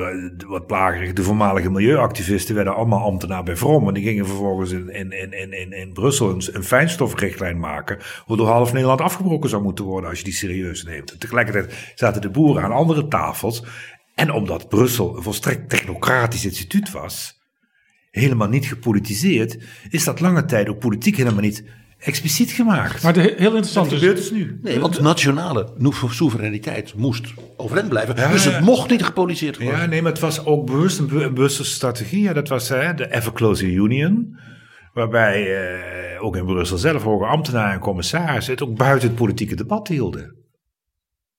wat 0.47 0.67
plagerig, 0.67 1.13
de 1.13 1.23
voormalige 1.23 1.72
milieuactivisten 1.72 2.55
werden 2.55 2.76
allemaal 2.76 3.03
ambtenaar 3.03 3.43
bij 3.43 3.55
Vrom. 3.55 3.88
En 3.88 3.93
die 3.93 4.03
gingen 4.03 4.26
vervolgens 4.26 4.72
in, 4.72 4.89
in, 4.89 5.11
in, 5.11 5.53
in, 5.53 5.73
in 5.73 5.93
Brussel 5.93 6.30
een, 6.30 6.43
een 6.51 6.63
fijnstofrichtlijn 6.63 7.59
maken. 7.59 7.97
Waardoor 8.27 8.47
half 8.47 8.73
Nederland 8.73 9.01
afgebroken 9.01 9.49
zou 9.49 9.63
moeten 9.63 9.85
worden 9.85 10.09
als 10.09 10.19
je 10.19 10.26
die 10.26 10.34
serieus 10.34 10.84
neemt. 10.84 11.19
Tegelijkertijd 11.19 11.91
zaten 11.95 12.22
de 12.22 12.30
boeren 12.30 12.63
aan 12.63 12.72
andere 12.72 13.07
tafels. 13.07 13.63
En 14.13 14.31
omdat 14.31 14.69
Brussel 14.69 15.15
een 15.15 15.23
volstrekt 15.23 15.69
technocratisch 15.69 16.45
instituut 16.45 16.91
was, 16.91 17.41
helemaal 18.11 18.49
niet 18.49 18.65
gepolitiseerd, 18.65 19.57
is 19.89 20.03
dat 20.03 20.19
lange 20.19 20.45
tijd 20.45 20.69
ook 20.69 20.80
politiek 20.80 21.17
helemaal 21.17 21.41
niet 21.41 21.63
expliciet 22.06 22.52
gemaakt. 22.52 23.03
Maar 23.03 23.14
de, 23.14 23.34
heel 23.38 23.52
interessant 23.52 23.90
dat 23.90 23.99
gebeurt 23.99 24.18
dus 24.18 24.32
nu. 24.32 24.60
Nee, 24.61 24.80
want 24.80 24.95
de 24.95 25.02
nationale 25.02 25.73
soevereiniteit 26.10 26.94
moest 26.95 27.34
overeind 27.57 27.90
blijven. 27.90 28.15
dus 28.15 28.45
het 28.45 28.60
mocht 28.60 28.90
niet 28.90 29.03
gepolitiseerd 29.03 29.57
worden. 29.57 29.80
Ja, 29.80 29.86
nee, 29.86 30.02
maar 30.02 30.11
het 30.11 30.22
was 30.22 30.45
ook 30.45 30.65
bewust 30.65 30.99
een, 30.99 31.07
bewuste 31.07 31.65
strategie. 31.65 32.22
Ja, 32.22 32.34
dat 32.34 32.48
was 32.48 32.69
hè, 32.69 32.94
de 32.94 33.15
Ever 33.15 33.34
Closer 33.34 33.68
Union. 33.68 34.40
Waarbij 34.94 35.57
eh, 35.57 36.23
ook 36.23 36.36
in 36.36 36.45
Brussel 36.45 36.77
zelf 36.77 37.03
hoge 37.03 37.26
ambtenaren 37.26 37.73
en 37.73 37.80
commissarissen 37.80 38.53
het 38.53 38.64
ook 38.64 38.77
buiten 38.77 39.07
het 39.07 39.18
politieke 39.18 39.56
debat 39.56 39.88
hielden. 39.88 40.36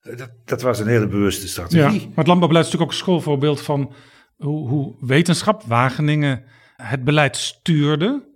Dat, 0.01 0.31
dat 0.45 0.63
was 0.63 0.79
een 0.79 0.87
hele 0.87 1.07
bewuste 1.07 1.49
strategie. 1.49 2.01
Ja, 2.01 2.07
maar 2.07 2.17
het 2.17 2.27
landbouwbeleid 2.27 2.67
is 2.67 2.73
natuurlijk 2.73 2.83
ook 2.83 2.91
een 2.91 3.05
schoolvoorbeeld 3.05 3.61
van 3.61 3.93
hoe, 4.37 4.69
hoe 4.69 4.97
wetenschap, 5.01 5.63
Wageningen, 5.63 6.45
het 6.77 7.05
beleid 7.05 7.37
stuurde 7.37 8.35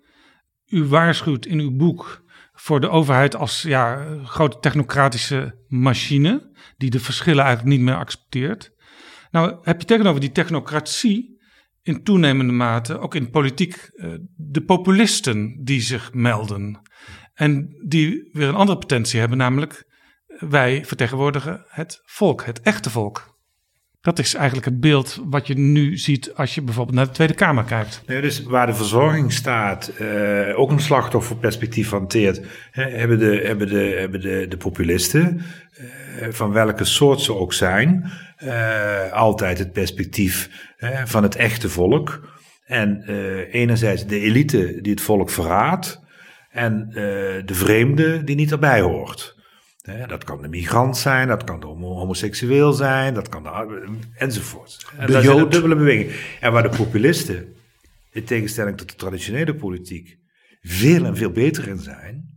u 0.71 0.85
waarschuwt 0.85 1.47
in 1.47 1.59
uw 1.59 1.77
boek 1.77 2.20
voor 2.61 2.81
de 2.81 2.89
overheid 2.89 3.37
als 3.37 3.63
ja, 3.63 4.07
grote 4.25 4.59
technocratische 4.59 5.65
machine, 5.69 6.53
die 6.77 6.91
de 6.91 7.01
verschillen 7.01 7.45
eigenlijk 7.45 7.77
niet 7.77 7.87
meer 7.87 7.97
accepteert. 7.97 8.73
Nou, 9.31 9.59
heb 9.63 9.81
je 9.81 9.87
tegenover 9.87 10.21
die 10.21 10.33
technocratie 10.33 11.41
in 11.83 12.03
toenemende 12.03 12.53
mate, 12.53 12.99
ook 12.99 13.15
in 13.15 13.31
politiek, 13.31 13.91
eh, 13.95 14.15
de 14.37 14.63
populisten 14.63 15.65
die 15.65 15.81
zich 15.81 16.13
melden. 16.13 16.81
En 17.35 17.77
die 17.87 18.29
weer 18.33 18.49
een 18.49 18.55
andere 18.55 18.79
potentie 18.79 19.21
hebben, 19.21 19.39
namelijk 19.39 19.85
wij 20.27 20.85
vertegenwoordigen 20.85 21.65
het 21.69 22.01
volk, 22.05 22.45
het 22.45 22.61
echte 22.61 22.91
volk. 22.91 23.39
Dat 24.01 24.19
is 24.19 24.35
eigenlijk 24.35 24.67
het 24.67 24.81
beeld 24.81 25.21
wat 25.25 25.47
je 25.47 25.59
nu 25.59 25.97
ziet 25.97 26.35
als 26.35 26.55
je 26.55 26.63
bijvoorbeeld 26.63 26.97
naar 26.97 27.07
de 27.07 27.13
Tweede 27.13 27.35
Kamer 27.35 27.65
kijkt. 27.65 28.03
Nee, 28.07 28.21
dus 28.21 28.43
waar 28.43 28.67
de 28.67 28.75
verzorgingsstaat 28.75 29.93
uh, 30.01 30.59
ook 30.59 30.71
een 30.71 30.81
slachtofferperspectief 30.81 31.91
hanteert, 31.91 32.41
hè, 32.71 32.83
hebben, 32.83 33.19
de, 33.19 33.41
hebben, 33.45 33.69
de, 33.69 33.97
hebben 33.99 34.21
de, 34.21 34.47
de 34.49 34.57
populisten, 34.57 35.41
uh, 35.81 36.29
van 36.31 36.53
welke 36.53 36.85
soort 36.85 37.21
ze 37.21 37.35
ook 37.35 37.53
zijn, 37.53 38.11
uh, 38.45 39.13
altijd 39.13 39.59
het 39.59 39.73
perspectief 39.73 40.51
van 41.05 41.23
het 41.23 41.37
echte 41.37 41.69
volk. 41.69 42.39
En 42.65 43.03
enerzijds 43.51 44.07
de 44.07 44.21
elite 44.21 44.79
die 44.81 44.93
het 44.93 45.01
volk 45.01 45.31
verraadt, 45.31 46.01
en 46.51 46.89
de 47.45 47.55
vreemde 47.55 48.25
die 48.25 48.37
niet 48.37 48.53
erbij 48.53 48.81
hoort 48.81 49.40
dat 49.83 50.25
kan 50.25 50.43
de 50.43 50.49
migrant 50.49 50.97
zijn, 50.97 51.29
dat 51.29 51.45
kan 51.45 51.61
de 51.61 51.67
homoseksueel 51.67 52.73
zijn, 52.73 53.15
dat 53.15 53.29
kan 53.29 53.43
de, 53.43 53.89
enzovoort. 54.15 54.87
En 54.97 55.07
de 55.07 55.13
dat 55.13 55.23
Jood. 55.23 55.37
is 55.37 55.43
een 55.43 55.51
dubbele 55.51 55.77
beweging. 55.77 56.13
En 56.41 56.53
waar 56.53 56.63
de 56.63 56.77
populisten, 56.77 57.55
in 58.13 58.25
tegenstelling 58.25 58.77
tot 58.77 58.89
de 58.89 58.97
traditionele 58.97 59.55
politiek, 59.55 60.19
veel 60.63 61.05
en 61.05 61.17
veel 61.17 61.31
beter 61.31 61.69
in 61.69 61.79
zijn, 61.79 62.29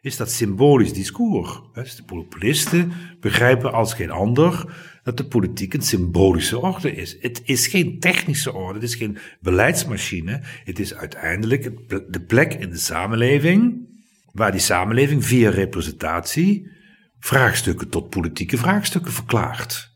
is 0.00 0.16
dat 0.16 0.30
symbolisch 0.30 0.92
discours. 0.92 1.60
Dus 1.74 1.96
de 1.96 2.02
populisten 2.02 2.92
begrijpen 3.20 3.72
als 3.72 3.94
geen 3.94 4.10
ander 4.10 4.74
dat 5.02 5.16
de 5.16 5.26
politiek 5.26 5.74
een 5.74 5.82
symbolische 5.82 6.58
orde 6.58 6.94
is. 6.94 7.16
Het 7.20 7.42
is 7.44 7.66
geen 7.66 7.98
technische 7.98 8.52
orde, 8.52 8.74
het 8.74 8.88
is 8.88 8.94
geen 8.94 9.18
beleidsmachine. 9.40 10.40
Het 10.64 10.78
is 10.78 10.94
uiteindelijk 10.94 11.88
de 11.88 12.20
plek 12.26 12.54
in 12.54 12.70
de 12.70 12.78
samenleving 12.78 13.88
waar 14.32 14.50
die 14.50 14.60
samenleving 14.60 15.24
via 15.24 15.50
representatie 15.50 16.74
vraagstukken 17.18 17.88
tot 17.88 18.10
politieke 18.10 18.56
vraagstukken 18.56 19.12
verklaart. 19.12 19.94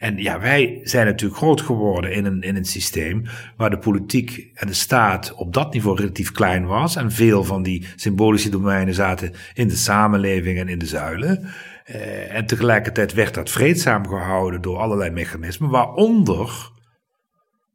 En 0.00 0.16
ja, 0.16 0.40
wij 0.40 0.80
zijn 0.82 1.06
natuurlijk 1.06 1.40
groot 1.40 1.60
geworden 1.60 2.12
in 2.12 2.24
een, 2.24 2.42
in 2.42 2.56
een 2.56 2.64
systeem 2.64 3.24
waar 3.56 3.70
de 3.70 3.78
politiek 3.78 4.50
en 4.54 4.66
de 4.66 4.72
staat 4.72 5.34
op 5.34 5.52
dat 5.52 5.72
niveau 5.72 5.96
relatief 5.96 6.32
klein 6.32 6.66
was. 6.66 6.96
En 6.96 7.12
veel 7.12 7.44
van 7.44 7.62
die 7.62 7.86
symbolische 7.96 8.50
domeinen 8.50 8.94
zaten 8.94 9.32
in 9.54 9.68
de 9.68 9.76
samenleving 9.76 10.58
en 10.58 10.68
in 10.68 10.78
de 10.78 10.86
zuilen. 10.86 11.48
Eh, 11.84 12.34
en 12.34 12.46
tegelijkertijd 12.46 13.12
werd 13.12 13.34
dat 13.34 13.50
vreedzaam 13.50 14.08
gehouden 14.08 14.60
door 14.60 14.78
allerlei 14.78 15.10
mechanismen, 15.10 15.70
waaronder 15.70 16.70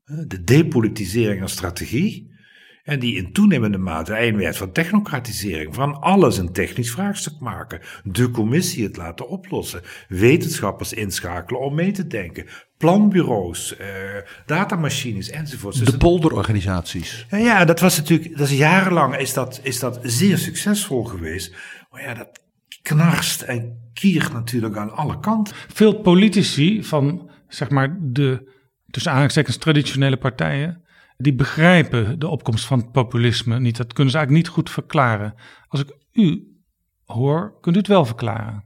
eh, 0.06 0.18
de 0.28 0.44
depolitisering 0.44 1.42
als 1.42 1.52
strategie. 1.52 2.35
En 2.86 3.00
die 3.00 3.16
in 3.16 3.32
toenemende 3.32 3.78
mate 3.78 4.20
een 4.20 4.38
werd 4.38 4.58
van 4.58 4.72
technocratisering, 4.72 5.76
van 5.76 6.02
alles 6.02 6.38
een 6.38 6.52
technisch 6.52 6.92
vraagstuk 6.92 7.40
maken, 7.40 7.80
de 8.04 8.32
commissie 8.32 8.84
het 8.84 8.98
laten 8.98 9.28
oplossen, 9.28 9.82
wetenschappers 10.08 10.94
inschakelen 10.94 11.62
om 11.62 11.76
mee 11.76 11.92
te 11.92 12.08
denken, 12.08 12.46
planbureaus, 12.78 13.78
eh, 13.78 13.88
datamachines 14.46 15.30
enzovoort. 15.30 15.86
De 15.86 15.98
polderorganisaties. 15.98 17.26
Ja, 17.30 17.38
ja, 17.38 17.66
dat 17.66 17.80
was 17.80 17.98
natuurlijk, 17.98 18.38
dat 18.38 18.50
is 18.50 18.58
jarenlang 18.58 19.18
is 19.18 19.34
dat, 19.34 19.60
is 19.64 19.80
dat 19.80 20.00
zeer 20.04 20.38
succesvol 20.38 21.04
geweest. 21.04 21.56
Maar 21.92 22.02
ja, 22.02 22.14
dat 22.14 22.44
knarst 22.82 23.42
en 23.42 23.90
kiert 23.94 24.34
natuurlijk 24.34 24.78
aan 24.78 24.96
alle 24.96 25.20
kanten. 25.20 25.56
Veel 25.74 26.02
politici 26.02 26.84
van, 26.84 27.30
zeg 27.48 27.70
maar, 27.70 27.98
de 28.02 28.54
tussen 28.90 29.12
aanhalingstekens 29.12 29.58
traditionele 29.58 30.18
partijen 30.18 30.85
die 31.18 31.34
begrijpen 31.34 32.20
de 32.20 32.28
opkomst 32.28 32.66
van 32.66 32.80
het 32.80 32.92
populisme 32.92 33.60
niet. 33.60 33.78
Dat 33.78 33.94
kunnen 33.94 34.12
ze 34.12 34.18
eigenlijk 34.18 34.48
niet 34.48 34.56
goed 34.56 34.70
verklaren. 34.70 35.36
Als 35.68 35.82
ik 35.82 35.96
u 36.12 36.56
hoor, 37.06 37.58
kunt 37.62 37.76
u 37.76 37.80
het 37.80 37.88
wel 37.88 38.06
verklaren. 38.06 38.64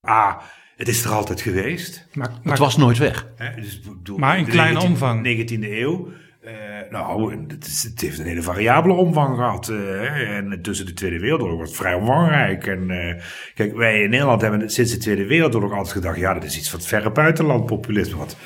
Ah, 0.00 0.36
het 0.76 0.88
is 0.88 1.04
er 1.04 1.10
altijd 1.10 1.40
geweest. 1.40 2.06
Maar, 2.12 2.30
het 2.42 2.58
was 2.58 2.76
nooit 2.76 2.98
weg. 2.98 3.26
dus, 3.56 3.80
maar 4.16 4.38
in 4.38 4.46
kleine 4.46 4.80
omvang. 4.80 5.26
19e 5.26 5.62
eeuw. 5.62 6.08
Uh, 6.44 6.52
nou, 6.90 7.36
het, 7.48 7.66
is, 7.66 7.82
het, 7.82 8.00
heeft 8.00 8.18
een 8.18 8.26
hele 8.26 8.42
variabele 8.42 8.94
omvang 8.94 9.36
gehad. 9.36 9.68
Uh, 9.68 10.36
en 10.36 10.62
tussen 10.62 10.86
de 10.86 10.92
Tweede 10.92 11.18
Wereldoorlog 11.18 11.58
was 11.58 11.68
het 11.68 11.78
vrij 11.78 11.94
omvangrijk. 11.94 12.66
En 12.66 12.90
uh, 12.90 13.22
kijk, 13.54 13.76
wij 13.76 14.02
in 14.02 14.10
Nederland 14.10 14.40
hebben 14.40 14.70
sinds 14.70 14.92
de 14.92 14.98
Tweede 14.98 15.26
Wereldoorlog 15.26 15.72
altijd 15.72 15.92
gedacht: 15.92 16.18
ja, 16.18 16.34
dat 16.34 16.44
is 16.44 16.58
iets 16.58 16.70
van 16.70 16.78
het 16.78 16.88
verre 16.88 17.10
buitenland 17.10 17.66
populisme. 17.66 18.16
Wat 18.16 18.36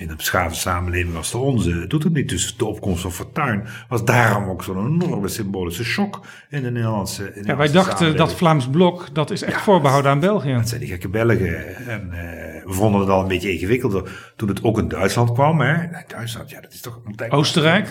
in 0.00 0.10
een 0.10 0.16
beschaafde 0.16 0.58
samenleving 0.58 1.16
als 1.16 1.30
de 1.30 1.38
onze 1.38 1.86
doet 1.86 2.02
het 2.02 2.12
niet. 2.12 2.28
Dus 2.28 2.56
de 2.56 2.64
opkomst 2.64 3.02
van 3.02 3.12
Fortuyn 3.12 3.64
was 3.88 4.04
daarom 4.04 4.48
ook 4.48 4.64
zo'n 4.64 4.86
enorme 4.86 5.28
symbolische 5.28 5.84
shock 5.84 6.20
in 6.50 6.62
de 6.62 6.70
Nederlandse. 6.70 7.34
In 7.34 7.42
de 7.42 7.48
ja, 7.48 7.56
wij 7.56 7.70
dachten 7.70 8.16
dat 8.16 8.34
Vlaams 8.34 8.68
blok, 8.68 9.14
dat 9.14 9.30
is 9.30 9.42
echt 9.42 9.56
ja, 9.56 9.62
voorbehouden 9.62 10.10
aan 10.10 10.20
België. 10.20 10.52
Dat 10.52 10.68
zijn 10.68 10.80
die 10.80 10.88
gekke 10.88 11.08
Belgen. 11.08 11.76
En 11.86 12.06
uh, 12.06 12.18
we 12.64 12.72
vonden 12.72 13.00
het 13.00 13.10
al 13.10 13.20
een 13.20 13.28
beetje 13.28 13.52
ingewikkelder 13.52 14.32
toen 14.36 14.48
het 14.48 14.64
ook 14.64 14.78
in 14.78 14.88
Duitsland 14.88 15.32
kwam. 15.32 15.60
Hè. 15.60 15.76
Duitsland, 16.06 16.50
ja, 16.50 16.60
dat 16.60 16.72
is 16.72 16.80
toch... 16.80 17.00
Oostenrijk? 17.28 17.88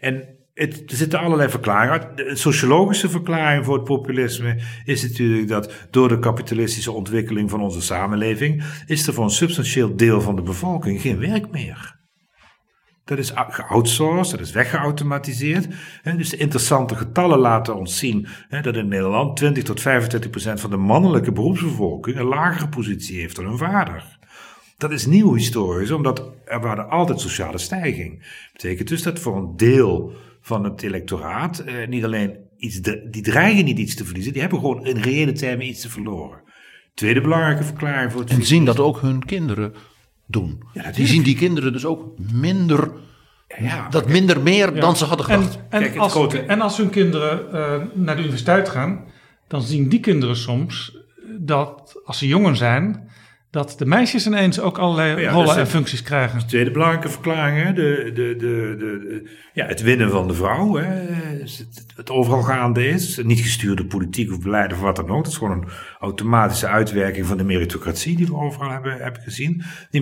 En 0.00 0.24
het, 0.54 0.82
er 0.90 0.96
zitten 0.96 1.18
allerlei 1.18 1.50
verklaringen. 1.50 2.16
De 2.16 2.36
sociologische 2.36 3.08
verklaring 3.08 3.64
voor 3.64 3.74
het 3.74 3.84
populisme 3.84 4.60
is 4.84 5.02
natuurlijk 5.02 5.48
dat 5.48 5.72
door 5.90 6.08
de 6.08 6.18
kapitalistische 6.18 6.92
ontwikkeling 6.92 7.50
van 7.50 7.60
onze 7.60 7.82
samenleving 7.82 8.64
is 8.86 9.06
er 9.06 9.14
voor 9.14 9.24
een 9.24 9.30
substantieel 9.30 9.96
deel 9.96 10.20
van 10.20 10.36
de 10.36 10.42
bevolking 10.42 11.00
geen 11.00 11.18
werk 11.18 11.50
meer. 11.50 12.02
Dat 13.04 13.18
is 13.18 13.32
geoutsourced, 13.34 14.38
dat 14.38 14.46
is 14.46 14.52
weggeautomatiseerd. 14.52 15.68
Dus 16.16 16.28
de 16.28 16.36
interessante 16.36 16.96
getallen 16.96 17.38
laten 17.38 17.76
ons 17.76 17.98
zien 17.98 18.26
dat 18.62 18.76
in 18.76 18.88
Nederland 18.88 19.36
20 19.36 19.64
tot 19.64 19.80
25 19.80 20.30
procent 20.30 20.60
van 20.60 20.70
de 20.70 20.76
mannelijke 20.76 21.32
beroepsbevolking 21.32 22.18
een 22.18 22.24
lagere 22.24 22.68
positie 22.68 23.20
heeft 23.20 23.36
dan 23.36 23.44
hun 23.44 23.58
vader. 23.58 24.18
Dat 24.78 24.90
is 24.90 25.06
nieuw 25.06 25.34
historisch, 25.34 25.90
omdat 25.90 26.32
er 26.44 26.60
waren 26.60 26.88
altijd 26.88 27.20
sociale 27.20 27.58
stijging. 27.58 28.18
Dat 28.18 28.52
betekent 28.52 28.88
dus 28.88 29.02
dat 29.02 29.18
voor 29.18 29.36
een 29.36 29.56
deel 29.56 30.12
van 30.44 30.64
het 30.64 30.82
electoraat 30.82 31.58
eh, 31.58 31.88
niet 31.88 32.04
alleen 32.04 32.36
iets, 32.56 32.80
die 33.10 33.22
dreigen 33.22 33.64
niet 33.64 33.78
iets 33.78 33.94
te 33.94 34.04
verliezen, 34.04 34.32
die 34.32 34.40
hebben 34.40 34.60
gewoon 34.60 34.86
in 34.86 34.96
reële 34.96 35.32
termen 35.32 35.66
iets 35.66 35.80
te 35.80 35.90
verloren. 35.90 36.42
Tweede 36.94 37.20
belangrijke 37.20 37.64
verklaring 37.64 38.12
voor 38.12 38.20
het. 38.20 38.30
En 38.30 38.44
zien 38.44 38.64
dat 38.64 38.78
ook 38.78 39.00
hun 39.00 39.24
kinderen 39.24 39.74
doen. 40.26 40.62
Ja, 40.72 40.90
die 40.90 41.06
zien 41.06 41.22
die 41.22 41.36
kinderen 41.36 41.72
dus 41.72 41.84
ook 41.84 42.18
minder. 42.32 42.92
Ja, 43.58 43.88
dat 43.88 44.08
minder 44.08 44.40
meer 44.40 44.74
dan 44.80 44.96
ze 44.96 45.04
hadden 45.04 45.26
gedacht. 45.26 45.58
En, 45.68 45.82
en, 45.82 45.98
als, 45.98 46.12
grote... 46.12 46.38
en 46.40 46.60
als 46.60 46.76
hun 46.76 46.90
kinderen 46.90 47.46
uh, 47.46 48.04
naar 48.04 48.14
de 48.14 48.20
universiteit 48.20 48.68
gaan, 48.68 49.04
dan 49.48 49.62
zien 49.62 49.88
die 49.88 50.00
kinderen 50.00 50.36
soms 50.36 50.98
dat 51.38 52.00
als 52.04 52.18
ze 52.18 52.26
jongen 52.26 52.56
zijn, 52.56 53.08
dat 53.54 53.74
de 53.78 53.86
meisjes 53.86 54.26
ineens 54.26 54.60
ook 54.60 54.78
allerlei 54.78 55.20
ja, 55.20 55.30
rollen 55.30 55.56
en 55.56 55.66
functies 55.66 56.02
krijgen. 56.02 56.38
De 56.38 56.44
tweede 56.44 56.70
belangrijke 56.70 57.08
verklaring, 57.08 57.62
hè? 57.62 57.72
De, 57.72 58.10
de, 58.14 58.36
de, 58.36 58.74
de, 58.78 59.30
ja, 59.52 59.66
het 59.66 59.82
winnen 59.82 60.10
van 60.10 60.28
de 60.28 60.34
vrouw. 60.34 60.74
Hè? 60.74 60.84
Het, 60.84 61.86
het 61.96 62.10
overal 62.10 62.42
gaande 62.42 62.88
is. 62.88 63.20
Niet 63.22 63.40
gestuurde 63.40 63.86
politiek 63.86 64.32
of 64.32 64.40
beleid 64.40 64.72
of 64.72 64.80
wat 64.80 64.96
dan 64.96 65.08
ook. 65.08 65.24
Het 65.24 65.32
is 65.32 65.36
gewoon 65.36 65.62
een 65.62 65.68
automatische 66.00 66.66
uitwerking 66.66 67.26
van 67.26 67.36
de 67.36 67.44
meritocratie 67.44 68.16
die 68.16 68.26
we 68.26 68.36
overal 68.36 68.70
hebben, 68.70 68.96
hebben 68.98 69.22
gezien. 69.22 69.62
Die 69.90 70.00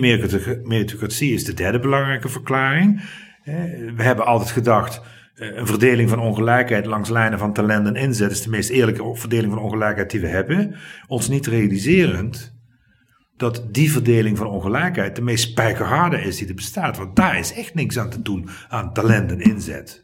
meritocratie 0.63 1.33
is 1.33 1.45
de 1.45 1.53
derde 1.53 1.79
belangrijke 1.79 2.29
verklaring. 2.29 3.01
We 3.95 4.03
hebben 4.03 4.25
altijd 4.25 4.51
gedacht, 4.51 5.01
eh, 5.35 5.57
een 5.57 5.67
verdeling 5.67 6.09
van 6.09 6.19
ongelijkheid 6.19 6.85
langs 6.85 7.09
lijnen 7.09 7.39
van 7.39 7.53
talent 7.53 7.87
en 7.87 7.95
inzet 7.95 8.31
is 8.31 8.41
de 8.41 8.49
meest 8.49 8.69
eerlijke 8.69 9.15
verdeling 9.15 9.53
van 9.53 9.61
ongelijkheid 9.61 10.11
die 10.11 10.21
we 10.21 10.27
hebben. 10.27 10.75
Ons 11.07 11.29
niet 11.29 11.47
realiserend 11.47 12.53
dat 13.43 13.63
die 13.71 13.91
verdeling 13.91 14.37
van 14.37 14.47
ongelijkheid 14.47 15.15
de 15.15 15.21
meest 15.21 15.49
spijkerharde 15.49 16.21
is 16.21 16.37
die 16.37 16.47
er 16.47 16.53
bestaat. 16.55 16.97
Want 16.97 17.15
daar 17.15 17.39
is 17.39 17.53
echt 17.53 17.73
niks 17.73 17.99
aan 17.99 18.09
te 18.09 18.21
doen 18.21 18.49
aan 18.69 18.93
talent 18.93 19.31
en 19.31 19.39
inzet. 19.39 20.03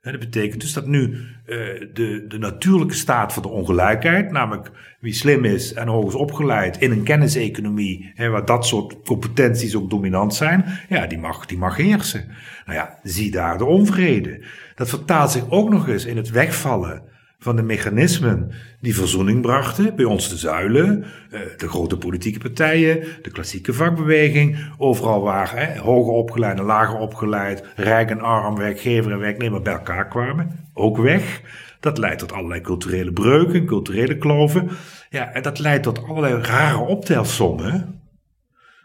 Dat 0.00 0.18
betekent 0.18 0.60
dus 0.60 0.72
dat 0.72 0.86
nu 0.86 1.10
uh, 1.10 1.56
de, 1.92 2.24
de 2.28 2.38
natuurlijke 2.38 2.94
staat 2.94 3.32
van 3.32 3.42
de 3.42 3.48
ongelijkheid, 3.48 4.30
namelijk 4.30 4.70
wie 5.00 5.12
slim 5.12 5.44
is 5.44 5.72
en 5.72 5.88
hoog 5.88 6.06
is 6.06 6.14
opgeleid 6.14 6.78
in 6.78 6.90
een 6.90 7.02
kenniseconomie, 7.02 8.12
hè, 8.14 8.28
waar 8.28 8.44
dat 8.44 8.66
soort 8.66 8.96
competenties 9.04 9.76
ook 9.76 9.90
dominant 9.90 10.34
zijn, 10.34 10.64
ja, 10.88 11.06
die 11.06 11.18
mag, 11.18 11.46
die 11.46 11.58
mag 11.58 11.76
heersen. 11.76 12.28
Nou 12.66 12.78
ja, 12.78 12.98
zie 13.02 13.30
daar 13.30 13.58
de 13.58 13.64
onvrede. 13.64 14.44
Dat 14.74 14.88
vertaalt 14.88 15.30
zich 15.30 15.50
ook 15.50 15.70
nog 15.70 15.88
eens 15.88 16.04
in 16.04 16.16
het 16.16 16.30
wegvallen 16.30 17.02
van 17.38 17.56
de 17.56 17.62
mechanismen 17.62 18.50
die 18.80 18.94
verzoening 18.94 19.42
brachten. 19.42 19.96
Bij 19.96 20.04
ons 20.04 20.28
de 20.28 20.36
zuilen, 20.36 21.04
eh, 21.30 21.40
de 21.56 21.68
grote 21.68 21.96
politieke 21.96 22.38
partijen, 22.38 23.04
de 23.22 23.30
klassieke 23.30 23.72
vakbeweging. 23.72 24.58
Overal 24.76 25.22
waar 25.22 25.56
hè, 25.56 25.78
hoger 25.78 26.12
opgeleid 26.12 26.58
en 26.58 26.64
lager 26.64 26.98
opgeleid, 26.98 27.64
rijk 27.76 28.10
en 28.10 28.20
arm, 28.20 28.56
werkgever 28.56 29.12
en 29.12 29.18
werknemer 29.18 29.62
bij 29.62 29.72
elkaar 29.72 30.08
kwamen. 30.08 30.68
Ook 30.74 30.96
weg. 30.96 31.42
Dat 31.80 31.98
leidt 31.98 32.18
tot 32.18 32.32
allerlei 32.32 32.60
culturele 32.60 33.12
breuken, 33.12 33.64
culturele 33.64 34.18
kloven. 34.18 34.68
Ja, 35.10 35.32
en 35.32 35.42
dat 35.42 35.58
leidt 35.58 35.82
tot 35.82 36.04
allerlei 36.04 36.42
rare 36.42 36.78
optelsommen. 36.78 38.00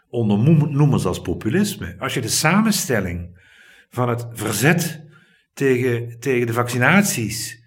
Onder 0.08 0.38
noemers 0.70 1.06
als 1.06 1.20
populisme. 1.20 1.96
Als 1.98 2.14
je 2.14 2.20
de 2.20 2.28
samenstelling 2.28 3.38
van 3.90 4.08
het 4.08 4.26
verzet 4.32 5.02
tegen, 5.54 6.20
tegen 6.20 6.46
de 6.46 6.52
vaccinaties 6.52 7.63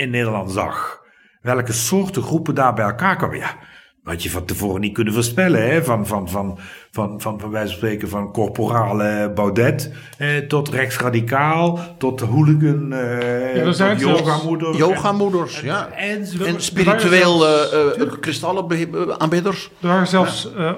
in 0.00 0.10
Nederland 0.10 0.50
zag. 0.50 1.00
Welke 1.42 1.72
soorten 1.72 2.22
groepen 2.22 2.54
daar 2.54 2.74
bij 2.74 2.84
elkaar 2.84 3.16
kwamen. 3.16 3.36
Ja, 3.36 3.56
had 4.04 4.22
je 4.22 4.30
van 4.30 4.44
tevoren 4.44 4.80
niet 4.80 4.94
kunnen 4.94 5.14
voorspellen. 5.14 5.70
Hè? 5.70 5.84
Van, 5.84 6.06
van, 6.06 6.28
van, 6.28 6.58
van, 6.90 7.20
van, 7.20 7.40
van 7.40 7.50
wijze 7.50 7.68
van 7.68 7.76
spreken 7.76 8.08
van 8.08 8.32
corporale 8.32 9.32
Baudet 9.34 9.92
eh, 10.18 10.36
tot 10.36 10.68
rechtsradicaal, 10.68 11.78
tot 11.98 12.20
hooligan, 12.20 12.92
eh, 12.92 13.56
Ja, 13.56 13.94
tot 13.94 14.00
yogamoeders. 14.00 14.76
Yogamoeders, 14.76 15.60
ja. 15.60 15.88
En, 15.90 16.22
en, 16.22 16.46
En 16.46 16.62
spiritueel 16.62 17.46
eh, 17.46 18.00
eh, 18.00 18.12
kristallenaanbidders. 18.20 19.70
Er 19.80 19.88
waren 19.88 20.06
zelfs 20.06 20.54
eh 20.54 20.72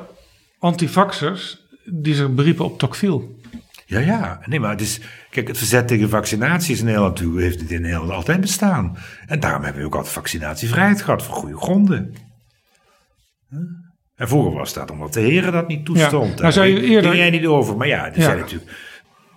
antivaxers 0.58 1.66
die 1.84 2.14
zich 2.14 2.34
beriepen 2.34 2.64
op 2.64 2.78
Tocqueville. 2.78 3.20
Ja, 3.92 3.98
ja. 3.98 4.40
Nee, 4.46 4.60
maar 4.60 4.70
het 4.70 4.80
is... 4.80 5.00
Kijk, 5.30 5.48
het 5.48 5.58
verzet 5.58 5.88
tegen 5.88 6.08
vaccinaties 6.08 6.78
in 6.78 6.84
Nederland 6.84 7.16
toe 7.16 7.40
heeft 7.40 7.60
het 7.60 7.70
in 7.70 7.82
Nederland 7.82 8.10
altijd 8.10 8.40
bestaan. 8.40 8.96
En 9.26 9.40
daarom 9.40 9.62
hebben 9.62 9.80
we 9.80 9.86
ook 9.86 9.94
altijd 9.94 10.12
vaccinatievrijheid 10.14 11.02
gehad, 11.02 11.22
voor 11.22 11.34
goede 11.34 11.56
gronden. 11.56 12.14
Huh? 13.50 13.58
En 14.16 14.28
vroeger 14.28 14.52
was 14.52 14.72
dat 14.72 14.90
omdat 14.90 15.12
de 15.12 15.20
heren 15.20 15.52
dat 15.52 15.68
niet 15.68 15.84
toestond. 15.84 16.34
Ja, 16.34 16.40
nou, 16.40 16.52
zou 16.52 16.66
je 16.66 16.74
Daar 16.74 16.82
eerder- 16.84 17.10
ging 17.10 17.22
jij 17.22 17.30
niet 17.30 17.46
over. 17.46 17.76
Maar 17.76 17.86
ja, 17.86 18.06
er 18.06 18.16
Ja. 18.18 18.22
zijn 18.22 18.38
natuurlijk... 18.38 18.70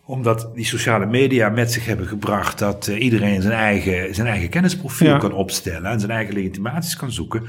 Omdat 0.08 0.50
die 0.54 0.66
sociale 0.66 1.06
media 1.06 1.50
met 1.50 1.72
zich 1.72 1.86
hebben 1.86 2.08
gebracht 2.08 2.60
dat 2.60 2.88
eh, 2.88 3.02
iedereen 3.04 3.42
zijn 3.42 3.54
eigen, 3.54 4.16
zijn 4.16 4.28
eigen 4.28 4.50
kennisprofiel 4.50 5.08
Ja. 5.10 5.18
kan 5.18 5.32
opstellen 5.34 5.92
en 5.92 6.00
zijn 6.00 6.12
eigen 6.12 6.34
legitimaties 6.34 6.96
kan 6.96 7.12
zoeken, 7.12 7.44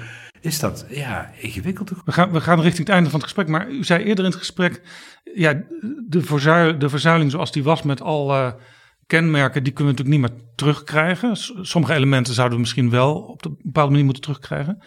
is 0.47 0.59
dat 0.59 0.87
ja, 0.89 1.31
ingewikkeld. 1.39 1.93
We 2.05 2.13
gaan, 2.13 2.33
we 2.33 2.41
gaan 2.41 2.61
richting 2.61 2.87
het 2.87 2.97
einde 2.97 3.11
van 3.11 3.21
het 3.21 3.29
gesprek, 3.29 3.49
maar 3.49 3.71
u 3.71 3.85
zei 3.85 4.05
eerder 4.05 4.25
in 4.25 4.31
het 4.31 4.39
gesprek, 4.39 4.83
ja, 5.35 5.63
de, 6.09 6.23
verzuil, 6.23 6.79
de 6.79 6.89
verzuiling 6.89 7.31
zoals 7.31 7.53
die 7.53 7.63
was 7.63 7.83
met 7.83 8.01
alle 8.01 8.57
kenmerken, 9.07 9.65
die 9.65 9.73
kunnen 9.73 9.95
we 9.95 10.03
natuurlijk 10.03 10.31
niet 10.31 10.39
meer 10.39 10.53
terugkrijgen. 10.55 11.37
Sommige 11.67 11.95
elementen 11.95 12.35
zouden 12.35 12.55
we 12.55 12.61
misschien 12.63 12.91
wel 12.91 13.15
op 13.15 13.45
een 13.45 13.59
bepaalde 13.63 13.91
manier 13.91 14.05
moeten 14.05 14.23
terugkrijgen. 14.23 14.83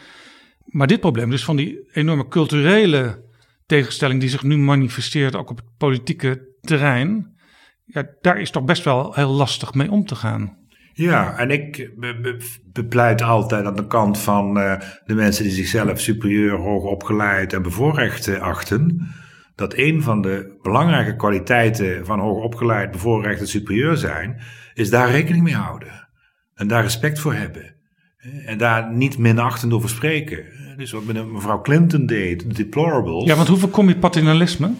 Maar 0.65 0.87
dit 0.87 0.99
probleem, 0.99 1.29
dus 1.29 1.43
van 1.43 1.55
die 1.55 1.89
enorme 1.91 2.27
culturele 2.27 3.23
tegenstelling 3.65 4.19
die 4.19 4.29
zich 4.29 4.43
nu 4.43 4.57
manifesteert, 4.57 5.35
ook 5.35 5.49
op 5.49 5.57
het 5.57 5.77
politieke 5.77 6.47
terrein, 6.61 7.37
ja, 7.85 8.05
daar 8.21 8.39
is 8.39 8.51
toch 8.51 8.63
best 8.63 8.83
wel 8.83 9.13
heel 9.13 9.31
lastig 9.31 9.73
mee 9.73 9.91
om 9.91 10.05
te 10.05 10.15
gaan. 10.15 10.57
Ja, 11.01 11.37
en 11.37 11.49
ik 11.51 11.91
be- 11.97 12.19
be- 12.21 12.37
bepleit 12.73 13.21
altijd 13.21 13.65
aan 13.65 13.75
de 13.75 13.87
kant 13.87 14.19
van 14.19 14.59
eh, 14.59 14.79
de 15.05 15.13
mensen 15.13 15.43
die 15.43 15.53
zichzelf 15.53 15.99
superieur, 15.99 16.55
hoog 16.57 16.83
opgeleid 16.83 17.53
en 17.53 17.61
bevoorrecht 17.61 18.27
eh, 18.27 18.41
achten. 18.41 19.07
Dat 19.55 19.73
een 19.77 20.01
van 20.03 20.21
de 20.21 20.57
belangrijke 20.61 21.15
kwaliteiten 21.15 22.05
van 22.05 22.19
hoog 22.19 22.43
opgeleid, 22.43 22.91
bevoorrecht 22.91 23.39
en 23.39 23.47
superieur 23.47 23.97
zijn, 23.97 24.41
is 24.73 24.89
daar 24.89 25.11
rekening 25.11 25.43
mee 25.43 25.55
houden. 25.55 26.07
En 26.55 26.67
daar 26.67 26.81
respect 26.83 27.19
voor 27.19 27.33
hebben. 27.33 27.75
Eh, 28.17 28.49
En 28.49 28.57
daar 28.57 28.93
niet 28.93 29.17
minachtend 29.17 29.73
over 29.73 29.89
spreken. 29.89 30.45
Dus 30.77 30.91
wat 30.91 31.03
me- 31.03 31.25
mevrouw 31.25 31.61
Clinton 31.61 32.05
deed, 32.05 32.39
de 32.47 32.53
deplorables. 32.53 33.25
Ja, 33.25 33.35
want 33.35 33.47
hoe 33.47 33.57
voorkom 33.57 33.87
je 33.87 33.95
paternalisme? 33.97 34.71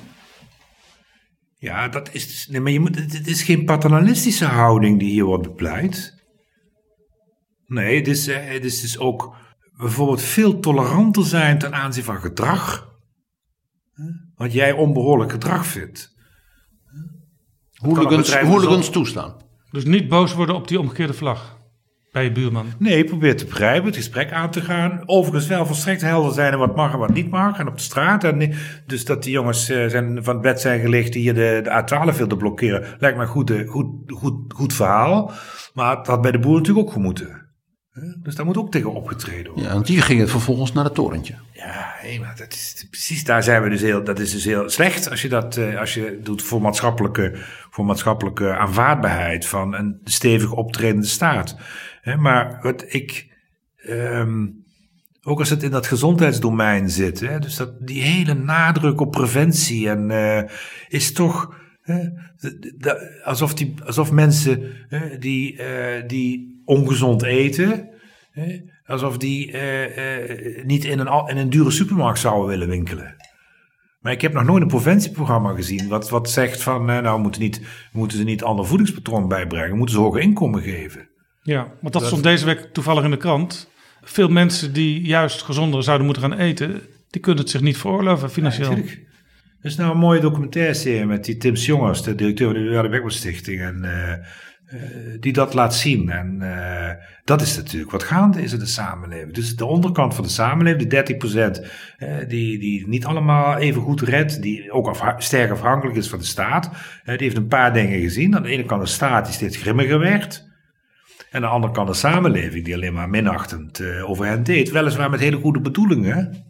Ja, 1.60 1.88
dat 1.88 2.14
is, 2.14 2.27
dus- 2.27 2.48
nee, 2.48 2.61
maar 2.61 2.72
je 2.72 2.80
moet, 2.80 2.95
het 2.95 3.27
is 3.27 3.44
geen 3.44 3.65
paternalistische 3.65 4.45
houding 4.45 4.99
die 4.99 5.10
hier 5.10 5.23
wordt 5.23 5.44
bepleit. 5.44 6.23
Nee, 7.65 7.98
het 7.98 8.07
is, 8.07 8.27
eh, 8.27 8.48
het 8.48 8.65
is 8.65 8.81
dus 8.81 8.98
ook 8.98 9.36
bijvoorbeeld 9.77 10.22
veel 10.22 10.60
toleranter 10.60 11.26
zijn 11.26 11.57
ten 11.57 11.73
aanzien 11.73 12.03
van 12.03 12.19
gedrag. 12.19 12.90
Hè? 13.94 14.03
Wat 14.36 14.53
jij 14.53 14.72
onbehoorlijk 14.72 15.31
gedrag 15.31 15.65
vindt. 15.65 16.18
Hooligans, 17.73 18.27
bedrijf 18.27 18.48
hooligans 18.48 18.86
dus 18.86 18.90
toestaan. 18.90 19.36
Dus 19.72 19.86
niet 19.86 20.07
boos 20.07 20.34
worden 20.34 20.56
op 20.56 20.68
die 20.68 20.80
omgekeerde 20.80 21.14
vlag 21.14 21.59
bij 22.20 22.28
je 22.28 22.34
buurman. 22.34 22.74
Nee, 22.78 23.04
probeer 23.04 23.38
te 23.38 23.46
begrijpen, 23.46 23.86
het 23.86 23.96
gesprek 23.96 24.32
aan 24.32 24.52
te 24.52 24.62
gaan. 24.62 25.02
Overigens 25.06 25.48
wel 25.48 25.66
volstrekt 25.66 26.02
helder 26.02 26.34
zijn 26.34 26.52
en 26.52 26.60
wat 26.60 26.76
mag 26.76 26.94
en 26.94 27.00
wat 27.00 27.14
niet 27.14 27.30
mag. 27.30 27.60
En 27.60 27.68
op 27.68 27.76
de 27.76 27.82
straat. 27.82 28.24
En, 28.24 28.54
dus 28.86 29.06
dat 29.06 29.24
die 29.24 29.32
jongens 29.32 29.70
eh, 29.70 29.88
zijn, 29.88 30.24
van 30.24 30.34
het 30.34 30.44
bed 30.44 30.62
zijn 30.62 30.80
gelicht 30.80 31.14
die 31.14 31.22
hier 31.22 31.34
de, 31.34 31.60
de 31.64 31.84
A12 32.14 32.18
wilden 32.18 32.38
blokkeren. 32.38 32.84
Lijkt 33.00 33.18
me 33.18 33.24
een 33.24 33.30
goed, 33.30 33.54
goed, 33.66 33.88
goed, 34.08 34.54
goed 34.54 34.74
verhaal. 34.74 35.32
Maar 35.74 35.98
het 35.98 36.08
had 36.08 36.22
bij 36.22 36.32
de 36.32 36.40
boer 36.40 36.58
natuurlijk 36.58 36.88
ook 36.88 36.94
gemoeten. 36.94 37.50
Hè? 37.91 38.02
Dus 38.24 38.36
daar 38.36 38.46
moet 38.46 38.58
ook 38.58 38.72
tegen 38.72 38.94
opgetreden 38.94 39.46
worden. 39.46 39.64
Ja, 39.64 39.74
want 39.74 39.88
die 39.88 40.02
gingen 40.02 40.30
vervolgens 40.30 40.74
naar 40.74 40.84
het 40.84 40.94
torentje. 40.94 41.34
Ja, 41.54 41.94
hé, 41.98 42.20
maar 42.20 42.36
dat 42.38 42.54
is 42.54 42.88
precies 42.90 43.24
daar 43.24 43.44
zijn 43.44 43.64
we 43.64 43.70
dus 43.70 43.82
heel. 43.82 44.04
Dat 44.04 44.20
is 44.20 44.32
dus 44.32 44.46
heel 44.46 44.70
slecht 44.70 45.10
als 45.10 45.22
je 45.22 45.30
dat 45.30 45.58
eh, 45.58 45.80
als 45.80 45.94
je 45.94 46.20
doet 46.24 46.44
voor 46.44 46.62
maatschappelijke, 46.62 47.32
voor 47.70 47.86
maatschappelijke 47.86 48.58
aanvaardbaarheid 48.58 49.46
van 49.46 49.74
een 49.76 50.00
stevig 50.04 50.52
optredende 50.52 51.08
staat. 51.08 51.56
Maar 52.03 52.59
wat 52.61 52.85
ik. 52.93 53.27
ehm, 53.76 54.45
ook 55.23 55.39
als 55.39 55.49
het 55.49 55.63
in 55.63 55.71
dat 55.71 55.88
gezondheidsdomein 55.88 56.89
zit, 56.89 57.19
hè, 57.19 57.39
dus 57.39 57.55
dat, 57.55 57.88
die 57.88 58.01
hele 58.01 58.34
nadruk 58.34 59.01
op 59.01 59.11
preventie 59.11 59.89
en 59.89 60.11
eh, 60.11 60.43
is 60.88 61.13
toch 61.13 61.55
hè, 61.81 62.09
alsof, 63.23 63.53
die, 63.53 63.73
alsof 63.85 64.11
mensen 64.11 64.63
hè, 64.88 65.17
die, 65.17 65.57
eh, 65.57 66.07
die 66.07 66.61
ongezond 66.65 67.23
eten, 67.23 67.89
hè, 68.31 68.59
alsof 68.85 69.17
die 69.17 69.51
eh, 69.51 70.65
niet 70.65 70.85
in 70.85 70.99
een, 70.99 71.27
in 71.27 71.38
een 71.38 71.49
dure 71.49 71.71
supermarkt 71.71 72.19
zouden 72.19 72.47
willen 72.47 72.69
winkelen. 72.69 73.15
Maar 73.99 74.11
ik 74.11 74.21
heb 74.21 74.34
nog 74.34 74.43
nooit 74.43 74.61
een 74.61 74.67
preventieprogramma 74.67 75.53
gezien 75.53 75.88
wat, 75.88 76.09
wat 76.09 76.30
zegt 76.30 76.61
van, 76.61 76.85
nou 76.85 77.19
moeten, 77.19 77.41
niet, 77.41 77.61
moeten 77.91 78.17
ze 78.17 78.23
niet 78.23 78.43
ander 78.43 78.65
voedingspatroon 78.65 79.27
bijbrengen, 79.27 79.77
moeten 79.77 79.95
ze 79.95 80.01
hoger 80.01 80.21
inkomen 80.21 80.61
geven. 80.61 81.09
Ja, 81.49 81.67
want 81.81 81.93
dat 81.93 82.05
stond 82.05 82.23
deze 82.23 82.45
week 82.45 82.69
toevallig 82.73 83.03
in 83.03 83.11
de 83.11 83.17
krant. 83.17 83.69
Veel 84.01 84.27
mensen 84.27 84.73
die 84.73 85.01
juist 85.01 85.41
gezonder 85.41 85.84
zouden 85.84 86.05
moeten 86.05 86.23
gaan 86.23 86.39
eten, 86.39 86.81
die 87.09 87.21
kunnen 87.21 87.41
het 87.41 87.51
zich 87.51 87.61
niet 87.61 87.77
veroorloven 87.77 88.31
financieel. 88.31 88.69
Natuurlijk. 88.69 89.07
Er 89.61 89.69
is 89.69 89.76
nou 89.76 89.91
een 89.91 89.97
mooie 89.97 90.19
documentaire 90.19 90.73
serie 90.73 91.05
met 91.05 91.26
die 91.26 91.38
Tim 91.38 91.53
Jongers, 91.53 92.03
de 92.03 92.15
directeur 92.15 92.73
van 92.73 92.84
de 92.84 92.89
Beckman 92.89 93.11
Stichting, 93.11 93.61
en, 93.61 93.84
eh, 93.84 94.11
eh, 94.11 94.19
die 95.19 95.34
dat 95.34 95.53
laat 95.53 95.76
zien. 95.76 96.09
En 96.09 96.38
eh, 96.41 96.95
dat 97.23 97.41
is 97.41 97.55
natuurlijk 97.55 97.91
wat 97.91 98.03
gaande 98.03 98.41
is 98.41 98.53
in 98.53 98.59
de 98.59 98.65
samenleving. 98.65 99.34
Dus 99.34 99.55
de 99.55 99.65
onderkant 99.65 100.15
van 100.15 100.23
de 100.23 100.30
samenleving, 100.30 100.81
die 100.81 100.89
30%, 100.89 101.65
eh, 101.97 102.17
die, 102.27 102.59
die 102.59 102.88
niet 102.88 103.05
allemaal 103.05 103.57
even 103.57 103.81
goed 103.81 104.01
redt, 104.01 104.41
die 104.41 104.71
ook 104.71 104.88
afha- 104.88 105.19
sterk 105.19 105.51
afhankelijk 105.51 105.97
is 105.97 106.09
van 106.09 106.19
de 106.19 106.26
staat, 106.26 106.69
die 107.05 107.15
heeft 107.17 107.38
een 107.38 107.47
paar 107.47 107.73
dingen 107.73 107.99
gezien. 107.99 108.35
Aan 108.35 108.43
de 108.43 108.49
ene 108.49 108.65
kant 108.65 108.81
de 108.81 108.88
staat 108.88 109.26
die 109.26 109.34
steeds 109.34 109.57
grimmiger 109.57 109.99
werd. 109.99 110.48
En 111.30 111.35
aan 111.35 111.41
de 111.41 111.47
andere 111.47 111.73
kant 111.73 111.88
de 111.88 111.93
samenleving 111.93 112.65
die 112.65 112.73
alleen 112.73 112.93
maar 112.93 113.10
minachtend 113.10 113.80
eh, 113.80 114.10
over 114.10 114.26
hen 114.26 114.43
deed. 114.43 114.72
Weliswaar 114.72 115.10
met 115.10 115.19
hele 115.19 115.38
goede 115.38 115.61
bedoelingen. 115.61 116.47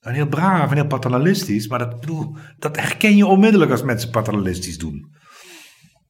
En 0.00 0.14
heel 0.14 0.28
braaf 0.28 0.70
en 0.70 0.76
heel 0.76 0.86
paternalistisch. 0.86 1.68
Maar 1.68 1.78
dat, 1.78 2.00
bedoel, 2.00 2.36
dat 2.58 2.76
herken 2.76 3.16
je 3.16 3.26
onmiddellijk 3.26 3.70
als 3.70 3.82
mensen 3.82 4.10
paternalistisch 4.10 4.78
doen. 4.78 5.14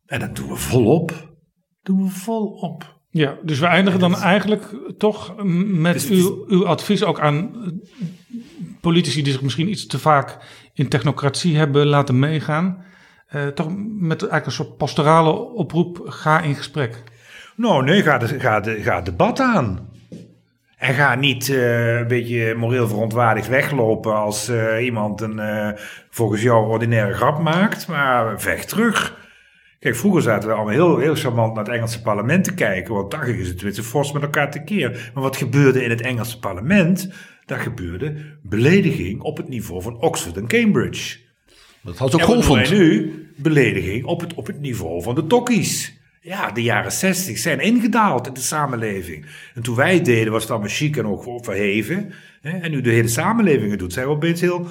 En 0.07 0.21
dat 0.21 0.37
doen 0.37 0.49
we 0.49 0.57
volop. 0.57 1.35
Doen 1.83 2.03
we 2.03 2.11
volop. 2.11 2.99
Ja, 3.11 3.39
dus 3.43 3.59
we 3.59 3.67
eindigen 3.67 4.01
dan 4.01 4.17
eigenlijk 4.17 4.77
toch 4.97 5.45
met 5.65 5.93
Dus- 5.93 6.09
uw, 6.11 6.45
uw 6.49 6.67
advies 6.67 7.05
ook 7.05 7.21
aan 7.21 7.65
eh, 7.65 7.71
politici 8.81 9.23
die 9.23 9.33
zich 9.33 9.43
misschien 9.43 9.71
iets 9.71 9.87
te 9.87 9.99
vaak 9.99 10.39
in 10.73 10.89
technocratie 10.89 11.57
hebben 11.57 11.87
laten 11.87 12.19
meegaan. 12.19 12.85
Eh, 13.27 13.47
toch 13.47 13.69
met 13.87 14.21
eigenlijk 14.21 14.47
een 14.47 14.53
soort 14.53 14.77
pastorale 14.77 15.33
oproep, 15.33 16.01
ga 16.05 16.41
in 16.41 16.55
gesprek. 16.55 17.03
Nou, 17.61 17.85
nee, 17.85 18.03
ga, 18.03 18.19
de, 18.19 18.41
ga, 18.41 18.61
de, 18.61 18.83
ga 18.83 18.97
het 18.97 19.05
debat 19.05 19.41
aan. 19.41 19.89
En 20.77 20.95
ga 20.95 21.15
niet 21.15 21.49
eh, 21.49 21.99
een 21.99 22.07
beetje 22.07 22.55
moreel 22.55 22.89
verontwaardigd 22.89 23.49
weglopen 23.49 24.15
als 24.15 24.49
eh, 24.49 24.85
iemand 24.85 25.21
een 25.21 25.39
eh, 25.39 25.69
volgens 26.11 26.43
jou 26.43 26.69
ordinaire 26.69 27.15
grap 27.15 27.39
maakt, 27.39 27.89
maar 27.89 28.41
vecht 28.41 28.69
terug. 28.69 29.19
Kijk, 29.79 29.97
vroeger 29.97 30.23
zaten 30.23 30.49
we 30.49 30.55
allemaal 30.55 30.73
heel, 30.73 30.99
heel 30.99 31.15
charmant 31.15 31.55
naar 31.55 31.65
het 31.65 31.73
Engelse 31.75 32.03
parlement 32.03 32.45
te 32.45 32.55
kijken, 32.55 32.95
want 32.95 33.11
daar 33.11 33.23
gingen 33.23 33.47
ze 33.47 33.55
tenminste 33.55 33.83
fors 33.83 34.13
met 34.13 34.23
elkaar 34.23 34.51
tekeer. 34.51 35.11
Maar 35.15 35.23
wat 35.23 35.37
gebeurde 35.37 35.85
in 35.85 35.91
het 35.91 36.01
Engelse 36.01 36.39
parlement? 36.39 37.13
Daar 37.47 37.61
gebeurde 37.61 38.15
belediging 38.43 39.21
op 39.21 39.37
het 39.37 39.49
niveau 39.49 39.83
van 39.83 40.01
Oxford 40.01 40.37
en 40.37 40.47
Cambridge. 40.47 41.19
Dat 41.83 41.99
had 41.99 42.15
ook 42.15 42.21
En 42.21 42.27
golvend. 42.27 42.69
wij 42.69 42.79
nu? 42.79 43.13
Belediging 43.37 44.05
op 44.05 44.21
het, 44.21 44.35
op 44.35 44.47
het 44.47 44.61
niveau 44.61 45.03
van 45.03 45.15
de 45.15 45.27
tokkies. 45.27 46.00
Ja, 46.23 46.51
de 46.51 46.63
jaren 46.63 46.93
zestig 46.93 47.39
zijn 47.39 47.61
ingedaald 47.61 48.27
in 48.27 48.35
de 48.35 48.41
samenleving. 48.41 49.27
En 49.55 49.63
toen 49.63 49.75
wij 49.75 50.03
deden 50.03 50.33
was 50.33 50.43
het 50.43 50.51
allemaal 50.51 50.69
chic 50.69 50.97
en 50.97 51.07
ook 51.07 51.45
verheven. 51.45 52.13
Hè? 52.41 52.59
En 52.59 52.71
nu 52.71 52.81
de 52.81 52.91
hele 52.91 53.09
samenleving 53.09 53.71
het 53.71 53.79
doet, 53.79 53.93
zijn 53.93 54.07
we 54.07 54.13
opeens 54.13 54.41
heel 54.41 54.67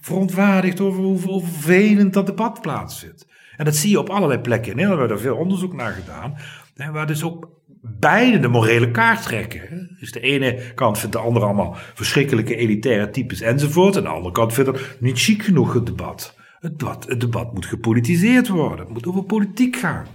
verontwaardigd 0.00 0.80
over 0.80 1.02
hoe, 1.02 1.18
vervelend 1.18 2.12
dat 2.12 2.26
debat 2.26 2.60
plaatsvindt. 2.60 3.26
En 3.56 3.64
dat 3.64 3.76
zie 3.76 3.90
je 3.90 3.98
op 3.98 4.08
allerlei 4.08 4.40
plekken. 4.40 4.70
In 4.70 4.76
Nederland 4.76 5.00
hebben 5.00 5.16
we 5.18 5.24
daar 5.24 5.34
veel 5.34 5.44
onderzoek 5.44 5.72
naar 5.72 5.92
gedaan. 5.92 6.34
Hè, 6.74 6.90
waar 6.90 7.06
dus 7.06 7.22
ook 7.22 7.48
beide 7.82 8.38
de 8.38 8.48
morele 8.48 8.90
kaart 8.90 9.22
trekken. 9.22 9.96
Dus 10.00 10.12
de 10.12 10.20
ene 10.20 10.72
kant 10.74 10.98
vindt 10.98 11.14
de 11.14 11.20
andere 11.20 11.46
allemaal 11.46 11.76
verschrikkelijke 11.94 12.56
elitaire 12.56 13.10
types 13.10 13.40
enzovoort. 13.40 13.96
En 13.96 14.02
de 14.02 14.08
andere 14.08 14.34
kant 14.34 14.52
vindt 14.52 14.70
het 14.70 14.96
niet 15.00 15.20
chic 15.20 15.42
genoeg 15.42 15.72
het 15.72 15.86
debat. 15.86 16.38
Het 16.58 16.78
debat, 16.78 17.06
het 17.08 17.20
debat 17.20 17.54
moet 17.54 17.66
gepolitiseerd 17.66 18.48
worden. 18.48 18.78
Het 18.78 18.88
moet 18.88 19.06
over 19.06 19.22
politiek 19.22 19.76
gaan. 19.76 20.06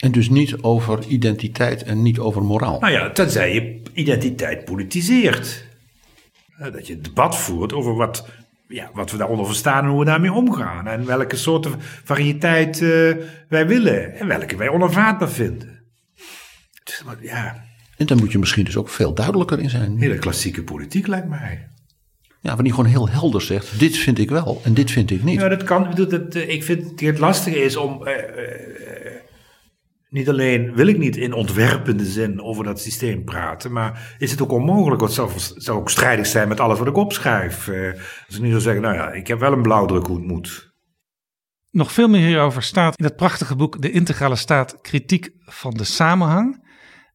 En 0.00 0.12
dus 0.12 0.28
niet 0.28 0.62
over 0.62 1.06
identiteit 1.06 1.82
en 1.82 2.02
niet 2.02 2.18
over 2.18 2.42
moraal. 2.42 2.80
Nou 2.80 2.92
ja, 2.92 3.10
tenzij 3.10 3.54
je 3.54 3.82
identiteit 3.92 4.64
politiseert. 4.64 5.64
Dat 6.72 6.86
je 6.86 7.00
debat 7.00 7.36
voert 7.36 7.72
over 7.72 7.94
wat, 7.94 8.28
ja, 8.68 8.90
wat 8.94 9.10
we 9.10 9.16
daaronder 9.16 9.46
verstaan 9.46 9.84
en 9.84 9.90
hoe 9.90 9.98
we 9.98 10.04
daarmee 10.04 10.32
omgaan. 10.32 10.86
En 10.86 11.06
welke 11.06 11.36
soorten 11.36 11.74
variëteit 12.04 12.80
uh, 12.80 13.14
wij 13.48 13.66
willen 13.66 14.14
en 14.14 14.26
welke 14.26 14.56
wij 14.56 14.68
onervaarbaar 14.68 15.30
vinden. 15.30 15.82
Dus, 16.84 17.02
ja. 17.20 17.64
En 17.96 18.06
dan 18.06 18.18
moet 18.18 18.32
je 18.32 18.38
misschien 18.38 18.64
dus 18.64 18.76
ook 18.76 18.88
veel 18.88 19.14
duidelijker 19.14 19.58
in 19.58 19.70
zijn. 19.70 19.98
Hele 19.98 20.18
klassieke 20.18 20.62
politiek 20.62 21.06
lijkt 21.06 21.28
mij. 21.28 21.68
Ja, 22.40 22.48
wanneer 22.48 22.66
je 22.66 22.74
gewoon 22.74 22.90
heel 22.90 23.08
helder 23.08 23.42
zegt: 23.42 23.78
dit 23.78 23.96
vind 23.96 24.18
ik 24.18 24.30
wel 24.30 24.60
en 24.64 24.74
dit 24.74 24.90
vind 24.90 25.10
ik 25.10 25.22
niet. 25.22 25.40
Ja, 25.40 25.48
dat 25.48 25.62
kan. 25.62 25.94
Dat, 25.94 26.10
dat, 26.10 26.34
ik 26.34 26.64
vind 26.64 27.00
het 27.00 27.18
lastige 27.18 27.62
is 27.62 27.76
om. 27.76 28.02
Uh, 28.02 28.08
uh, 28.08 28.99
niet 30.10 30.28
alleen 30.28 30.74
wil 30.74 30.86
ik 30.86 30.98
niet 30.98 31.16
in 31.16 31.32
ontwerpende 31.32 32.04
zin 32.04 32.42
over 32.42 32.64
dat 32.64 32.80
systeem 32.80 33.24
praten, 33.24 33.72
maar 33.72 34.16
is 34.18 34.30
het 34.30 34.42
ook 34.42 34.52
onmogelijk? 34.52 35.02
Het 35.02 35.12
zou, 35.12 35.30
zou 35.36 35.78
ook 35.78 35.90
strijdig 35.90 36.26
zijn 36.26 36.48
met 36.48 36.60
alles 36.60 36.78
wat 36.78 36.88
ik 36.88 36.96
opschrijf. 36.96 37.66
Uh, 37.66 37.92
als 38.26 38.36
ik 38.36 38.42
nu 38.42 38.48
zou 38.48 38.60
zeggen, 38.60 38.82
nou 38.82 38.94
ja, 38.94 39.12
ik 39.12 39.26
heb 39.26 39.38
wel 39.38 39.52
een 39.52 39.62
blauwdruk 39.62 40.06
hoe 40.06 40.16
het 40.16 40.26
moet. 40.26 40.72
Nog 41.70 41.92
veel 41.92 42.08
meer 42.08 42.26
hierover 42.26 42.62
staat 42.62 42.98
in 42.98 43.04
het 43.04 43.16
prachtige 43.16 43.56
boek 43.56 43.82
De 43.82 43.90
Integrale 43.90 44.36
Staat, 44.36 44.80
Kritiek 44.80 45.30
van 45.38 45.74
de 45.74 45.84
Samenhang. 45.84 46.68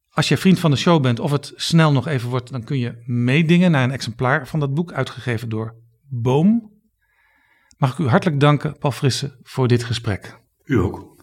Als 0.09 0.27
je 0.27 0.37
vriend 0.37 0.59
van 0.59 0.71
de 0.71 0.77
show 0.77 1.01
bent 1.01 1.19
of 1.19 1.31
het 1.31 1.53
snel 1.55 1.91
nog 1.91 2.07
even 2.07 2.29
wordt, 2.29 2.51
dan 2.51 2.63
kun 2.63 2.77
je 2.77 3.03
meedingen 3.05 3.71
naar 3.71 3.83
een 3.83 3.91
exemplaar 3.91 4.47
van 4.47 4.59
dat 4.59 4.73
boek, 4.73 4.91
uitgegeven 4.91 5.49
door 5.49 5.75
Boom. 6.09 6.73
Mag 7.77 7.91
ik 7.91 7.97
u 7.97 8.07
hartelijk 8.07 8.39
danken, 8.39 8.77
Paul 8.77 8.91
Frisse, 8.91 9.39
voor 9.43 9.67
dit 9.67 9.83
gesprek. 9.83 10.39
U 10.63 10.79
ook. 10.79 11.15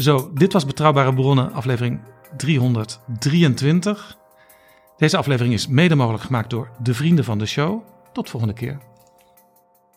Zo, 0.00 0.30
dit 0.34 0.52
was 0.52 0.66
Betrouwbare 0.66 1.14
Bronnen, 1.14 1.52
aflevering 1.52 2.00
323. 2.36 4.16
Deze 4.96 5.16
aflevering 5.16 5.54
is 5.54 5.66
mede 5.66 5.94
mogelijk 5.94 6.22
gemaakt 6.24 6.50
door 6.50 6.70
de 6.82 6.94
vrienden 6.94 7.24
van 7.24 7.38
de 7.38 7.46
show. 7.46 7.82
Tot 8.12 8.30
volgende 8.30 8.54
keer. 8.54 8.78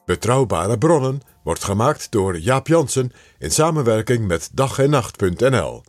Betrouwbare 0.06 0.78
Bronnen 0.78 1.22
wordt 1.44 1.64
gemaakt 1.64 2.12
door 2.12 2.40
Jaap 2.40 2.68
Jansen 2.68 3.12
in 3.40 3.52
samenwerking 3.52 4.28
met 4.28 4.50
dag 4.54 4.80
en 4.80 4.90
nacht.nl. 4.90 5.82